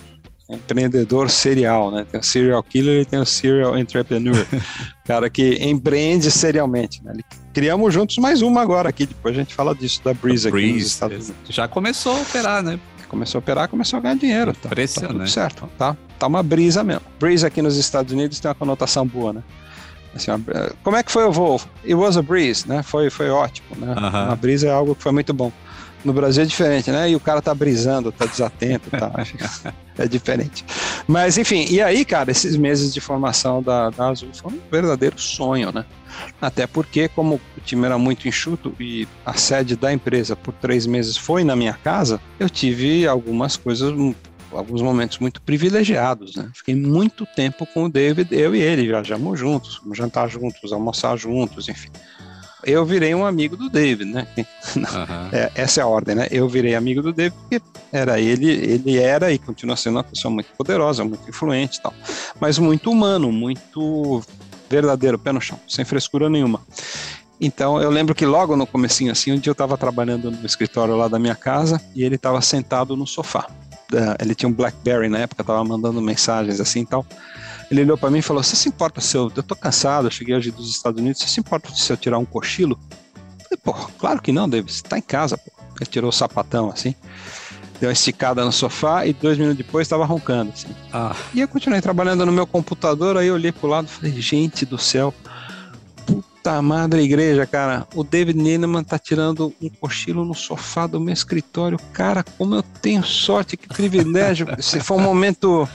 empreendedor 0.49 1.29
serial, 1.29 1.91
né? 1.91 2.05
Tem 2.09 2.19
o 2.19 2.23
serial 2.23 2.61
killer 2.63 3.01
e 3.01 3.05
tem 3.05 3.19
o 3.19 3.25
serial 3.25 3.77
entrepreneur. 3.77 4.45
cara 5.05 5.29
que 5.29 5.55
empreende 5.61 6.29
serialmente, 6.31 7.03
né? 7.03 7.13
Criamos 7.53 7.93
juntos 7.93 8.17
mais 8.17 8.41
uma 8.41 8.61
agora 8.61 8.89
aqui, 8.89 9.05
depois 9.05 9.35
a 9.35 9.39
gente 9.39 9.53
fala 9.53 9.73
disso, 9.73 10.01
da 10.03 10.13
Breeze, 10.13 10.47
aqui 10.47 10.73
nos 10.73 10.85
Estados 10.85 11.29
Unidos. 11.29 11.55
Já 11.55 11.67
começou 11.67 12.17
a 12.17 12.21
operar, 12.21 12.63
né? 12.63 12.79
Começou 13.07 13.37
a 13.37 13.39
operar, 13.39 13.69
começou 13.69 13.97
a 13.97 14.01
ganhar 14.01 14.15
dinheiro. 14.15 14.53
Tá, 14.53 14.69
tá 14.69 15.07
tudo 15.07 15.27
certo, 15.27 15.69
tá? 15.77 15.95
Tá 16.19 16.27
uma 16.27 16.43
brisa 16.43 16.83
mesmo. 16.83 17.03
Breeze 17.19 17.45
aqui 17.45 17.61
nos 17.61 17.77
Estados 17.77 18.11
Unidos 18.11 18.39
tem 18.39 18.49
uma 18.49 18.55
conotação 18.55 19.05
boa, 19.05 19.33
né? 19.33 19.43
Assim, 20.15 20.31
como 20.81 20.95
é 20.95 21.03
que 21.03 21.11
foi 21.11 21.25
o 21.25 21.31
voo? 21.31 21.61
It 21.83 21.93
was 21.93 22.15
a 22.15 22.21
breeze, 22.21 22.67
né? 22.67 22.81
Foi, 22.81 23.09
foi 23.09 23.29
ótimo, 23.29 23.67
né? 23.77 23.91
Uh 23.91 23.95
-huh. 23.95 24.25
Uma 24.27 24.35
brisa 24.35 24.67
é 24.67 24.71
algo 24.71 24.95
que 24.95 25.03
foi 25.03 25.11
muito 25.11 25.33
bom. 25.33 25.51
No 26.05 26.13
Brasil 26.13 26.43
é 26.43 26.45
diferente, 26.45 26.89
né? 26.91 27.09
E 27.09 27.15
o 27.15 27.19
cara 27.19 27.41
tá 27.41 27.53
brisando, 27.53 28.11
tá 28.11 28.25
desatento, 28.25 28.89
tá. 28.91 29.11
é 29.97 30.07
diferente. 30.07 30.63
Mas, 31.07 31.37
enfim, 31.37 31.65
e 31.69 31.81
aí, 31.81 32.05
cara, 32.05 32.31
esses 32.31 32.55
meses 32.55 32.93
de 32.93 33.01
formação 33.01 33.61
da, 33.61 33.89
da 33.89 34.09
Azul 34.09 34.29
foram 34.33 34.57
um 34.57 34.61
verdadeiro 34.71 35.19
sonho, 35.19 35.71
né? 35.71 35.83
Até 36.39 36.67
porque, 36.67 37.07
como 37.09 37.41
o 37.57 37.61
time 37.61 37.85
era 37.85 37.97
muito 37.97 38.27
enxuto 38.27 38.73
e 38.79 39.07
a 39.25 39.33
sede 39.33 39.75
da 39.75 39.91
empresa 39.91 40.35
por 40.35 40.53
três 40.53 40.85
meses 40.85 41.17
foi 41.17 41.43
na 41.43 41.55
minha 41.55 41.73
casa, 41.73 42.21
eu 42.39 42.49
tive 42.49 43.07
algumas 43.07 43.57
coisas 43.57 43.91
alguns 44.55 44.81
momentos 44.81 45.19
muito 45.19 45.41
privilegiados, 45.41 46.35
né? 46.35 46.49
Fiquei 46.53 46.75
muito 46.75 47.25
tempo 47.25 47.65
com 47.67 47.85
o 47.85 47.89
David, 47.89 48.33
eu 48.33 48.55
e 48.55 48.61
ele, 48.61 48.87
viajamos 48.87 49.39
juntos, 49.39 49.81
jantar 49.93 50.29
juntos, 50.29 50.71
almoçar 50.71 51.17
juntos, 51.17 51.67
enfim 51.69 51.89
eu 52.65 52.83
virei 52.83 53.13
um 53.13 53.23
amigo 53.23 53.55
do 53.55 53.69
David, 53.69 54.11
né? 54.11 54.27
Uhum. 54.35 54.45
É, 55.31 55.51
essa 55.55 55.81
é 55.81 55.83
a 55.83 55.87
ordem, 55.87 56.15
né? 56.15 56.27
Eu 56.31 56.47
virei 56.47 56.75
amigo 56.75 57.01
do 57.01 57.11
David 57.11 57.35
porque 57.39 57.61
era 57.91 58.19
ele, 58.19 58.49
ele 58.49 58.97
era 58.97 59.31
e 59.31 59.37
continua 59.37 59.75
sendo 59.75 59.97
uma 59.97 60.03
pessoa 60.03 60.31
muito 60.33 60.47
poderosa, 60.57 61.03
muito 61.03 61.29
influente 61.29 61.77
e 61.77 61.81
tal, 61.81 61.93
mas 62.39 62.57
muito 62.57 62.89
humano, 62.89 63.31
muito 63.31 64.23
verdadeiro, 64.69 65.19
pé 65.19 65.31
no 65.31 65.41
chão, 65.41 65.59
sem 65.67 65.85
frescura 65.85 66.29
nenhuma. 66.29 66.61
Então 67.39 67.81
eu 67.81 67.89
lembro 67.89 68.15
que 68.15 68.25
logo 68.25 68.55
no 68.55 68.65
comecinho 68.65 69.11
assim, 69.11 69.31
um 69.31 69.39
dia 69.39 69.49
eu 69.49 69.53
estava 69.53 69.77
trabalhando 69.77 70.31
no 70.31 70.45
escritório 70.45 70.95
lá 70.95 71.07
da 71.07 71.19
minha 71.19 71.35
casa 71.35 71.81
e 71.93 72.03
ele 72.03 72.15
estava 72.15 72.41
sentado 72.41 72.95
no 72.95 73.05
sofá. 73.05 73.47
Ele 74.19 74.35
tinha 74.35 74.49
um 74.49 74.53
BlackBerry 74.53 75.09
na 75.09 75.19
época, 75.19 75.41
estava 75.41 75.63
mandando 75.63 76.01
mensagens 76.01 76.59
assim 76.59 76.81
e 76.81 76.85
tal. 76.85 77.05
Ele 77.69 77.81
olhou 77.81 77.97
para 77.97 78.09
mim 78.09 78.19
e 78.19 78.21
falou: 78.21 78.43
Você 78.43 78.55
se 78.55 78.69
importa 78.69 79.01
se 79.01 79.17
eu. 79.17 79.31
Eu 79.35 79.43
tô 79.43 79.55
cansado, 79.55 80.07
eu 80.07 80.11
cheguei 80.11 80.35
hoje 80.35 80.51
dos 80.51 80.69
Estados 80.69 80.99
Unidos, 80.99 81.21
você 81.21 81.27
se 81.27 81.39
importa 81.39 81.69
se 81.73 81.91
eu 81.91 81.97
tirar 81.97 82.17
um 82.17 82.25
cochilo? 82.25 82.79
Eu 83.51 83.57
falei, 83.57 83.59
pô, 83.63 83.73
claro 83.97 84.21
que 84.21 84.31
não, 84.31 84.49
David, 84.49 84.71
você 84.71 84.83
tá 84.83 84.97
em 84.97 85.01
casa, 85.01 85.37
pô. 85.37 85.51
Ele 85.79 85.89
tirou 85.89 86.09
o 86.09 86.13
sapatão 86.13 86.69
assim, 86.69 86.95
deu 87.81 87.89
uma 87.89 87.93
esticada 87.93 88.45
no 88.45 88.51
sofá 88.51 89.05
e 89.05 89.11
dois 89.11 89.37
minutos 89.37 89.57
depois 89.57 89.85
estava 89.85 90.05
roncando. 90.05 90.51
Assim. 90.53 90.69
Ah. 90.93 91.13
E 91.33 91.41
eu 91.41 91.47
continuei 91.47 91.81
trabalhando 91.81 92.25
no 92.25 92.31
meu 92.31 92.47
computador, 92.47 93.17
aí 93.17 93.27
eu 93.27 93.33
olhei 93.33 93.51
pro 93.51 93.67
lado 93.67 93.87
e 93.87 93.89
falei: 93.89 94.21
Gente 94.21 94.65
do 94.65 94.77
céu, 94.77 95.13
puta 96.45 96.61
madre 96.61 97.01
igreja, 97.01 97.47
cara. 97.47 97.87
O 97.95 98.03
David 98.03 98.37
Neneman 98.37 98.83
tá 98.83 98.99
tirando 98.99 99.51
um 99.59 99.67
cochilo 99.67 100.23
no 100.23 100.35
sofá 100.35 100.85
do 100.85 100.99
meu 100.99 101.11
escritório. 101.11 101.79
Cara, 101.91 102.23
como 102.37 102.53
eu 102.53 102.61
tenho 102.61 103.03
sorte, 103.03 103.57
que 103.57 103.67
privilégio. 103.67 104.47
Esse 104.55 104.79
foi 104.79 104.97
um 104.97 105.01
momento 105.01 105.67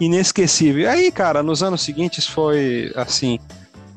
inesquecível. 0.00 0.82
E 0.82 0.86
aí, 0.88 1.12
cara, 1.12 1.44
nos 1.44 1.62
anos 1.62 1.82
seguintes 1.82 2.26
foi 2.26 2.92
assim 2.96 3.38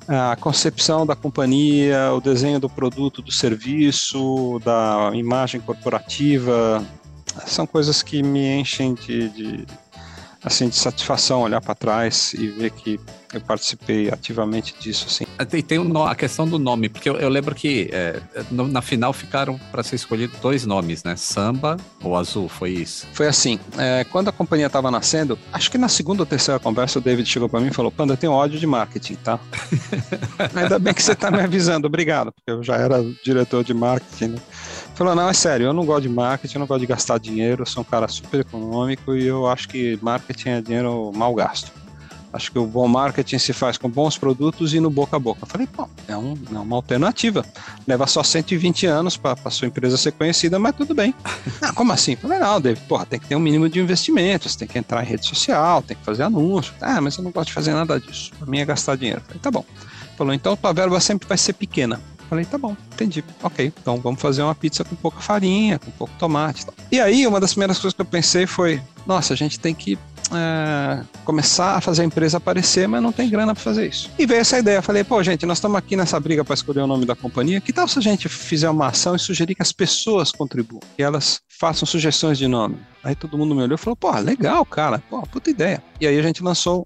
a 0.08 0.36
concepção 0.36 1.04
da 1.04 1.16
companhia, 1.16 2.14
o 2.14 2.22
desenho 2.22 2.60
do 2.60 2.70
produto, 2.70 3.22
do 3.22 3.32
serviço, 3.32 4.62
da 4.64 5.12
imagem 5.16 5.60
corporativa, 5.60 6.86
são 7.46 7.68
coisas 7.68 8.02
que 8.02 8.24
me 8.24 8.60
enchem 8.60 8.94
de, 8.94 9.30
de 9.30 9.66
assim, 10.44 10.70
de 10.70 10.76
satisfação 10.76 11.42
olhar 11.42 11.62
para 11.62 11.76
trás 11.76 12.34
e 12.34 12.48
ver 12.48 12.72
que 12.72 13.00
eu 13.34 13.42
participei 13.42 14.10
ativamente 14.10 14.74
disso, 14.80 15.06
assim. 15.08 15.26
E 15.54 15.62
tem 15.62 15.80
um, 15.80 16.04
a 16.04 16.16
questão 16.16 16.48
do 16.48 16.58
nome, 16.58 16.88
porque 16.88 17.10
eu, 17.10 17.18
eu 17.18 17.30
lembro 17.30 17.54
que 17.54 17.90
é, 17.92 18.22
no, 18.50 18.68
na 18.68 18.82
final 18.82 19.12
ficaram 19.12 19.60
para 19.72 19.84
ser 19.84 19.96
escolhidos 19.96 20.40
dois 20.40 20.66
nomes, 20.66 21.04
né? 21.04 21.16
Samba 21.16 21.78
ou 22.02 22.16
Azul, 22.16 22.48
foi 22.48 22.72
isso? 22.72 23.06
Foi 23.14 23.28
assim, 23.28 23.60
é, 23.78 24.06
quando 24.06 24.30
a 24.30 24.32
companhia 24.32 24.68
estava 24.68 24.90
nascendo, 24.90 25.38
acho 25.52 25.70
que 25.70 25.78
na 25.78 25.90
segunda 25.90 26.22
ou 26.22 26.26
terceira 26.26 26.60
conversa 26.60 27.00
o 27.00 27.02
David 27.02 27.28
chegou 27.28 27.50
para 27.50 27.60
mim 27.60 27.68
e 27.68 27.74
falou, 27.74 27.92
Panda, 27.92 28.14
eu 28.14 28.18
tenho 28.18 28.32
ódio 28.32 28.60
de 28.60 28.68
marketing, 28.68 29.16
tá? 29.16 29.40
Ainda 30.56 30.80
bem 30.80 30.94
que 30.94 31.04
você 31.04 31.12
está 31.12 31.30
me 31.30 31.42
avisando, 31.42 31.88
obrigado, 31.88 32.32
porque 32.32 32.50
eu 32.52 32.64
já 32.64 32.76
era 32.78 33.04
diretor 33.24 33.64
de 33.64 33.74
marketing, 33.74 34.34
né? 34.34 34.40
Falou, 34.98 35.14
não, 35.14 35.30
é 35.30 35.34
sério, 35.34 35.68
eu 35.68 35.74
não 35.74 35.86
gosto 35.86 36.02
de 36.02 36.10
marketing, 36.10 36.56
eu 36.56 36.60
não 36.62 36.66
gosto 36.66 36.82
de 36.82 36.88
gastar 36.88 37.20
dinheiro, 37.20 37.62
eu 37.62 37.66
sou 37.68 37.82
um 37.82 37.84
cara 37.84 38.08
super 38.08 38.40
econômico 38.40 39.14
e 39.16 39.28
eu 39.28 39.46
acho 39.46 39.70
que 39.70 40.00
marketing 40.02 40.50
é 40.50 40.62
dinheiro 40.62 41.12
mal 41.14 41.36
gasto. 41.36 41.72
Acho 42.34 42.52
que 42.52 42.58
o 42.58 42.66
bom 42.66 42.88
marketing 42.88 43.38
se 43.38 43.54
faz 43.54 43.78
com 43.78 43.88
bons 43.88 44.18
produtos 44.18 44.74
e 44.74 44.80
no 44.80 44.90
boca 44.90 45.16
a 45.16 45.20
boca. 45.20 45.42
Eu 45.44 45.48
falei, 45.48 45.68
bom, 45.72 45.88
é, 46.08 46.18
um, 46.18 46.36
é 46.52 46.58
uma 46.58 46.76
alternativa. 46.76 47.46
Leva 47.88 48.08
só 48.08 48.24
120 48.24 48.88
anos 48.88 49.16
para 49.16 49.38
a 49.46 49.52
sua 49.52 49.68
empresa 49.68 49.98
ser 49.98 50.14
conhecida, 50.14 50.58
mas 50.58 50.76
tudo 50.76 50.96
bem. 50.96 51.14
ah, 51.62 51.72
como 51.74 51.94
assim? 51.94 52.14
Eu 52.14 52.18
falei, 52.18 52.40
não, 52.40 52.60
David, 52.60 52.84
porra, 52.88 53.06
tem 53.06 53.20
que 53.20 53.28
ter 53.28 53.36
um 53.36 53.40
mínimo 53.40 53.70
de 53.70 53.80
investimentos, 53.80 54.56
tem 54.56 54.68
que 54.68 54.80
entrar 54.80 55.04
em 55.04 55.08
rede 55.08 55.28
social, 55.28 55.84
tem 55.84 55.96
que 55.96 56.04
fazer 56.04 56.24
anúncio. 56.24 56.74
Ah, 56.82 57.00
mas 57.00 57.16
eu 57.18 57.24
não 57.24 57.30
gosto 57.30 57.50
de 57.50 57.54
fazer 57.54 57.72
nada 57.72 58.00
disso. 58.00 58.32
Para 58.40 58.48
mim 58.48 58.58
é 58.62 58.66
gastar 58.66 58.96
dinheiro. 58.98 59.22
Eu 59.22 59.26
falei, 59.26 59.40
tá 59.40 59.52
bom. 59.52 59.64
Falou, 60.18 60.34
então 60.34 60.58
tua 60.58 60.74
verba 60.74 61.00
sempre 61.00 61.28
vai 61.28 61.38
ser 61.38 61.54
pequena. 61.54 62.02
Falei, 62.30 62.46
tá 62.46 62.58
bom, 62.58 62.76
entendi. 62.94 63.24
Ok, 63.42 63.74
então 63.82 63.98
vamos 63.98 64.22
fazer 64.22 64.42
uma 64.44 64.56
pizza 64.56 64.84
com 64.84 64.96
pouca 64.96 65.20
farinha, 65.20 65.80
com 65.80 65.92
pouco 65.92 66.14
tomate. 66.20 66.66
E 66.92 67.00
aí, 67.00 67.26
uma 67.26 67.40
das 67.40 67.52
primeiras 67.52 67.80
coisas 67.80 67.94
que 67.94 68.02
eu 68.02 68.06
pensei 68.06 68.46
foi: 68.46 68.82
nossa, 69.06 69.34
a 69.34 69.38
gente 69.38 69.60
tem 69.60 69.74
que 69.74 69.98
é, 70.34 71.04
começar 71.24 71.78
a 71.78 71.82
fazer 71.82 72.02
a 72.02 72.06
empresa 72.06 72.38
aparecer, 72.38 72.88
mas 72.88 73.02
não 73.02 73.12
tem 73.12 73.30
grana 73.30 73.54
para 73.54 73.64
fazer 73.64 73.88
isso. 73.88 74.12
E 74.18 74.26
veio 74.26 74.42
essa 74.42 74.60
ideia. 74.60 74.82
Falei, 74.82 75.04
pô, 75.04 75.22
gente, 75.24 75.46
nós 75.46 75.58
estamos 75.58 75.78
aqui 75.78 75.96
nessa 75.96 76.20
briga 76.20 76.44
para 76.44 76.54
escolher 76.54 76.82
o 76.82 76.88
nome 76.88 77.06
da 77.06 77.16
companhia. 77.16 77.62
Que 77.62 77.72
tal 77.72 77.88
se 77.88 78.00
a 78.00 78.02
gente 78.02 78.28
fizer 78.28 78.70
uma 78.70 78.88
ação 78.88 79.16
e 79.16 79.20
sugerir 79.20 79.56
que 79.56 79.62
as 79.62 79.72
pessoas 79.72 80.32
contribuam, 80.32 80.82
que 80.96 81.04
elas 81.04 81.42
façam 81.48 81.86
sugestões 81.86 82.38
de 82.38 82.48
nome? 82.48 82.78
Aí 83.04 83.16
todo 83.16 83.38
mundo 83.38 83.56
me 83.56 83.64
olhou 83.64 83.76
e 83.76 83.78
falou, 83.78 83.96
pô, 83.96 84.12
legal, 84.20 84.66
cara, 84.66 85.02
pô, 85.10 85.22
puta 85.22 85.50
ideia. 85.50 85.82
E 86.02 86.08
aí 86.08 86.20
a 86.20 86.22
gente 86.22 86.44
lançou 86.44 86.86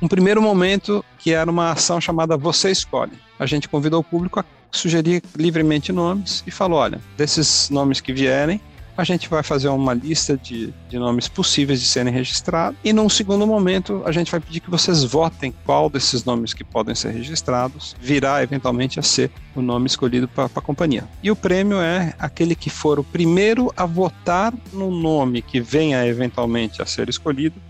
um 0.00 0.08
primeiro 0.08 0.40
momento 0.42 1.04
que 1.18 1.32
era 1.32 1.50
uma 1.50 1.72
ação 1.72 2.00
chamada 2.00 2.36
Você 2.36 2.70
Escolhe. 2.70 3.18
A 3.38 3.46
gente 3.46 3.68
convidou 3.68 4.00
o 4.00 4.04
público 4.04 4.38
a 4.40 4.44
sugerir 4.70 5.22
livremente 5.36 5.92
nomes 5.92 6.42
e 6.46 6.50
falou: 6.50 6.78
olha, 6.78 7.00
desses 7.16 7.70
nomes 7.70 8.00
que 8.00 8.12
vierem, 8.12 8.60
a 8.96 9.04
gente 9.04 9.28
vai 9.28 9.42
fazer 9.42 9.68
uma 9.68 9.92
lista 9.92 10.36
de, 10.36 10.72
de 10.88 10.98
nomes 10.98 11.28
possíveis 11.28 11.80
de 11.80 11.86
serem 11.86 12.12
registrados. 12.12 12.78
E 12.82 12.92
num 12.92 13.08
segundo 13.08 13.46
momento, 13.46 14.02
a 14.06 14.12
gente 14.12 14.30
vai 14.30 14.40
pedir 14.40 14.60
que 14.60 14.70
vocês 14.70 15.04
votem 15.04 15.54
qual 15.64 15.90
desses 15.90 16.24
nomes 16.24 16.54
que 16.54 16.64
podem 16.64 16.94
ser 16.94 17.10
registrados 17.10 17.94
virá 18.00 18.42
eventualmente 18.42 18.98
a 18.98 19.02
ser 19.02 19.30
o 19.54 19.60
nome 19.60 19.86
escolhido 19.86 20.26
para 20.26 20.46
a 20.46 20.60
companhia. 20.60 21.04
E 21.22 21.30
o 21.30 21.36
prêmio 21.36 21.78
é 21.78 22.14
aquele 22.18 22.54
que 22.54 22.70
for 22.70 22.98
o 22.98 23.04
primeiro 23.04 23.72
a 23.76 23.84
votar 23.84 24.54
no 24.72 24.90
nome 24.90 25.42
que 25.42 25.60
venha 25.60 26.06
eventualmente 26.06 26.80
a 26.80 26.86
ser 26.86 27.08
escolhido 27.08 27.60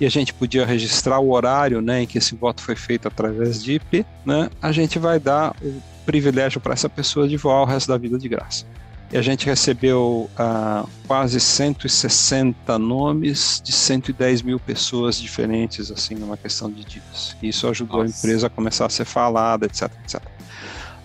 e 0.00 0.06
a 0.06 0.10
gente 0.10 0.32
podia 0.32 0.64
registrar 0.64 1.18
o 1.18 1.30
horário 1.30 1.80
né, 1.80 2.02
em 2.02 2.06
que 2.06 2.18
esse 2.18 2.34
voto 2.34 2.62
foi 2.62 2.76
feito 2.76 3.06
através 3.08 3.62
de 3.62 3.74
IP, 3.74 4.04
né, 4.24 4.48
a 4.60 4.72
gente 4.72 4.98
vai 4.98 5.18
dar 5.18 5.54
o 5.62 5.82
privilégio 6.06 6.60
para 6.60 6.72
essa 6.72 6.88
pessoa 6.88 7.28
de 7.28 7.36
voar 7.36 7.62
o 7.62 7.64
resto 7.64 7.88
da 7.88 7.98
vida 7.98 8.18
de 8.18 8.28
graça. 8.28 8.64
E 9.12 9.16
a 9.16 9.22
gente 9.22 9.44
recebeu 9.44 10.30
uh, 10.38 10.88
quase 11.06 11.40
160 11.40 12.78
nomes 12.78 13.60
de 13.64 13.72
110 13.72 14.42
mil 14.42 14.60
pessoas 14.60 15.20
diferentes, 15.20 15.90
assim, 15.90 16.14
numa 16.14 16.36
questão 16.36 16.70
de 16.70 16.84
dias. 16.84 17.36
E 17.42 17.48
isso 17.48 17.66
ajudou 17.66 18.04
Nossa. 18.04 18.14
a 18.14 18.18
empresa 18.18 18.46
a 18.46 18.50
começar 18.50 18.86
a 18.86 18.88
ser 18.88 19.04
falada, 19.04 19.66
etc, 19.66 19.90
etc. 20.04 20.22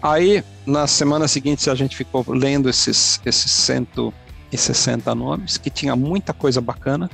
Aí, 0.03 0.43
nas 0.67 0.91
semanas 0.91 1.31
seguintes, 1.31 1.67
a 1.67 1.73
gente 1.73 1.97
ficou 1.97 2.23
lendo 2.27 2.69
esses, 2.69 3.19
esses 3.25 3.51
160 3.51 5.15
nomes, 5.15 5.57
que 5.57 5.71
tinha 5.71 5.95
muita 5.95 6.31
coisa 6.31 6.61
bacana, 6.61 7.09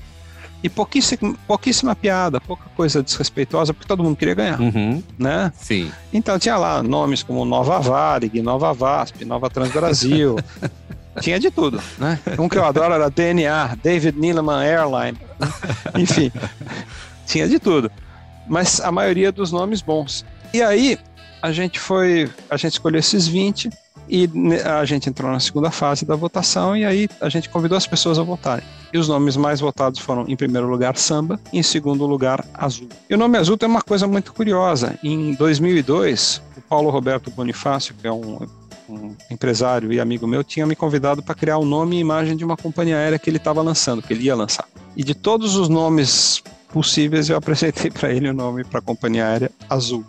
E 0.64 0.70
pouquíssima, 0.70 1.34
pouquíssima 1.48 1.96
piada, 1.96 2.40
pouca 2.40 2.66
coisa 2.76 3.02
desrespeitosa, 3.02 3.74
porque 3.74 3.88
todo 3.88 4.04
mundo 4.04 4.16
queria 4.16 4.36
ganhar, 4.36 4.60
Uhum. 4.62 5.02
né? 5.18 5.52
Sim. 5.56 5.92
Então 6.14 6.38
tinha 6.38 6.56
lá 6.56 6.84
nomes 6.84 7.24
como 7.24 7.44
Nova 7.46 7.80
Varig, 7.80 8.42
Nova 8.42 8.72
VASP, 8.74 9.26
Nova 9.26 9.50
Transbrasil. 9.50 10.36
tinha 11.20 11.40
de 11.40 11.50
tudo, 11.50 11.82
né? 11.98 12.20
Um 12.38 12.48
que 12.48 12.58
eu 12.58 12.64
adoro 12.64 12.94
era 12.94 13.10
DNA, 13.10 13.76
David 13.82 14.18
Neeleman 14.20 14.64
Airline. 14.64 15.18
Enfim, 15.98 16.32
tinha 17.26 17.48
de 17.48 17.60
tudo. 17.60 17.92
Mas 18.48 18.80
a 18.80 18.92
maioria 18.92 19.32
dos 19.32 19.52
nomes 19.52 19.82
bons. 19.82 20.24
E 20.54 20.62
aí 20.62 20.98
a 21.42 21.52
gente 21.52 21.80
foi, 21.80 22.30
a 22.50 22.56
gente 22.56 22.74
escolheu 22.74 23.00
esses 23.00 23.28
20 23.28 23.70
e 24.10 24.28
ne- 24.34 24.62
a 24.62 24.84
gente 24.86 25.10
entrou 25.10 25.32
na 25.32 25.40
segunda 25.40 25.72
fase 25.72 26.06
da 26.06 26.16
votação 26.16 26.76
e 26.76 26.84
aí 26.86 27.08
a 27.20 27.30
gente 27.30 27.50
convidou 27.50 27.78
as 27.78 27.88
pessoas 27.88 28.20
a 28.20 28.24
votarem. 28.24 28.64
E 28.94 28.98
os 28.98 29.08
nomes 29.08 29.38
mais 29.38 29.60
votados 29.62 30.00
foram, 30.00 30.26
em 30.28 30.36
primeiro 30.36 30.68
lugar, 30.68 30.98
Samba, 30.98 31.40
e 31.54 31.60
em 31.60 31.64
segundo 31.64 32.06
lugar, 32.06 32.46
Azul. 32.54 32.90
E 33.10 33.16
o 33.16 33.18
nome 33.18 33.38
Azul 33.38 33.58
tem 33.58 33.70
uma 33.70 33.82
coisa 33.82 34.06
muito 34.08 34.34
curiosa. 34.34 34.98
Em 35.04 35.34
2002, 35.36 36.42
o 36.58 36.62
Paulo 36.62 36.90
Roberto 36.90 37.32
Bonifácio, 37.32 37.96
que 38.00 38.06
é 38.06 38.12
um, 38.12 38.46
um 38.90 39.16
empresário 39.30 39.94
e 39.94 40.00
amigo 40.00 40.28
meu, 40.28 40.44
tinha 40.44 40.66
me 40.66 40.76
convidado 40.76 41.24
para 41.24 41.34
criar 41.34 41.58
o 41.58 41.66
nome 41.66 41.96
e 41.96 42.00
imagem 42.00 42.36
de 42.36 42.44
uma 42.44 42.58
companhia 42.58 42.98
aérea 42.98 43.18
que 43.18 43.30
ele 43.30 43.38
estava 43.38 43.62
lançando, 43.62 44.02
que 44.02 44.14
ele 44.14 44.24
ia 44.24 44.36
lançar. 44.36 44.66
E 44.98 45.04
de 45.06 45.16
todos 45.16 45.56
os 45.56 45.70
nomes 45.70 46.44
possíveis, 46.74 47.30
eu 47.30 47.38
apresentei 47.38 47.90
para 47.92 48.12
ele 48.12 48.30
o 48.30 48.34
nome 48.34 48.64
para 48.66 48.80
a 48.80 48.82
companhia 48.82 49.26
aérea 49.26 49.52
Azul. 49.70 50.06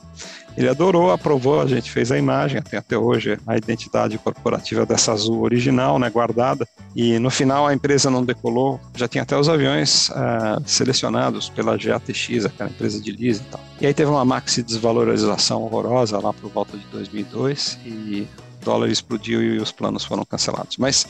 Ele 0.56 0.68
adorou, 0.68 1.10
aprovou, 1.10 1.60
a 1.60 1.66
gente 1.66 1.90
fez 1.90 2.12
a 2.12 2.18
imagem, 2.18 2.60
tem 2.60 2.78
até 2.78 2.96
hoje 2.96 3.38
a 3.46 3.56
identidade 3.56 4.18
corporativa 4.18 4.84
dessa 4.84 5.12
Azul 5.12 5.42
original, 5.42 5.98
né, 5.98 6.10
guardada. 6.10 6.66
E 6.94 7.18
no 7.18 7.30
final 7.30 7.66
a 7.66 7.74
empresa 7.74 8.10
não 8.10 8.24
decolou, 8.24 8.80
já 8.94 9.08
tinha 9.08 9.22
até 9.22 9.36
os 9.36 9.48
aviões 9.48 10.10
ah, 10.10 10.60
selecionados 10.66 11.48
pela 11.48 11.76
GATX, 11.76 12.44
aquela 12.44 12.70
empresa 12.70 13.00
de 13.00 13.12
leasing 13.12 13.42
e 13.42 13.50
tal. 13.50 13.60
E 13.80 13.86
aí 13.86 13.94
teve 13.94 14.10
uma 14.10 14.24
maxi 14.24 14.62
desvalorização 14.62 15.62
horrorosa 15.62 16.18
lá 16.18 16.32
por 16.32 16.50
volta 16.50 16.76
de 16.76 16.84
2002 16.86 17.78
e 17.84 18.28
o 18.60 18.64
dólar 18.64 18.88
explodiu 18.88 19.42
e 19.42 19.58
os 19.58 19.72
planos 19.72 20.04
foram 20.04 20.24
cancelados. 20.24 20.76
Mas 20.76 21.06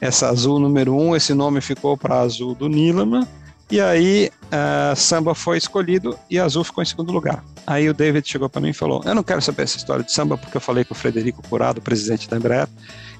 essa 0.00 0.28
Azul 0.28 0.58
número 0.58 0.94
um, 0.94 1.14
esse 1.14 1.32
nome 1.34 1.60
ficou 1.60 1.96
para 1.96 2.20
Azul 2.20 2.54
do 2.54 2.68
Nilama, 2.68 3.28
e 3.72 3.80
aí, 3.80 4.30
uh, 4.52 4.94
samba 4.94 5.34
foi 5.34 5.56
escolhido 5.56 6.18
e 6.28 6.38
azul 6.38 6.62
ficou 6.62 6.82
em 6.82 6.86
segundo 6.86 7.10
lugar. 7.10 7.42
Aí 7.66 7.88
o 7.88 7.94
David 7.94 8.28
chegou 8.28 8.48
para 8.48 8.60
mim 8.60 8.70
e 8.70 8.74
falou: 8.74 9.02
Eu 9.04 9.14
não 9.14 9.22
quero 9.22 9.40
saber 9.40 9.62
essa 9.62 9.76
história 9.76 10.04
de 10.04 10.12
samba 10.12 10.36
porque 10.36 10.56
eu 10.56 10.60
falei 10.60 10.84
com 10.84 10.94
o 10.94 10.96
Frederico 10.96 11.42
Curado, 11.48 11.80
presidente 11.80 12.28
da 12.28 12.36
Embraer. 12.36 12.68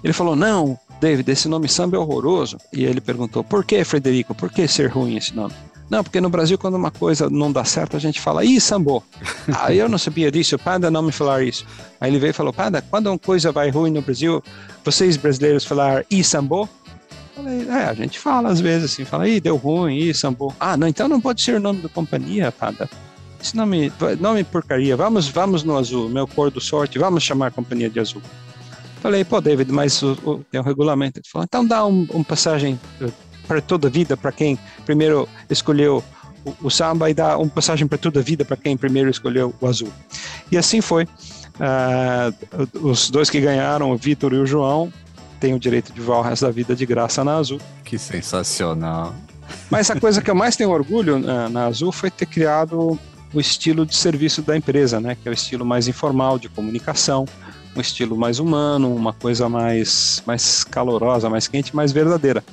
Ele 0.03 0.12
falou: 0.12 0.34
Não, 0.34 0.78
David, 1.01 1.30
esse 1.30 1.49
nome 1.49 1.68
samba 1.68 1.97
é 1.97 2.01
horroroso. 2.01 2.59
E 2.72 2.84
ele 2.84 3.01
perguntou: 3.01 3.45
Por 3.45 3.64
que, 3.64 3.84
Frederico? 3.84 4.34
Por 4.34 4.51
que 4.51 4.66
ser 4.66 4.90
ruim 4.90 5.16
esse 5.16 5.34
nome? 5.34 5.55
Não, 5.93 6.03
porque 6.03 6.22
no 6.22 6.30
Brasil, 6.30 6.57
quando 6.57 6.74
uma 6.74 6.90
coisa 6.90 7.28
não 7.28 7.53
dá 7.53 7.66
certo, 7.66 7.99
a 7.99 8.01
gente 8.01 8.18
fala, 8.18 8.43
ih, 8.43 8.59
sambô. 8.59 9.03
ah, 9.61 9.74
eu 9.74 9.90
não 9.90 9.99
sabia 9.99 10.30
disso, 10.30 10.59
Panda 10.59 10.90
não 10.90 11.03
me 11.03 11.12
falar 11.12 11.43
isso. 11.43 11.66
Aí 12.01 12.11
ele 12.11 12.18
veio 12.18 12.30
e 12.30 12.32
falou, 12.32 12.51
Panda, 12.51 12.80
quando 12.80 13.09
uma 13.09 13.18
coisa 13.18 13.53
vai 13.53 13.68
ruim 13.68 13.90
no 13.90 14.01
Brasil, 14.01 14.43
vocês 14.82 15.18
brasileiros 15.18 15.66
falar, 15.66 16.07
ih, 16.11 16.24
sambô? 16.24 16.66
Falei, 17.36 17.68
é, 17.68 17.84
a 17.84 17.93
gente 17.93 18.18
fala 18.18 18.49
às 18.49 18.59
vezes 18.59 18.90
assim, 18.90 19.05
fala, 19.05 19.28
ih, 19.28 19.38
deu 19.38 19.57
ruim, 19.57 19.99
ih, 19.99 20.14
sambô. 20.14 20.55
Ah, 20.59 20.78
não, 20.78 20.88
então 20.88 21.09
não 21.09 21.20
pode 21.20 21.43
ser 21.43 21.57
o 21.57 21.61
nome 21.61 21.82
da 21.82 21.90
companhia, 21.90 22.51
Panda. 22.51 22.88
Esse 23.43 23.57
nome, 23.57 23.93
nome 24.20 24.45
porcaria, 24.45 24.97
vamos, 24.97 25.26
vamos 25.26 25.64
no 25.64 25.76
azul, 25.76 26.09
meu 26.09 26.28
cor 26.28 26.49
do 26.49 26.61
sorte, 26.61 26.97
vamos 26.97 27.24
chamar 27.24 27.49
a 27.49 27.51
companhia 27.51 27.90
de 27.90 27.99
azul. 27.99 28.22
Falei, 29.01 29.24
pô, 29.24 29.40
David, 29.40 29.72
mas 29.72 30.01
o, 30.01 30.12
o, 30.24 30.45
tem 30.45 30.61
um 30.61 30.64
regulamento. 30.64 31.18
Ele 31.18 31.28
falou, 31.28 31.45
então 31.45 31.66
dá 31.66 31.84
um, 31.84 32.07
um 32.14 32.22
passagem 32.22 32.78
para 33.49 33.61
toda 33.61 33.88
a 33.88 33.90
vida 33.90 34.16
para 34.16 34.30
quem 34.30 34.57
primeiro 34.86 35.28
escolheu 35.51 36.05
o, 36.45 36.55
o, 36.62 36.70
samba 36.70 37.11
e 37.11 37.14
dá 37.14 37.36
uma 37.36 37.51
passagem 37.51 37.84
para 37.88 37.99
toda 37.99 38.20
a 38.20 38.22
vida 38.22 38.45
para 38.45 38.57
quem 38.57 38.76
primeiro 38.76 39.11
escolheu 39.11 39.53
o 39.61 39.66
azul. 39.66 39.93
E 40.51 40.57
assim 40.57 40.80
foi. 40.80 41.05
Uh, 41.05 42.88
os 42.88 43.11
dois 43.11 43.28
que 43.28 43.40
ganharam, 43.40 43.90
o 43.90 43.97
Vitor 43.97 44.32
e 44.32 44.36
o 44.36 44.47
João, 44.47 44.93
têm 45.40 45.53
o 45.53 45.59
direito 45.59 45.93
de 45.93 46.01
voar 46.01 46.20
o 46.20 46.22
resto 46.22 46.47
da 46.47 46.53
vida 46.53 46.76
de 46.76 46.86
graça 46.86 47.24
na 47.24 47.36
Azul. 47.36 47.61
Que 47.84 47.99
sensacional. 47.99 49.12
Mas 49.68 49.90
a 49.90 49.99
coisa 49.99 50.22
que 50.22 50.30
eu 50.30 50.34
mais 50.34 50.55
tenho 50.55 50.70
orgulho 50.70 51.18
na, 51.18 51.49
na 51.49 51.66
Azul 51.66 51.90
foi 51.90 52.11
ter 52.11 52.26
criado 52.26 52.99
o 53.33 53.41
estilo 53.41 53.87
de 53.87 53.95
serviço 53.97 54.43
da 54.43 54.57
empresa, 54.57 55.01
né? 55.01 55.16
Que 55.20 55.28
é 55.28 55.30
o 55.30 55.35
estilo 55.35 55.64
mais 55.64 55.89
informal 55.89 56.39
de 56.39 56.49
comunicação, 56.49 57.26
um 57.74 57.80
estilo 57.80 58.16
mais 58.16 58.39
humano, 58.39 58.95
uma 58.95 59.12
coisa 59.12 59.49
mais, 59.49 60.22
mais 60.26 60.64
calorosa, 60.64 61.28
mais 61.30 61.49
quente, 61.49 61.74
mais 61.74 61.93
verdadeira. 61.93 62.45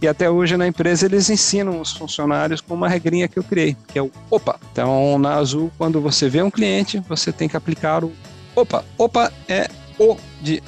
E 0.00 0.06
até 0.06 0.30
hoje 0.30 0.56
na 0.56 0.66
empresa 0.66 1.06
eles 1.06 1.30
ensinam 1.30 1.80
os 1.80 1.92
funcionários 1.92 2.60
com 2.60 2.74
uma 2.74 2.88
regrinha 2.88 3.28
que 3.28 3.38
eu 3.38 3.42
criei, 3.42 3.76
que 3.88 3.98
é 3.98 4.02
o 4.02 4.10
OPA. 4.30 4.60
Então 4.72 5.18
na 5.18 5.34
Azul, 5.34 5.72
quando 5.78 6.00
você 6.00 6.28
vê 6.28 6.42
um 6.42 6.50
cliente, 6.50 7.00
você 7.08 7.32
tem 7.32 7.48
que 7.48 7.56
aplicar 7.56 8.04
o 8.04 8.12
OPA. 8.54 8.84
OPA 8.98 9.32
é 9.48 9.68
O 9.98 10.16
de 10.42 10.62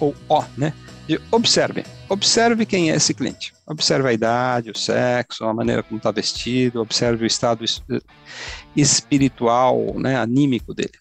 ou 0.00 0.14
O, 0.28 0.42
né? 0.56 0.72
De 1.06 1.20
observe. 1.30 1.84
Observe 2.08 2.64
quem 2.64 2.90
é 2.90 2.96
esse 2.96 3.12
cliente. 3.12 3.52
Observe 3.66 4.08
a 4.08 4.12
idade, 4.12 4.70
o 4.70 4.78
sexo, 4.78 5.44
a 5.44 5.52
maneira 5.52 5.82
como 5.82 5.98
está 5.98 6.10
vestido, 6.10 6.80
observe 6.80 7.24
o 7.24 7.26
estado 7.26 7.64
espiritual, 8.74 9.94
né, 9.98 10.16
anímico 10.16 10.72
dele. 10.72 10.92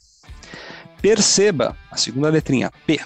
Perceba, 1.01 1.75
a 1.91 1.97
segunda 1.97 2.29
letrinha, 2.29 2.71
P, 2.85 2.99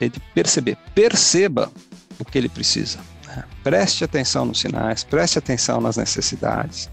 é 0.00 0.08
de 0.08 0.20
perceber. 0.34 0.76
Perceba 0.94 1.70
o 2.18 2.24
que 2.24 2.38
ele 2.38 2.48
precisa. 2.48 2.98
Né? 3.26 3.44
Preste 3.62 4.04
atenção 4.04 4.44
nos 4.44 4.60
sinais, 4.60 5.04
preste 5.04 5.38
atenção 5.38 5.80
nas 5.80 5.96
necessidades. 5.96 6.90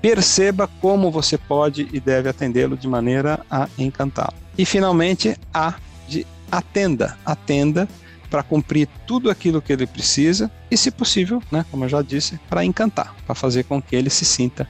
Perceba 0.00 0.68
como 0.80 1.10
você 1.10 1.36
pode 1.36 1.88
e 1.92 1.98
deve 1.98 2.28
atendê-lo 2.28 2.76
de 2.76 2.86
maneira 2.86 3.44
a 3.50 3.68
encantá-lo. 3.76 4.34
E 4.56 4.64
finalmente, 4.64 5.36
A 5.52 5.74
de 6.06 6.24
atenda. 6.50 7.18
Atenda 7.24 7.88
para 8.30 8.42
cumprir 8.42 8.88
tudo 9.06 9.30
aquilo 9.30 9.62
que 9.62 9.72
ele 9.72 9.86
precisa 9.86 10.50
e, 10.70 10.76
se 10.76 10.90
possível, 10.90 11.42
né, 11.50 11.64
como 11.70 11.84
eu 11.84 11.88
já 11.88 12.02
disse, 12.02 12.38
para 12.48 12.64
encantar, 12.64 13.14
para 13.26 13.34
fazer 13.34 13.64
com 13.64 13.80
que 13.80 13.96
ele 13.96 14.10
se 14.10 14.24
sinta 14.24 14.68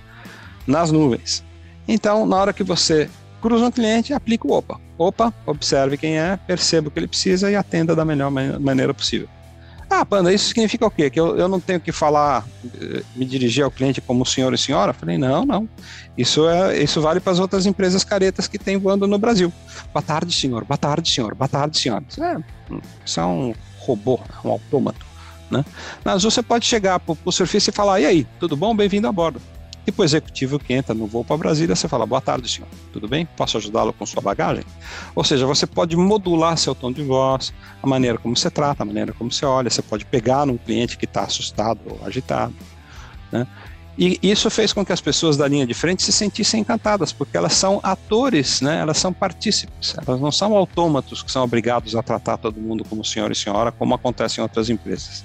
nas 0.67 0.93
nuvens. 0.93 1.45
Então, 1.87 2.27
na 2.27 2.37
hora 2.37 2.53
que 2.53 2.63
você 2.63 3.09
cruza 3.41 3.67
um 3.67 3.71
cliente, 3.71 4.13
aplica 4.13 4.47
o 4.47 4.53
OPA. 4.53 4.81
OPA, 4.99 5.33
observe 5.47 5.97
quem 5.97 6.19
é, 6.19 6.37
perceba 6.37 6.89
o 6.89 6.91
que 6.91 6.99
ele 6.99 7.09
precisa 7.09 7.51
e 7.51 7.57
atenda 7.57 7.95
da 7.95 8.05
melhor 8.05 8.31
maneira 8.31 8.93
possível. 8.93 9.29
Ah, 9.91 10.05
Panda, 10.05 10.32
isso 10.32 10.49
significa 10.49 10.86
o 10.86 10.91
quê? 10.91 11.09
Que 11.09 11.18
eu, 11.18 11.39
eu 11.39 11.49
não 11.49 11.59
tenho 11.59 11.80
que 11.80 11.91
falar, 11.91 12.47
me 13.16 13.24
dirigir 13.24 13.64
ao 13.64 13.70
cliente 13.70 14.01
como 14.01 14.24
senhor 14.26 14.53
e 14.53 14.59
senhora? 14.59 14.93
Falei, 14.93 15.16
não, 15.16 15.47
não. 15.47 15.68
Isso, 16.16 16.47
é, 16.47 16.82
isso 16.82 17.01
vale 17.01 17.20
para 17.20 17.32
as 17.32 17.39
outras 17.39 17.64
empresas 17.64 18.05
caretas 18.05 18.47
que 18.47 18.59
tem 18.59 18.76
voando 18.76 19.07
no 19.07 19.18
Brasil. 19.18 19.53
Boa 19.93 20.03
tarde, 20.03 20.34
senhor. 20.34 20.64
Boa 20.64 20.76
tarde, 20.76 21.11
senhor. 21.11 21.34
Boa 21.34 21.49
tarde, 21.49 21.78
senhor. 21.78 22.03
Isso 22.07 22.22
é, 22.22 22.36
isso 23.05 23.18
é 23.20 23.24
um 23.24 23.55
robô, 23.78 24.20
um 24.45 24.51
autômato. 24.51 25.07
Né? 25.51 25.64
Na 26.05 26.16
você 26.16 26.43
pode 26.43 26.66
chegar 26.66 27.01
para 27.01 27.16
o 27.24 27.32
surfista 27.32 27.70
e 27.70 27.72
falar, 27.72 28.01
e 28.01 28.07
aí, 28.07 28.26
tudo 28.39 28.57
bom? 28.57 28.76
Bem-vindo 28.76 29.09
a 29.09 29.12
bordo. 29.12 29.41
E 29.89 29.91
para 29.91 30.03
o 30.03 30.05
executivo 30.05 30.59
que 30.59 30.74
entra 30.74 30.95
no 30.95 31.07
voo 31.07 31.24
para 31.24 31.39
Brasília, 31.39 31.74
você 31.74 31.89
fala, 31.89 32.05
boa 32.05 32.20
tarde, 32.20 32.47
senhor. 32.47 32.68
Tudo 32.93 33.09
bem? 33.09 33.24
Posso 33.24 33.57
ajudá-lo 33.57 33.91
com 33.91 34.05
sua 34.05 34.20
bagagem? 34.20 34.62
Ou 35.14 35.24
seja, 35.24 35.47
você 35.47 35.66
pode 35.66 35.97
modular 35.97 36.59
seu 36.59 36.74
tom 36.74 36.93
de 36.93 37.03
voz, 37.03 37.55
a 37.82 37.86
maneira 37.86 38.18
como 38.18 38.36
você 38.36 38.51
trata, 38.51 38.82
a 38.82 38.86
maneira 38.86 39.14
como 39.14 39.32
você 39.32 39.47
olha. 39.47 39.70
Você 39.70 39.80
pode 39.80 40.05
pegar 40.05 40.45
num 40.45 40.59
cliente 40.59 40.99
que 40.99 41.07
está 41.07 41.22
assustado 41.22 41.80
ou 41.86 42.07
agitado. 42.07 42.55
Né? 43.32 43.47
E 43.97 44.18
isso 44.22 44.51
fez 44.51 44.74
com 44.74 44.84
que 44.84 44.93
as 44.93 45.01
pessoas 45.01 45.39
da 45.39 45.49
linha 45.49 45.66
de 45.66 45.72
frente 45.72 46.03
se 46.03 46.12
sentissem 46.12 46.61
encantadas, 46.61 47.11
porque 47.11 47.34
elas 47.34 47.55
são 47.55 47.80
atores, 47.82 48.61
né? 48.61 48.80
elas 48.80 48.99
são 48.99 49.11
partícipes, 49.11 49.97
elas 50.07 50.20
não 50.20 50.30
são 50.30 50.55
autômatos 50.55 51.22
que 51.22 51.32
são 51.32 51.43
obrigados 51.43 51.97
a 51.97 52.03
tratar 52.03 52.36
todo 52.36 52.61
mundo 52.61 52.84
como 52.84 53.03
senhor 53.03 53.32
e 53.32 53.34
senhora, 53.34 53.72
como 53.72 53.95
acontece 53.95 54.39
em 54.39 54.43
outras 54.43 54.68
empresas. 54.68 55.24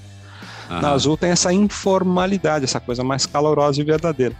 Uhum. 0.69 0.79
Na 0.79 0.91
Azul 0.91 1.17
tem 1.17 1.31
essa 1.31 1.51
informalidade, 1.51 2.63
essa 2.63 2.79
coisa 2.79 3.03
mais 3.03 3.25
calorosa 3.25 3.81
e 3.81 3.83
verdadeira. 3.83 4.33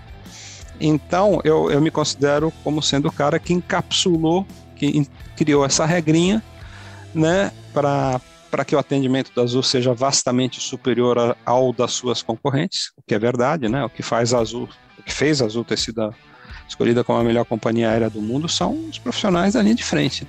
Então, 0.80 1.40
eu, 1.44 1.70
eu 1.72 1.80
me 1.82 1.92
considero 1.92 2.52
como 2.64 2.82
sendo 2.82 3.08
o 3.08 3.12
cara 3.12 3.40
que 3.40 3.54
encapsulou, 3.54 4.46
que 4.76 5.08
criou 5.36 5.66
essa 5.66 5.86
regrinha, 5.86 6.44
né, 7.14 7.52
para 7.72 8.66
que 8.66 8.76
o 8.76 8.80
atendimento 8.80 9.32
da 9.36 9.44
Azul 9.44 9.64
seja 9.64 9.94
vastamente 9.94 10.60
superior 10.60 11.38
ao 11.46 11.72
das 11.72 11.94
suas 11.94 12.22
concorrentes, 12.22 12.92
o 12.98 13.02
que 13.02 13.14
é 13.14 13.20
verdade, 13.20 13.70
né? 13.70 13.84
O 13.84 13.90
que 13.90 14.04
faz 14.04 14.34
a 14.34 14.40
Azul, 14.40 14.68
o 14.98 15.04
que 15.04 15.12
fez 15.12 15.42
a 15.42 15.46
Azul 15.46 15.64
ter 15.64 15.78
sido 15.78 16.02
a, 16.02 16.14
escolhida 16.68 17.04
como 17.04 17.20
a 17.20 17.24
melhor 17.24 17.46
companhia 17.46 17.90
aérea 17.90 18.10
do 18.10 18.22
mundo 18.22 18.48
são 18.50 18.74
os 18.90 19.00
profissionais 19.00 19.54
da 19.54 19.62
linha 19.62 19.76
de 19.76 19.84
frente. 19.84 20.28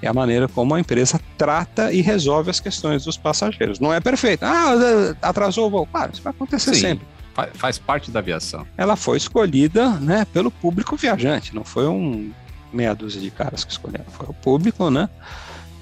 É 0.00 0.06
a 0.06 0.12
maneira 0.12 0.46
como 0.46 0.74
a 0.74 0.80
empresa 0.80 1.20
trata 1.36 1.92
e 1.92 2.00
resolve 2.00 2.50
as 2.50 2.60
questões 2.60 3.04
dos 3.04 3.16
passageiros. 3.16 3.80
Não 3.80 3.92
é 3.92 4.00
perfeito. 4.00 4.44
Ah, 4.44 4.72
atrasou 5.20 5.66
o 5.66 5.70
voo. 5.70 5.86
Claro, 5.86 6.12
isso 6.12 6.22
vai 6.22 6.30
acontecer 6.30 6.74
Sim. 6.74 6.80
sempre 6.80 7.17
faz 7.54 7.78
parte 7.78 8.10
da 8.10 8.18
aviação. 8.18 8.66
Ela 8.76 8.96
foi 8.96 9.16
escolhida 9.16 9.90
né, 10.00 10.26
pelo 10.32 10.50
público 10.50 10.96
viajante, 10.96 11.54
não 11.54 11.64
foi 11.64 11.86
um 11.86 12.32
meia 12.72 12.94
dúzia 12.94 13.20
de 13.20 13.30
caras 13.30 13.64
que 13.64 13.72
escolheram, 13.72 14.04
foi 14.08 14.26
o 14.28 14.34
público, 14.34 14.90
né? 14.90 15.08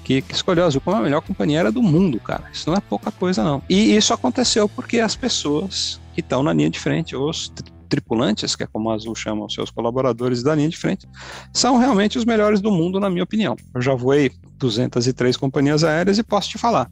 Que, 0.03 0.21
que 0.21 0.33
escolheu 0.33 0.63
a 0.63 0.67
Azul 0.67 0.79
como 0.79 0.95
a 0.95 1.01
melhor 1.01 1.21
companhia 1.21 1.59
aérea 1.59 1.71
do 1.71 1.83
mundo, 1.83 2.17
cara. 2.19 2.45
Isso 2.53 2.69
não 2.69 2.77
é 2.77 2.79
pouca 2.79 3.11
coisa, 3.11 3.43
não. 3.43 3.61
E 3.69 3.95
isso 3.95 4.13
aconteceu 4.13 4.69
porque 4.69 5.01
as 5.01 5.15
pessoas 5.15 5.99
que 6.13 6.21
estão 6.21 6.41
na 6.41 6.53
linha 6.53 6.69
de 6.69 6.79
frente, 6.79 7.13
os 7.13 7.51
tripulantes, 7.87 8.55
que 8.55 8.63
é 8.63 8.67
como 8.67 8.89
a 8.89 8.93
Azul 8.93 9.15
chama 9.15 9.45
os 9.45 9.53
seus 9.53 9.69
colaboradores 9.69 10.43
da 10.43 10.53
linha 10.53 10.69
de 10.69 10.77
frente, 10.77 11.07
são 11.53 11.77
realmente 11.77 12.17
os 12.17 12.25
melhores 12.25 12.61
do 12.61 12.71
mundo, 12.71 12.99
na 12.99 13.09
minha 13.09 13.23
opinião. 13.23 13.55
Eu 13.73 13.81
já 13.81 13.95
voei 13.95 14.31
203 14.57 15.37
companhias 15.37 15.83
aéreas 15.83 16.17
e 16.17 16.23
posso 16.23 16.49
te 16.49 16.57
falar. 16.57 16.89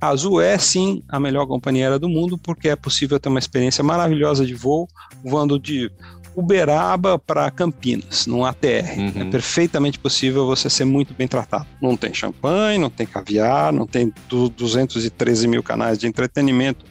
A 0.00 0.08
Azul 0.08 0.40
é 0.40 0.58
sim 0.58 1.02
a 1.08 1.18
melhor 1.18 1.46
companhia 1.46 1.84
aérea 1.84 1.98
do 1.98 2.08
mundo, 2.08 2.36
porque 2.36 2.68
é 2.68 2.76
possível 2.76 3.18
ter 3.18 3.28
uma 3.28 3.38
experiência 3.38 3.82
maravilhosa 3.82 4.44
de 4.44 4.54
voo, 4.54 4.88
voando 5.22 5.58
de 5.58 5.90
Uberaba 6.36 7.16
para 7.18 7.50
Campinas, 7.50 8.26
num 8.26 8.44
ATR. 8.44 8.98
Uhum. 8.98 9.22
É 9.22 9.24
perfeitamente 9.30 9.98
possível 9.98 10.46
você 10.46 10.68
ser 10.68 10.84
muito 10.84 11.14
bem 11.14 11.28
tratado. 11.28 11.66
Não 11.80 11.96
tem 11.96 12.12
champanhe, 12.12 12.78
não 12.78 12.90
tem 12.90 13.06
caviar, 13.06 13.72
não 13.72 13.86
tem 13.86 14.12
213 14.28 15.46
mil 15.46 15.62
canais 15.62 15.96
de 15.96 16.06
entretenimento 16.06 16.84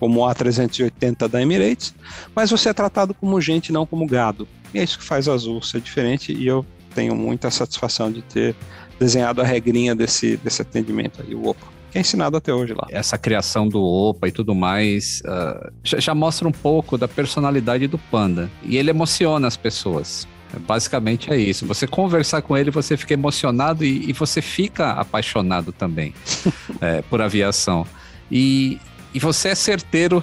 como 0.00 0.20
o 0.20 0.24
A380 0.24 1.28
da 1.28 1.40
Emirates, 1.40 1.94
mas 2.34 2.50
você 2.50 2.70
é 2.70 2.72
tratado 2.72 3.14
como 3.14 3.40
gente, 3.40 3.70
não 3.70 3.86
como 3.86 4.06
gado. 4.06 4.48
E 4.74 4.78
é 4.78 4.82
isso 4.82 4.98
que 4.98 5.04
faz 5.04 5.28
a 5.28 5.34
Azul 5.34 5.62
ser 5.62 5.80
diferente 5.80 6.32
e 6.32 6.46
eu 6.46 6.64
tenho 6.94 7.14
muita 7.14 7.50
satisfação 7.50 8.10
de 8.10 8.22
ter 8.22 8.56
desenhado 8.98 9.40
a 9.40 9.44
regrinha 9.44 9.94
desse, 9.94 10.36
desse 10.38 10.62
atendimento 10.62 11.22
aí, 11.22 11.34
o 11.34 11.46
OPA 11.46 11.80
que 11.90 11.98
é 11.98 12.00
ensinado 12.00 12.36
até 12.36 12.54
hoje 12.54 12.72
lá. 12.72 12.86
Essa 12.88 13.18
criação 13.18 13.68
do 13.68 13.82
Opa 13.82 14.28
e 14.28 14.32
tudo 14.32 14.54
mais 14.54 15.22
uh, 15.24 15.72
já, 15.82 16.14
mostra 16.14 16.46
um 16.46 16.52
pouco 16.52 16.96
da 16.96 17.08
personalidade 17.08 17.86
do 17.88 17.98
Panda. 17.98 18.48
E 18.62 18.76
ele 18.76 18.90
emociona 18.90 19.48
as 19.48 19.56
pessoas. 19.56 20.26
Basicamente 20.66 21.32
é 21.32 21.36
isso. 21.36 21.66
Você 21.66 21.86
conversar 21.86 22.42
com 22.42 22.56
ele, 22.56 22.70
você 22.70 22.96
fica 22.96 23.14
emocionado 23.14 23.84
e, 23.84 24.08
e 24.08 24.12
você 24.12 24.40
fica 24.40 24.92
apaixonado 24.92 25.72
também 25.72 26.14
é, 26.80 27.02
por 27.10 27.20
aviação. 27.20 27.86
E, 28.30 28.78
e 29.14 29.18
você 29.18 29.48
é 29.48 29.54
certeiro 29.54 30.22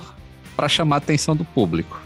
para 0.55 0.67
chamar 0.67 0.95
a 0.95 0.99
atenção 0.99 1.35
do 1.35 1.45
público. 1.45 2.01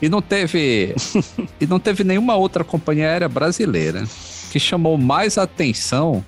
E 0.00 0.08
não 0.08 0.20
teve 0.20 0.94
e 1.60 1.66
não 1.66 1.78
teve 1.78 2.04
nenhuma 2.04 2.36
outra 2.36 2.64
companhia 2.64 3.08
aérea 3.08 3.28
brasileira 3.28 4.04
que 4.50 4.60
chamou 4.60 4.96
mais 4.96 5.38
atenção 5.38 6.24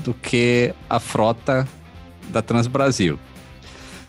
do 0.00 0.14
que 0.14 0.74
a 0.88 0.98
frota 0.98 1.68
da 2.28 2.42
Transbrasil. 2.42 3.18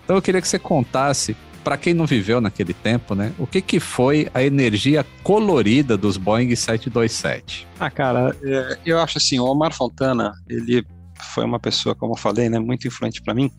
Então 0.04 0.16
eu 0.16 0.22
queria 0.22 0.42
que 0.42 0.48
você 0.48 0.60
contasse, 0.60 1.36
para 1.64 1.78
quem 1.78 1.94
não 1.94 2.06
viveu 2.06 2.42
naquele 2.42 2.74
tempo, 2.74 3.16
né, 3.16 3.32
o 3.40 3.48
que, 3.48 3.62
que 3.62 3.80
foi 3.80 4.30
a 4.34 4.44
energia 4.44 5.06
colorida 5.24 5.98
dos 5.98 6.18
Boeing 6.18 6.54
727? 6.56 7.68
Ah, 7.80 7.90
cara, 7.90 8.36
é, 8.44 8.78
eu 8.86 9.00
acho 9.00 9.18
assim, 9.18 9.40
o 9.40 9.46
Omar 9.46 9.74
Fontana, 9.74 10.34
ele 10.50 10.86
foi 11.34 11.46
uma 11.46 11.60
pessoa, 11.60 11.96
como 11.96 12.14
eu 12.14 12.18
falei, 12.18 12.50
né, 12.50 12.60
muito 12.60 12.88
influente 12.88 13.22
para 13.22 13.34
mim, 13.34 13.50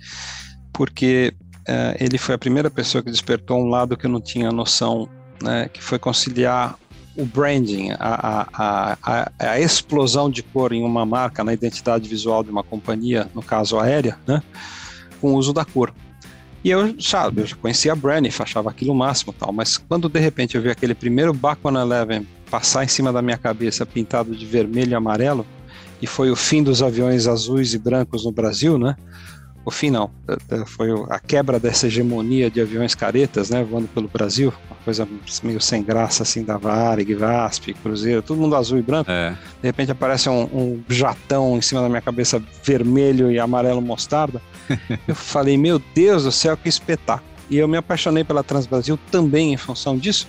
porque 0.73 1.35
é, 1.67 1.97
ele 2.01 2.19
foi 2.19 2.35
a 2.35 2.39
primeira 2.39 2.71
pessoa 2.71 3.03
que 3.03 3.11
despertou 3.11 3.59
um 3.59 3.69
lado 3.69 3.97
que 3.97 4.07
eu 4.07 4.11
não 4.11 4.21
tinha 4.21 4.51
noção, 4.51 5.09
né, 5.43 5.69
que 5.73 5.83
foi 5.83 5.99
conciliar 5.99 6.77
o 7.17 7.25
branding, 7.25 7.93
a, 7.93 8.49
a, 8.53 8.99
a, 9.03 9.33
a, 9.39 9.61
explosão 9.61 10.29
de 10.29 10.43
cor 10.43 10.73
em 10.73 10.83
uma 10.83 11.07
marca, 11.07 11.45
na 11.45 11.53
identidade 11.53 12.09
visual 12.09 12.43
de 12.43 12.51
uma 12.51 12.63
companhia, 12.63 13.29
no 13.35 13.43
caso 13.43 13.79
aérea, 13.79 14.19
né, 14.27 14.43
com 15.21 15.33
o 15.33 15.37
uso 15.37 15.53
da 15.53 15.65
cor. 15.65 15.95
E 16.65 16.71
eu, 16.71 16.95
sabe, 17.01 17.43
eu 17.43 17.47
já 17.47 17.57
conhecia 17.57 17.93
a 17.93 17.97
Braniff, 17.97 18.43
achava 18.43 18.71
aquilo 18.71 18.93
o 18.93 18.97
máximo 18.97 19.33
tal, 19.33 19.53
mas 19.53 19.77
quando 19.77 20.09
de 20.09 20.19
repente 20.19 20.57
eu 20.57 20.63
vi 20.63 20.71
aquele 20.71 20.95
primeiro 20.95 21.33
Bacon 21.33 21.79
Eleven 21.79 22.27
passar 22.51 22.85
em 22.85 22.89
cima 22.89 23.13
da 23.13 23.23
minha 23.23 23.37
cabeça 23.37 23.87
pintado 23.87 24.35
de 24.35 24.47
vermelho 24.47 24.93
e 24.93 24.95
amarelo, 24.95 25.47
e 26.01 26.07
foi 26.07 26.31
o 26.31 26.37
fim 26.37 26.63
dos 26.63 26.83
aviões 26.83 27.27
azuis 27.27 27.75
e 27.75 27.79
brancos 27.79 28.25
no 28.25 28.33
Brasil, 28.33 28.79
né? 28.79 28.97
O 29.65 29.71
fim 29.71 29.91
não, 29.91 30.11
é, 30.29 30.57
é, 30.57 30.67
foi 30.67 30.91
a 31.09 31.19
quebra 31.19 31.59
dessa 31.59 31.87
hegemonia 31.87 32.51
de 32.51 32.61
aviões 32.61 32.95
caretas, 32.95 33.51
né, 33.51 33.65
voando 33.65 33.89
pelo 33.89 34.09
Brasil, 34.09 34.53
uma 34.69 34.77
coisa 34.85 35.09
meio 35.43 35.61
sem 35.61 35.83
graça 35.83 36.23
assim 36.23 36.45
da 36.45 36.59
Varig, 36.59 37.15
Vasp, 37.15 37.73
Cruzeiro, 37.83 38.23
todo 38.23 38.39
mundo 38.39 38.55
azul 38.57 38.79
e 38.79 38.83
branco. 38.83 39.11
É. 39.11 39.31
De 39.31 39.69
repente 39.69 39.91
aparece 39.91 40.29
um, 40.29 40.43
um, 40.43 40.85
jatão 40.89 41.57
em 41.57 41.63
cima 41.63 41.81
da 41.81 41.89
minha 41.89 42.03
cabeça 42.03 42.43
vermelho 42.63 43.31
e 43.33 43.39
amarelo 43.39 43.81
mostarda. 43.81 44.43
eu 45.09 45.15
falei, 45.15 45.57
meu 45.57 45.81
Deus 45.95 46.25
do 46.25 46.33
céu, 46.33 46.57
que 46.57 46.69
espetáculo. 46.69 47.29
E 47.49 47.59
eu 47.59 47.69
me 47.69 47.77
apaixonei 47.77 48.25
pela 48.25 48.43
Transbrasil 48.43 48.99
também 49.11 49.53
em 49.53 49.57
função 49.57 49.97
disso. 49.97 50.27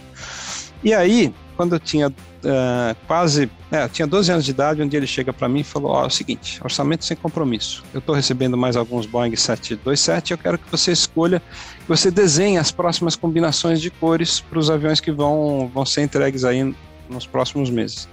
E 0.84 0.94
aí, 0.94 1.34
quando 1.56 1.76
eu 1.76 1.80
tinha 1.80 2.14
uh, 2.46 2.96
quase, 3.08 3.50
é, 3.72 3.88
tinha 3.88 4.08
12 4.08 4.32
anos 4.32 4.46
de 4.46 4.52
idade, 4.52 4.82
um 4.82 4.88
dia 4.88 5.00
ele 5.00 5.08
chega 5.08 5.34
para 5.34 5.50
mim 5.50 5.60
e 5.60 5.64
falou: 5.64 5.92
Ó, 5.92 6.02
oh, 6.02 6.04
é 6.04 6.08
o 6.08 6.10
seguinte, 6.10 6.60
orçamento 6.64 7.04
sem 7.04 7.18
compromisso. 7.18 7.84
Eu 7.94 8.00
estou 8.00 8.16
recebendo 8.16 8.56
mais 8.56 8.76
alguns 8.76 9.06
Boeing 9.06 9.36
727 9.36 10.32
eu 10.32 10.38
quero 10.38 10.58
que 10.58 10.70
você 10.70 10.92
escolha, 10.92 11.40
que 11.40 11.88
você 11.88 12.10
desenhe 12.10 12.58
as 12.58 12.72
próximas 12.72 13.16
combinações 13.16 13.82
de 13.82 13.90
cores 13.90 14.40
para 14.40 14.60
os 14.60 14.70
aviões 14.70 15.00
que 15.00 15.12
vão, 15.12 15.70
vão 15.74 15.86
ser 15.86 16.04
entregues 16.04 16.44
aí 16.44 16.76
nos 17.10 17.28
próximos 17.28 17.70
meses. 17.70 18.08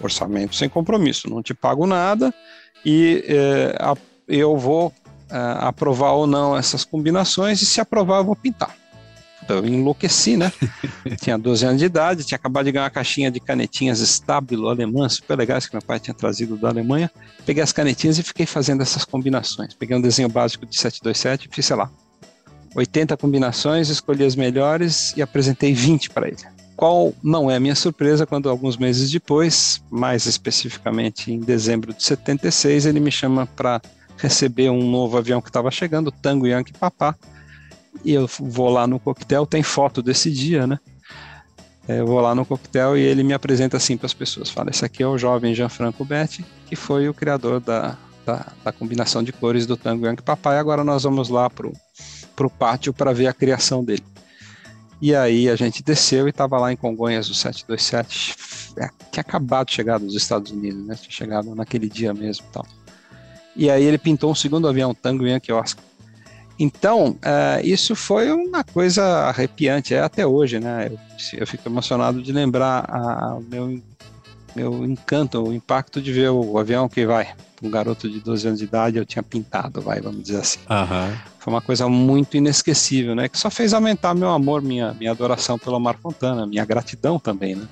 Orçamento 0.00 0.54
sem 0.56 0.68
compromisso, 0.68 1.28
não 1.28 1.42
te 1.42 1.54
pago 1.54 1.86
nada 1.86 2.34
e 2.84 3.24
é, 3.28 3.76
a, 3.78 3.94
eu 4.26 4.56
vou 4.56 4.92
é, 5.30 5.36
aprovar 5.60 6.12
ou 6.12 6.26
não 6.26 6.56
essas 6.56 6.84
combinações 6.84 7.62
e 7.62 7.66
se 7.66 7.80
aprovar 7.80 8.18
eu 8.18 8.24
vou 8.24 8.34
pintar 8.34 8.81
eu 9.48 9.66
enlouqueci, 9.66 10.36
né? 10.36 10.52
tinha 11.20 11.38
12 11.38 11.66
anos 11.66 11.78
de 11.78 11.86
idade, 11.86 12.24
tinha 12.24 12.36
acabado 12.36 12.64
de 12.66 12.72
ganhar 12.72 12.84
uma 12.84 12.90
caixinha 12.90 13.30
de 13.30 13.40
canetinhas 13.40 14.00
Stabilo 14.00 14.68
alemãs, 14.68 15.14
super 15.14 15.36
legais, 15.36 15.66
que 15.66 15.74
meu 15.74 15.82
pai 15.82 15.98
tinha 15.98 16.14
trazido 16.14 16.56
da 16.56 16.68
Alemanha. 16.68 17.10
Peguei 17.44 17.62
as 17.62 17.72
canetinhas 17.72 18.18
e 18.18 18.22
fiquei 18.22 18.46
fazendo 18.46 18.82
essas 18.82 19.04
combinações. 19.04 19.74
Peguei 19.74 19.96
um 19.96 20.00
desenho 20.00 20.28
básico 20.28 20.66
de 20.66 20.76
727 20.76 21.48
e 21.50 21.54
fiz, 21.54 21.66
sei 21.66 21.76
lá, 21.76 21.90
80 22.74 23.16
combinações, 23.16 23.88
escolhi 23.88 24.24
as 24.24 24.34
melhores 24.34 25.12
e 25.16 25.22
apresentei 25.22 25.74
20 25.74 26.10
para 26.10 26.28
ele. 26.28 26.36
Qual 26.76 27.14
não 27.22 27.50
é 27.50 27.56
a 27.56 27.60
minha 27.60 27.74
surpresa 27.74 28.26
quando 28.26 28.48
alguns 28.48 28.76
meses 28.76 29.10
depois, 29.10 29.82
mais 29.90 30.26
especificamente 30.26 31.32
em 31.32 31.38
dezembro 31.38 31.92
de 31.92 32.02
76, 32.02 32.86
ele 32.86 32.98
me 32.98 33.10
chama 33.10 33.46
para 33.46 33.80
receber 34.16 34.70
um 34.70 34.90
novo 34.90 35.18
avião 35.18 35.40
que 35.40 35.48
estava 35.48 35.70
chegando, 35.70 36.08
o 36.08 36.12
Tango 36.12 36.46
Yankee 36.46 36.72
Papá, 36.72 37.14
e 38.04 38.12
eu 38.12 38.28
vou 38.40 38.70
lá 38.70 38.86
no 38.86 38.98
coquetel, 38.98 39.46
tem 39.46 39.62
foto 39.62 40.02
desse 40.02 40.30
dia, 40.30 40.66
né? 40.66 40.78
É, 41.86 42.00
eu 42.00 42.06
vou 42.06 42.20
lá 42.20 42.34
no 42.34 42.46
coquetel 42.46 42.96
e 42.96 43.00
ele 43.00 43.22
me 43.22 43.32
apresenta 43.32 43.76
assim 43.76 43.96
para 43.96 44.06
as 44.06 44.14
pessoas. 44.14 44.48
Fala, 44.48 44.70
esse 44.70 44.84
aqui 44.84 45.02
é 45.02 45.06
o 45.06 45.18
jovem 45.18 45.54
Gianfranco 45.54 46.04
Betti, 46.04 46.44
que 46.66 46.76
foi 46.76 47.08
o 47.08 47.14
criador 47.14 47.60
da, 47.60 47.96
da, 48.24 48.52
da 48.64 48.72
combinação 48.72 49.22
de 49.22 49.32
cores 49.32 49.66
do 49.66 49.76
Tango 49.76 50.06
Yankee 50.06 50.22
Papai. 50.22 50.58
Agora 50.58 50.84
nós 50.84 51.02
vamos 51.02 51.28
lá 51.28 51.50
pro, 51.50 51.72
pro 52.36 52.48
pátio 52.48 52.92
para 52.92 53.12
ver 53.12 53.26
a 53.26 53.32
criação 53.32 53.84
dele. 53.84 54.04
E 55.00 55.14
aí 55.16 55.48
a 55.48 55.56
gente 55.56 55.82
desceu 55.82 56.28
e 56.28 56.30
estava 56.30 56.56
lá 56.58 56.72
em 56.72 56.76
Congonhas, 56.76 57.28
o 57.28 57.34
727, 57.34 58.36
é, 58.78 58.88
tinha 59.10 59.20
acabado 59.20 59.66
de 59.66 59.74
chegar 59.74 59.98
dos 59.98 60.14
Estados 60.14 60.52
Unidos, 60.52 60.86
né? 60.86 60.94
Tinha 60.94 61.10
chegado 61.10 61.52
naquele 61.56 61.88
dia 61.88 62.14
mesmo 62.14 62.46
e 62.48 62.52
tal. 62.52 62.66
E 63.56 63.68
aí 63.68 63.82
ele 63.82 63.98
pintou 63.98 64.30
um 64.30 64.34
segundo 64.34 64.68
avião, 64.68 64.94
Tango 64.94 65.26
Yankee 65.26 65.52
Oscar. 65.52 65.84
Então, 66.62 67.08
uh, 67.08 67.60
isso 67.64 67.96
foi 67.96 68.30
uma 68.30 68.62
coisa 68.62 69.02
arrepiante, 69.02 69.94
é 69.94 70.00
até 70.00 70.24
hoje, 70.24 70.60
né? 70.60 70.92
Eu, 70.92 71.40
eu 71.40 71.44
fico 71.44 71.68
emocionado 71.68 72.22
de 72.22 72.30
lembrar 72.30 72.88
o 73.36 73.40
meu, 73.40 73.82
meu 74.54 74.84
encanto, 74.84 75.42
o 75.42 75.52
impacto 75.52 76.00
de 76.00 76.12
ver 76.12 76.30
o 76.30 76.56
avião 76.56 76.88
que 76.88 77.04
vai. 77.04 77.30
Um 77.60 77.68
garoto 77.68 78.08
de 78.08 78.20
12 78.20 78.46
anos 78.46 78.58
de 78.60 78.64
idade 78.66 78.96
eu 78.96 79.04
tinha 79.04 79.24
pintado, 79.24 79.80
vai, 79.80 80.00
vamos 80.00 80.22
dizer 80.22 80.38
assim. 80.38 80.60
Uhum. 80.70 81.16
Foi 81.40 81.52
uma 81.52 81.60
coisa 81.60 81.88
muito 81.88 82.36
inesquecível, 82.36 83.16
né? 83.16 83.28
Que 83.28 83.38
só 83.38 83.50
fez 83.50 83.74
aumentar 83.74 84.14
meu 84.14 84.30
amor, 84.30 84.62
minha, 84.62 84.94
minha 84.94 85.10
adoração 85.10 85.58
pelo 85.58 85.80
Mar 85.80 85.96
Fontana, 86.00 86.46
minha 86.46 86.64
gratidão 86.64 87.18
também, 87.18 87.56
né? 87.56 87.66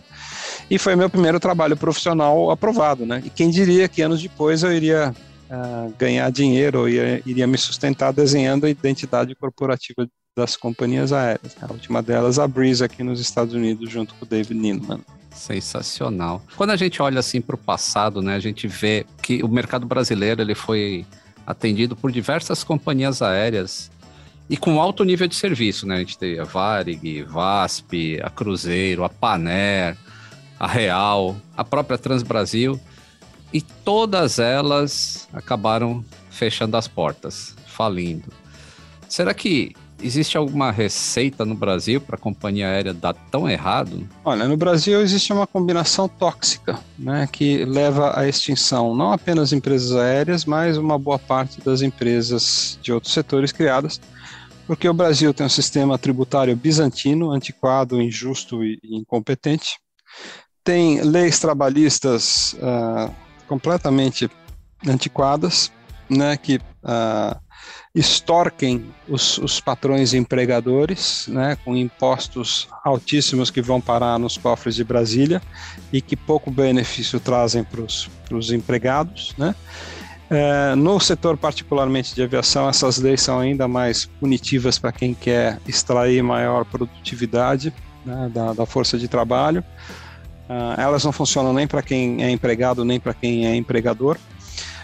E 0.69 0.79
foi 0.79 0.97
meu 0.97 1.09
primeiro 1.09 1.39
trabalho 1.39 1.77
profissional 1.77 2.51
aprovado, 2.51 3.07
né? 3.07 3.23
E 3.25 3.31
quem 3.31 3.51
diria 3.51 3.87
que 3.87 4.03
anos 4.03 4.21
depois 4.21 4.65
eu 4.65 4.73
iria 4.73 5.15
uh, 5.51 5.93
ganhar 5.99 6.31
dinheiro, 6.31 6.81
ou 6.81 6.89
ia, 6.89 7.21
iria 7.27 7.47
me 7.47 7.59
sustentar 7.59 8.13
desenhando 8.13 8.65
a 8.65 8.71
identidade 8.71 9.35
corporativa 9.35 10.09
das 10.37 10.57
companhias 10.57 11.13
aéreas. 11.13 11.57
A 11.61 11.71
última 11.73 12.03
delas, 12.03 12.39
a 12.39 12.47
Breeze, 12.47 12.83
aqui 12.83 13.03
nos 13.03 13.21
Estados 13.21 13.53
Unidos, 13.53 13.91
junto 13.91 14.15
com 14.15 14.25
o 14.25 14.29
David 14.29 14.59
Needman. 14.59 15.01
Sensacional. 15.35 16.43
Quando 16.57 16.71
a 16.71 16.77
gente 16.77 17.01
olha 17.03 17.19
assim 17.21 17.41
para 17.41 17.55
o 17.55 17.59
passado, 17.59 18.23
né, 18.23 18.35
a 18.35 18.41
gente 18.41 18.67
vê 18.67 19.07
que 19.23 19.43
o 19.43 19.49
mercado 19.49 19.87
brasileiro 19.87 20.41
ele 20.41 20.55
foi 20.55 21.05
atendido 21.47 21.97
por 21.97 22.13
diversas 22.13 22.63
companhias 22.63 23.23
aéreas 23.23 23.91
e 24.49 24.57
com 24.57 24.81
alto 24.81 25.05
nível 25.05 25.27
de 25.29 25.35
serviço, 25.35 25.87
né? 25.87 25.97
A 25.97 25.99
gente 25.99 26.19
tem 26.19 26.39
a 26.39 26.45
Varig, 26.45 27.23
VASP, 27.23 28.21
a 28.23 28.29
Cruzeiro, 28.29 29.05
a 29.05 29.09
Paner, 29.09 29.97
a 30.59 30.67
Real, 30.67 31.37
a 31.57 31.65
própria 31.65 31.97
Transbrasil 31.97 32.79
e 33.53 33.61
todas 33.61 34.39
elas 34.39 35.29
acabaram 35.33 36.05
fechando 36.31 36.77
as 36.77 36.87
portas, 36.87 37.55
falindo. 37.67 38.29
Será 39.09 39.35
que 39.35 39.75
existe 40.03 40.37
alguma 40.37 40.71
receita 40.71 41.45
no 41.45 41.55
Brasil 41.55 42.01
para 42.01 42.17
a 42.17 42.19
companhia 42.19 42.69
aérea 42.69 42.95
dar 42.95 43.13
tão 43.13 43.49
errado? 43.49 44.09
Olha, 44.25 44.49
no 44.49 44.57
Brasil 44.57 45.01
existe 45.03 45.33
uma 45.33 45.47
combinação 45.47 46.09
tóxica, 46.09 46.79
né, 46.99 47.29
que 47.31 47.65
leva 47.65 48.19
à 48.19 48.27
extinção 48.27 48.95
não 48.95 49.13
apenas 49.13 49.53
empresas 49.53 49.93
aéreas, 49.93 50.45
mas 50.45 50.79
uma 50.79 50.99
boa 50.99 51.19
parte 51.19 51.61
das 51.61 51.83
empresas 51.83 52.79
de 52.81 52.93
outros 52.93 53.13
setores 53.13 53.53
criadas 53.53 54.01
porque 54.71 54.89
o 54.89 54.95
Brasil 54.95 55.35
tem 55.35 55.45
um 55.45 55.49
sistema 55.49 55.99
tributário 55.99 56.55
bizantino, 56.55 57.33
antiquado, 57.33 58.01
injusto 58.01 58.63
e 58.63 58.79
incompetente. 58.85 59.81
Tem 60.63 61.03
leis 61.03 61.41
trabalhistas 61.41 62.53
uh, 62.53 63.13
completamente 63.51 64.31
antiquadas, 64.87 65.73
né, 66.09 66.37
que 66.37 66.61
uh, 66.85 67.37
extorquem 67.93 68.87
os, 69.09 69.39
os, 69.39 69.61
patrões 69.61 70.15
empregadores, 70.15 71.27
né, 71.27 71.59
com 71.65 71.77
impostos 71.77 72.69
altíssimos 72.85 73.51
que 73.51 73.61
vão 73.61 73.81
parar 73.81 74.21
nos 74.21 74.39
cofres 74.39 74.77
de 74.77 74.85
Brasília 74.85 75.43
e 75.93 76.01
que 76.01 76.15
pouco 76.15 76.49
benefício 76.49 77.19
trazem 77.19 77.65
para 77.65 77.83
os 77.83 78.53
empregados, 78.53 79.35
né. 79.37 79.53
É, 80.33 80.77
no 80.77 81.01
setor 81.01 81.37
particularmente 81.37 82.15
de 82.15 82.23
aviação, 82.23 82.69
essas 82.69 82.99
leis 82.99 83.21
são 83.21 83.41
ainda 83.41 83.67
mais 83.67 84.05
punitivas 84.05 84.79
para 84.79 84.93
quem 84.93 85.13
quer 85.13 85.59
extrair 85.67 86.23
maior 86.23 86.65
produtividade 86.65 87.75
né, 88.07 88.31
da, 88.33 88.53
da, 88.53 88.65
força 88.65 88.97
de 88.97 89.09
trabalho. 89.09 89.65
Uh, 90.51 90.75
elas 90.81 91.05
não 91.05 91.13
funcionam 91.13 91.53
nem 91.53 91.65
para 91.65 91.81
quem 91.81 92.25
é 92.25 92.31
empregado, 92.31 92.85
nem 92.85 92.99
para 92.99 93.15
quem 93.15 93.47
é 93.47 93.55
empregador. 93.55 94.19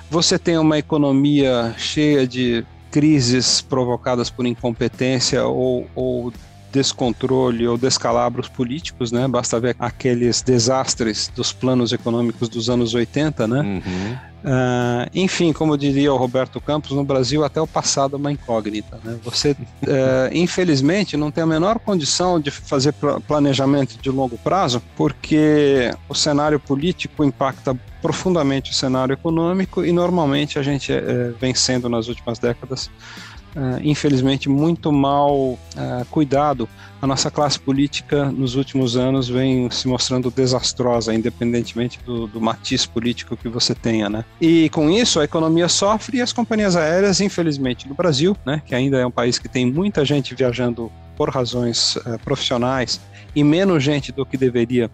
Você 0.09 0.39
tem 0.39 0.57
uma 0.57 0.79
economia 0.79 1.75
cheia 1.77 2.25
de 2.25 2.65
crises 2.89 3.61
provocadas 3.61 4.31
por 4.31 4.47
incompetência 4.47 5.45
ou, 5.45 5.91
ou 5.93 6.33
descontrole 6.77 7.67
ou 7.67 7.79
descalabros 7.79 8.49
políticos, 8.49 9.11
né? 9.11 9.27
Basta 9.27 9.59
ver 9.59 9.75
aqueles 9.79 10.43
desastres 10.43 11.33
dos 11.35 11.51
planos 11.51 11.91
econômicos 11.91 12.51
dos 12.51 12.69
anos 12.69 12.93
80, 12.93 13.47
né? 13.47 13.61
Uhum. 13.63 14.17
Uh, 14.45 15.11
enfim, 15.15 15.53
como 15.53 15.77
diria 15.77 16.13
o 16.13 16.17
Roberto 16.17 16.61
Campos, 16.61 16.93
no 16.93 17.03
Brasil 17.03 17.43
até 17.45 17.61
o 17.61 17.67
passado 17.67 18.15
é 18.15 18.19
uma 18.19 18.31
incógnita. 18.31 19.01
Né? 19.03 19.19
Você, 19.25 19.53
uh, 19.53 19.57
infelizmente, 20.33 21.17
não 21.17 21.31
tem 21.31 21.43
a 21.43 21.47
menor 21.47 21.79
condição 21.79 22.39
de 22.39 22.51
fazer 22.51 22.95
planejamento 23.27 23.97
de 24.01 24.11
longo 24.11 24.37
prazo, 24.37 24.83
porque 24.97 25.91
o 26.09 26.15
cenário 26.15 26.61
político 26.61 27.25
impacta 27.25 27.75
profundamente 28.03 28.71
o 28.71 28.75
cenário 28.75 29.15
econômico 29.15 29.85
e 29.85 29.91
normalmente 29.91 30.59
a 30.59 30.63
gente 30.63 30.93
uh, 30.93 31.35
vem 31.41 31.55
sendo 31.55 31.89
nas 31.89 32.07
últimas 32.07 32.39
décadas 32.39 32.91
infelizmente, 33.83 34.49
muito 34.49 34.93
mal 34.93 35.35
uh, 35.35 35.59
cuidado. 36.11 36.69
A 37.01 37.07
nossa 37.07 37.31
classe 37.31 37.59
política, 37.59 38.27
nos 38.27 38.55
últimos 38.55 38.97
anos, 38.97 39.29
vem 39.29 39.71
se 39.71 39.87
mostrando 39.87 40.31
desastrosa, 40.31 41.15
independentemente 41.15 41.99
do, 42.05 42.27
do 42.27 42.41
matiz 42.41 42.87
político 42.87 43.37
que 43.37 43.49
você 43.49 43.75
tenha, 43.75 44.09
né? 44.09 44.25
E 44.41 44.69
com 44.71 44.91
isso, 44.91 45.21
a 45.21 45.25
economia 45.25 45.69
sofre 45.69 46.19
e 46.19 46.23
as 46.23 46.33
companhias 46.33 46.77
aéreas, 46.77 47.21
infelizmente, 47.21 47.89
no 47.89 47.95
Brasil, 47.95 48.37
né, 48.45 48.63
que 48.65 48.75
ainda 48.75 48.99
é 48.99 49.07
um 49.07 49.11
país 49.11 49.39
que 49.39 49.49
tem 49.49 49.71
muita 49.71 50.05
gente 50.05 50.35
viajando 50.35 50.91
por 51.17 51.31
razões 51.31 51.97
uh, 51.97 52.19
profissionais 52.25 53.01
e 53.35 53.43
menos 53.45 53.83
gente 53.83 54.13
do 54.13 54.25
que 54.25 54.37
deveria 54.37 54.91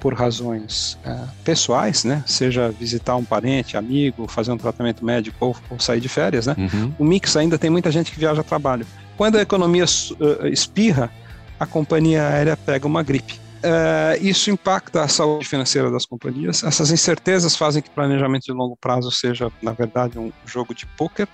por 0.00 0.14
razões 0.14 0.98
uh, 1.06 1.28
pessoais, 1.42 2.04
né? 2.04 2.22
Seja 2.26 2.70
visitar 2.70 3.16
um 3.16 3.24
parente, 3.24 3.76
amigo, 3.76 4.28
fazer 4.28 4.52
um 4.52 4.58
tratamento 4.58 5.04
médico 5.04 5.36
ou, 5.40 5.56
ou 5.70 5.80
sair 5.80 6.00
de 6.00 6.08
férias, 6.08 6.46
né? 6.46 6.54
Uhum. 6.58 6.94
O 6.98 7.04
mix 7.04 7.36
ainda 7.36 7.58
tem 7.58 7.70
muita 7.70 7.90
gente 7.90 8.12
que 8.12 8.18
viaja 8.18 8.40
a 8.40 8.44
trabalho. 8.44 8.86
Quando 9.16 9.36
a 9.36 9.42
economia 9.42 9.84
uh, 9.84 10.46
espirra, 10.46 11.10
a 11.58 11.66
companhia 11.66 12.28
aérea 12.28 12.56
pega 12.56 12.86
uma 12.86 13.02
gripe. 13.02 13.40
Uh, 13.56 14.22
isso 14.22 14.50
impacta 14.50 15.02
a 15.02 15.08
saúde 15.08 15.48
financeira 15.48 15.90
das 15.90 16.04
companhias. 16.04 16.62
Essas 16.62 16.90
incertezas 16.90 17.56
fazem 17.56 17.82
que 17.82 17.88
o 17.88 17.92
planejamento 17.92 18.44
de 18.44 18.52
longo 18.52 18.76
prazo 18.76 19.10
seja, 19.10 19.50
na 19.62 19.72
verdade, 19.72 20.18
um 20.18 20.30
jogo 20.44 20.74
de 20.74 20.84
pôquer. 20.86 21.26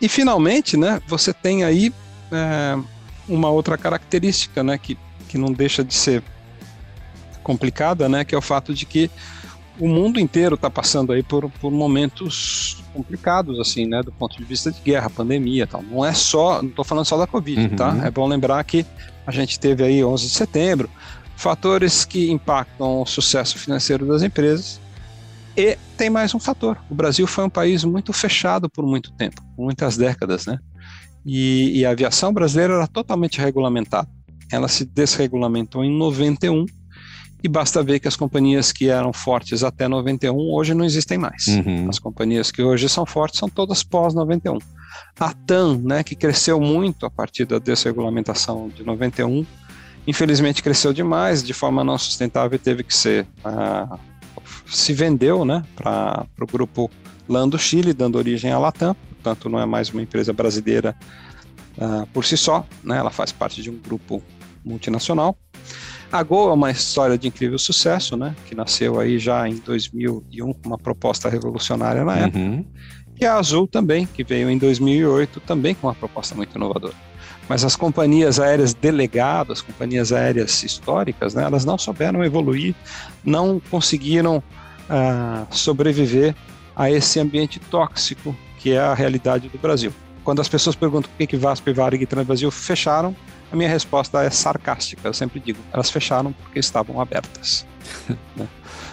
E, 0.00 0.08
finalmente, 0.08 0.76
né, 0.76 1.02
você 1.08 1.32
tem 1.32 1.64
aí 1.64 1.92
uma 3.28 3.50
outra 3.50 3.76
característica 3.76 4.62
né, 4.62 4.78
que, 4.78 4.96
que 5.28 5.36
não 5.36 5.52
deixa 5.52 5.84
de 5.84 5.94
ser 5.94 6.22
complicada, 7.42 8.08
né, 8.08 8.24
que 8.24 8.34
é 8.34 8.38
o 8.38 8.42
fato 8.42 8.74
de 8.74 8.84
que 8.84 9.10
o 9.78 9.88
mundo 9.88 10.18
inteiro 10.18 10.54
está 10.56 10.68
passando 10.68 11.12
aí 11.12 11.22
por, 11.22 11.48
por 11.60 11.70
momentos 11.70 12.82
complicados, 12.92 13.60
assim, 13.60 13.86
né, 13.86 14.02
do 14.02 14.10
ponto 14.10 14.36
de 14.36 14.44
vista 14.44 14.72
de 14.72 14.80
guerra, 14.80 15.08
pandemia, 15.08 15.66
tal. 15.66 15.82
Não 15.82 16.04
é 16.04 16.12
só, 16.12 16.60
não 16.60 16.70
estou 16.70 16.84
falando 16.84 17.04
só 17.04 17.16
da 17.16 17.26
Covid, 17.26 17.68
tá? 17.76 17.90
uhum. 17.90 18.00
tá? 18.00 18.06
É 18.06 18.10
bom 18.10 18.26
lembrar 18.26 18.62
que 18.64 18.84
a 19.26 19.30
gente 19.30 19.58
teve 19.60 19.84
aí 19.84 20.02
11 20.02 20.26
de 20.26 20.32
setembro, 20.32 20.90
fatores 21.36 22.04
que 22.04 22.30
impactam 22.30 23.02
o 23.02 23.06
sucesso 23.06 23.58
financeiro 23.58 24.06
das 24.06 24.22
empresas. 24.22 24.80
E 25.56 25.76
tem 25.96 26.08
mais 26.08 26.34
um 26.34 26.38
fator. 26.38 26.78
O 26.88 26.94
Brasil 26.94 27.26
foi 27.26 27.44
um 27.44 27.50
país 27.50 27.84
muito 27.84 28.12
fechado 28.12 28.68
por 28.68 28.86
muito 28.86 29.12
tempo, 29.12 29.42
muitas 29.56 29.96
décadas, 29.96 30.46
né? 30.46 30.58
E, 31.30 31.80
e 31.80 31.84
a 31.84 31.90
aviação 31.90 32.32
brasileira 32.32 32.72
era 32.72 32.86
totalmente 32.86 33.38
regulamentada. 33.38 34.08
Ela 34.50 34.66
se 34.66 34.86
desregulamentou 34.86 35.84
em 35.84 35.94
91 35.94 36.64
e 37.44 37.48
basta 37.48 37.82
ver 37.82 38.00
que 38.00 38.08
as 38.08 38.16
companhias 38.16 38.72
que 38.72 38.88
eram 38.88 39.12
fortes 39.12 39.62
até 39.62 39.86
91 39.86 40.34
hoje 40.34 40.72
não 40.72 40.86
existem 40.86 41.18
mais. 41.18 41.46
Uhum. 41.46 41.86
As 41.90 41.98
companhias 41.98 42.50
que 42.50 42.62
hoje 42.62 42.88
são 42.88 43.04
fortes 43.04 43.38
são 43.38 43.48
todas 43.48 43.82
pós 43.82 44.14
91. 44.14 44.58
A 45.20 45.34
TAM, 45.34 45.78
né, 45.84 46.02
que 46.02 46.16
cresceu 46.16 46.58
muito 46.58 47.04
a 47.04 47.10
partir 47.10 47.44
da 47.44 47.58
desregulamentação 47.58 48.70
de 48.70 48.82
91, 48.82 49.44
infelizmente 50.06 50.62
cresceu 50.62 50.94
demais, 50.94 51.44
de 51.44 51.52
forma 51.52 51.84
não 51.84 51.98
sustentável 51.98 52.58
teve 52.58 52.82
que 52.82 52.96
ser 52.96 53.26
uh, 53.44 53.98
se 54.66 54.94
vendeu, 54.94 55.44
né, 55.44 55.62
para 55.76 56.26
o 56.40 56.46
grupo 56.46 56.90
Lando 57.28 57.58
Chile, 57.58 57.92
dando 57.92 58.16
origem 58.16 58.50
à 58.50 58.58
Latam. 58.58 58.96
Portanto, 59.28 59.48
não 59.50 59.60
é 59.60 59.66
mais 59.66 59.90
uma 59.90 60.00
empresa 60.00 60.32
brasileira 60.32 60.96
uh, 61.76 62.06
por 62.14 62.24
si 62.24 62.36
só, 62.36 62.64
né, 62.82 62.96
ela 62.96 63.10
faz 63.10 63.30
parte 63.30 63.62
de 63.62 63.68
um 63.68 63.76
grupo 63.76 64.22
multinacional. 64.64 65.36
A 66.10 66.22
Gol 66.22 66.48
é 66.48 66.54
uma 66.54 66.70
história 66.70 67.18
de 67.18 67.28
incrível 67.28 67.58
sucesso, 67.58 68.16
né? 68.16 68.34
Que 68.46 68.54
nasceu 68.54 68.98
aí 68.98 69.18
já 69.18 69.46
em 69.46 69.56
2001 69.56 70.54
com 70.54 70.68
uma 70.68 70.78
proposta 70.78 71.28
revolucionária 71.28 72.02
na 72.02 72.16
época. 72.16 72.38
Uhum. 72.38 72.64
E 73.20 73.26
a 73.26 73.34
Azul 73.34 73.68
também, 73.68 74.06
que 74.06 74.24
veio 74.24 74.48
em 74.48 74.56
2008 74.56 75.40
também 75.40 75.74
com 75.74 75.86
uma 75.86 75.94
proposta 75.94 76.34
muito 76.34 76.56
inovadora. 76.56 76.94
Mas 77.46 77.62
as 77.62 77.76
companhias 77.76 78.40
aéreas 78.40 78.72
delegadas, 78.72 79.60
companhias 79.60 80.10
aéreas 80.10 80.62
históricas, 80.62 81.34
né, 81.34 81.44
elas 81.44 81.66
não 81.66 81.76
souberam 81.76 82.24
evoluir, 82.24 82.74
não 83.22 83.60
conseguiram 83.70 84.38
uh, 84.38 85.46
sobreviver 85.54 86.34
a 86.74 86.90
esse 86.90 87.20
ambiente 87.20 87.58
tóxico 87.58 88.34
que 88.58 88.72
é 88.72 88.78
a 88.78 88.94
realidade 88.94 89.48
do 89.48 89.58
Brasil. 89.58 89.92
Quando 90.24 90.40
as 90.40 90.48
pessoas 90.48 90.76
perguntam 90.76 91.10
por 91.10 91.16
que, 91.16 91.26
que 91.26 91.36
Vasco 91.36 91.68
e 91.70 91.72
Varig 91.72 92.06
no 92.14 92.24
Brasil 92.24 92.50
fecharam, 92.50 93.16
a 93.50 93.56
minha 93.56 93.68
resposta 93.68 94.22
é 94.22 94.30
sarcástica. 94.30 95.08
Eu 95.08 95.14
sempre 95.14 95.40
digo, 95.40 95.58
elas 95.72 95.90
fecharam 95.90 96.32
porque 96.32 96.58
estavam 96.58 97.00
abertas. 97.00 97.66
né? 98.36 98.46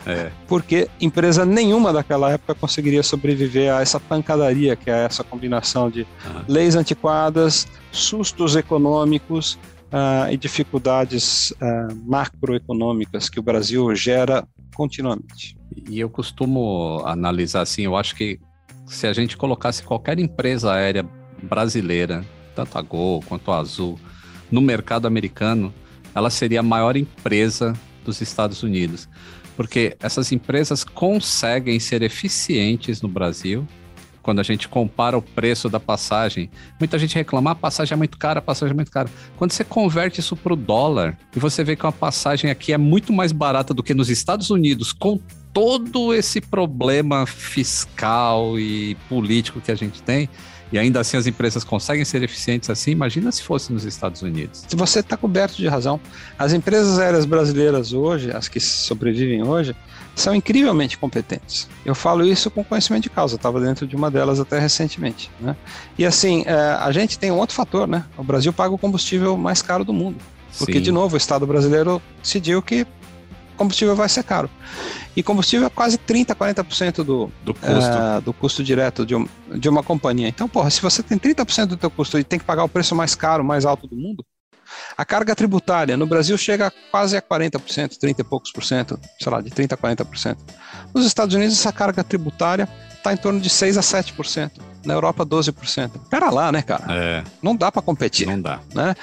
é. 0.05 0.31
Porque 0.47 0.87
empresa 1.01 1.45
nenhuma 1.45 1.91
daquela 1.91 2.31
época 2.31 2.55
conseguiria 2.55 3.03
sobreviver 3.03 3.73
a 3.73 3.81
essa 3.81 3.99
pancadaria 3.99 4.75
que 4.75 4.89
é 4.89 5.03
essa 5.03 5.23
combinação 5.23 5.89
de 5.89 6.01
uhum. 6.01 6.43
leis 6.47 6.75
antiquadas, 6.75 7.67
sustos 7.91 8.55
econômicos 8.55 9.59
uh, 9.91 10.31
e 10.31 10.37
dificuldades 10.37 11.51
uh, 11.51 11.95
macroeconômicas 12.05 13.29
que 13.29 13.39
o 13.39 13.43
Brasil 13.43 13.93
gera 13.95 14.47
continuamente. 14.73 15.57
E 15.89 15.99
eu 15.99 16.09
costumo 16.09 17.01
analisar 17.05 17.61
assim, 17.61 17.83
eu 17.83 17.95
acho 17.95 18.15
que 18.15 18.39
se 18.85 19.07
a 19.07 19.13
gente 19.13 19.35
colocasse 19.35 19.83
qualquer 19.83 20.19
empresa 20.19 20.73
aérea 20.73 21.05
brasileira, 21.41 22.23
tanto 22.55 22.77
a 22.77 22.81
Gol 22.81 23.23
quanto 23.27 23.51
a 23.51 23.59
Azul, 23.59 23.99
no 24.51 24.61
mercado 24.61 25.07
americano, 25.07 25.73
ela 26.13 26.29
seria 26.29 26.59
a 26.59 26.63
maior 26.63 26.95
empresa 26.95 27.73
dos 28.03 28.21
Estados 28.21 28.63
Unidos. 28.63 29.09
Porque 29.57 29.95
essas 29.99 30.31
empresas 30.31 30.83
conseguem 30.83 31.79
ser 31.79 32.01
eficientes 32.01 33.01
no 33.01 33.07
Brasil. 33.07 33.67
Quando 34.21 34.39
a 34.39 34.43
gente 34.43 34.67
compara 34.67 35.17
o 35.17 35.21
preço 35.21 35.69
da 35.69 35.79
passagem, 35.79 36.49
muita 36.79 36.97
gente 36.97 37.15
reclama: 37.15 37.51
ah, 37.51 37.53
a 37.53 37.55
passagem 37.55 37.93
é 37.93 37.95
muito 37.95 38.17
cara, 38.17 38.39
a 38.39 38.41
passagem 38.41 38.71
é 38.71 38.75
muito 38.75 38.91
cara. 38.91 39.09
Quando 39.37 39.51
você 39.51 39.63
converte 39.63 40.19
isso 40.19 40.35
para 40.35 40.53
o 40.53 40.55
dólar 40.55 41.17
e 41.35 41.39
você 41.39 41.63
vê 41.63 41.75
que 41.75 41.85
uma 41.85 41.91
passagem 41.91 42.49
aqui 42.49 42.73
é 42.73 42.77
muito 42.77 43.13
mais 43.13 43.31
barata 43.31 43.73
do 43.73 43.83
que 43.83 43.93
nos 43.93 44.09
Estados 44.09 44.49
Unidos, 44.49 44.91
com 44.91 45.19
todo 45.55 46.13
esse 46.13 46.41
problema 46.41 47.25
fiscal 47.25 48.59
e 48.59 48.95
político 49.07 49.61
que 49.61 49.71
a 49.71 49.75
gente 49.75 50.03
tem, 50.03 50.27
e 50.69 50.77
ainda 50.77 50.99
assim 50.99 51.15
as 51.15 51.25
empresas 51.25 51.63
conseguem 51.63 52.03
ser 52.03 52.21
eficientes 52.21 52.69
assim, 52.69 52.91
imagina 52.91 53.31
se 53.31 53.41
fosse 53.41 53.71
nos 53.71 53.85
Estados 53.85 54.21
Unidos. 54.21 54.65
Se 54.67 54.75
você 54.75 54.99
está 54.99 55.15
coberto 55.15 55.55
de 55.55 55.65
razão. 55.69 55.97
As 56.37 56.51
empresas 56.51 56.99
aéreas 56.99 57.25
brasileiras 57.25 57.93
hoje, 57.93 58.31
as 58.31 58.49
que 58.49 58.59
sobrevivem 58.59 59.43
hoje, 59.43 59.73
são 60.13 60.35
incrivelmente 60.35 60.97
competentes. 60.97 61.69
Eu 61.85 61.95
falo 61.95 62.25
isso 62.25 62.51
com 62.51 62.61
conhecimento 62.61 63.03
de 63.03 63.09
causa, 63.09 63.37
estava 63.37 63.61
dentro 63.61 63.87
de 63.87 63.95
uma 63.95 64.11
delas 64.11 64.41
até 64.41 64.59
recentemente. 64.59 65.31
Né? 65.39 65.55
E 65.97 66.05
assim, 66.05 66.43
é, 66.45 66.53
a 66.53 66.91
gente 66.91 67.17
tem 67.17 67.31
um 67.31 67.37
outro 67.37 67.55
fator, 67.55 67.87
né? 67.87 68.03
O 68.17 68.23
Brasil 68.25 68.51
paga 68.51 68.75
o 68.75 68.77
combustível 68.77 69.37
mais 69.37 69.61
caro 69.61 69.85
do 69.85 69.93
mundo. 69.93 70.17
Porque, 70.57 70.73
Sim. 70.73 70.81
de 70.81 70.91
novo, 70.91 71.15
o 71.15 71.17
Estado 71.17 71.47
brasileiro 71.47 72.01
decidiu 72.21 72.61
que 72.61 72.85
combustível 73.55 73.95
vai 73.95 74.09
ser 74.09 74.23
caro. 74.23 74.49
E 75.15 75.23
combustível 75.23 75.67
é 75.67 75.69
quase 75.69 75.97
30%, 75.97 76.35
40% 76.35 77.03
do, 77.03 77.31
do 77.43 77.53
custo, 77.53 77.67
uh, 77.73 78.21
do 78.21 78.33
custo 78.33 78.63
direto 78.63 79.05
de, 79.05 79.15
um, 79.15 79.27
de 79.57 79.69
uma 79.69 79.81
companhia. 79.81 80.27
Então, 80.27 80.47
porra, 80.47 80.69
se 80.69 80.81
você 80.81 81.01
tem 81.01 81.17
30% 81.17 81.67
do 81.67 81.77
teu 81.77 81.89
custo 81.89 82.19
e 82.19 82.23
tem 82.23 82.37
que 82.37 82.45
pagar 82.45 82.63
o 82.63 82.69
preço 82.69 82.95
mais 82.95 83.15
caro, 83.15 83.43
mais 83.43 83.65
alto 83.65 83.87
do 83.87 83.95
mundo, 83.95 84.25
a 84.97 85.05
carga 85.05 85.35
tributária 85.35 85.95
no 85.95 86.07
Brasil 86.07 86.37
chega 86.37 86.71
quase 86.91 87.15
a 87.15 87.21
40%, 87.21 87.97
30 87.97 88.21
e 88.21 88.23
poucos 88.23 88.51
por 88.51 88.63
cento, 88.63 88.99
sei 89.21 89.31
lá, 89.31 89.41
de 89.41 89.49
30% 89.49 89.73
a 89.73 89.77
40%. 89.77 90.37
Nos 90.93 91.05
Estados 91.05 91.35
Unidos, 91.35 91.57
essa 91.57 91.71
carga 91.71 92.03
tributária 92.03 92.67
está 93.05 93.13
em 93.13 93.17
torno 93.17 93.39
de 93.39 93.49
6 93.49 93.77
a 93.77 93.81
7%. 93.81 94.51
Na 94.83 94.93
Europa, 94.93 95.25
12%. 95.25 95.91
Pera 96.09 96.29
lá, 96.29 96.51
né, 96.51 96.61
cara? 96.61 96.85
É. 96.89 97.23
Não 97.41 97.55
dá 97.55 97.71
para 97.71 97.81
competir. 97.81 98.27
Não 98.27 98.39
dá. 98.39 98.59
Né? 98.73 98.95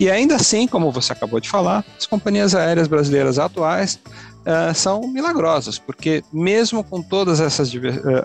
E 0.00 0.10
ainda 0.10 0.36
assim, 0.36 0.66
como 0.66 0.90
você 0.90 1.12
acabou 1.12 1.40
de 1.40 1.48
falar, 1.48 1.84
as 1.98 2.06
companhias 2.06 2.54
aéreas 2.54 2.88
brasileiras 2.88 3.38
atuais 3.38 3.98
uh, 4.46 4.74
são 4.74 5.06
milagrosas, 5.08 5.78
porque 5.78 6.24
mesmo 6.32 6.82
com 6.82 7.02
todas 7.02 7.38
essas 7.40 7.72
uh, 7.74 7.80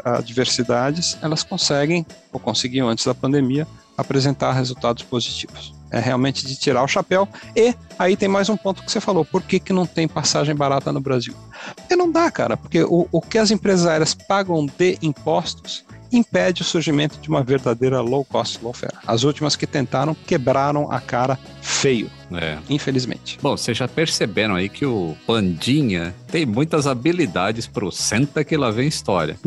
adversidades, 0.05 1.17
elas 1.21 1.43
conseguem, 1.43 2.05
ou 2.31 2.39
conseguiam 2.39 2.87
antes 2.87 3.05
da 3.05 3.13
pandemia, 3.13 3.67
apresentar 3.97 4.53
resultados 4.53 5.03
positivos. 5.03 5.73
É 5.91 5.99
realmente 5.99 6.45
de 6.45 6.55
tirar 6.55 6.83
o 6.83 6.87
chapéu. 6.87 7.27
E 7.55 7.75
aí 7.99 8.15
tem 8.15 8.29
mais 8.29 8.49
um 8.49 8.57
ponto 8.57 8.83
que 8.83 8.91
você 8.91 9.01
falou: 9.01 9.25
por 9.25 9.41
que, 9.43 9.59
que 9.59 9.73
não 9.73 9.85
tem 9.85 10.07
passagem 10.07 10.55
barata 10.55 10.91
no 10.91 11.01
Brasil? 11.01 11.35
Porque 11.75 11.95
não 11.95 12.11
dá, 12.11 12.31
cara, 12.31 12.55
porque 12.55 12.83
o, 12.83 13.07
o 13.11 13.21
que 13.21 13.37
as 13.37 13.51
empresas 13.51 13.85
aéreas 13.85 14.13
pagam 14.13 14.65
de 14.65 14.97
impostos 15.01 15.83
impede 16.11 16.61
o 16.61 16.65
surgimento 16.65 17.19
de 17.19 17.29
uma 17.29 17.41
verdadeira 17.43 18.01
low 18.01 18.25
cost, 18.25 18.59
low 18.61 18.73
fare. 18.73 18.93
As 19.07 19.23
últimas 19.23 19.55
que 19.55 19.65
tentaram 19.65 20.13
quebraram 20.13 20.91
a 20.91 20.99
cara 20.99 21.39
feio. 21.61 22.09
É. 22.33 22.57
Infelizmente. 22.69 23.37
Bom, 23.41 23.55
vocês 23.55 23.77
já 23.77 23.87
perceberam 23.87 24.55
aí 24.55 24.69
que 24.69 24.85
o 24.85 25.15
Pandinha 25.25 26.13
tem 26.27 26.45
muitas 26.45 26.87
habilidades 26.87 27.67
pro 27.67 27.91
Senta 27.91 28.43
que 28.43 28.57
lá 28.57 28.71
vem 28.71 28.87
história. 28.87 29.37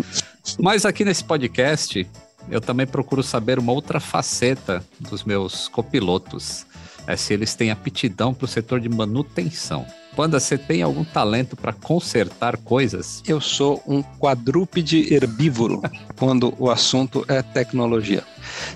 Mas 0.59 0.85
aqui 0.85 1.05
nesse 1.05 1.25
podcast, 1.25 2.07
eu 2.51 2.61
também 2.61 2.87
procuro 2.87 3.23
saber 3.23 3.59
uma 3.59 3.73
outra 3.73 4.01
faceta 4.01 4.85
dos 4.99 5.25
meus 5.25 5.69
copilotos. 5.69 6.67
É 7.07 7.17
se 7.17 7.35
eles 7.35 7.55
têm 7.55 7.71
aptidão 7.71 8.33
para 8.33 8.47
o 8.47 8.49
setor 8.49 8.81
de 8.81 8.89
manutenção. 8.89 9.87
Panda, 10.17 10.39
você 10.39 10.57
tem 10.57 10.81
algum 10.81 11.05
talento 11.05 11.57
para 11.57 11.73
consertar 11.73 12.57
coisas? 12.57 13.23
Eu 13.27 13.41
sou 13.41 13.83
um 13.87 14.03
quadrúpede 14.03 15.13
herbívoro 15.13 15.83
quando 16.17 16.55
o 16.59 16.71
assunto 16.71 17.25
é 17.29 17.43
tecnologia. 17.43 18.23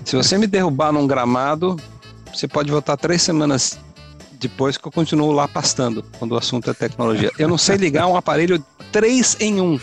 Se 0.03 0.15
você 0.15 0.37
me 0.37 0.45
derrubar 0.45 0.91
num 0.91 1.07
gramado, 1.07 1.79
você 2.33 2.47
pode 2.47 2.69
voltar 2.69 2.97
três 2.97 3.21
semanas 3.21 3.79
depois 4.33 4.77
que 4.77 4.87
eu 4.87 4.91
continuo 4.91 5.31
lá 5.31 5.47
pastando 5.47 6.03
quando 6.17 6.33
o 6.33 6.37
assunto 6.37 6.69
é 6.69 6.73
tecnologia. 6.73 7.31
Eu 7.37 7.47
não 7.47 7.57
sei 7.57 7.77
ligar 7.77 8.07
um 8.07 8.15
aparelho 8.15 8.63
três 8.91 9.37
em 9.39 9.59
um. 9.61 9.79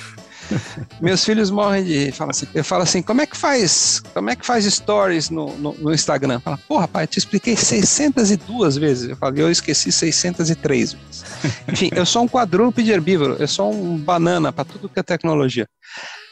Meus 1.00 1.24
filhos 1.24 1.50
morrem 1.50 1.84
de. 1.84 2.12
Fala 2.12 2.30
assim, 2.30 2.46
eu 2.54 2.64
falo 2.64 2.82
assim: 2.82 3.02
como 3.02 3.20
é 3.20 3.26
que 3.26 3.36
faz? 3.36 4.02
Como 4.14 4.30
é 4.30 4.36
que 4.36 4.44
faz 4.44 4.64
stories 4.64 5.30
no, 5.30 5.56
no, 5.56 5.72
no 5.74 5.94
Instagram? 5.94 6.40
Fala, 6.40 6.58
porra, 6.68 6.88
pai, 6.88 7.04
eu 7.04 7.08
te 7.08 7.18
expliquei 7.18 7.56
602 7.56 8.76
vezes. 8.76 9.10
Eu 9.10 9.16
falei, 9.16 9.42
eu 9.42 9.50
esqueci 9.50 9.90
603 9.90 10.92
vezes. 10.92 11.24
Enfim, 11.70 11.90
eu 11.94 12.06
sou 12.06 12.22
um 12.22 12.28
quadrúpede 12.28 12.90
herbívoro, 12.90 13.36
eu 13.38 13.48
sou 13.48 13.72
um 13.72 13.96
banana 13.96 14.52
para 14.52 14.64
tudo 14.64 14.88
que 14.88 14.98
é 14.98 15.02
tecnologia. 15.02 15.68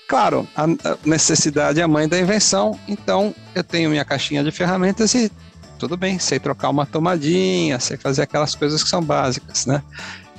Claro, 0.06 0.46
a 0.54 0.66
necessidade 1.04 1.80
é 1.80 1.82
a 1.82 1.88
mãe 1.88 2.06
da 2.06 2.18
invenção, 2.18 2.78
então 2.86 3.34
eu 3.54 3.64
tenho 3.64 3.88
minha 3.88 4.04
caixinha 4.04 4.44
de 4.44 4.50
ferramentas 4.50 5.14
e 5.14 5.32
tudo 5.78 5.96
bem, 5.96 6.18
sei 6.18 6.38
trocar 6.38 6.68
uma 6.68 6.84
tomadinha, 6.86 7.80
sei 7.80 7.96
fazer 7.96 8.22
aquelas 8.22 8.54
coisas 8.54 8.82
que 8.82 8.88
são 8.88 9.02
básicas, 9.02 9.66
né? 9.66 9.82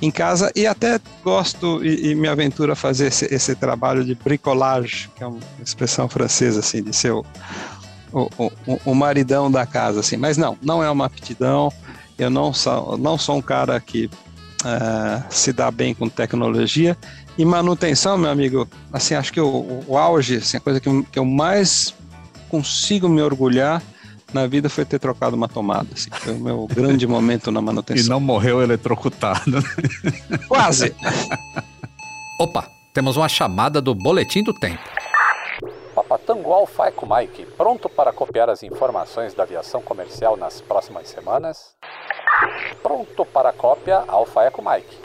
Em 0.00 0.10
casa 0.10 0.52
e 0.54 0.66
até 0.66 1.00
gosto 1.24 1.84
e, 1.84 2.10
e 2.10 2.14
me 2.14 2.28
aventuro 2.28 2.72
a 2.72 2.76
fazer 2.76 3.06
esse, 3.06 3.32
esse, 3.34 3.54
trabalho 3.54 4.04
de 4.04 4.14
bricolage, 4.14 5.10
que 5.16 5.22
é 5.22 5.26
uma 5.26 5.40
expressão 5.62 6.08
francesa, 6.08 6.60
assim, 6.60 6.82
de 6.82 6.94
ser 6.94 7.12
o, 7.12 7.24
o, 8.12 8.28
o, 8.66 8.80
o, 8.84 8.94
maridão 8.94 9.50
da 9.50 9.64
casa, 9.64 10.00
assim. 10.00 10.16
Mas 10.16 10.36
não, 10.36 10.56
não 10.62 10.82
é 10.82 10.90
uma 10.90 11.06
aptidão. 11.06 11.72
Eu 12.18 12.30
não 12.30 12.52
sou, 12.52 12.96
não 12.98 13.18
sou 13.18 13.36
um 13.36 13.42
cara 13.42 13.80
que 13.80 14.06
uh, 14.06 15.24
se 15.30 15.52
dá 15.52 15.70
bem 15.70 15.94
com 15.94 16.08
tecnologia. 16.08 16.96
E 17.38 17.44
manutenção, 17.44 18.16
meu 18.16 18.30
amigo, 18.30 18.68
assim, 18.92 19.14
acho 19.14 19.32
que 19.32 19.40
o, 19.40 19.82
o 19.86 19.98
auge, 19.98 20.36
assim, 20.36 20.56
a 20.56 20.60
coisa 20.60 20.80
que, 20.80 21.02
que 21.04 21.18
eu 21.18 21.24
mais 21.24 21.94
consigo 22.48 23.08
me 23.08 23.20
orgulhar 23.20 23.82
na 24.32 24.46
vida 24.46 24.68
foi 24.68 24.84
ter 24.84 24.98
trocado 24.98 25.36
uma 25.36 25.48
tomada. 25.48 25.88
Assim, 25.92 26.10
foi 26.10 26.34
o 26.34 26.40
meu 26.40 26.66
grande 26.66 27.06
momento 27.08 27.50
na 27.50 27.60
manutenção. 27.60 28.04
E 28.04 28.08
não 28.08 28.20
morreu 28.20 28.62
eletrocutado. 28.62 29.62
Quase. 30.48 30.94
Opa, 32.40 32.68
temos 32.92 33.16
uma 33.16 33.28
chamada 33.28 33.80
do 33.80 33.94
Boletim 33.94 34.42
do 34.42 34.52
Tempo. 34.52 34.82
Papatango 35.94 36.52
Alfa 36.52 36.86
Eco 36.86 37.06
Mike, 37.06 37.46
pronto 37.56 37.88
para 37.88 38.12
copiar 38.12 38.50
as 38.50 38.62
informações 38.62 39.32
da 39.32 39.44
aviação 39.44 39.80
comercial 39.80 40.36
nas 40.36 40.60
próximas 40.60 41.08
semanas? 41.08 41.74
Pronto 42.82 43.24
para 43.24 43.52
cópia 43.52 44.04
Alfa 44.06 44.42
Eco 44.42 44.62
Mike. 44.62 44.96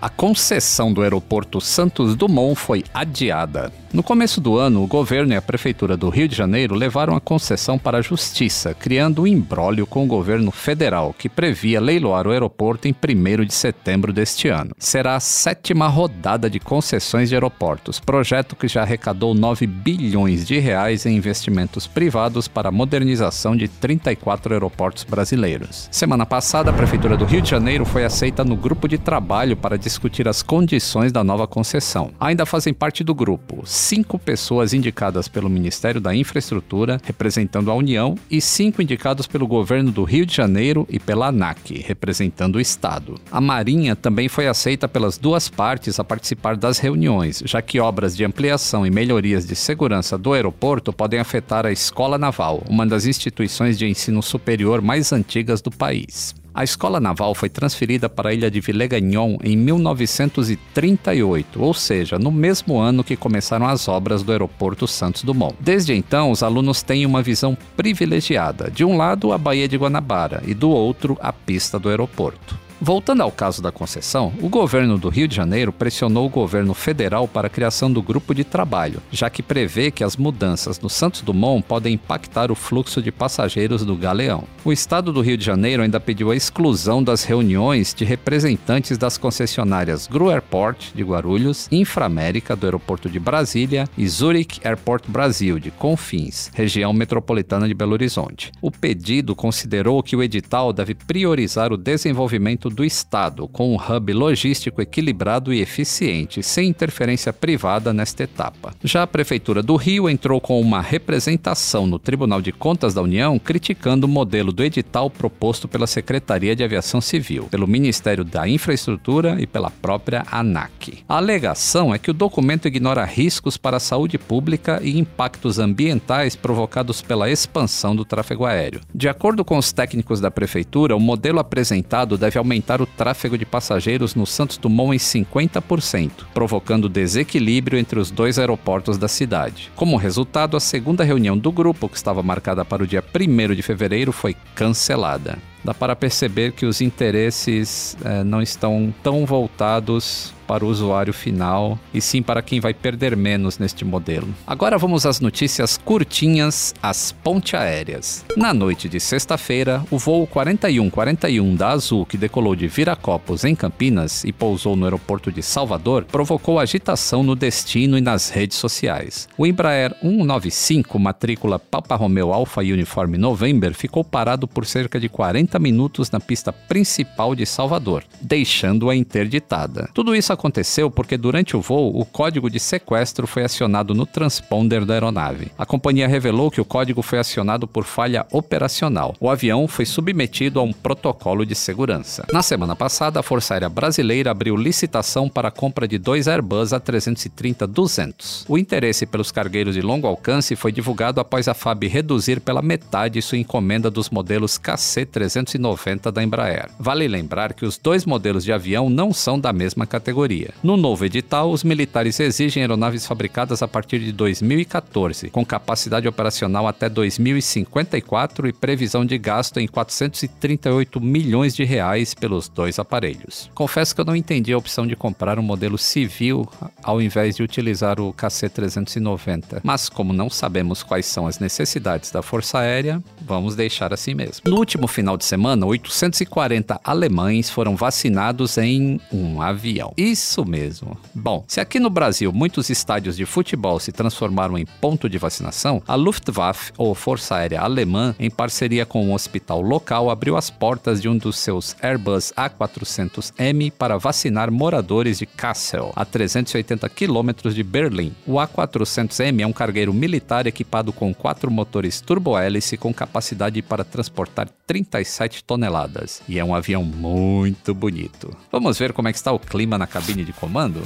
A 0.00 0.08
concessão 0.08 0.92
do 0.92 1.02
aeroporto 1.02 1.60
Santos 1.60 2.14
Dumont 2.14 2.54
foi 2.54 2.84
adiada. 2.94 3.72
No 3.96 4.02
começo 4.02 4.42
do 4.42 4.58
ano, 4.58 4.84
o 4.84 4.86
governo 4.86 5.32
e 5.32 5.36
a 5.36 5.40
prefeitura 5.40 5.96
do 5.96 6.10
Rio 6.10 6.28
de 6.28 6.36
Janeiro 6.36 6.74
levaram 6.74 7.16
a 7.16 7.20
concessão 7.20 7.78
para 7.78 7.96
a 7.96 8.02
justiça, 8.02 8.74
criando 8.74 9.22
um 9.22 9.26
imbróglio 9.26 9.86
com 9.86 10.04
o 10.04 10.06
governo 10.06 10.50
federal, 10.50 11.14
que 11.18 11.30
previa 11.30 11.80
leiloar 11.80 12.26
o 12.26 12.30
aeroporto 12.30 12.86
em 12.86 12.92
1 12.94 13.46
de 13.46 13.54
setembro 13.54 14.12
deste 14.12 14.48
ano. 14.48 14.74
Será 14.78 15.16
a 15.16 15.20
sétima 15.20 15.88
rodada 15.88 16.50
de 16.50 16.60
concessões 16.60 17.30
de 17.30 17.36
aeroportos, 17.36 17.98
projeto 17.98 18.54
que 18.54 18.68
já 18.68 18.82
arrecadou 18.82 19.32
9 19.32 19.66
bilhões 19.66 20.46
de 20.46 20.58
reais 20.58 21.06
em 21.06 21.16
investimentos 21.16 21.86
privados 21.86 22.46
para 22.46 22.68
a 22.68 22.72
modernização 22.72 23.56
de 23.56 23.66
34 23.66 24.52
aeroportos 24.52 25.04
brasileiros. 25.04 25.88
Semana 25.90 26.26
passada, 26.26 26.68
a 26.68 26.74
prefeitura 26.74 27.16
do 27.16 27.24
Rio 27.24 27.40
de 27.40 27.48
Janeiro 27.48 27.86
foi 27.86 28.04
aceita 28.04 28.44
no 28.44 28.56
grupo 28.56 28.86
de 28.88 28.98
trabalho 28.98 29.56
para 29.56 29.78
discutir 29.78 30.28
as 30.28 30.42
condições 30.42 31.12
da 31.12 31.24
nova 31.24 31.46
concessão. 31.46 32.10
Ainda 32.20 32.44
fazem 32.44 32.74
parte 32.74 33.02
do 33.02 33.14
grupo 33.14 33.62
cinco 33.86 34.18
pessoas 34.18 34.74
indicadas 34.74 35.28
pelo 35.28 35.48
Ministério 35.48 36.00
da 36.00 36.12
Infraestrutura, 36.12 37.00
representando 37.04 37.70
a 37.70 37.74
União, 37.74 38.16
e 38.28 38.40
cinco 38.40 38.82
indicados 38.82 39.28
pelo 39.28 39.46
governo 39.46 39.92
do 39.92 40.02
Rio 40.02 40.26
de 40.26 40.34
Janeiro 40.34 40.84
e 40.90 40.98
pela 40.98 41.28
ANAC, 41.28 41.84
representando 41.86 42.56
o 42.56 42.60
Estado. 42.60 43.14
A 43.30 43.40
Marinha 43.40 43.94
também 43.94 44.28
foi 44.28 44.48
aceita 44.48 44.88
pelas 44.88 45.18
duas 45.18 45.48
partes 45.48 46.00
a 46.00 46.04
participar 46.04 46.56
das 46.56 46.80
reuniões, 46.80 47.40
já 47.44 47.62
que 47.62 47.78
obras 47.78 48.16
de 48.16 48.24
ampliação 48.24 48.84
e 48.84 48.90
melhorias 48.90 49.46
de 49.46 49.54
segurança 49.54 50.18
do 50.18 50.32
aeroporto 50.32 50.92
podem 50.92 51.20
afetar 51.20 51.64
a 51.64 51.70
Escola 51.70 52.18
Naval, 52.18 52.64
uma 52.68 52.84
das 52.84 53.06
instituições 53.06 53.78
de 53.78 53.86
ensino 53.86 54.20
superior 54.20 54.82
mais 54.82 55.12
antigas 55.12 55.60
do 55.62 55.70
país. 55.70 56.34
A 56.56 56.64
escola 56.64 56.98
naval 56.98 57.34
foi 57.34 57.50
transferida 57.50 58.08
para 58.08 58.30
a 58.30 58.32
ilha 58.32 58.50
de 58.50 58.62
Villegagnon 58.62 59.36
em 59.44 59.54
1938, 59.54 61.62
ou 61.62 61.74
seja, 61.74 62.18
no 62.18 62.32
mesmo 62.32 62.78
ano 62.78 63.04
que 63.04 63.14
começaram 63.14 63.66
as 63.66 63.86
obras 63.88 64.22
do 64.22 64.32
aeroporto 64.32 64.88
Santos 64.88 65.22
Dumont. 65.22 65.54
Desde 65.60 65.92
então, 65.92 66.30
os 66.30 66.42
alunos 66.42 66.82
têm 66.82 67.04
uma 67.04 67.20
visão 67.20 67.58
privilegiada. 67.76 68.70
De 68.70 68.86
um 68.86 68.96
lado, 68.96 69.34
a 69.34 69.38
Baía 69.38 69.68
de 69.68 69.76
Guanabara 69.76 70.42
e 70.46 70.54
do 70.54 70.70
outro, 70.70 71.18
a 71.20 71.30
pista 71.30 71.78
do 71.78 71.90
aeroporto. 71.90 72.58
Voltando 72.80 73.22
ao 73.22 73.32
caso 73.32 73.62
da 73.62 73.72
concessão, 73.72 74.34
o 74.40 74.50
governo 74.50 74.98
do 74.98 75.08
Rio 75.08 75.26
de 75.26 75.34
Janeiro 75.34 75.72
pressionou 75.72 76.26
o 76.26 76.30
governo 76.30 76.74
federal 76.74 77.26
para 77.26 77.46
a 77.46 77.50
criação 77.50 77.90
do 77.90 78.02
grupo 78.02 78.34
de 78.34 78.44
trabalho, 78.44 79.00
já 79.10 79.30
que 79.30 79.42
prevê 79.42 79.90
que 79.90 80.04
as 80.04 80.16
mudanças 80.16 80.78
no 80.78 80.90
Santos 80.90 81.22
Dumont 81.22 81.64
podem 81.66 81.94
impactar 81.94 82.50
o 82.50 82.54
fluxo 82.54 83.00
de 83.00 83.10
passageiros 83.10 83.82
do 83.82 83.96
Galeão. 83.96 84.44
O 84.62 84.72
estado 84.72 85.10
do 85.10 85.22
Rio 85.22 85.38
de 85.38 85.44
Janeiro 85.44 85.82
ainda 85.82 85.98
pediu 85.98 86.30
a 86.30 86.36
exclusão 86.36 87.02
das 87.02 87.24
reuniões 87.24 87.94
de 87.94 88.04
representantes 88.04 88.98
das 88.98 89.16
concessionárias 89.16 90.06
Gru 90.06 90.28
Airport 90.28 90.92
de 90.94 91.02
Guarulhos, 91.02 91.68
Inframérica 91.72 92.54
do 92.54 92.66
aeroporto 92.66 93.08
de 93.08 93.18
Brasília 93.18 93.88
e 93.96 94.06
Zurich 94.06 94.60
Airport 94.62 95.04
Brasil 95.08 95.58
de 95.58 95.70
Confins, 95.70 96.50
região 96.54 96.92
metropolitana 96.92 97.66
de 97.66 97.72
Belo 97.72 97.92
Horizonte. 97.92 98.52
O 98.60 98.70
pedido 98.70 99.34
considerou 99.34 100.02
que 100.02 100.14
o 100.14 100.22
edital 100.22 100.74
deve 100.74 100.94
priorizar 100.94 101.72
o 101.72 101.76
desenvolvimento 101.78 102.65
do 102.68 102.84
Estado, 102.84 103.48
com 103.48 103.74
um 103.74 103.76
hub 103.76 104.12
logístico 104.12 104.80
equilibrado 104.80 105.52
e 105.52 105.60
eficiente, 105.60 106.42
sem 106.42 106.68
interferência 106.68 107.32
privada 107.32 107.92
nesta 107.92 108.22
etapa. 108.22 108.74
Já 108.82 109.02
a 109.02 109.06
Prefeitura 109.06 109.62
do 109.62 109.76
Rio 109.76 110.08
entrou 110.08 110.40
com 110.40 110.60
uma 110.60 110.80
representação 110.80 111.86
no 111.86 111.98
Tribunal 111.98 112.42
de 112.42 112.52
Contas 112.52 112.94
da 112.94 113.02
União 113.02 113.38
criticando 113.38 114.06
o 114.06 114.10
modelo 114.10 114.52
do 114.52 114.64
edital 114.64 115.08
proposto 115.08 115.68
pela 115.68 115.86
Secretaria 115.86 116.54
de 116.56 116.64
Aviação 116.64 117.00
Civil, 117.00 117.44
pelo 117.50 117.66
Ministério 117.66 118.24
da 118.24 118.48
Infraestrutura 118.48 119.36
e 119.40 119.46
pela 119.46 119.70
própria 119.70 120.24
ANAC. 120.30 121.04
A 121.08 121.16
alegação 121.16 121.94
é 121.94 121.98
que 121.98 122.10
o 122.10 122.14
documento 122.14 122.68
ignora 122.68 123.04
riscos 123.04 123.56
para 123.56 123.76
a 123.76 123.80
saúde 123.80 124.18
pública 124.18 124.80
e 124.82 124.98
impactos 124.98 125.58
ambientais 125.58 126.34
provocados 126.34 127.02
pela 127.02 127.30
expansão 127.30 127.94
do 127.94 128.04
tráfego 128.04 128.44
aéreo. 128.44 128.80
De 128.94 129.08
acordo 129.08 129.44
com 129.44 129.56
os 129.56 129.72
técnicos 129.72 130.20
da 130.20 130.30
Prefeitura, 130.30 130.96
o 130.96 131.00
modelo 131.00 131.38
apresentado 131.38 132.18
deve 132.18 132.38
aumentar 132.38 132.55
aumentar 132.56 132.80
o 132.80 132.86
tráfego 132.86 133.36
de 133.36 133.44
passageiros 133.44 134.14
no 134.14 134.26
Santos 134.26 134.56
Dumont 134.56 134.94
em 134.94 134.98
50%, 134.98 136.10
provocando 136.32 136.88
desequilíbrio 136.88 137.78
entre 137.78 137.98
os 137.98 138.10
dois 138.10 138.38
aeroportos 138.38 138.96
da 138.96 139.08
cidade. 139.08 139.70
Como 139.76 139.96
resultado, 139.96 140.56
a 140.56 140.60
segunda 140.60 141.04
reunião 141.04 141.36
do 141.36 141.52
grupo, 141.52 141.88
que 141.88 141.96
estava 141.96 142.22
marcada 142.22 142.64
para 142.64 142.82
o 142.82 142.86
dia 142.86 143.04
1 143.04 143.54
de 143.54 143.62
fevereiro, 143.62 144.12
foi 144.12 144.34
cancelada 144.54 145.38
dá 145.64 145.74
para 145.74 145.96
perceber 145.96 146.52
que 146.52 146.64
os 146.64 146.80
interesses 146.80 147.96
é, 148.04 148.22
não 148.22 148.40
estão 148.40 148.94
tão 149.02 149.26
voltados 149.26 150.32
para 150.46 150.64
o 150.64 150.68
usuário 150.68 151.12
final 151.12 151.78
e 151.92 152.00
sim 152.00 152.22
para 152.22 152.42
quem 152.42 152.60
vai 152.60 152.72
perder 152.72 153.16
menos 153.16 153.58
neste 153.58 153.84
modelo. 153.84 154.28
Agora 154.46 154.78
vamos 154.78 155.04
às 155.06 155.20
notícias 155.20 155.76
curtinhas, 155.76 156.74
as 156.82 157.12
ponte 157.12 157.56
aéreas. 157.56 158.24
Na 158.36 158.52
noite 158.54 158.88
de 158.88 159.00
sexta-feira, 159.00 159.82
o 159.90 159.98
voo 159.98 160.26
4141 160.26 161.54
da 161.54 161.70
Azul, 161.70 162.06
que 162.06 162.16
decolou 162.16 162.54
de 162.54 162.68
Viracopos 162.68 163.44
em 163.44 163.54
Campinas 163.54 164.24
e 164.24 164.32
pousou 164.32 164.76
no 164.76 164.84
aeroporto 164.84 165.32
de 165.32 165.42
Salvador, 165.42 166.04
provocou 166.04 166.58
agitação 166.58 167.22
no 167.22 167.34
destino 167.34 167.98
e 167.98 168.00
nas 168.00 168.28
redes 168.28 168.58
sociais. 168.58 169.28
O 169.36 169.46
Embraer 169.46 169.94
195, 170.02 170.98
matrícula 170.98 171.58
Papa 171.58 171.96
Romeo 171.96 172.32
Alpha 172.32 172.60
Uniforme 172.60 173.18
November, 173.18 173.74
ficou 173.74 174.04
parado 174.04 174.46
por 174.46 174.66
cerca 174.66 175.00
de 175.00 175.08
40 175.08 175.58
minutos 175.58 176.10
na 176.10 176.20
pista 176.20 176.52
principal 176.52 177.34
de 177.34 177.46
Salvador, 177.46 178.04
deixando-a 178.20 178.94
interditada. 178.94 179.88
Tudo 179.94 180.14
isso 180.14 180.32
aconteceu 180.36 180.90
porque 180.90 181.16
durante 181.16 181.56
o 181.56 181.60
voo 181.60 181.98
o 181.98 182.04
código 182.04 182.48
de 182.48 182.60
sequestro 182.60 183.26
foi 183.26 183.42
acionado 183.42 183.94
no 183.94 184.06
transponder 184.06 184.84
da 184.84 184.94
aeronave. 184.94 185.50
A 185.58 185.66
companhia 185.66 186.06
revelou 186.06 186.50
que 186.50 186.60
o 186.60 186.64
código 186.64 187.02
foi 187.02 187.18
acionado 187.18 187.66
por 187.66 187.84
falha 187.84 188.24
operacional. 188.30 189.14
O 189.18 189.28
avião 189.28 189.66
foi 189.66 189.84
submetido 189.84 190.60
a 190.60 190.62
um 190.62 190.72
protocolo 190.72 191.44
de 191.44 191.54
segurança. 191.54 192.24
Na 192.32 192.42
semana 192.42 192.76
passada, 192.76 193.18
a 193.18 193.22
Força 193.22 193.54
Aérea 193.54 193.68
Brasileira 193.68 194.30
abriu 194.30 194.56
licitação 194.56 195.28
para 195.28 195.48
a 195.48 195.50
compra 195.50 195.88
de 195.88 195.98
dois 195.98 196.28
Airbus 196.28 196.70
A330-200. 196.70 198.44
O 198.48 198.58
interesse 198.58 199.06
pelos 199.06 199.32
cargueiros 199.32 199.74
de 199.74 199.80
longo 199.80 200.06
alcance 200.06 200.54
foi 200.54 200.70
divulgado 200.70 201.20
após 201.20 201.48
a 201.48 201.54
FAB 201.54 201.84
reduzir 201.84 202.40
pela 202.40 202.62
metade 202.62 203.22
sua 203.22 203.38
encomenda 203.38 203.90
dos 203.90 204.10
modelos 204.10 204.58
KC-390 204.58 206.12
da 206.12 206.22
Embraer. 206.22 206.68
Vale 206.78 207.08
lembrar 207.08 207.54
que 207.54 207.64
os 207.64 207.78
dois 207.78 208.04
modelos 208.04 208.44
de 208.44 208.52
avião 208.52 208.90
não 208.90 209.12
são 209.12 209.38
da 209.38 209.52
mesma 209.52 209.86
categoria 209.86 210.25
categoria. 210.26 210.50
No 210.62 210.76
novo 210.76 211.04
edital, 211.04 211.50
os 211.50 211.62
militares 211.62 212.18
exigem 212.18 212.62
aeronaves 212.62 213.06
fabricadas 213.06 213.62
a 213.62 213.68
partir 213.68 214.00
de 214.00 214.12
2014, 214.12 215.30
com 215.30 215.44
capacidade 215.44 216.08
operacional 216.08 216.66
até 216.66 216.88
2054 216.88 218.48
e 218.48 218.52
previsão 218.52 219.04
de 219.04 219.16
gasto 219.16 219.58
em 219.58 219.66
438 219.66 221.00
milhões 221.00 221.54
de 221.54 221.64
reais 221.64 222.14
pelos 222.14 222.48
dois 222.48 222.78
aparelhos. 222.78 223.50
Confesso 223.54 223.94
que 223.94 224.00
eu 224.00 224.04
não 224.04 224.16
entendi 224.16 224.52
a 224.52 224.58
opção 224.58 224.86
de 224.86 224.96
comprar 224.96 225.38
um 225.38 225.42
modelo 225.42 225.78
civil 225.78 226.48
ao 226.82 227.00
invés 227.00 227.36
de 227.36 227.42
utilizar 227.42 228.00
o 228.00 228.12
KC-390, 228.12 229.60
mas 229.62 229.88
como 229.88 230.12
não 230.12 230.28
sabemos 230.28 230.82
quais 230.82 231.06
são 231.06 231.26
as 231.26 231.38
necessidades 231.38 232.10
da 232.10 232.22
Força 232.22 232.58
Aérea, 232.58 233.02
vamos 233.20 233.54
deixar 233.54 233.92
assim 233.92 234.14
mesmo. 234.14 234.42
No 234.46 234.56
último 234.56 234.86
final 234.88 235.16
de 235.16 235.24
semana, 235.24 235.66
840 235.66 236.80
alemães 236.82 237.50
foram 237.50 237.76
vacinados 237.76 238.58
em 238.58 239.00
um 239.12 239.40
avião. 239.40 239.92
E 239.96 240.15
isso 240.16 240.46
mesmo. 240.46 240.96
Bom, 241.14 241.44
se 241.46 241.60
aqui 241.60 241.78
no 241.78 241.90
Brasil 241.90 242.32
muitos 242.32 242.70
estádios 242.70 243.16
de 243.16 243.26
futebol 243.26 243.78
se 243.78 243.92
transformaram 243.92 244.56
em 244.56 244.64
ponto 244.64 245.10
de 245.10 245.18
vacinação, 245.18 245.82
a 245.86 245.94
Luftwaffe, 245.94 246.72
ou 246.78 246.94
Força 246.94 247.36
Aérea 247.36 247.60
Alemã, 247.60 248.14
em 248.18 248.30
parceria 248.30 248.86
com 248.86 249.04
um 249.04 249.12
hospital 249.12 249.60
local, 249.60 250.08
abriu 250.08 250.34
as 250.34 250.48
portas 250.48 251.02
de 251.02 251.08
um 251.08 251.18
dos 251.18 251.38
seus 251.38 251.76
Airbus 251.82 252.32
A400M 252.34 253.70
para 253.72 253.98
vacinar 253.98 254.50
moradores 254.50 255.18
de 255.18 255.26
Kassel, 255.26 255.92
a 255.94 256.04
380 256.04 256.88
quilômetros 256.88 257.54
de 257.54 257.62
Berlim. 257.62 258.14
O 258.26 258.34
A400M 258.34 259.42
é 259.42 259.46
um 259.46 259.52
cargueiro 259.52 259.92
militar 259.92 260.46
equipado 260.46 260.94
com 260.94 261.12
quatro 261.12 261.50
motores 261.50 262.00
turbohélice 262.00 262.78
com 262.78 262.94
capacidade 262.94 263.60
para 263.60 263.84
transportar 263.84 264.48
37 264.66 265.44
toneladas. 265.44 266.22
E 266.26 266.38
é 266.38 266.44
um 266.44 266.54
avião 266.54 266.82
muito 266.82 267.74
bonito. 267.74 268.34
Vamos 268.50 268.78
ver 268.78 268.94
como 268.94 269.08
é 269.08 269.12
que 269.12 269.18
está 269.18 269.32
o 269.32 269.38
clima 269.38 269.76
na 269.76 269.86
cabine 270.06 270.24
de 270.24 270.32
comando? 270.32 270.82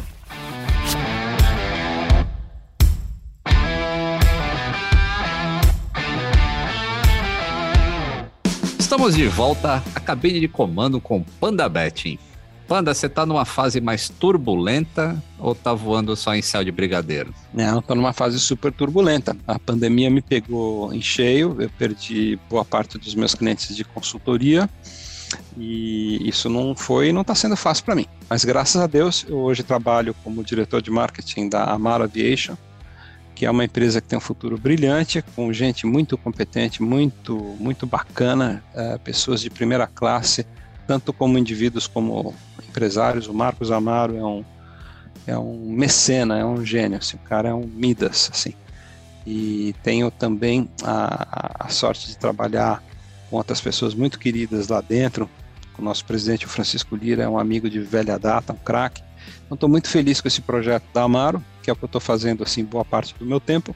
Estamos 8.78 9.14
de 9.14 9.28
volta 9.28 9.82
à 9.94 10.00
cabine 10.00 10.40
de 10.40 10.48
comando 10.48 11.00
com 11.00 11.22
Panda 11.38 11.68
Betting. 11.68 12.18
Panda, 12.66 12.94
você 12.94 13.08
tá 13.08 13.26
numa 13.26 13.44
fase 13.44 13.80
mais 13.80 14.08
turbulenta 14.08 15.22
ou 15.38 15.54
tá 15.54 15.74
voando 15.74 16.16
só 16.16 16.34
em 16.34 16.40
céu 16.40 16.64
de 16.64 16.72
brigadeiro? 16.72 17.34
Não, 17.52 17.82
tô 17.82 17.94
numa 17.94 18.14
fase 18.14 18.38
super 18.40 18.72
turbulenta. 18.72 19.36
A 19.46 19.58
pandemia 19.58 20.08
me 20.08 20.22
pegou 20.22 20.94
em 20.94 21.02
cheio, 21.02 21.56
eu 21.60 21.68
perdi 21.76 22.38
boa 22.48 22.64
parte 22.64 22.96
dos 22.96 23.14
meus 23.14 23.34
clientes 23.34 23.76
de 23.76 23.84
consultoria 23.84 24.70
e 25.56 26.28
isso 26.28 26.48
não 26.48 26.74
foi 26.74 27.12
não 27.12 27.22
está 27.22 27.34
sendo 27.34 27.56
fácil 27.56 27.84
para 27.84 27.94
mim. 27.94 28.06
Mas 28.28 28.44
graças 28.44 28.80
a 28.80 28.86
Deus, 28.86 29.24
eu 29.28 29.38
hoje 29.38 29.62
trabalho 29.62 30.14
como 30.22 30.44
diretor 30.44 30.80
de 30.82 30.90
marketing 30.90 31.48
da 31.48 31.64
Amaro 31.64 32.04
Aviation, 32.04 32.56
que 33.34 33.46
é 33.46 33.50
uma 33.50 33.64
empresa 33.64 34.00
que 34.00 34.08
tem 34.08 34.18
um 34.18 34.20
futuro 34.20 34.58
brilhante, 34.58 35.22
com 35.34 35.52
gente 35.52 35.86
muito 35.86 36.18
competente, 36.18 36.82
muito, 36.82 37.36
muito 37.58 37.86
bacana, 37.86 38.62
é, 38.74 38.98
pessoas 38.98 39.40
de 39.40 39.48
primeira 39.48 39.86
classe, 39.86 40.46
tanto 40.86 41.12
como 41.12 41.38
indivíduos 41.38 41.86
como 41.86 42.34
empresários. 42.68 43.28
O 43.28 43.34
Marcos 43.34 43.70
Amaro 43.70 44.16
é 44.16 44.24
um, 44.24 44.44
é 45.26 45.38
um 45.38 45.72
mecena, 45.72 46.38
é 46.38 46.44
um 46.44 46.64
gênio, 46.64 46.98
assim, 46.98 47.16
o 47.16 47.20
cara 47.20 47.48
é 47.48 47.54
um 47.54 47.66
Midas, 47.66 48.30
assim. 48.32 48.52
E 49.26 49.74
tenho 49.82 50.10
também 50.10 50.68
a, 50.82 51.64
a 51.66 51.68
sorte 51.68 52.08
de 52.08 52.18
trabalhar 52.18 52.82
com 53.30 53.36
outras 53.36 53.60
pessoas 53.60 53.94
muito 53.94 54.18
queridas 54.18 54.68
lá 54.68 54.80
dentro. 54.80 55.30
O 55.78 55.82
nosso 55.82 56.04
presidente, 56.04 56.44
o 56.44 56.48
Francisco 56.48 56.94
Lira, 56.94 57.22
é 57.22 57.28
um 57.28 57.38
amigo 57.38 57.70
de 57.70 57.80
velha 57.80 58.18
data, 58.18 58.52
um 58.52 58.56
craque. 58.56 59.02
Então, 59.46 59.54
estou 59.54 59.68
muito 59.68 59.88
feliz 59.88 60.20
com 60.20 60.28
esse 60.28 60.42
projeto 60.42 60.84
da 60.92 61.02
Amaro, 61.02 61.42
que 61.62 61.70
é 61.70 61.72
o 61.72 61.76
que 61.76 61.84
eu 61.84 61.86
estou 61.86 62.00
fazendo 62.00 62.42
assim 62.42 62.64
boa 62.64 62.84
parte 62.84 63.14
do 63.18 63.24
meu 63.24 63.40
tempo. 63.40 63.74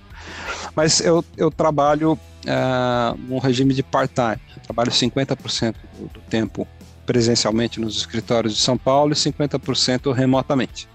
Mas 0.77 1.01
eu, 1.01 1.25
eu 1.37 1.51
trabalho 1.51 2.13
uh, 2.13 3.19
num 3.27 3.39
regime 3.39 3.73
de 3.73 3.83
part-time. 3.83 4.39
Trabalho 4.65 4.91
50% 4.91 5.75
do, 5.99 6.09
do 6.09 6.21
tempo 6.29 6.67
presencialmente 7.07 7.81
nos 7.81 7.97
escritórios 7.97 8.55
de 8.55 8.61
São 8.61 8.77
Paulo 8.77 9.13
e 9.13 9.17
50% 9.17 10.13
remotamente. 10.13 10.89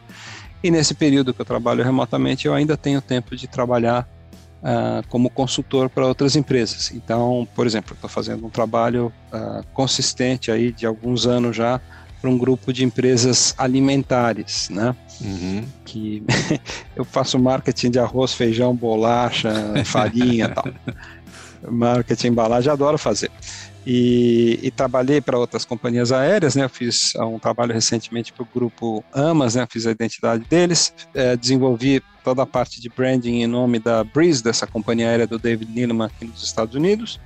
E 0.63 0.69
nesse 0.69 0.93
período 0.93 1.33
que 1.33 1.41
eu 1.41 1.45
trabalho 1.45 1.83
remotamente, 1.83 2.45
eu 2.45 2.53
ainda 2.53 2.75
tenho 2.75 3.01
tempo 3.01 3.35
de 3.35 3.47
trabalhar 3.47 4.07
uh, 4.61 5.05
como 5.09 5.29
consultor 5.29 5.89
para 5.89 6.05
outras 6.05 6.35
empresas. 6.35 6.91
Então, 6.93 7.47
por 7.55 7.65
exemplo, 7.65 7.93
estou 7.93 8.09
fazendo 8.09 8.45
um 8.45 8.49
trabalho 8.49 9.11
uh, 9.33 9.63
consistente 9.73 10.51
aí 10.51 10.71
de 10.71 10.85
alguns 10.85 11.25
anos 11.25 11.55
já 11.55 11.81
para 12.21 12.29
um 12.29 12.37
grupo 12.37 12.73
de 12.73 12.83
empresas 12.83 13.55
alimentares, 13.57 14.69
né? 14.69 14.95
Uhum. 15.21 15.63
Que 15.85 16.23
eu 16.95 17.05
faço 17.05 17.39
marketing 17.39 17.91
de 17.91 17.99
arroz, 17.99 18.33
feijão, 18.33 18.75
bolacha, 18.75 19.53
farinha, 19.85 20.49
tal. 20.49 20.65
Marketing, 21.69 22.27
embalagem, 22.27 22.71
adoro 22.71 22.97
fazer. 22.97 23.29
E, 23.91 24.59
e, 24.61 24.69
trabalhei 24.69 25.19
para 25.19 25.35
outras 25.35 25.65
companhias 25.65 26.11
aéreas, 26.11 26.53
né? 26.53 26.63
Eu 26.63 26.69
fiz 26.69 27.15
um 27.15 27.39
trabalho 27.39 27.73
recentemente 27.73 28.31
para 28.31 28.43
o 28.43 28.47
grupo 28.53 29.03
Amas, 29.11 29.55
né? 29.55 29.65
Fiz 29.67 29.87
a 29.87 29.91
identidade 29.91 30.45
deles, 30.47 30.93
é, 31.11 31.35
desenvolvi 31.35 31.99
toda 32.23 32.43
a 32.43 32.45
parte 32.45 32.79
de 32.79 32.87
branding 32.87 33.41
em 33.41 33.47
nome 33.47 33.79
da 33.79 34.03
Breeze, 34.03 34.43
dessa 34.43 34.67
companhia 34.67 35.07
aérea 35.07 35.25
do 35.25 35.39
David 35.39 35.71
Neeleman 35.73 36.05
aqui 36.05 36.23
nos 36.23 36.43
Estados 36.43 36.75
Unidos. 36.75 37.19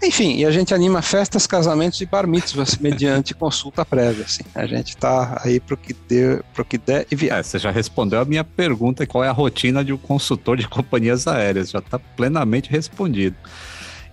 Enfim, 0.00 0.36
e 0.36 0.46
a 0.46 0.52
gente 0.52 0.72
anima 0.72 1.02
festas, 1.02 1.44
casamentos 1.44 2.00
e 2.00 2.06
bar 2.06 2.24
mitzvahs 2.24 2.76
mediante 2.80 3.34
consulta 3.34 3.84
prévia. 3.84 4.26
Assim. 4.26 4.44
A 4.54 4.66
gente 4.66 4.90
está 4.90 5.42
aí 5.44 5.58
para 5.58 5.74
o 5.74 5.76
que, 5.76 5.92
der, 6.08 6.44
que 6.68 6.78
der 6.78 7.04
e 7.10 7.16
vier. 7.16 7.36
É, 7.36 7.42
você 7.42 7.58
já 7.58 7.72
respondeu 7.72 8.20
a 8.20 8.24
minha 8.24 8.44
pergunta: 8.44 9.04
qual 9.08 9.24
é 9.24 9.28
a 9.28 9.32
rotina 9.32 9.84
de 9.84 9.92
um 9.92 9.98
consultor 9.98 10.56
de 10.56 10.66
companhias 10.70 11.26
aéreas? 11.26 11.70
Já 11.70 11.80
está 11.80 11.98
plenamente 11.98 12.70
respondido. 12.70 13.34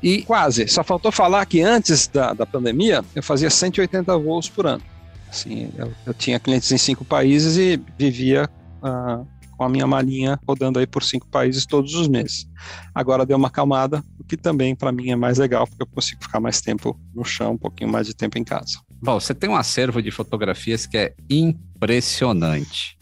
E 0.02 0.22
quase, 0.22 0.68
só 0.68 0.84
faltou 0.84 1.12
falar 1.12 1.45
que 1.45 1.62
antes 1.62 2.08
da, 2.08 2.34
da 2.34 2.45
pandemia 2.45 3.04
eu 3.16 3.24
fazia 3.24 3.50
180 3.50 4.18
voos 4.18 4.48
por 4.48 4.68
ano. 4.68 4.84
Assim, 5.30 5.70
eu, 5.78 5.91
eu 6.06 6.14
tinha 6.14 6.39
clientes 6.39 6.72
em 6.72 6.78
cinco 6.78 7.04
países 7.04 7.58
e 7.58 7.82
vivia 7.98 8.50
uh, 8.82 9.28
com 9.58 9.64
a 9.64 9.70
minha 9.70 9.88
malinha 9.88 10.39
rodando 10.48 10.80
aí 10.80 10.86
por 10.86 11.04
cinco 11.04 11.28
países 11.28 11.66
todos 11.66 11.95
os 11.95 12.08
meses. 12.08 12.48
Agora 12.93 13.26
deu 13.26 13.38
uma 13.38 13.48
acalmada, 13.48 14.04
o 14.20 14.24
que 14.24 14.38
também 14.38 14.76
para 14.76 14.91
mim 14.91 15.10
é 15.10 15.16
mais 15.16 15.39
legal, 15.39 15.68
porque 15.68 15.82
eu 15.82 15.88
consigo 15.88 16.22
ficar 16.22 16.39
mais 16.39 16.62
tempo 16.62 16.98
no 17.14 17.26
chão, 17.26 17.54
um 17.54 17.58
pouquinho 17.58 17.89
mais 17.89 18.06
de 18.06 18.16
tempo 18.16 18.38
em 18.38 18.43
casa. 18.43 18.80
Bom, 19.02 19.20
você 19.20 19.34
tem 19.34 19.50
um 19.50 19.56
acervo 19.56 20.02
de 20.02 20.12
fotografias 20.12 20.86
que 20.86 20.98
é 20.98 21.14
impressionante. 21.30 22.98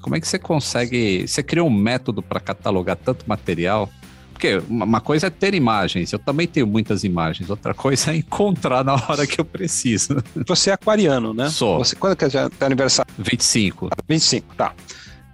Como 0.00 0.14
é 0.14 0.20
que 0.20 0.28
você 0.28 0.38
consegue? 0.38 1.26
Você 1.26 1.42
criou 1.42 1.66
um 1.66 1.74
método 1.74 2.22
para 2.22 2.38
catalogar 2.38 2.96
tanto 2.96 3.28
material? 3.28 3.90
Porque 4.36 4.62
uma 4.68 5.00
coisa 5.00 5.28
é 5.28 5.30
ter 5.30 5.54
imagens, 5.54 6.12
eu 6.12 6.18
também 6.18 6.46
tenho 6.46 6.66
muitas 6.66 7.04
imagens, 7.04 7.48
outra 7.48 7.72
coisa 7.72 8.12
é 8.12 8.16
encontrar 8.16 8.84
na 8.84 8.92
hora 8.92 9.26
que 9.26 9.40
eu 9.40 9.44
preciso. 9.46 10.22
Você 10.46 10.68
é 10.68 10.74
aquariano, 10.74 11.32
né? 11.32 11.48
Sou. 11.48 11.78
Você, 11.78 11.96
quando 11.96 12.14
que 12.14 12.26
é 12.26 12.28
teu 12.28 12.50
aniversário? 12.60 13.10
25. 13.18 13.88
25, 14.06 14.54
tá. 14.54 14.74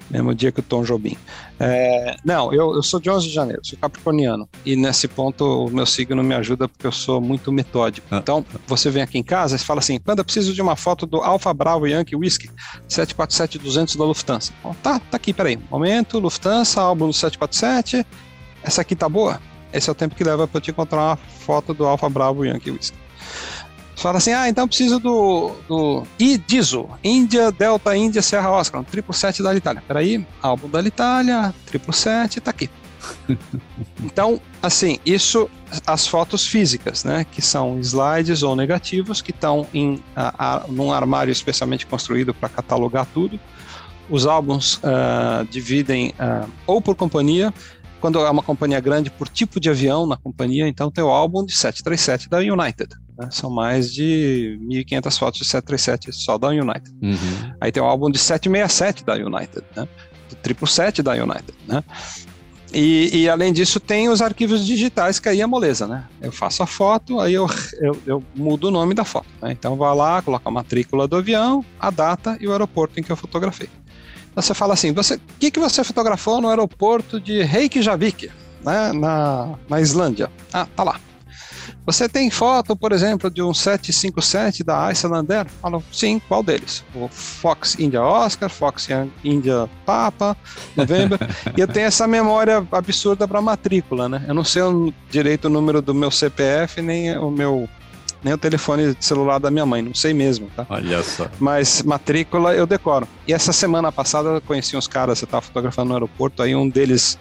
Mesmo 0.08 0.32
dia 0.34 0.52
que 0.52 0.60
o 0.60 0.62
Tom 0.62 0.84
Jobim. 0.84 1.16
É, 1.58 2.14
não, 2.24 2.52
eu, 2.52 2.76
eu 2.76 2.82
sou 2.82 3.00
de 3.00 3.10
11 3.10 3.26
de 3.26 3.34
janeiro, 3.34 3.60
sou 3.64 3.76
capricorniano. 3.76 4.48
E 4.64 4.76
nesse 4.76 5.08
ponto 5.08 5.66
o 5.66 5.70
meu 5.70 5.86
signo 5.86 6.22
me 6.22 6.34
ajuda 6.36 6.68
porque 6.68 6.86
eu 6.86 6.92
sou 6.92 7.20
muito 7.20 7.50
metódico. 7.50 8.06
Ah. 8.08 8.18
Então, 8.18 8.46
você 8.68 8.88
vem 8.88 9.02
aqui 9.02 9.18
em 9.18 9.22
casa 9.24 9.56
e 9.56 9.58
fala 9.58 9.80
assim: 9.80 9.98
Panda, 9.98 10.22
preciso 10.22 10.54
de 10.54 10.62
uma 10.62 10.76
foto 10.76 11.06
do 11.06 11.16
Alfa 11.16 11.52
Bravo 11.52 11.88
Yankee 11.88 12.14
Whisky 12.14 12.48
747-200 12.88 13.98
da 13.98 14.04
Lufthansa. 14.04 14.52
Bom, 14.62 14.76
tá, 14.80 15.00
tá 15.00 15.16
aqui, 15.16 15.32
peraí. 15.32 15.58
Momento, 15.68 16.20
Lufthansa, 16.20 16.80
álbum 16.80 17.08
do 17.08 17.12
747. 17.12 18.06
Essa 18.62 18.82
aqui 18.82 18.94
tá 18.94 19.08
boa? 19.08 19.40
Esse 19.72 19.88
é 19.88 19.92
o 19.92 19.94
tempo 19.94 20.14
que 20.14 20.22
leva 20.22 20.46
para 20.46 20.58
eu 20.58 20.62
te 20.62 20.70
encontrar 20.70 21.00
uma 21.00 21.16
foto 21.16 21.72
do 21.72 21.86
Alfa 21.86 22.08
Bravo 22.08 22.44
Yankee 22.44 22.70
Whisky. 22.70 22.96
Você 23.94 24.02
fala 24.02 24.18
assim, 24.18 24.32
ah, 24.32 24.48
então 24.48 24.66
preciso 24.66 24.98
do, 24.98 25.52
do 25.68 26.02
IDISO, 26.18 26.88
Índia, 27.04 27.52
Delta, 27.52 27.96
Índia, 27.96 28.22
Serra 28.22 28.50
Oscar, 28.50 28.80
um 28.80 28.84
777 28.84 29.42
da 29.42 29.54
Itália. 29.54 29.82
Peraí, 29.86 30.26
álbum 30.42 30.68
da 30.68 30.82
Itália, 30.82 31.54
777, 31.66 32.40
tá 32.40 32.50
aqui. 32.50 32.70
então, 34.02 34.40
assim, 34.62 34.98
isso, 35.04 35.48
as 35.86 36.06
fotos 36.06 36.46
físicas, 36.46 37.04
né, 37.04 37.26
que 37.30 37.42
são 37.42 37.78
slides 37.80 38.42
ou 38.42 38.56
negativos, 38.56 39.20
que 39.20 39.30
estão 39.30 39.66
em 39.72 40.02
a, 40.16 40.62
a, 40.64 40.66
num 40.68 40.92
armário 40.92 41.30
especialmente 41.30 41.86
construído 41.86 42.32
para 42.32 42.48
catalogar 42.48 43.06
tudo. 43.12 43.38
Os 44.10 44.26
álbuns 44.26 44.76
uh, 44.76 45.44
dividem 45.50 46.12
uh, 46.18 46.48
ou 46.66 46.82
por 46.82 46.94
companhia, 46.96 47.52
quando 48.02 48.18
é 48.18 48.28
uma 48.28 48.42
companhia 48.42 48.80
grande, 48.80 49.12
por 49.12 49.28
tipo 49.28 49.60
de 49.60 49.70
avião 49.70 50.08
na 50.08 50.16
companhia, 50.16 50.66
então 50.66 50.90
tem 50.90 51.04
o 51.04 51.08
álbum 51.08 51.46
de 51.46 51.52
737 51.52 52.28
da 52.28 52.38
United. 52.38 52.96
Né? 53.16 53.28
São 53.30 53.48
mais 53.48 53.94
de 53.94 54.58
1.500 54.60 55.18
fotos 55.18 55.38
de 55.38 55.46
737 55.46 56.12
só 56.12 56.36
da 56.36 56.48
United. 56.48 56.90
Uhum. 57.00 57.54
Aí 57.60 57.70
tem 57.70 57.80
o 57.80 57.86
álbum 57.86 58.10
de 58.10 58.18
767 58.18 59.04
da 59.04 59.14
United, 59.14 59.64
né? 59.76 59.88
do 60.28 60.34
777 60.34 61.00
da 61.00 61.12
United. 61.12 61.54
Né? 61.64 61.84
E, 62.74 63.22
e, 63.22 63.28
além 63.28 63.52
disso, 63.52 63.78
tem 63.78 64.08
os 64.08 64.20
arquivos 64.20 64.66
digitais, 64.66 65.20
que 65.20 65.28
aí 65.28 65.40
é 65.42 65.46
moleza, 65.46 65.86
né? 65.86 66.04
Eu 66.22 66.32
faço 66.32 66.62
a 66.62 66.66
foto, 66.66 67.20
aí 67.20 67.34
eu, 67.34 67.46
eu, 67.78 67.98
eu 68.06 68.24
mudo 68.34 68.68
o 68.68 68.70
nome 68.70 68.94
da 68.94 69.04
foto. 69.04 69.26
Né? 69.42 69.52
Então, 69.52 69.76
vai 69.76 69.94
lá, 69.94 70.22
coloca 70.22 70.48
a 70.48 70.52
matrícula 70.52 71.06
do 71.06 71.16
avião, 71.16 71.62
a 71.78 71.90
data 71.90 72.36
e 72.40 72.48
o 72.48 72.52
aeroporto 72.52 72.98
em 72.98 73.02
que 73.02 73.12
eu 73.12 73.16
fotografei. 73.16 73.68
Você 74.34 74.54
fala 74.54 74.74
assim: 74.74 74.92
você, 74.92 75.14
o 75.14 75.20
que, 75.38 75.50
que 75.50 75.60
você 75.60 75.84
fotografou 75.84 76.40
no 76.40 76.48
aeroporto 76.48 77.20
de 77.20 77.42
Reykjavik, 77.42 78.30
né? 78.64 78.92
na, 78.92 79.54
na 79.68 79.80
Islândia? 79.80 80.30
Ah, 80.52 80.66
tá 80.74 80.82
lá. 80.82 81.00
Você 81.84 82.08
tem 82.08 82.30
foto, 82.30 82.76
por 82.76 82.92
exemplo, 82.92 83.28
de 83.28 83.42
um 83.42 83.52
757 83.52 84.62
da 84.62 84.86
Icelandair? 84.86 85.46
Falo, 85.60 85.82
sim, 85.92 86.20
qual 86.28 86.40
deles? 86.40 86.84
O 86.94 87.08
Fox 87.08 87.76
India 87.78 88.00
Oscar, 88.00 88.48
Fox 88.48 88.86
India 89.24 89.68
Papa, 89.84 90.36
November. 90.76 91.18
e 91.56 91.60
eu 91.60 91.66
tenho 91.66 91.86
essa 91.86 92.06
memória 92.06 92.64
absurda 92.70 93.26
para 93.26 93.42
matrícula, 93.42 94.08
né? 94.08 94.24
Eu 94.28 94.34
não 94.34 94.44
sei 94.44 94.62
o, 94.62 94.94
direito 95.10 95.46
o 95.46 95.50
número 95.50 95.82
do 95.82 95.92
meu 95.92 96.10
CPF, 96.10 96.80
nem 96.80 97.18
o 97.18 97.30
meu 97.30 97.68
nem 98.22 98.32
o 98.32 98.38
telefone 98.38 98.96
celular 99.00 99.38
da 99.38 99.50
minha 99.50 99.66
mãe, 99.66 99.82
não 99.82 99.94
sei 99.94 100.14
mesmo, 100.14 100.48
tá? 100.54 100.64
Olha 100.68 101.02
só. 101.02 101.28
Mas 101.40 101.82
matrícula 101.82 102.54
eu 102.54 102.66
decoro. 102.66 103.08
E 103.26 103.32
essa 103.32 103.52
semana 103.52 103.90
passada 103.90 104.28
eu 104.28 104.40
conheci 104.40 104.76
uns 104.76 104.86
caras, 104.86 105.18
você 105.18 105.24
estava 105.24 105.42
fotografando 105.42 105.88
no 105.88 105.94
aeroporto, 105.94 106.42
aí 106.42 106.54
um 106.54 106.68
deles 106.68 107.18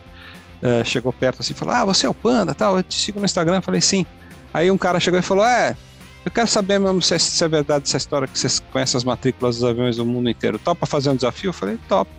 uh, 0.61 0.85
chegou 0.85 1.11
perto 1.11 1.41
assim 1.41 1.53
e 1.53 1.55
falou: 1.55 1.73
Ah, 1.73 1.85
você 1.85 2.05
é 2.05 2.09
o 2.09 2.13
Panda, 2.13 2.53
tal, 2.53 2.77
eu 2.77 2.83
te 2.83 2.95
sigo 2.95 3.19
no 3.19 3.25
Instagram. 3.25 3.57
Eu 3.57 3.61
falei, 3.61 3.81
sim. 3.81 4.05
Aí 4.53 4.69
um 4.69 4.77
cara 4.77 4.99
chegou 4.99 5.19
e 5.19 5.23
falou: 5.23 5.45
É, 5.45 5.75
eu 6.23 6.31
quero 6.31 6.47
saber 6.47 6.79
mesmo 6.79 7.01
se 7.01 7.15
é, 7.15 7.19
se 7.19 7.43
é 7.43 7.47
verdade 7.47 7.85
essa 7.87 7.97
história 7.97 8.27
que 8.27 8.37
vocês 8.37 8.61
conhecem 8.71 8.97
as 8.97 9.03
matrículas 9.03 9.55
dos 9.55 9.63
aviões 9.63 9.97
do 9.97 10.05
mundo 10.05 10.29
inteiro. 10.29 10.59
Topa 10.59 10.85
fazer 10.85 11.09
um 11.09 11.15
desafio? 11.15 11.49
Eu 11.49 11.53
falei: 11.53 11.79
Top. 11.87 12.09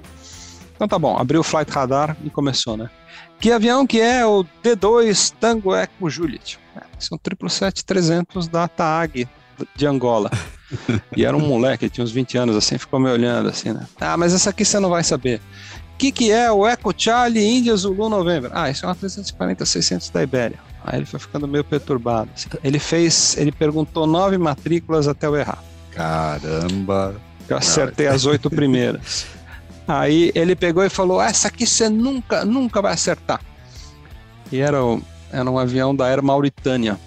Então 0.74 0.88
tá 0.88 0.98
bom, 0.98 1.16
abriu 1.16 1.40
o 1.40 1.44
Flight 1.44 1.70
Radar 1.70 2.16
e 2.24 2.30
começou, 2.30 2.76
né? 2.76 2.90
Que 3.38 3.52
avião 3.52 3.86
que 3.86 4.00
é 4.00 4.26
o 4.26 4.44
D2 4.62 5.34
Tango 5.38 5.74
Eco 5.74 6.10
Juliet? 6.10 6.58
É, 6.76 6.80
são 7.04 7.18
777-300 7.18 8.48
da 8.48 8.68
TAG 8.68 9.28
de 9.74 9.86
Angola. 9.86 10.30
e 11.16 11.24
era 11.24 11.36
um 11.36 11.46
moleque, 11.46 11.88
tinha 11.88 12.04
uns 12.04 12.12
20 12.12 12.38
anos 12.38 12.56
assim, 12.56 12.78
ficou 12.78 12.98
me 12.98 13.10
olhando 13.10 13.48
assim, 13.48 13.72
né? 13.72 13.86
Ah, 14.00 14.16
mas 14.16 14.32
essa 14.32 14.50
aqui 14.50 14.64
você 14.64 14.78
não 14.78 14.88
vai 14.88 15.04
saber. 15.04 15.40
O 15.94 15.98
que, 15.98 16.10
que 16.10 16.32
é 16.32 16.50
o 16.50 16.66
Eco 16.66 16.92
Charlie 16.96 17.44
Índia 17.44 17.76
Zulu 17.76 18.08
November? 18.08 18.50
Ah, 18.54 18.70
isso 18.70 18.84
é 18.84 18.88
uma 18.88 18.96
340-600 18.96 20.10
da 20.10 20.22
Ibéria. 20.22 20.58
Aí 20.84 20.98
ele 20.98 21.06
foi 21.06 21.20
ficando 21.20 21.46
meio 21.46 21.62
perturbado. 21.62 22.30
Assim. 22.34 22.48
Ele 22.64 22.78
fez, 22.78 23.36
ele 23.36 23.52
perguntou 23.52 24.06
nove 24.06 24.36
matrículas 24.36 25.06
até 25.06 25.26
eu 25.26 25.36
errar. 25.36 25.62
Caramba! 25.92 27.14
Eu 27.48 27.56
acertei 27.56 28.08
as 28.08 28.24
oito 28.24 28.50
primeiras. 28.50 29.26
Aí 29.86 30.32
ele 30.34 30.56
pegou 30.56 30.84
e 30.84 30.88
falou: 30.88 31.20
Essa 31.20 31.48
aqui 31.48 31.66
você 31.66 31.88
nunca, 31.88 32.44
nunca 32.44 32.80
vai 32.80 32.94
acertar. 32.94 33.40
E 34.50 34.58
era, 34.58 34.84
o, 34.84 35.02
era 35.32 35.50
um 35.50 35.58
avião 35.58 35.94
da 35.94 36.06
Air 36.06 36.22
Mauritânia. 36.22 36.98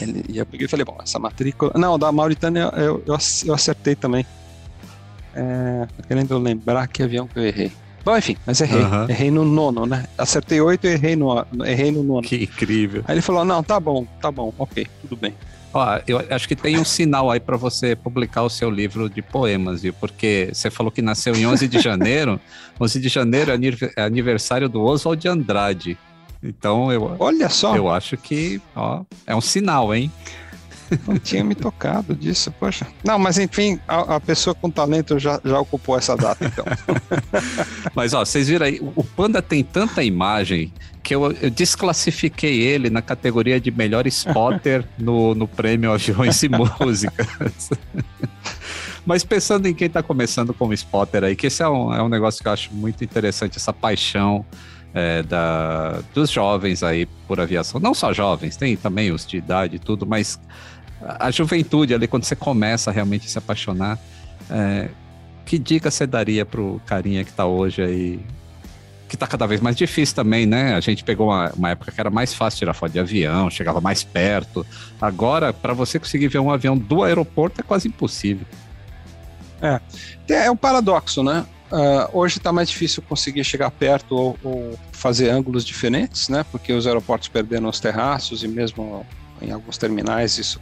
Ele, 0.00 0.24
e 0.28 0.38
eu 0.38 0.46
peguei 0.46 0.66
e 0.66 0.68
falei: 0.68 0.84
Bom, 0.84 0.98
essa 1.02 1.18
matrícula. 1.18 1.72
Não, 1.76 1.98
da 1.98 2.10
Mauritânia 2.10 2.72
eu, 2.76 3.02
eu, 3.06 3.54
acertei 3.54 3.94
também. 3.94 4.26
É, 5.34 5.86
querendo 6.06 6.36
lembrar 6.38 6.86
que 6.88 7.02
avião 7.02 7.26
que 7.26 7.38
eu 7.38 7.46
errei. 7.46 7.72
Bom, 8.04 8.16
enfim, 8.16 8.36
mas 8.44 8.60
errei. 8.60 8.82
Uhum. 8.82 9.08
Errei 9.08 9.30
no 9.30 9.44
nono, 9.44 9.86
né? 9.86 10.04
Acertei 10.18 10.60
oito 10.60 10.86
e 10.86 10.90
errei 10.90 11.14
no, 11.14 11.46
errei 11.64 11.90
no 11.92 12.02
nono. 12.02 12.22
Que 12.22 12.42
incrível. 12.42 13.04
Aí 13.06 13.14
ele 13.14 13.22
falou: 13.22 13.44
Não, 13.44 13.62
tá 13.62 13.78
bom, 13.78 14.06
tá 14.20 14.30
bom, 14.30 14.52
ok, 14.58 14.86
tudo 15.02 15.16
bem. 15.16 15.34
Ó, 15.74 16.00
eu 16.06 16.22
acho 16.30 16.46
que 16.46 16.54
tem 16.54 16.78
um 16.78 16.84
sinal 16.84 17.30
aí 17.30 17.40
para 17.40 17.56
você 17.56 17.96
publicar 17.96 18.42
o 18.42 18.50
seu 18.50 18.70
livro 18.70 19.08
de 19.08 19.22
poemas, 19.22 19.80
viu? 19.80 19.94
Porque 19.94 20.50
você 20.52 20.70
falou 20.70 20.92
que 20.92 21.00
nasceu 21.00 21.34
em 21.34 21.46
11 21.46 21.66
de 21.66 21.80
janeiro. 21.80 22.38
11 22.78 23.00
de 23.00 23.08
janeiro 23.08 23.52
é 23.96 24.02
aniversário 24.02 24.68
do 24.68 24.82
Oswald 24.82 25.22
de 25.22 25.28
Andrade. 25.28 25.98
Então 26.42 26.90
eu. 26.92 27.16
Olha 27.18 27.48
só. 27.48 27.76
Eu 27.76 27.90
acho 27.90 28.16
que, 28.16 28.60
ó, 28.74 29.02
é 29.26 29.34
um 29.34 29.40
sinal, 29.40 29.94
hein? 29.94 30.10
Não 31.06 31.18
tinha 31.18 31.42
me 31.42 31.54
tocado 31.54 32.14
disso, 32.14 32.52
poxa. 32.58 32.86
Não, 33.04 33.18
mas 33.18 33.38
enfim, 33.38 33.78
a, 33.88 34.16
a 34.16 34.20
pessoa 34.20 34.54
com 34.54 34.70
talento 34.70 35.18
já, 35.18 35.40
já 35.44 35.58
ocupou 35.58 35.96
essa 35.96 36.16
data, 36.16 36.44
então. 36.44 36.64
mas 37.94 38.12
ó, 38.12 38.24
vocês 38.24 38.48
viram 38.48 38.66
aí, 38.66 38.78
o 38.94 39.02
Panda 39.02 39.40
tem 39.40 39.64
tanta 39.64 40.02
imagem 40.02 40.72
que 41.02 41.14
eu, 41.14 41.32
eu, 41.32 41.50
desclassifiquei 41.50 42.60
ele 42.60 42.90
na 42.90 43.02
categoria 43.02 43.60
de 43.60 43.70
melhor 43.70 44.06
spotter 44.06 44.86
no, 44.98 45.34
no 45.34 45.48
prêmio 45.48 45.92
Aviões 45.92 46.42
e 46.42 46.48
Músicas. 46.48 47.70
Mas 49.04 49.24
pensando 49.24 49.66
em 49.66 49.74
quem 49.74 49.88
está 49.88 50.02
começando 50.02 50.54
como 50.54 50.72
spotter 50.74 51.24
aí, 51.24 51.34
que 51.34 51.48
esse 51.48 51.62
é 51.62 51.68
um, 51.68 51.92
é 51.92 52.02
um 52.02 52.08
negócio 52.08 52.40
que 52.40 52.46
eu 52.46 52.52
acho 52.52 52.72
muito 52.72 53.02
interessante, 53.02 53.56
essa 53.56 53.72
paixão 53.72 54.44
é, 54.94 55.22
da, 55.22 56.00
dos 56.14 56.30
jovens 56.30 56.82
aí 56.82 57.06
por 57.26 57.40
aviação. 57.40 57.80
Não 57.80 57.94
só 57.94 58.12
jovens, 58.12 58.56
tem 58.56 58.76
também 58.76 59.10
os 59.10 59.26
de 59.26 59.36
idade 59.36 59.76
e 59.76 59.78
tudo, 59.78 60.06
mas 60.06 60.38
a 61.00 61.30
juventude 61.30 61.94
ali, 61.94 62.06
quando 62.06 62.24
você 62.24 62.36
começa 62.36 62.90
a 62.90 62.92
realmente 62.92 63.28
se 63.28 63.38
apaixonar, 63.38 63.98
é, 64.50 64.88
que 65.44 65.58
dica 65.58 65.90
você 65.90 66.06
daria 66.06 66.44
pro 66.44 66.80
carinha 66.86 67.24
que 67.24 67.32
tá 67.32 67.46
hoje 67.46 67.82
aí? 67.82 68.20
Que 69.08 69.16
tá 69.16 69.26
cada 69.26 69.46
vez 69.46 69.60
mais 69.60 69.76
difícil 69.76 70.14
também, 70.14 70.46
né? 70.46 70.74
A 70.74 70.80
gente 70.80 71.04
pegou 71.04 71.28
uma, 71.28 71.52
uma 71.52 71.70
época 71.70 71.92
que 71.92 72.00
era 72.00 72.10
mais 72.10 72.32
fácil 72.32 72.60
tirar 72.60 72.72
foto 72.72 72.92
de 72.92 73.00
avião, 73.00 73.50
chegava 73.50 73.80
mais 73.80 74.02
perto. 74.02 74.64
Agora, 75.00 75.52
para 75.52 75.74
você 75.74 75.98
conseguir 75.98 76.28
ver 76.28 76.38
um 76.38 76.50
avião 76.50 76.78
do 76.78 77.02
aeroporto 77.02 77.60
é 77.60 77.64
quase 77.64 77.88
impossível. 77.88 78.46
É, 79.60 79.80
é 80.28 80.50
um 80.50 80.56
paradoxo, 80.56 81.22
né? 81.22 81.44
Uh, 81.72 82.06
hoje 82.12 82.36
está 82.36 82.52
mais 82.52 82.68
difícil 82.68 83.02
conseguir 83.02 83.42
chegar 83.44 83.70
perto 83.70 84.14
ou, 84.14 84.38
ou, 84.44 84.78
fazer 84.92 85.30
ângulos 85.30 85.64
diferentes, 85.64 86.28
né? 86.28 86.44
Porque 86.52 86.70
os 86.70 86.86
aeroportos 86.86 87.28
perderam 87.28 87.66
os 87.66 87.80
terraços 87.80 88.44
e 88.44 88.48
mesmo 88.48 89.06
em 89.40 89.50
alguns 89.50 89.78
terminais 89.78 90.36
isso 90.36 90.60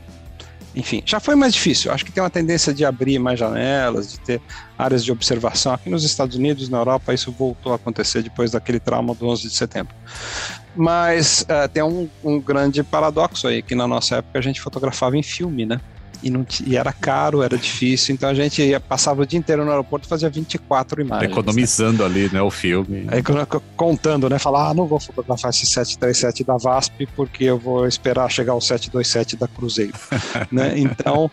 enfim, 0.74 1.02
já 1.04 1.18
foi 1.18 1.34
mais 1.34 1.52
difícil. 1.52 1.90
Acho 1.92 2.04
que 2.04 2.12
tem 2.12 2.22
uma 2.22 2.30
tendência 2.30 2.72
de 2.72 2.84
abrir 2.84 3.18
mais 3.18 3.38
janelas, 3.38 4.12
de 4.12 4.20
ter 4.20 4.40
áreas 4.78 5.04
de 5.04 5.10
observação. 5.10 5.72
Aqui 5.72 5.90
nos 5.90 6.04
Estados 6.04 6.36
Unidos, 6.36 6.68
na 6.68 6.78
Europa, 6.78 7.12
isso 7.12 7.32
voltou 7.32 7.72
a 7.72 7.76
acontecer 7.76 8.22
depois 8.22 8.52
daquele 8.52 8.78
trauma 8.78 9.14
do 9.14 9.26
11 9.26 9.48
de 9.48 9.54
setembro. 9.54 9.94
Mas 10.76 11.42
uh, 11.42 11.68
tem 11.68 11.82
um, 11.82 12.08
um 12.22 12.40
grande 12.40 12.84
paradoxo 12.84 13.48
aí, 13.48 13.62
que 13.62 13.74
na 13.74 13.88
nossa 13.88 14.16
época 14.16 14.38
a 14.38 14.42
gente 14.42 14.60
fotografava 14.60 15.16
em 15.16 15.22
filme, 15.22 15.66
né? 15.66 15.80
E, 16.22 16.30
não, 16.30 16.47
e 16.66 16.76
era 16.76 16.92
caro, 16.92 17.42
era 17.42 17.56
difícil, 17.56 18.14
então 18.14 18.28
a 18.28 18.34
gente 18.34 18.62
ia, 18.62 18.80
passava 18.80 19.22
o 19.22 19.26
dia 19.26 19.38
inteiro 19.38 19.64
no 19.64 19.70
aeroporto 19.70 20.06
e 20.06 20.09
fazia 20.09 20.28
24 20.28 21.01
imagens. 21.01 21.30
Economizando 21.30 21.98
né? 21.98 22.05
ali, 22.05 22.32
né, 22.32 22.42
o 22.42 22.51
filme. 22.51 23.06
Aí 23.09 23.22
contando, 23.76 24.28
né, 24.28 24.38
falar, 24.38 24.70
ah, 24.70 24.74
não 24.74 24.86
vou 24.86 25.01
fotografar 25.01 25.51
esse 25.51 25.66
737 25.66 26.44
da 26.44 26.56
VASP 26.56 27.06
porque 27.16 27.44
eu 27.44 27.59
vou 27.59 27.86
esperar 27.86 28.30
chegar 28.30 28.55
o 28.55 28.60
727 28.60 29.36
da 29.36 29.48
Cruzeiro, 29.48 29.94
né, 30.51 30.74
então 30.76 31.30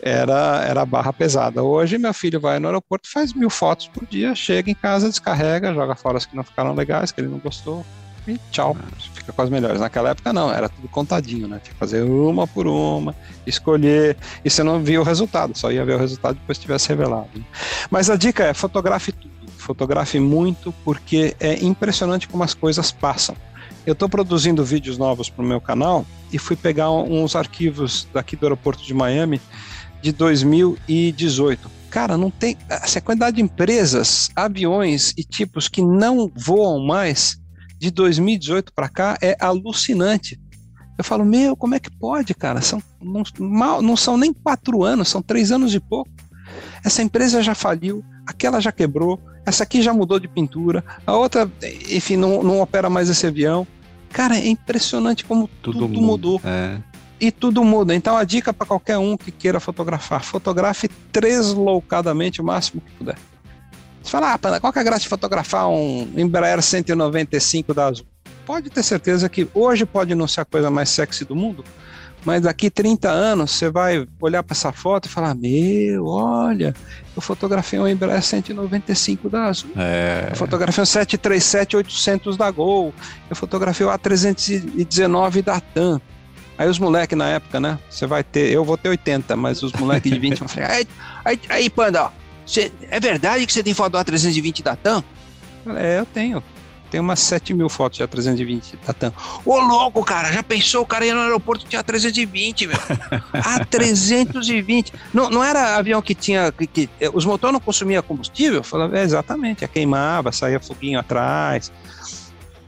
era, 0.00 0.62
era 0.66 0.84
barra 0.84 1.12
pesada. 1.12 1.62
Hoje 1.62 1.96
meu 1.96 2.12
filho 2.12 2.38
vai 2.38 2.58
no 2.58 2.68
aeroporto, 2.68 3.10
faz 3.10 3.32
mil 3.32 3.48
fotos 3.48 3.88
por 3.88 4.06
dia, 4.06 4.34
chega 4.34 4.70
em 4.70 4.74
casa, 4.74 5.08
descarrega, 5.08 5.72
joga 5.72 5.94
fora 5.94 6.18
as 6.18 6.26
que 6.26 6.36
não 6.36 6.44
ficaram 6.44 6.74
legais, 6.74 7.10
que 7.10 7.20
ele 7.20 7.28
não 7.28 7.38
gostou, 7.38 7.84
e 8.26 8.38
tchau, 8.50 8.76
fica 9.24 9.32
com 9.32 9.42
as 9.42 9.50
melhores. 9.50 9.80
Naquela 9.80 10.10
época 10.10 10.32
não, 10.32 10.52
era 10.52 10.68
tudo 10.68 10.86
contadinho, 10.88 11.48
né? 11.48 11.58
Tinha 11.62 11.72
que 11.72 11.78
fazer 11.78 12.02
uma 12.02 12.46
por 12.46 12.66
uma, 12.66 13.16
escolher, 13.46 14.16
e 14.44 14.50
você 14.50 14.62
não 14.62 14.82
via 14.82 15.00
o 15.00 15.04
resultado, 15.04 15.56
só 15.56 15.72
ia 15.72 15.84
ver 15.84 15.94
o 15.94 15.98
resultado 15.98 16.34
depois 16.34 16.58
que 16.58 16.62
tivesse 16.62 16.88
revelado. 16.88 17.28
Mas 17.90 18.10
a 18.10 18.16
dica 18.16 18.44
é 18.44 18.54
fotografe 18.54 19.12
tudo, 19.12 19.32
fotografe 19.56 20.20
muito, 20.20 20.72
porque 20.84 21.34
é 21.40 21.64
impressionante 21.64 22.28
como 22.28 22.44
as 22.44 22.52
coisas 22.52 22.92
passam. 22.92 23.34
Eu 23.86 23.92
estou 23.92 24.08
produzindo 24.08 24.64
vídeos 24.64 24.96
novos 24.96 25.28
para 25.28 25.44
o 25.44 25.46
meu 25.46 25.60
canal 25.60 26.06
e 26.32 26.38
fui 26.38 26.56
pegar 26.56 26.90
uns 26.90 27.36
arquivos 27.36 28.08
daqui 28.12 28.36
do 28.36 28.46
aeroporto 28.46 28.82
de 28.82 28.94
Miami 28.94 29.40
de 30.00 30.10
2018. 30.12 31.70
Cara, 31.90 32.16
não 32.16 32.30
tem. 32.30 32.56
Essa 32.68 33.00
quantidade 33.00 33.36
de 33.36 33.42
empresas, 33.42 34.30
aviões 34.34 35.12
e 35.16 35.22
tipos 35.22 35.68
que 35.68 35.82
não 35.82 36.30
voam 36.34 36.84
mais 36.84 37.38
de 37.84 37.90
2018 37.90 38.72
para 38.72 38.88
cá 38.88 39.18
é 39.20 39.36
alucinante. 39.38 40.40
Eu 40.96 41.04
falo, 41.04 41.24
meu, 41.24 41.54
como 41.54 41.74
é 41.74 41.80
que 41.80 41.90
pode, 41.90 42.32
cara? 42.34 42.62
São, 42.62 42.82
não, 43.02 43.22
mal, 43.38 43.82
não 43.82 43.94
são 43.94 44.16
nem 44.16 44.32
quatro 44.32 44.82
anos, 44.82 45.08
são 45.08 45.20
três 45.20 45.52
anos 45.52 45.74
e 45.74 45.80
pouco. 45.80 46.10
Essa 46.82 47.02
empresa 47.02 47.42
já 47.42 47.54
faliu, 47.54 48.02
aquela 48.26 48.58
já 48.60 48.72
quebrou, 48.72 49.20
essa 49.44 49.64
aqui 49.64 49.82
já 49.82 49.92
mudou 49.92 50.18
de 50.18 50.28
pintura, 50.28 50.82
a 51.06 51.14
outra, 51.14 51.50
enfim, 51.90 52.16
não, 52.16 52.42
não 52.42 52.60
opera 52.60 52.88
mais 52.88 53.10
esse 53.10 53.26
avião. 53.26 53.66
Cara, 54.10 54.38
é 54.38 54.46
impressionante 54.48 55.24
como 55.24 55.48
tudo, 55.60 55.80
tudo 55.80 56.00
mudou. 56.00 56.40
É. 56.42 56.78
E 57.20 57.30
tudo 57.30 57.64
muda. 57.64 57.94
Então, 57.94 58.16
a 58.16 58.24
dica 58.24 58.52
para 58.52 58.66
qualquer 58.66 58.98
um 58.98 59.16
que 59.16 59.30
queira 59.30 59.60
fotografar: 59.60 60.22
fotografe 60.22 60.88
tresloucadamente 61.12 62.40
o 62.40 62.44
máximo 62.44 62.80
que 62.80 62.90
puder. 62.92 63.16
Você 64.04 64.10
fala, 64.10 64.34
ah, 64.34 64.38
Panda, 64.38 64.60
qual 64.60 64.70
que 64.70 64.78
é 64.78 64.82
a 64.82 64.84
graça 64.84 65.00
de 65.00 65.08
fotografar 65.08 65.66
um 65.68 66.12
Embraer 66.14 66.60
195 66.60 67.72
da 67.72 67.86
Azul? 67.86 68.06
Pode 68.44 68.68
ter 68.68 68.82
certeza 68.82 69.30
que 69.30 69.48
hoje 69.54 69.86
pode 69.86 70.14
não 70.14 70.28
ser 70.28 70.42
a 70.42 70.44
coisa 70.44 70.70
mais 70.70 70.90
sexy 70.90 71.24
do 71.24 71.34
mundo, 71.34 71.64
mas 72.22 72.42
daqui 72.42 72.68
30 72.68 73.08
anos 73.08 73.52
você 73.52 73.70
vai 73.70 74.06
olhar 74.20 74.42
para 74.42 74.54
essa 74.54 74.70
foto 74.72 75.06
e 75.06 75.08
falar: 75.08 75.34
Meu, 75.34 76.04
olha, 76.04 76.74
eu 77.16 77.22
fotografei 77.22 77.78
um 77.78 77.88
Embraer 77.88 78.22
195 78.22 79.30
da 79.30 79.46
Azul, 79.46 79.70
é... 79.74 80.28
eu 80.30 80.36
fotografei 80.36 80.82
um 80.82 80.86
737-800 80.86 82.36
da 82.36 82.50
Gol, 82.50 82.92
eu 83.30 83.34
fotografei 83.34 83.86
o 83.86 83.90
A319 83.90 85.42
da 85.42 85.60
TAM. 85.60 85.98
Aí 86.56 86.68
os 86.68 86.78
moleques 86.78 87.16
na 87.16 87.30
época, 87.30 87.58
né? 87.58 87.78
Você 87.90 88.06
vai 88.06 88.22
ter, 88.22 88.52
eu 88.52 88.64
vou 88.64 88.76
ter 88.76 88.90
80, 88.90 89.34
mas 89.34 89.62
os 89.62 89.72
moleques 89.72 90.12
de 90.12 90.18
20 90.18 90.38
vão 90.40 90.48
falar: 90.48 90.70
aí, 90.70 90.86
aí, 91.24 91.40
aí, 91.48 91.70
Panda, 91.70 92.04
ó, 92.04 92.10
Cê, 92.46 92.72
é 92.90 93.00
verdade 93.00 93.46
que 93.46 93.52
você 93.52 93.62
tem 93.62 93.74
foto 93.74 93.92
do 93.92 93.98
A320 93.98 94.62
da 94.62 94.76
TAM? 94.76 95.02
É, 95.76 95.98
eu 95.98 96.06
tenho. 96.06 96.42
Tenho 96.90 97.02
umas 97.02 97.18
7 97.20 97.52
mil 97.54 97.68
fotos 97.68 97.98
de 97.98 98.04
A320 98.04 98.74
da 98.86 98.92
TAM. 98.92 99.12
Ô, 99.44 99.58
louco, 99.58 100.04
cara, 100.04 100.30
já 100.32 100.42
pensou? 100.42 100.82
O 100.82 100.86
cara 100.86 101.04
ia 101.04 101.14
no 101.14 101.22
aeroporto 101.22 101.66
tinha 101.66 101.82
A320, 101.82 102.68
meu. 102.68 102.76
A320. 103.32 104.92
Não, 105.12 105.28
não 105.28 105.42
era 105.42 105.76
avião 105.76 106.00
que 106.00 106.14
tinha. 106.14 106.52
Que, 106.52 106.66
que 106.66 106.88
os 107.12 107.24
motores 107.24 107.52
não 107.52 107.60
consumiam 107.60 108.02
combustível? 108.02 108.62
Falava, 108.62 108.96
é, 108.96 109.02
exatamente, 109.02 109.66
queimava, 109.66 110.30
saía 110.30 110.60
foguinho 110.60 111.00
atrás. 111.00 111.72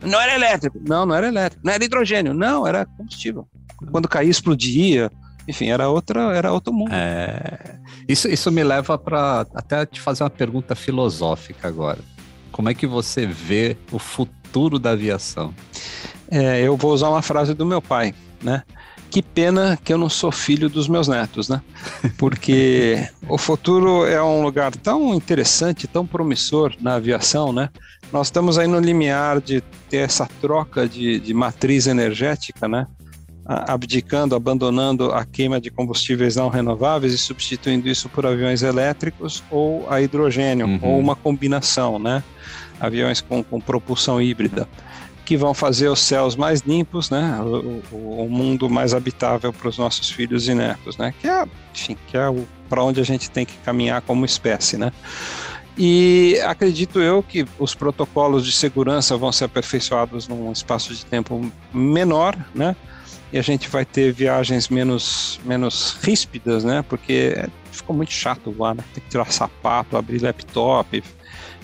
Não 0.01 0.21
era 0.21 0.35
elétrico. 0.35 0.81
Não, 0.85 1.07
não 1.07 1.15
era 1.15 1.29
elétrico. 1.29 1.65
Não 1.65 1.73
era 1.73 1.85
hidrogênio. 1.85 2.35
Não, 2.35 2.67
era 2.67 2.85
combustível. 2.85 3.47
Quando 3.93 4.09
caía, 4.09 4.31
explodia. 4.31 5.11
Enfim, 5.49 5.69
era 5.69 5.89
outra, 5.89 6.37
era 6.37 6.53
outro 6.53 6.73
mundo. 6.73 6.93
É, 6.93 7.77
isso, 8.09 8.29
isso 8.29 8.51
me 8.51 8.65
leva 8.65 8.99
para 8.99 9.47
até 9.55 9.87
te 9.87 10.01
fazer 10.01 10.25
uma 10.25 10.31
pergunta 10.31 10.75
filosófica 10.75 11.69
agora. 11.69 11.99
Como 12.51 12.69
é 12.69 12.75
que 12.75 12.87
você 12.87 13.27
vê 13.27 13.77
o 13.93 13.99
futuro 13.99 14.79
da 14.79 14.91
aviação? 14.91 15.55
É, 16.31 16.61
eu 16.61 16.77
vou 16.77 16.93
usar 16.93 17.09
uma 17.09 17.23
frase 17.23 17.55
do 17.55 17.67
meu 17.67 17.81
pai, 17.81 18.15
né? 18.43 18.63
Que 19.11 19.23
pena 19.23 19.79
que 19.83 19.93
eu 19.93 19.99
não 19.99 20.09
sou 20.09 20.33
filho 20.33 20.69
dos 20.69 20.89
meus 20.89 21.07
netos, 21.07 21.49
né? 21.49 21.63
Porque 22.19 23.09
o 23.29 23.39
futuro 23.39 24.05
é 24.05 24.23
um 24.23 24.43
lugar 24.43 24.75
tão 24.75 25.15
interessante, 25.15 25.87
tão 25.87 26.07
promissor 26.07 26.75
na 26.81 26.95
aviação, 26.95 27.53
né? 27.53 27.69
Nós 28.13 28.29
estamos 28.29 28.59
aí 28.59 28.67
no 28.67 28.81
limiar 28.81 29.41
de 29.41 29.61
ter 29.89 29.99
essa 29.99 30.29
troca 30.41 30.89
de, 30.89 31.21
de 31.21 31.33
matriz 31.33 31.87
energética, 31.87 32.67
né? 32.69 32.87
Abdicando, 33.47 34.35
abandonando 34.35 35.13
a 35.13 35.25
queima 35.25 35.61
de 35.61 35.71
combustíveis 35.71 36.35
não 36.35 36.49
renováveis 36.49 37.13
e 37.13 37.19
substituindo 37.19 37.89
isso 37.89 38.09
por 38.09 38.27
aviões 38.27 38.63
elétricos 38.63 39.43
ou 39.51 39.87
a 39.89 40.01
hidrogênio, 40.01 40.67
uhum. 40.67 40.81
ou 40.83 40.99
uma 40.99 41.15
combinação, 41.15 41.99
né? 41.99 42.25
Aviões 42.81 43.21
com, 43.21 43.45
com 43.45 43.61
propulsão 43.61 44.21
híbrida, 44.21 44.69
que 45.25 45.37
vão 45.37 45.55
fazer 45.55 45.89
os 45.89 46.01
céus 46.01 46.35
mais 46.35 46.61
limpos, 46.61 47.09
né? 47.09 47.39
O, 47.93 48.25
o 48.25 48.29
mundo 48.29 48.69
mais 48.69 48.93
habitável 48.93 49.53
para 49.53 49.69
os 49.69 49.79
nossos 49.79 50.11
filhos 50.11 50.49
e 50.49 50.55
netos, 50.55 50.97
né? 50.97 51.15
Que 51.21 51.29
é, 51.29 51.47
enfim, 51.73 51.97
que 52.09 52.17
é 52.17 52.23
para 52.69 52.83
onde 52.83 53.01
a 53.01 53.05
gente 53.05 53.31
tem 53.31 53.47
que 53.47 53.57
caminhar 53.59 54.03
como 54.03 54.25
espécie, 54.25 54.77
né? 54.77 54.93
E 55.79 56.41
acredito 56.45 57.01
eu 57.01 57.23
que 57.23 57.47
os 57.59 57.75
protocolos 57.75 58.45
de 58.45 58.51
segurança 58.51 59.17
vão 59.17 59.31
ser 59.31 59.45
aperfeiçoados 59.45 60.27
num 60.27 60.51
espaço 60.51 60.95
de 60.95 61.05
tempo 61.05 61.53
menor, 61.73 62.37
né? 62.55 62.75
E 63.33 63.39
a 63.39 63.43
gente 63.43 63.69
vai 63.69 63.85
ter 63.85 64.13
viagens 64.13 64.69
menos, 64.69 65.41
menos 65.45 65.99
ríspidas, 66.03 66.65
né? 66.65 66.83
Porque 66.83 67.35
ficou 67.73 67.95
muito 67.95 68.13
chato 68.13 68.53
voar, 68.53 68.75
né? 68.75 68.85
Tem 68.95 69.03
que 69.03 69.11
tirar 69.11 69.31
sapato, 69.33 69.97
abrir 69.97 70.23
laptop, 70.23 71.03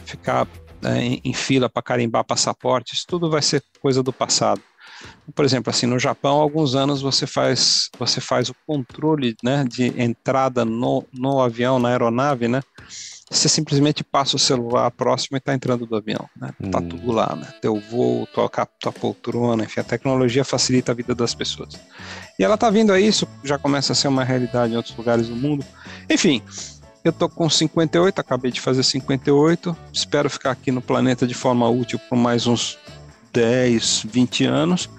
ficar 0.05 0.47
né, 0.83 1.03
em, 1.03 1.21
em 1.25 1.33
fila 1.33 1.69
para 1.69 1.83
carimbar 1.83 2.25
passaporte, 2.25 2.95
isso 2.95 3.07
tudo 3.07 3.31
vai 3.31 3.41
ser 3.41 3.63
coisa 3.81 4.03
do 4.03 4.13
passado. 4.13 4.61
Por 5.35 5.45
exemplo, 5.45 5.71
assim, 5.71 5.87
no 5.87 5.99
Japão, 5.99 6.39
há 6.39 6.43
alguns 6.43 6.75
anos 6.75 7.01
você 7.01 7.27
faz, 7.27 7.89
você 7.99 8.21
faz 8.21 8.49
o 8.49 8.55
controle 8.67 9.35
né, 9.43 9.65
de 9.65 9.87
entrada 10.01 10.65
no, 10.65 11.05
no 11.13 11.41
avião, 11.41 11.79
na 11.79 11.89
aeronave, 11.89 12.49
né? 12.49 12.61
Você 13.33 13.49
simplesmente 13.49 14.05
passa 14.05 14.37
o 14.37 14.39
celular 14.39 14.91
próximo 14.91 15.37
e 15.37 15.39
está 15.39 15.55
entrando 15.55 15.87
do 15.87 15.97
avião, 15.97 16.29
né? 16.37 16.51
Tá 16.71 16.79
hum. 16.79 16.89
tudo 16.89 17.13
lá, 17.13 17.35
né? 17.35 17.49
Teu 17.61 17.81
voo, 17.81 18.27
tua, 18.27 18.49
tua 18.79 18.93
poltrona, 18.93 19.65
enfim, 19.65 19.81
a 19.81 19.85
tecnologia 19.85 20.45
facilita 20.45 20.93
a 20.93 20.95
vida 20.95 21.15
das 21.15 21.35
pessoas. 21.35 21.81
E 22.39 22.45
ela 22.45 22.59
tá 22.59 22.69
vindo 22.69 22.93
aí, 22.93 23.07
isso 23.07 23.27
já 23.43 23.59
começa 23.59 23.93
a 23.93 23.97
ser 23.97 24.09
uma 24.09 24.23
realidade 24.23 24.75
em 24.75 24.77
outros 24.77 24.95
lugares 24.97 25.29
do 25.29 25.35
mundo. 25.35 25.65
Enfim, 26.11 26.43
eu 27.03 27.13
tô 27.13 27.29
com 27.29 27.49
58, 27.49 28.21
acabei 28.21 28.53
de 28.53 28.61
fazer 28.61 28.83
58, 28.83 29.77
espero 29.93 30.29
ficar 30.29 30.51
aqui 30.51 30.71
no 30.71 30.83
planeta 30.83 31.27
de 31.27 31.35
forma 31.35 31.69
útil 31.69 31.99
por 32.11 32.17
mais 32.17 32.47
uns 32.47 32.79
10, 33.33 34.07
20 34.11 34.45
anos. 34.45 34.91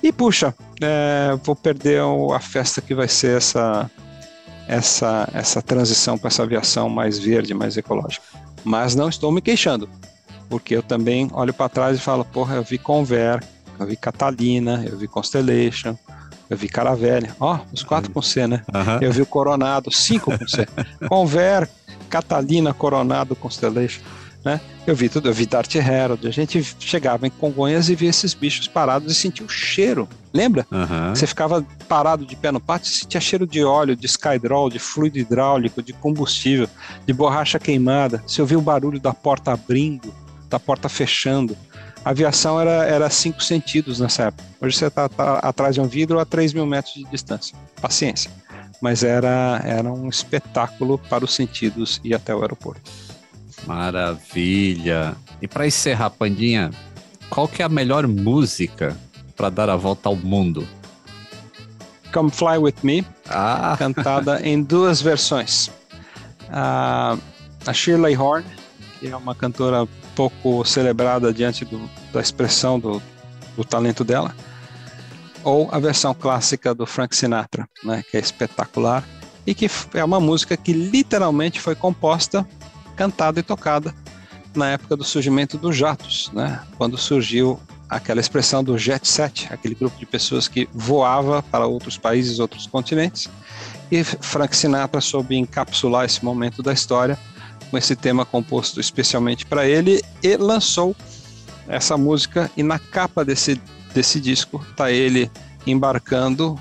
E 0.00 0.12
puxa, 0.12 0.54
é, 0.80 1.36
vou 1.42 1.56
perder 1.56 2.00
a 2.34 2.40
festa 2.40 2.80
que 2.80 2.94
vai 2.94 3.08
ser 3.08 3.36
essa 3.36 3.90
essa, 4.70 5.28
essa 5.34 5.60
transição 5.60 6.16
para 6.16 6.28
essa 6.28 6.44
aviação 6.44 6.88
mais 6.88 7.18
verde, 7.18 7.52
mais 7.52 7.76
ecológica. 7.76 8.24
Mas 8.62 8.94
não 8.94 9.08
estou 9.08 9.32
me 9.32 9.42
queixando, 9.42 9.88
porque 10.48 10.76
eu 10.76 10.82
também 10.82 11.28
olho 11.32 11.52
para 11.52 11.68
trás 11.68 11.98
e 11.98 12.00
falo, 12.00 12.24
porra, 12.24 12.54
eu 12.54 12.62
vi 12.62 12.78
Conver, 12.78 13.42
eu 13.80 13.86
vi 13.86 13.96
Catalina, 13.96 14.84
eu 14.88 14.96
vi 14.96 15.08
Constellation, 15.08 15.96
eu 16.48 16.56
vi 16.56 16.68
Caravelle, 16.68 17.32
ó, 17.40 17.56
oh, 17.56 17.74
os 17.74 17.82
quatro 17.82 18.12
com 18.12 18.22
C, 18.22 18.46
né? 18.46 18.62
Uhum. 18.72 18.98
Eu 19.00 19.12
vi 19.12 19.22
o 19.22 19.26
Coronado, 19.26 19.90
cinco 19.90 20.38
com 20.38 20.46
C. 20.46 20.64
Conver, 21.08 21.68
Catalina, 22.08 22.72
Coronado, 22.72 23.34
Constellation 23.34 24.02
né? 24.44 24.60
Eu 24.86 24.94
vi 24.94 25.08
tudo, 25.08 25.28
eu 25.28 25.34
vi 25.34 25.46
Darth 25.46 25.74
Herald, 25.74 26.26
a 26.26 26.30
gente 26.30 26.62
chegava 26.78 27.26
em 27.26 27.30
Congonhas 27.30 27.88
e 27.88 27.94
via 27.94 28.10
esses 28.10 28.34
bichos 28.34 28.66
parados 28.66 29.12
e 29.12 29.14
sentia 29.14 29.44
o 29.44 29.48
cheiro. 29.48 30.08
Lembra? 30.32 30.66
Uhum. 30.70 31.14
Você 31.14 31.26
ficava 31.26 31.64
parado 31.88 32.24
de 32.24 32.36
pé 32.36 32.50
no 32.50 32.60
pátio 32.60 32.88
e 32.88 32.94
sentia 32.94 33.20
cheiro 33.20 33.46
de 33.46 33.62
óleo, 33.64 33.96
de 33.96 34.06
skydrol, 34.06 34.70
de 34.70 34.78
fluido 34.78 35.18
hidráulico, 35.18 35.82
de 35.82 35.92
combustível, 35.92 36.68
de 37.04 37.12
borracha 37.12 37.58
queimada. 37.58 38.22
Você 38.26 38.40
ouvia 38.40 38.58
o 38.58 38.62
barulho 38.62 39.00
da 39.00 39.12
porta 39.12 39.52
abrindo, 39.52 40.14
da 40.48 40.58
porta 40.58 40.88
fechando. 40.88 41.56
A 42.04 42.10
aviação 42.10 42.58
era, 42.58 42.86
era 42.86 43.10
cinco 43.10 43.42
sentidos 43.42 44.00
nessa 44.00 44.24
época. 44.24 44.44
Hoje 44.60 44.76
você 44.76 44.86
está 44.86 45.08
tá 45.08 45.38
atrás 45.40 45.74
de 45.74 45.80
um 45.80 45.86
vidro 45.86 46.18
a 46.18 46.24
3 46.24 46.54
mil 46.54 46.64
metros 46.64 46.94
de 46.94 47.04
distância. 47.04 47.56
Paciência. 47.80 48.30
Mas 48.80 49.02
era, 49.04 49.60
era 49.64 49.92
um 49.92 50.08
espetáculo 50.08 50.96
para 50.96 51.24
os 51.24 51.34
sentidos 51.34 52.00
e 52.02 52.14
até 52.14 52.34
o 52.34 52.40
aeroporto. 52.40 52.90
Maravilha. 53.66 55.16
E 55.40 55.48
para 55.48 55.66
encerrar, 55.66 56.10
Pandinha, 56.10 56.70
qual 57.28 57.46
que 57.46 57.62
é 57.62 57.64
a 57.64 57.68
melhor 57.68 58.06
música 58.06 58.96
para 59.36 59.48
dar 59.48 59.70
a 59.70 59.76
volta 59.76 60.08
ao 60.08 60.16
mundo? 60.16 60.66
Come 62.12 62.30
Fly 62.30 62.58
With 62.58 62.74
Me, 62.82 63.06
ah. 63.28 63.76
cantada 63.78 64.40
em 64.42 64.62
duas 64.62 65.00
versões. 65.00 65.68
Uh, 66.48 67.20
a 67.66 67.72
Shirley 67.72 68.16
Horn, 68.16 68.44
que 68.98 69.08
é 69.08 69.16
uma 69.16 69.34
cantora 69.34 69.86
pouco 70.16 70.64
celebrada 70.64 71.32
diante 71.32 71.64
do, 71.64 71.88
da 72.12 72.20
expressão 72.20 72.78
do, 72.78 73.00
do 73.56 73.64
talento 73.64 74.02
dela, 74.02 74.34
ou 75.44 75.68
a 75.72 75.78
versão 75.78 76.12
clássica 76.12 76.74
do 76.74 76.84
Frank 76.84 77.14
Sinatra, 77.14 77.68
né, 77.82 78.02
que 78.10 78.16
é 78.16 78.20
espetacular 78.20 79.04
e 79.46 79.54
que 79.54 79.70
é 79.94 80.04
uma 80.04 80.20
música 80.20 80.56
que 80.56 80.72
literalmente 80.72 81.60
foi 81.60 81.74
composta 81.74 82.46
cantada 83.00 83.40
e 83.40 83.42
tocada 83.42 83.94
na 84.54 84.72
época 84.72 84.94
do 84.94 85.02
surgimento 85.02 85.56
dos 85.56 85.74
jatos, 85.74 86.30
né? 86.34 86.60
quando 86.76 86.98
surgiu 86.98 87.58
aquela 87.88 88.20
expressão 88.20 88.62
do 88.62 88.76
jet 88.76 89.08
set, 89.08 89.48
aquele 89.50 89.74
grupo 89.74 89.98
de 89.98 90.04
pessoas 90.04 90.46
que 90.46 90.68
voava 90.74 91.42
para 91.42 91.66
outros 91.66 91.96
países, 91.96 92.38
outros 92.38 92.66
continentes. 92.66 93.26
E 93.90 94.04
Frank 94.04 94.54
Sinatra 94.54 95.00
soube 95.00 95.34
encapsular 95.34 96.04
esse 96.04 96.22
momento 96.22 96.62
da 96.62 96.74
história 96.74 97.18
com 97.70 97.78
esse 97.78 97.96
tema 97.96 98.26
composto 98.26 98.78
especialmente 98.78 99.46
para 99.46 99.66
ele 99.66 100.02
e 100.22 100.36
lançou 100.36 100.94
essa 101.66 101.96
música. 101.96 102.50
E 102.54 102.62
na 102.62 102.78
capa 102.78 103.24
desse, 103.24 103.58
desse 103.94 104.20
disco 104.20 104.62
tá 104.76 104.92
ele 104.92 105.30
embarcando 105.66 106.60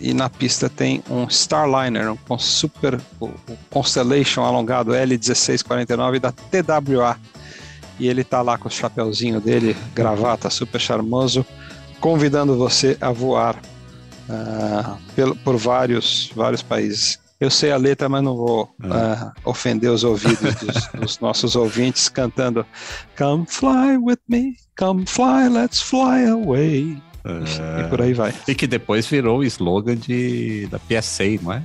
e 0.00 0.14
na 0.14 0.30
pista 0.30 0.68
tem 0.68 1.02
um 1.10 1.24
Starliner, 1.24 2.12
um 2.12 2.38
super 2.38 2.98
o 3.20 3.30
Constellation 3.68 4.42
alongado 4.42 4.92
L1649 4.92 6.18
da 6.18 6.32
TWA. 6.32 7.18
E 7.98 8.08
ele 8.08 8.24
tá 8.24 8.40
lá 8.40 8.56
com 8.56 8.68
o 8.68 8.70
chapéuzinho 8.70 9.40
dele, 9.40 9.76
gravata 9.94 10.48
super 10.48 10.80
charmoso, 10.80 11.44
convidando 12.00 12.56
você 12.56 12.96
a 12.98 13.12
voar 13.12 13.56
uh, 14.26 14.96
por, 15.14 15.36
por 15.36 15.56
vários, 15.56 16.32
vários 16.34 16.62
países. 16.62 17.18
Eu 17.38 17.50
sei 17.50 17.72
a 17.72 17.76
letra, 17.76 18.08
mas 18.08 18.22
não 18.22 18.36
vou 18.36 18.64
uh, 18.64 19.32
ofender 19.44 19.90
os 19.90 20.02
ouvidos 20.04 20.54
dos, 20.56 20.86
dos, 20.98 21.20
nossos 21.20 21.56
ouvintes 21.56 22.08
cantando 22.08 22.66
Come 23.16 23.46
fly 23.46 23.96
with 23.98 24.18
me, 24.28 24.56
come 24.78 25.04
fly, 25.06 25.48
let's 25.48 25.80
fly 25.80 26.26
away. 26.26 27.02
É... 27.24 27.80
E 27.82 27.88
por 27.88 28.00
aí 28.00 28.14
vai. 28.14 28.34
E 28.48 28.54
que 28.54 28.66
depois 28.66 29.06
virou 29.06 29.38
o 29.38 29.44
slogan 29.44 29.96
de, 29.96 30.66
da 30.68 30.78
PSA, 30.78 31.24
não 31.42 31.52
é? 31.52 31.62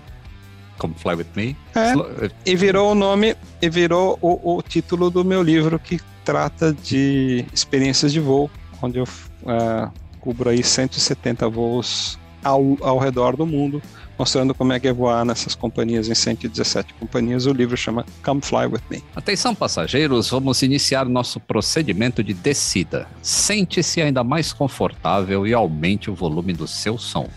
Come 0.77 0.93
Fly 0.97 1.15
With 1.15 1.27
Me. 1.35 1.57
É, 1.73 2.29
e 2.45 2.55
virou 2.55 2.91
o 2.91 2.95
nome, 2.95 3.35
e 3.61 3.69
virou 3.69 4.19
o, 4.21 4.57
o, 4.57 4.61
título 4.61 5.09
do 5.09 5.23
meu 5.23 5.41
livro 5.41 5.79
que 5.79 6.01
trata 6.25 6.73
de 6.73 7.45
experiências 7.53 8.11
de 8.11 8.19
voo, 8.19 8.49
onde 8.81 8.97
eu 8.97 9.05
uh, 9.05 9.89
cubro 10.19 10.49
aí 10.49 10.61
170 10.61 11.47
voos 11.47 12.19
ao, 12.43 12.77
ao 12.81 12.97
redor 12.97 13.37
do 13.37 13.45
mundo 13.45 13.81
mostrando 14.17 14.53
como 14.53 14.73
é 14.73 14.79
que 14.79 14.87
é 14.87 14.93
voar 14.93 15.25
nessas 15.25 15.55
companhias, 15.55 16.07
em 16.09 16.15
117 16.15 16.93
companhias. 16.95 17.45
O 17.45 17.53
livro 17.53 17.75
chama 17.75 18.05
Come 18.23 18.41
Fly 18.41 18.67
With 18.67 18.81
Me. 18.89 19.03
Atenção, 19.15 19.53
passageiros, 19.53 20.29
vamos 20.29 20.61
iniciar 20.61 21.05
nosso 21.05 21.39
procedimento 21.39 22.23
de 22.23 22.33
descida. 22.33 23.07
Sente-se 23.21 24.01
ainda 24.01 24.23
mais 24.23 24.53
confortável 24.53 25.45
e 25.45 25.53
aumente 25.53 26.09
o 26.09 26.15
volume 26.15 26.53
do 26.53 26.67
seu 26.67 26.97
som. 26.97 27.29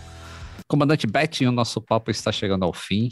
Comandante 0.67 1.07
Betting, 1.07 1.47
o 1.47 1.53
nosso 1.53 1.81
papo 1.81 2.11
está 2.11 2.31
chegando 2.31 2.65
ao 2.65 2.73
fim. 2.73 3.09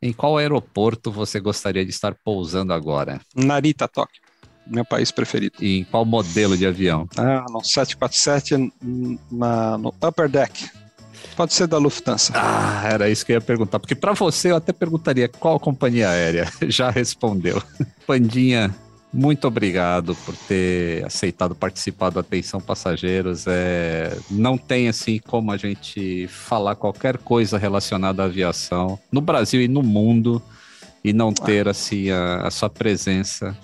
Em 0.00 0.12
qual 0.12 0.36
aeroporto 0.36 1.10
você 1.10 1.40
gostaria 1.40 1.84
de 1.84 1.90
estar 1.90 2.14
pousando 2.24 2.72
agora? 2.72 3.20
Narita, 3.34 3.88
Tóquio. 3.88 4.20
Meu 4.66 4.84
país 4.84 5.10
preferido. 5.10 5.56
E 5.60 5.78
em 5.78 5.84
qual 5.84 6.04
modelo 6.04 6.56
de 6.56 6.66
avião? 6.66 7.08
Ah, 7.16 7.44
no 7.50 7.62
747 7.62 8.72
na, 9.30 9.78
no 9.78 9.94
Upper 10.02 10.28
Deck. 10.28 10.68
Pode 11.36 11.52
ser 11.52 11.66
da 11.66 11.76
Lufthansa. 11.76 12.32
Ah, 12.34 12.82
era 12.90 13.10
isso 13.10 13.24
que 13.24 13.32
eu 13.32 13.34
ia 13.34 13.40
perguntar. 13.40 13.78
Porque 13.78 13.94
para 13.94 14.14
você 14.14 14.50
eu 14.50 14.56
até 14.56 14.72
perguntaria 14.72 15.28
qual 15.28 15.60
companhia 15.60 16.08
aérea. 16.08 16.50
Já 16.66 16.88
respondeu. 16.88 17.62
Pandinha, 18.06 18.74
muito 19.12 19.46
obrigado 19.46 20.14
por 20.24 20.34
ter 20.34 21.04
aceitado 21.04 21.54
participar 21.54 22.08
do 22.08 22.18
Atenção 22.18 22.58
Passageiros. 22.58 23.44
É, 23.46 24.16
não 24.30 24.56
tem 24.56 24.88
assim 24.88 25.18
como 25.18 25.52
a 25.52 25.58
gente 25.58 26.26
falar 26.28 26.74
qualquer 26.74 27.18
coisa 27.18 27.58
relacionada 27.58 28.22
à 28.22 28.26
aviação 28.26 28.98
no 29.12 29.20
Brasil 29.20 29.60
e 29.60 29.68
no 29.68 29.82
mundo 29.82 30.42
e 31.04 31.12
não 31.12 31.32
ter 31.32 31.68
assim 31.68 32.10
a, 32.10 32.46
a 32.46 32.50
sua 32.50 32.70
presença 32.70 33.56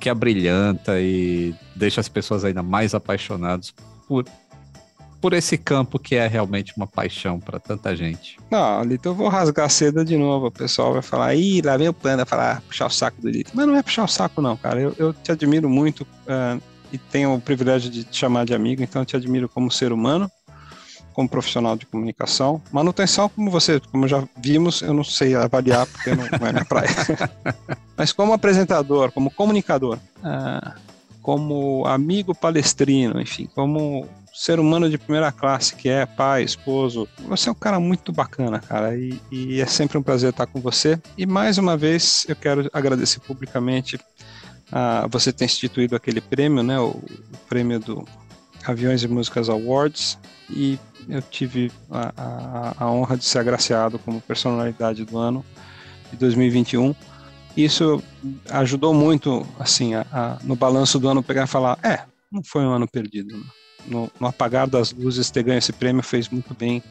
que 0.00 0.08
abrilhanta 0.08 1.00
e 1.00 1.54
deixa 1.74 2.00
as 2.00 2.08
pessoas 2.08 2.44
ainda 2.44 2.62
mais 2.62 2.94
apaixonadas 2.94 3.72
por 4.06 4.24
por 5.20 5.32
esse 5.32 5.56
campo 5.56 5.98
que 5.98 6.14
é 6.14 6.26
realmente 6.26 6.72
uma 6.76 6.86
paixão 6.86 7.40
para 7.40 7.58
tanta 7.58 7.96
gente. 7.96 8.38
Não, 8.50 8.82
Lito, 8.82 9.08
eu 9.08 9.14
vou 9.14 9.28
rasgar 9.28 9.68
seda 9.70 10.04
de 10.04 10.16
novo. 10.16 10.46
O 10.46 10.50
pessoal 10.50 10.92
vai 10.92 11.02
falar, 11.02 11.34
ih, 11.34 11.62
lá 11.62 11.76
vem 11.76 11.88
o 11.88 11.92
Panda 11.92 12.26
falar, 12.26 12.60
puxar 12.62 12.86
o 12.86 12.90
saco 12.90 13.20
do 13.20 13.28
Lito. 13.28 13.52
Mas 13.54 13.66
não 13.66 13.76
é 13.76 13.82
puxar 13.82 14.04
o 14.04 14.08
saco, 14.08 14.42
não, 14.42 14.56
cara. 14.56 14.80
Eu, 14.80 14.94
eu 14.98 15.12
te 15.12 15.32
admiro 15.32 15.68
muito 15.68 16.02
uh, 16.02 16.60
e 16.92 16.98
tenho 16.98 17.34
o 17.34 17.40
privilégio 17.40 17.90
de 17.90 18.04
te 18.04 18.16
chamar 18.16 18.44
de 18.44 18.54
amigo, 18.54 18.82
então 18.82 19.02
eu 19.02 19.06
te 19.06 19.16
admiro 19.16 19.48
como 19.48 19.70
ser 19.70 19.92
humano, 19.92 20.30
como 21.12 21.28
profissional 21.28 21.76
de 21.76 21.86
comunicação. 21.86 22.62
Manutenção, 22.70 23.28
como 23.28 23.50
você, 23.50 23.80
como 23.80 24.06
já 24.06 24.22
vimos, 24.36 24.82
eu 24.82 24.92
não 24.92 25.04
sei 25.04 25.34
avaliar 25.34 25.86
porque 25.86 26.14
não, 26.14 26.24
não 26.38 26.46
é 26.46 26.52
minha 26.52 26.64
praia. 26.64 26.90
Mas 27.96 28.12
como 28.12 28.32
apresentador, 28.32 29.10
como 29.12 29.30
comunicador, 29.30 29.98
uh, 30.18 30.78
como 31.22 31.84
amigo 31.86 32.34
palestrino, 32.34 33.20
enfim, 33.20 33.48
como 33.54 34.06
ser 34.36 34.60
humano 34.60 34.90
de 34.90 34.98
primeira 34.98 35.32
classe 35.32 35.74
que 35.74 35.88
é 35.88 36.04
pai, 36.04 36.42
esposo. 36.42 37.08
Você 37.20 37.48
é 37.48 37.52
um 37.52 37.54
cara 37.54 37.80
muito 37.80 38.12
bacana, 38.12 38.60
cara, 38.60 38.96
e, 38.96 39.18
e, 39.30 39.60
é 39.60 39.66
sempre 39.66 39.96
um 39.96 40.02
prazer 40.02 40.30
estar 40.30 40.46
com 40.46 40.60
você. 40.60 41.00
E 41.16 41.24
mais 41.24 41.56
uma 41.56 41.76
vez 41.76 42.26
eu 42.28 42.36
quero 42.36 42.68
agradecer 42.72 43.20
publicamente 43.20 43.98
a 44.70 45.06
você 45.08 45.32
ter 45.32 45.46
instituído 45.46 45.96
aquele 45.96 46.20
prêmio, 46.20 46.62
né, 46.62 46.78
o, 46.78 46.88
o 46.88 47.38
prêmio 47.48 47.80
do 47.80 48.06
Aviões 48.64 49.02
e 49.02 49.08
Músicas 49.08 49.48
Awards, 49.48 50.18
e 50.50 50.78
eu 51.08 51.22
tive 51.22 51.72
a, 51.90 52.12
a, 52.16 52.84
a 52.84 52.90
honra 52.90 53.16
de 53.16 53.24
ser 53.24 53.38
agraciado 53.38 53.98
como 53.98 54.20
personalidade 54.20 55.04
do 55.04 55.16
ano 55.16 55.44
de 56.10 56.16
2021 56.18 56.94
isso 57.56 58.02
ajudou 58.50 58.92
muito, 58.92 59.46
assim, 59.58 59.94
a, 59.94 60.06
a, 60.12 60.38
no 60.44 60.54
balanço 60.54 60.98
do 60.98 61.08
ano 61.08 61.22
pegar 61.22 61.44
e 61.44 61.46
falar, 61.46 61.78
é, 61.82 62.00
não 62.30 62.42
foi 62.44 62.62
um 62.62 62.70
ano 62.70 62.86
perdido. 62.86 63.34
Né? 63.34 63.44
No, 63.88 64.10
no, 64.20 64.26
apagar 64.26 64.66
das 64.66 64.92
luzes, 64.92 65.30
ter 65.30 65.42
ganho 65.42 65.58
esse 65.58 65.72
prêmio 65.72 66.02
fez 66.02 66.28
muito 66.28 66.54
bem 66.54 66.82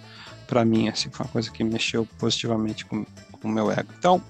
para 0.47 0.63
mim, 0.63 0.89
assim, 0.89 1.09
foi 1.09 1.25
uma 1.25 1.31
coisa 1.31 1.49
que 1.49 1.63
mexeu 1.63 2.07
positivamente 2.19 2.85
com, 2.85 3.05
com 3.31 3.47
o 3.47 3.51
meu 3.51 3.71
ego. 3.71 3.89
Então, 3.97 4.21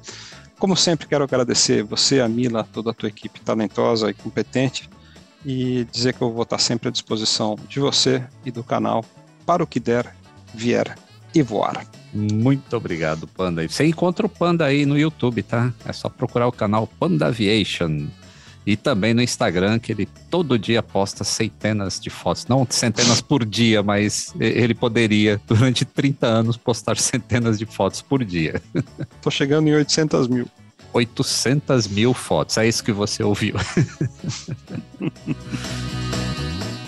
como 0.58 0.76
sempre, 0.76 1.08
quero 1.08 1.24
agradecer 1.24 1.84
você, 1.84 2.22
a 2.22 2.30
Mila, 2.30 2.68
toda 2.72 2.92
a 2.92 2.94
tua 2.94 3.10
equipe 3.10 3.42
talentosa 3.42 4.10
e 4.10 4.14
competente 4.14 4.90
e 5.46 5.86
dizer 5.92 6.14
que 6.14 6.22
eu 6.22 6.32
vou 6.32 6.44
estar 6.44 6.58
sempre 6.58 6.88
à 6.88 6.92
disposição 6.92 7.58
de 7.68 7.80
você 7.80 8.24
e 8.46 8.52
do 8.52 8.64
canal 8.64 9.04
para 9.46 9.64
o 9.64 9.68
que 9.68 9.80
der, 9.80 10.16
vier 10.54 10.98
e 11.34 11.42
voar. 11.42 11.86
Muito 12.14 12.76
obrigado, 12.78 13.28
Panda. 13.28 13.68
Você 13.68 13.86
encontra 13.86 14.26
o 14.26 14.30
Panda 14.30 14.66
aí 14.66 14.86
no 14.86 14.98
YouTube, 14.98 15.44
tá? 15.44 15.74
É 15.86 15.92
só 15.92 16.08
procurar 16.08 16.48
o 16.48 16.52
canal 16.52 16.88
Panda 16.88 17.28
Aviation. 17.28 18.08
E 18.66 18.76
também 18.76 19.14
no 19.14 19.22
Instagram, 19.22 19.78
que 19.78 19.92
ele 19.92 20.08
todo 20.30 20.58
dia 20.58 20.82
posta 20.82 21.24
centenas 21.24 22.00
de 22.00 22.10
fotos. 22.10 22.48
Não 22.48 22.66
centenas 22.70 23.22
por 23.22 23.46
dia, 23.46 23.84
mas 23.84 24.34
ele 24.40 24.74
poderia, 24.74 25.40
durante 25.48 25.86
30 25.86 26.26
anos, 26.26 26.58
postar 26.58 26.98
centenas 26.98 27.60
de 27.60 27.66
fotos 27.66 28.02
por 28.02 28.26
dia. 28.26 28.62
Tô 29.22 29.30
chegando 29.30 29.68
em 29.68 29.76
800 29.76 30.28
mil. 30.28 30.48
800 30.94 31.88
mil 31.90 32.14
fotos, 32.14 32.58
é 32.58 32.68
isso 32.68 32.84
que 32.84 32.92
você 32.92 33.22
ouviu. 33.22 33.56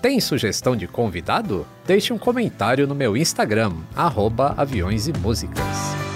Tem 0.00 0.20
sugestão 0.20 0.76
de 0.76 0.86
convidado? 0.86 1.66
Deixe 1.86 2.12
um 2.12 2.18
comentário 2.18 2.86
no 2.86 2.94
meu 2.94 3.16
Instagram, 3.16 3.72
arroba 3.94 4.54
aviões 4.56 5.08
e 5.08 5.12
músicas. 5.12 6.15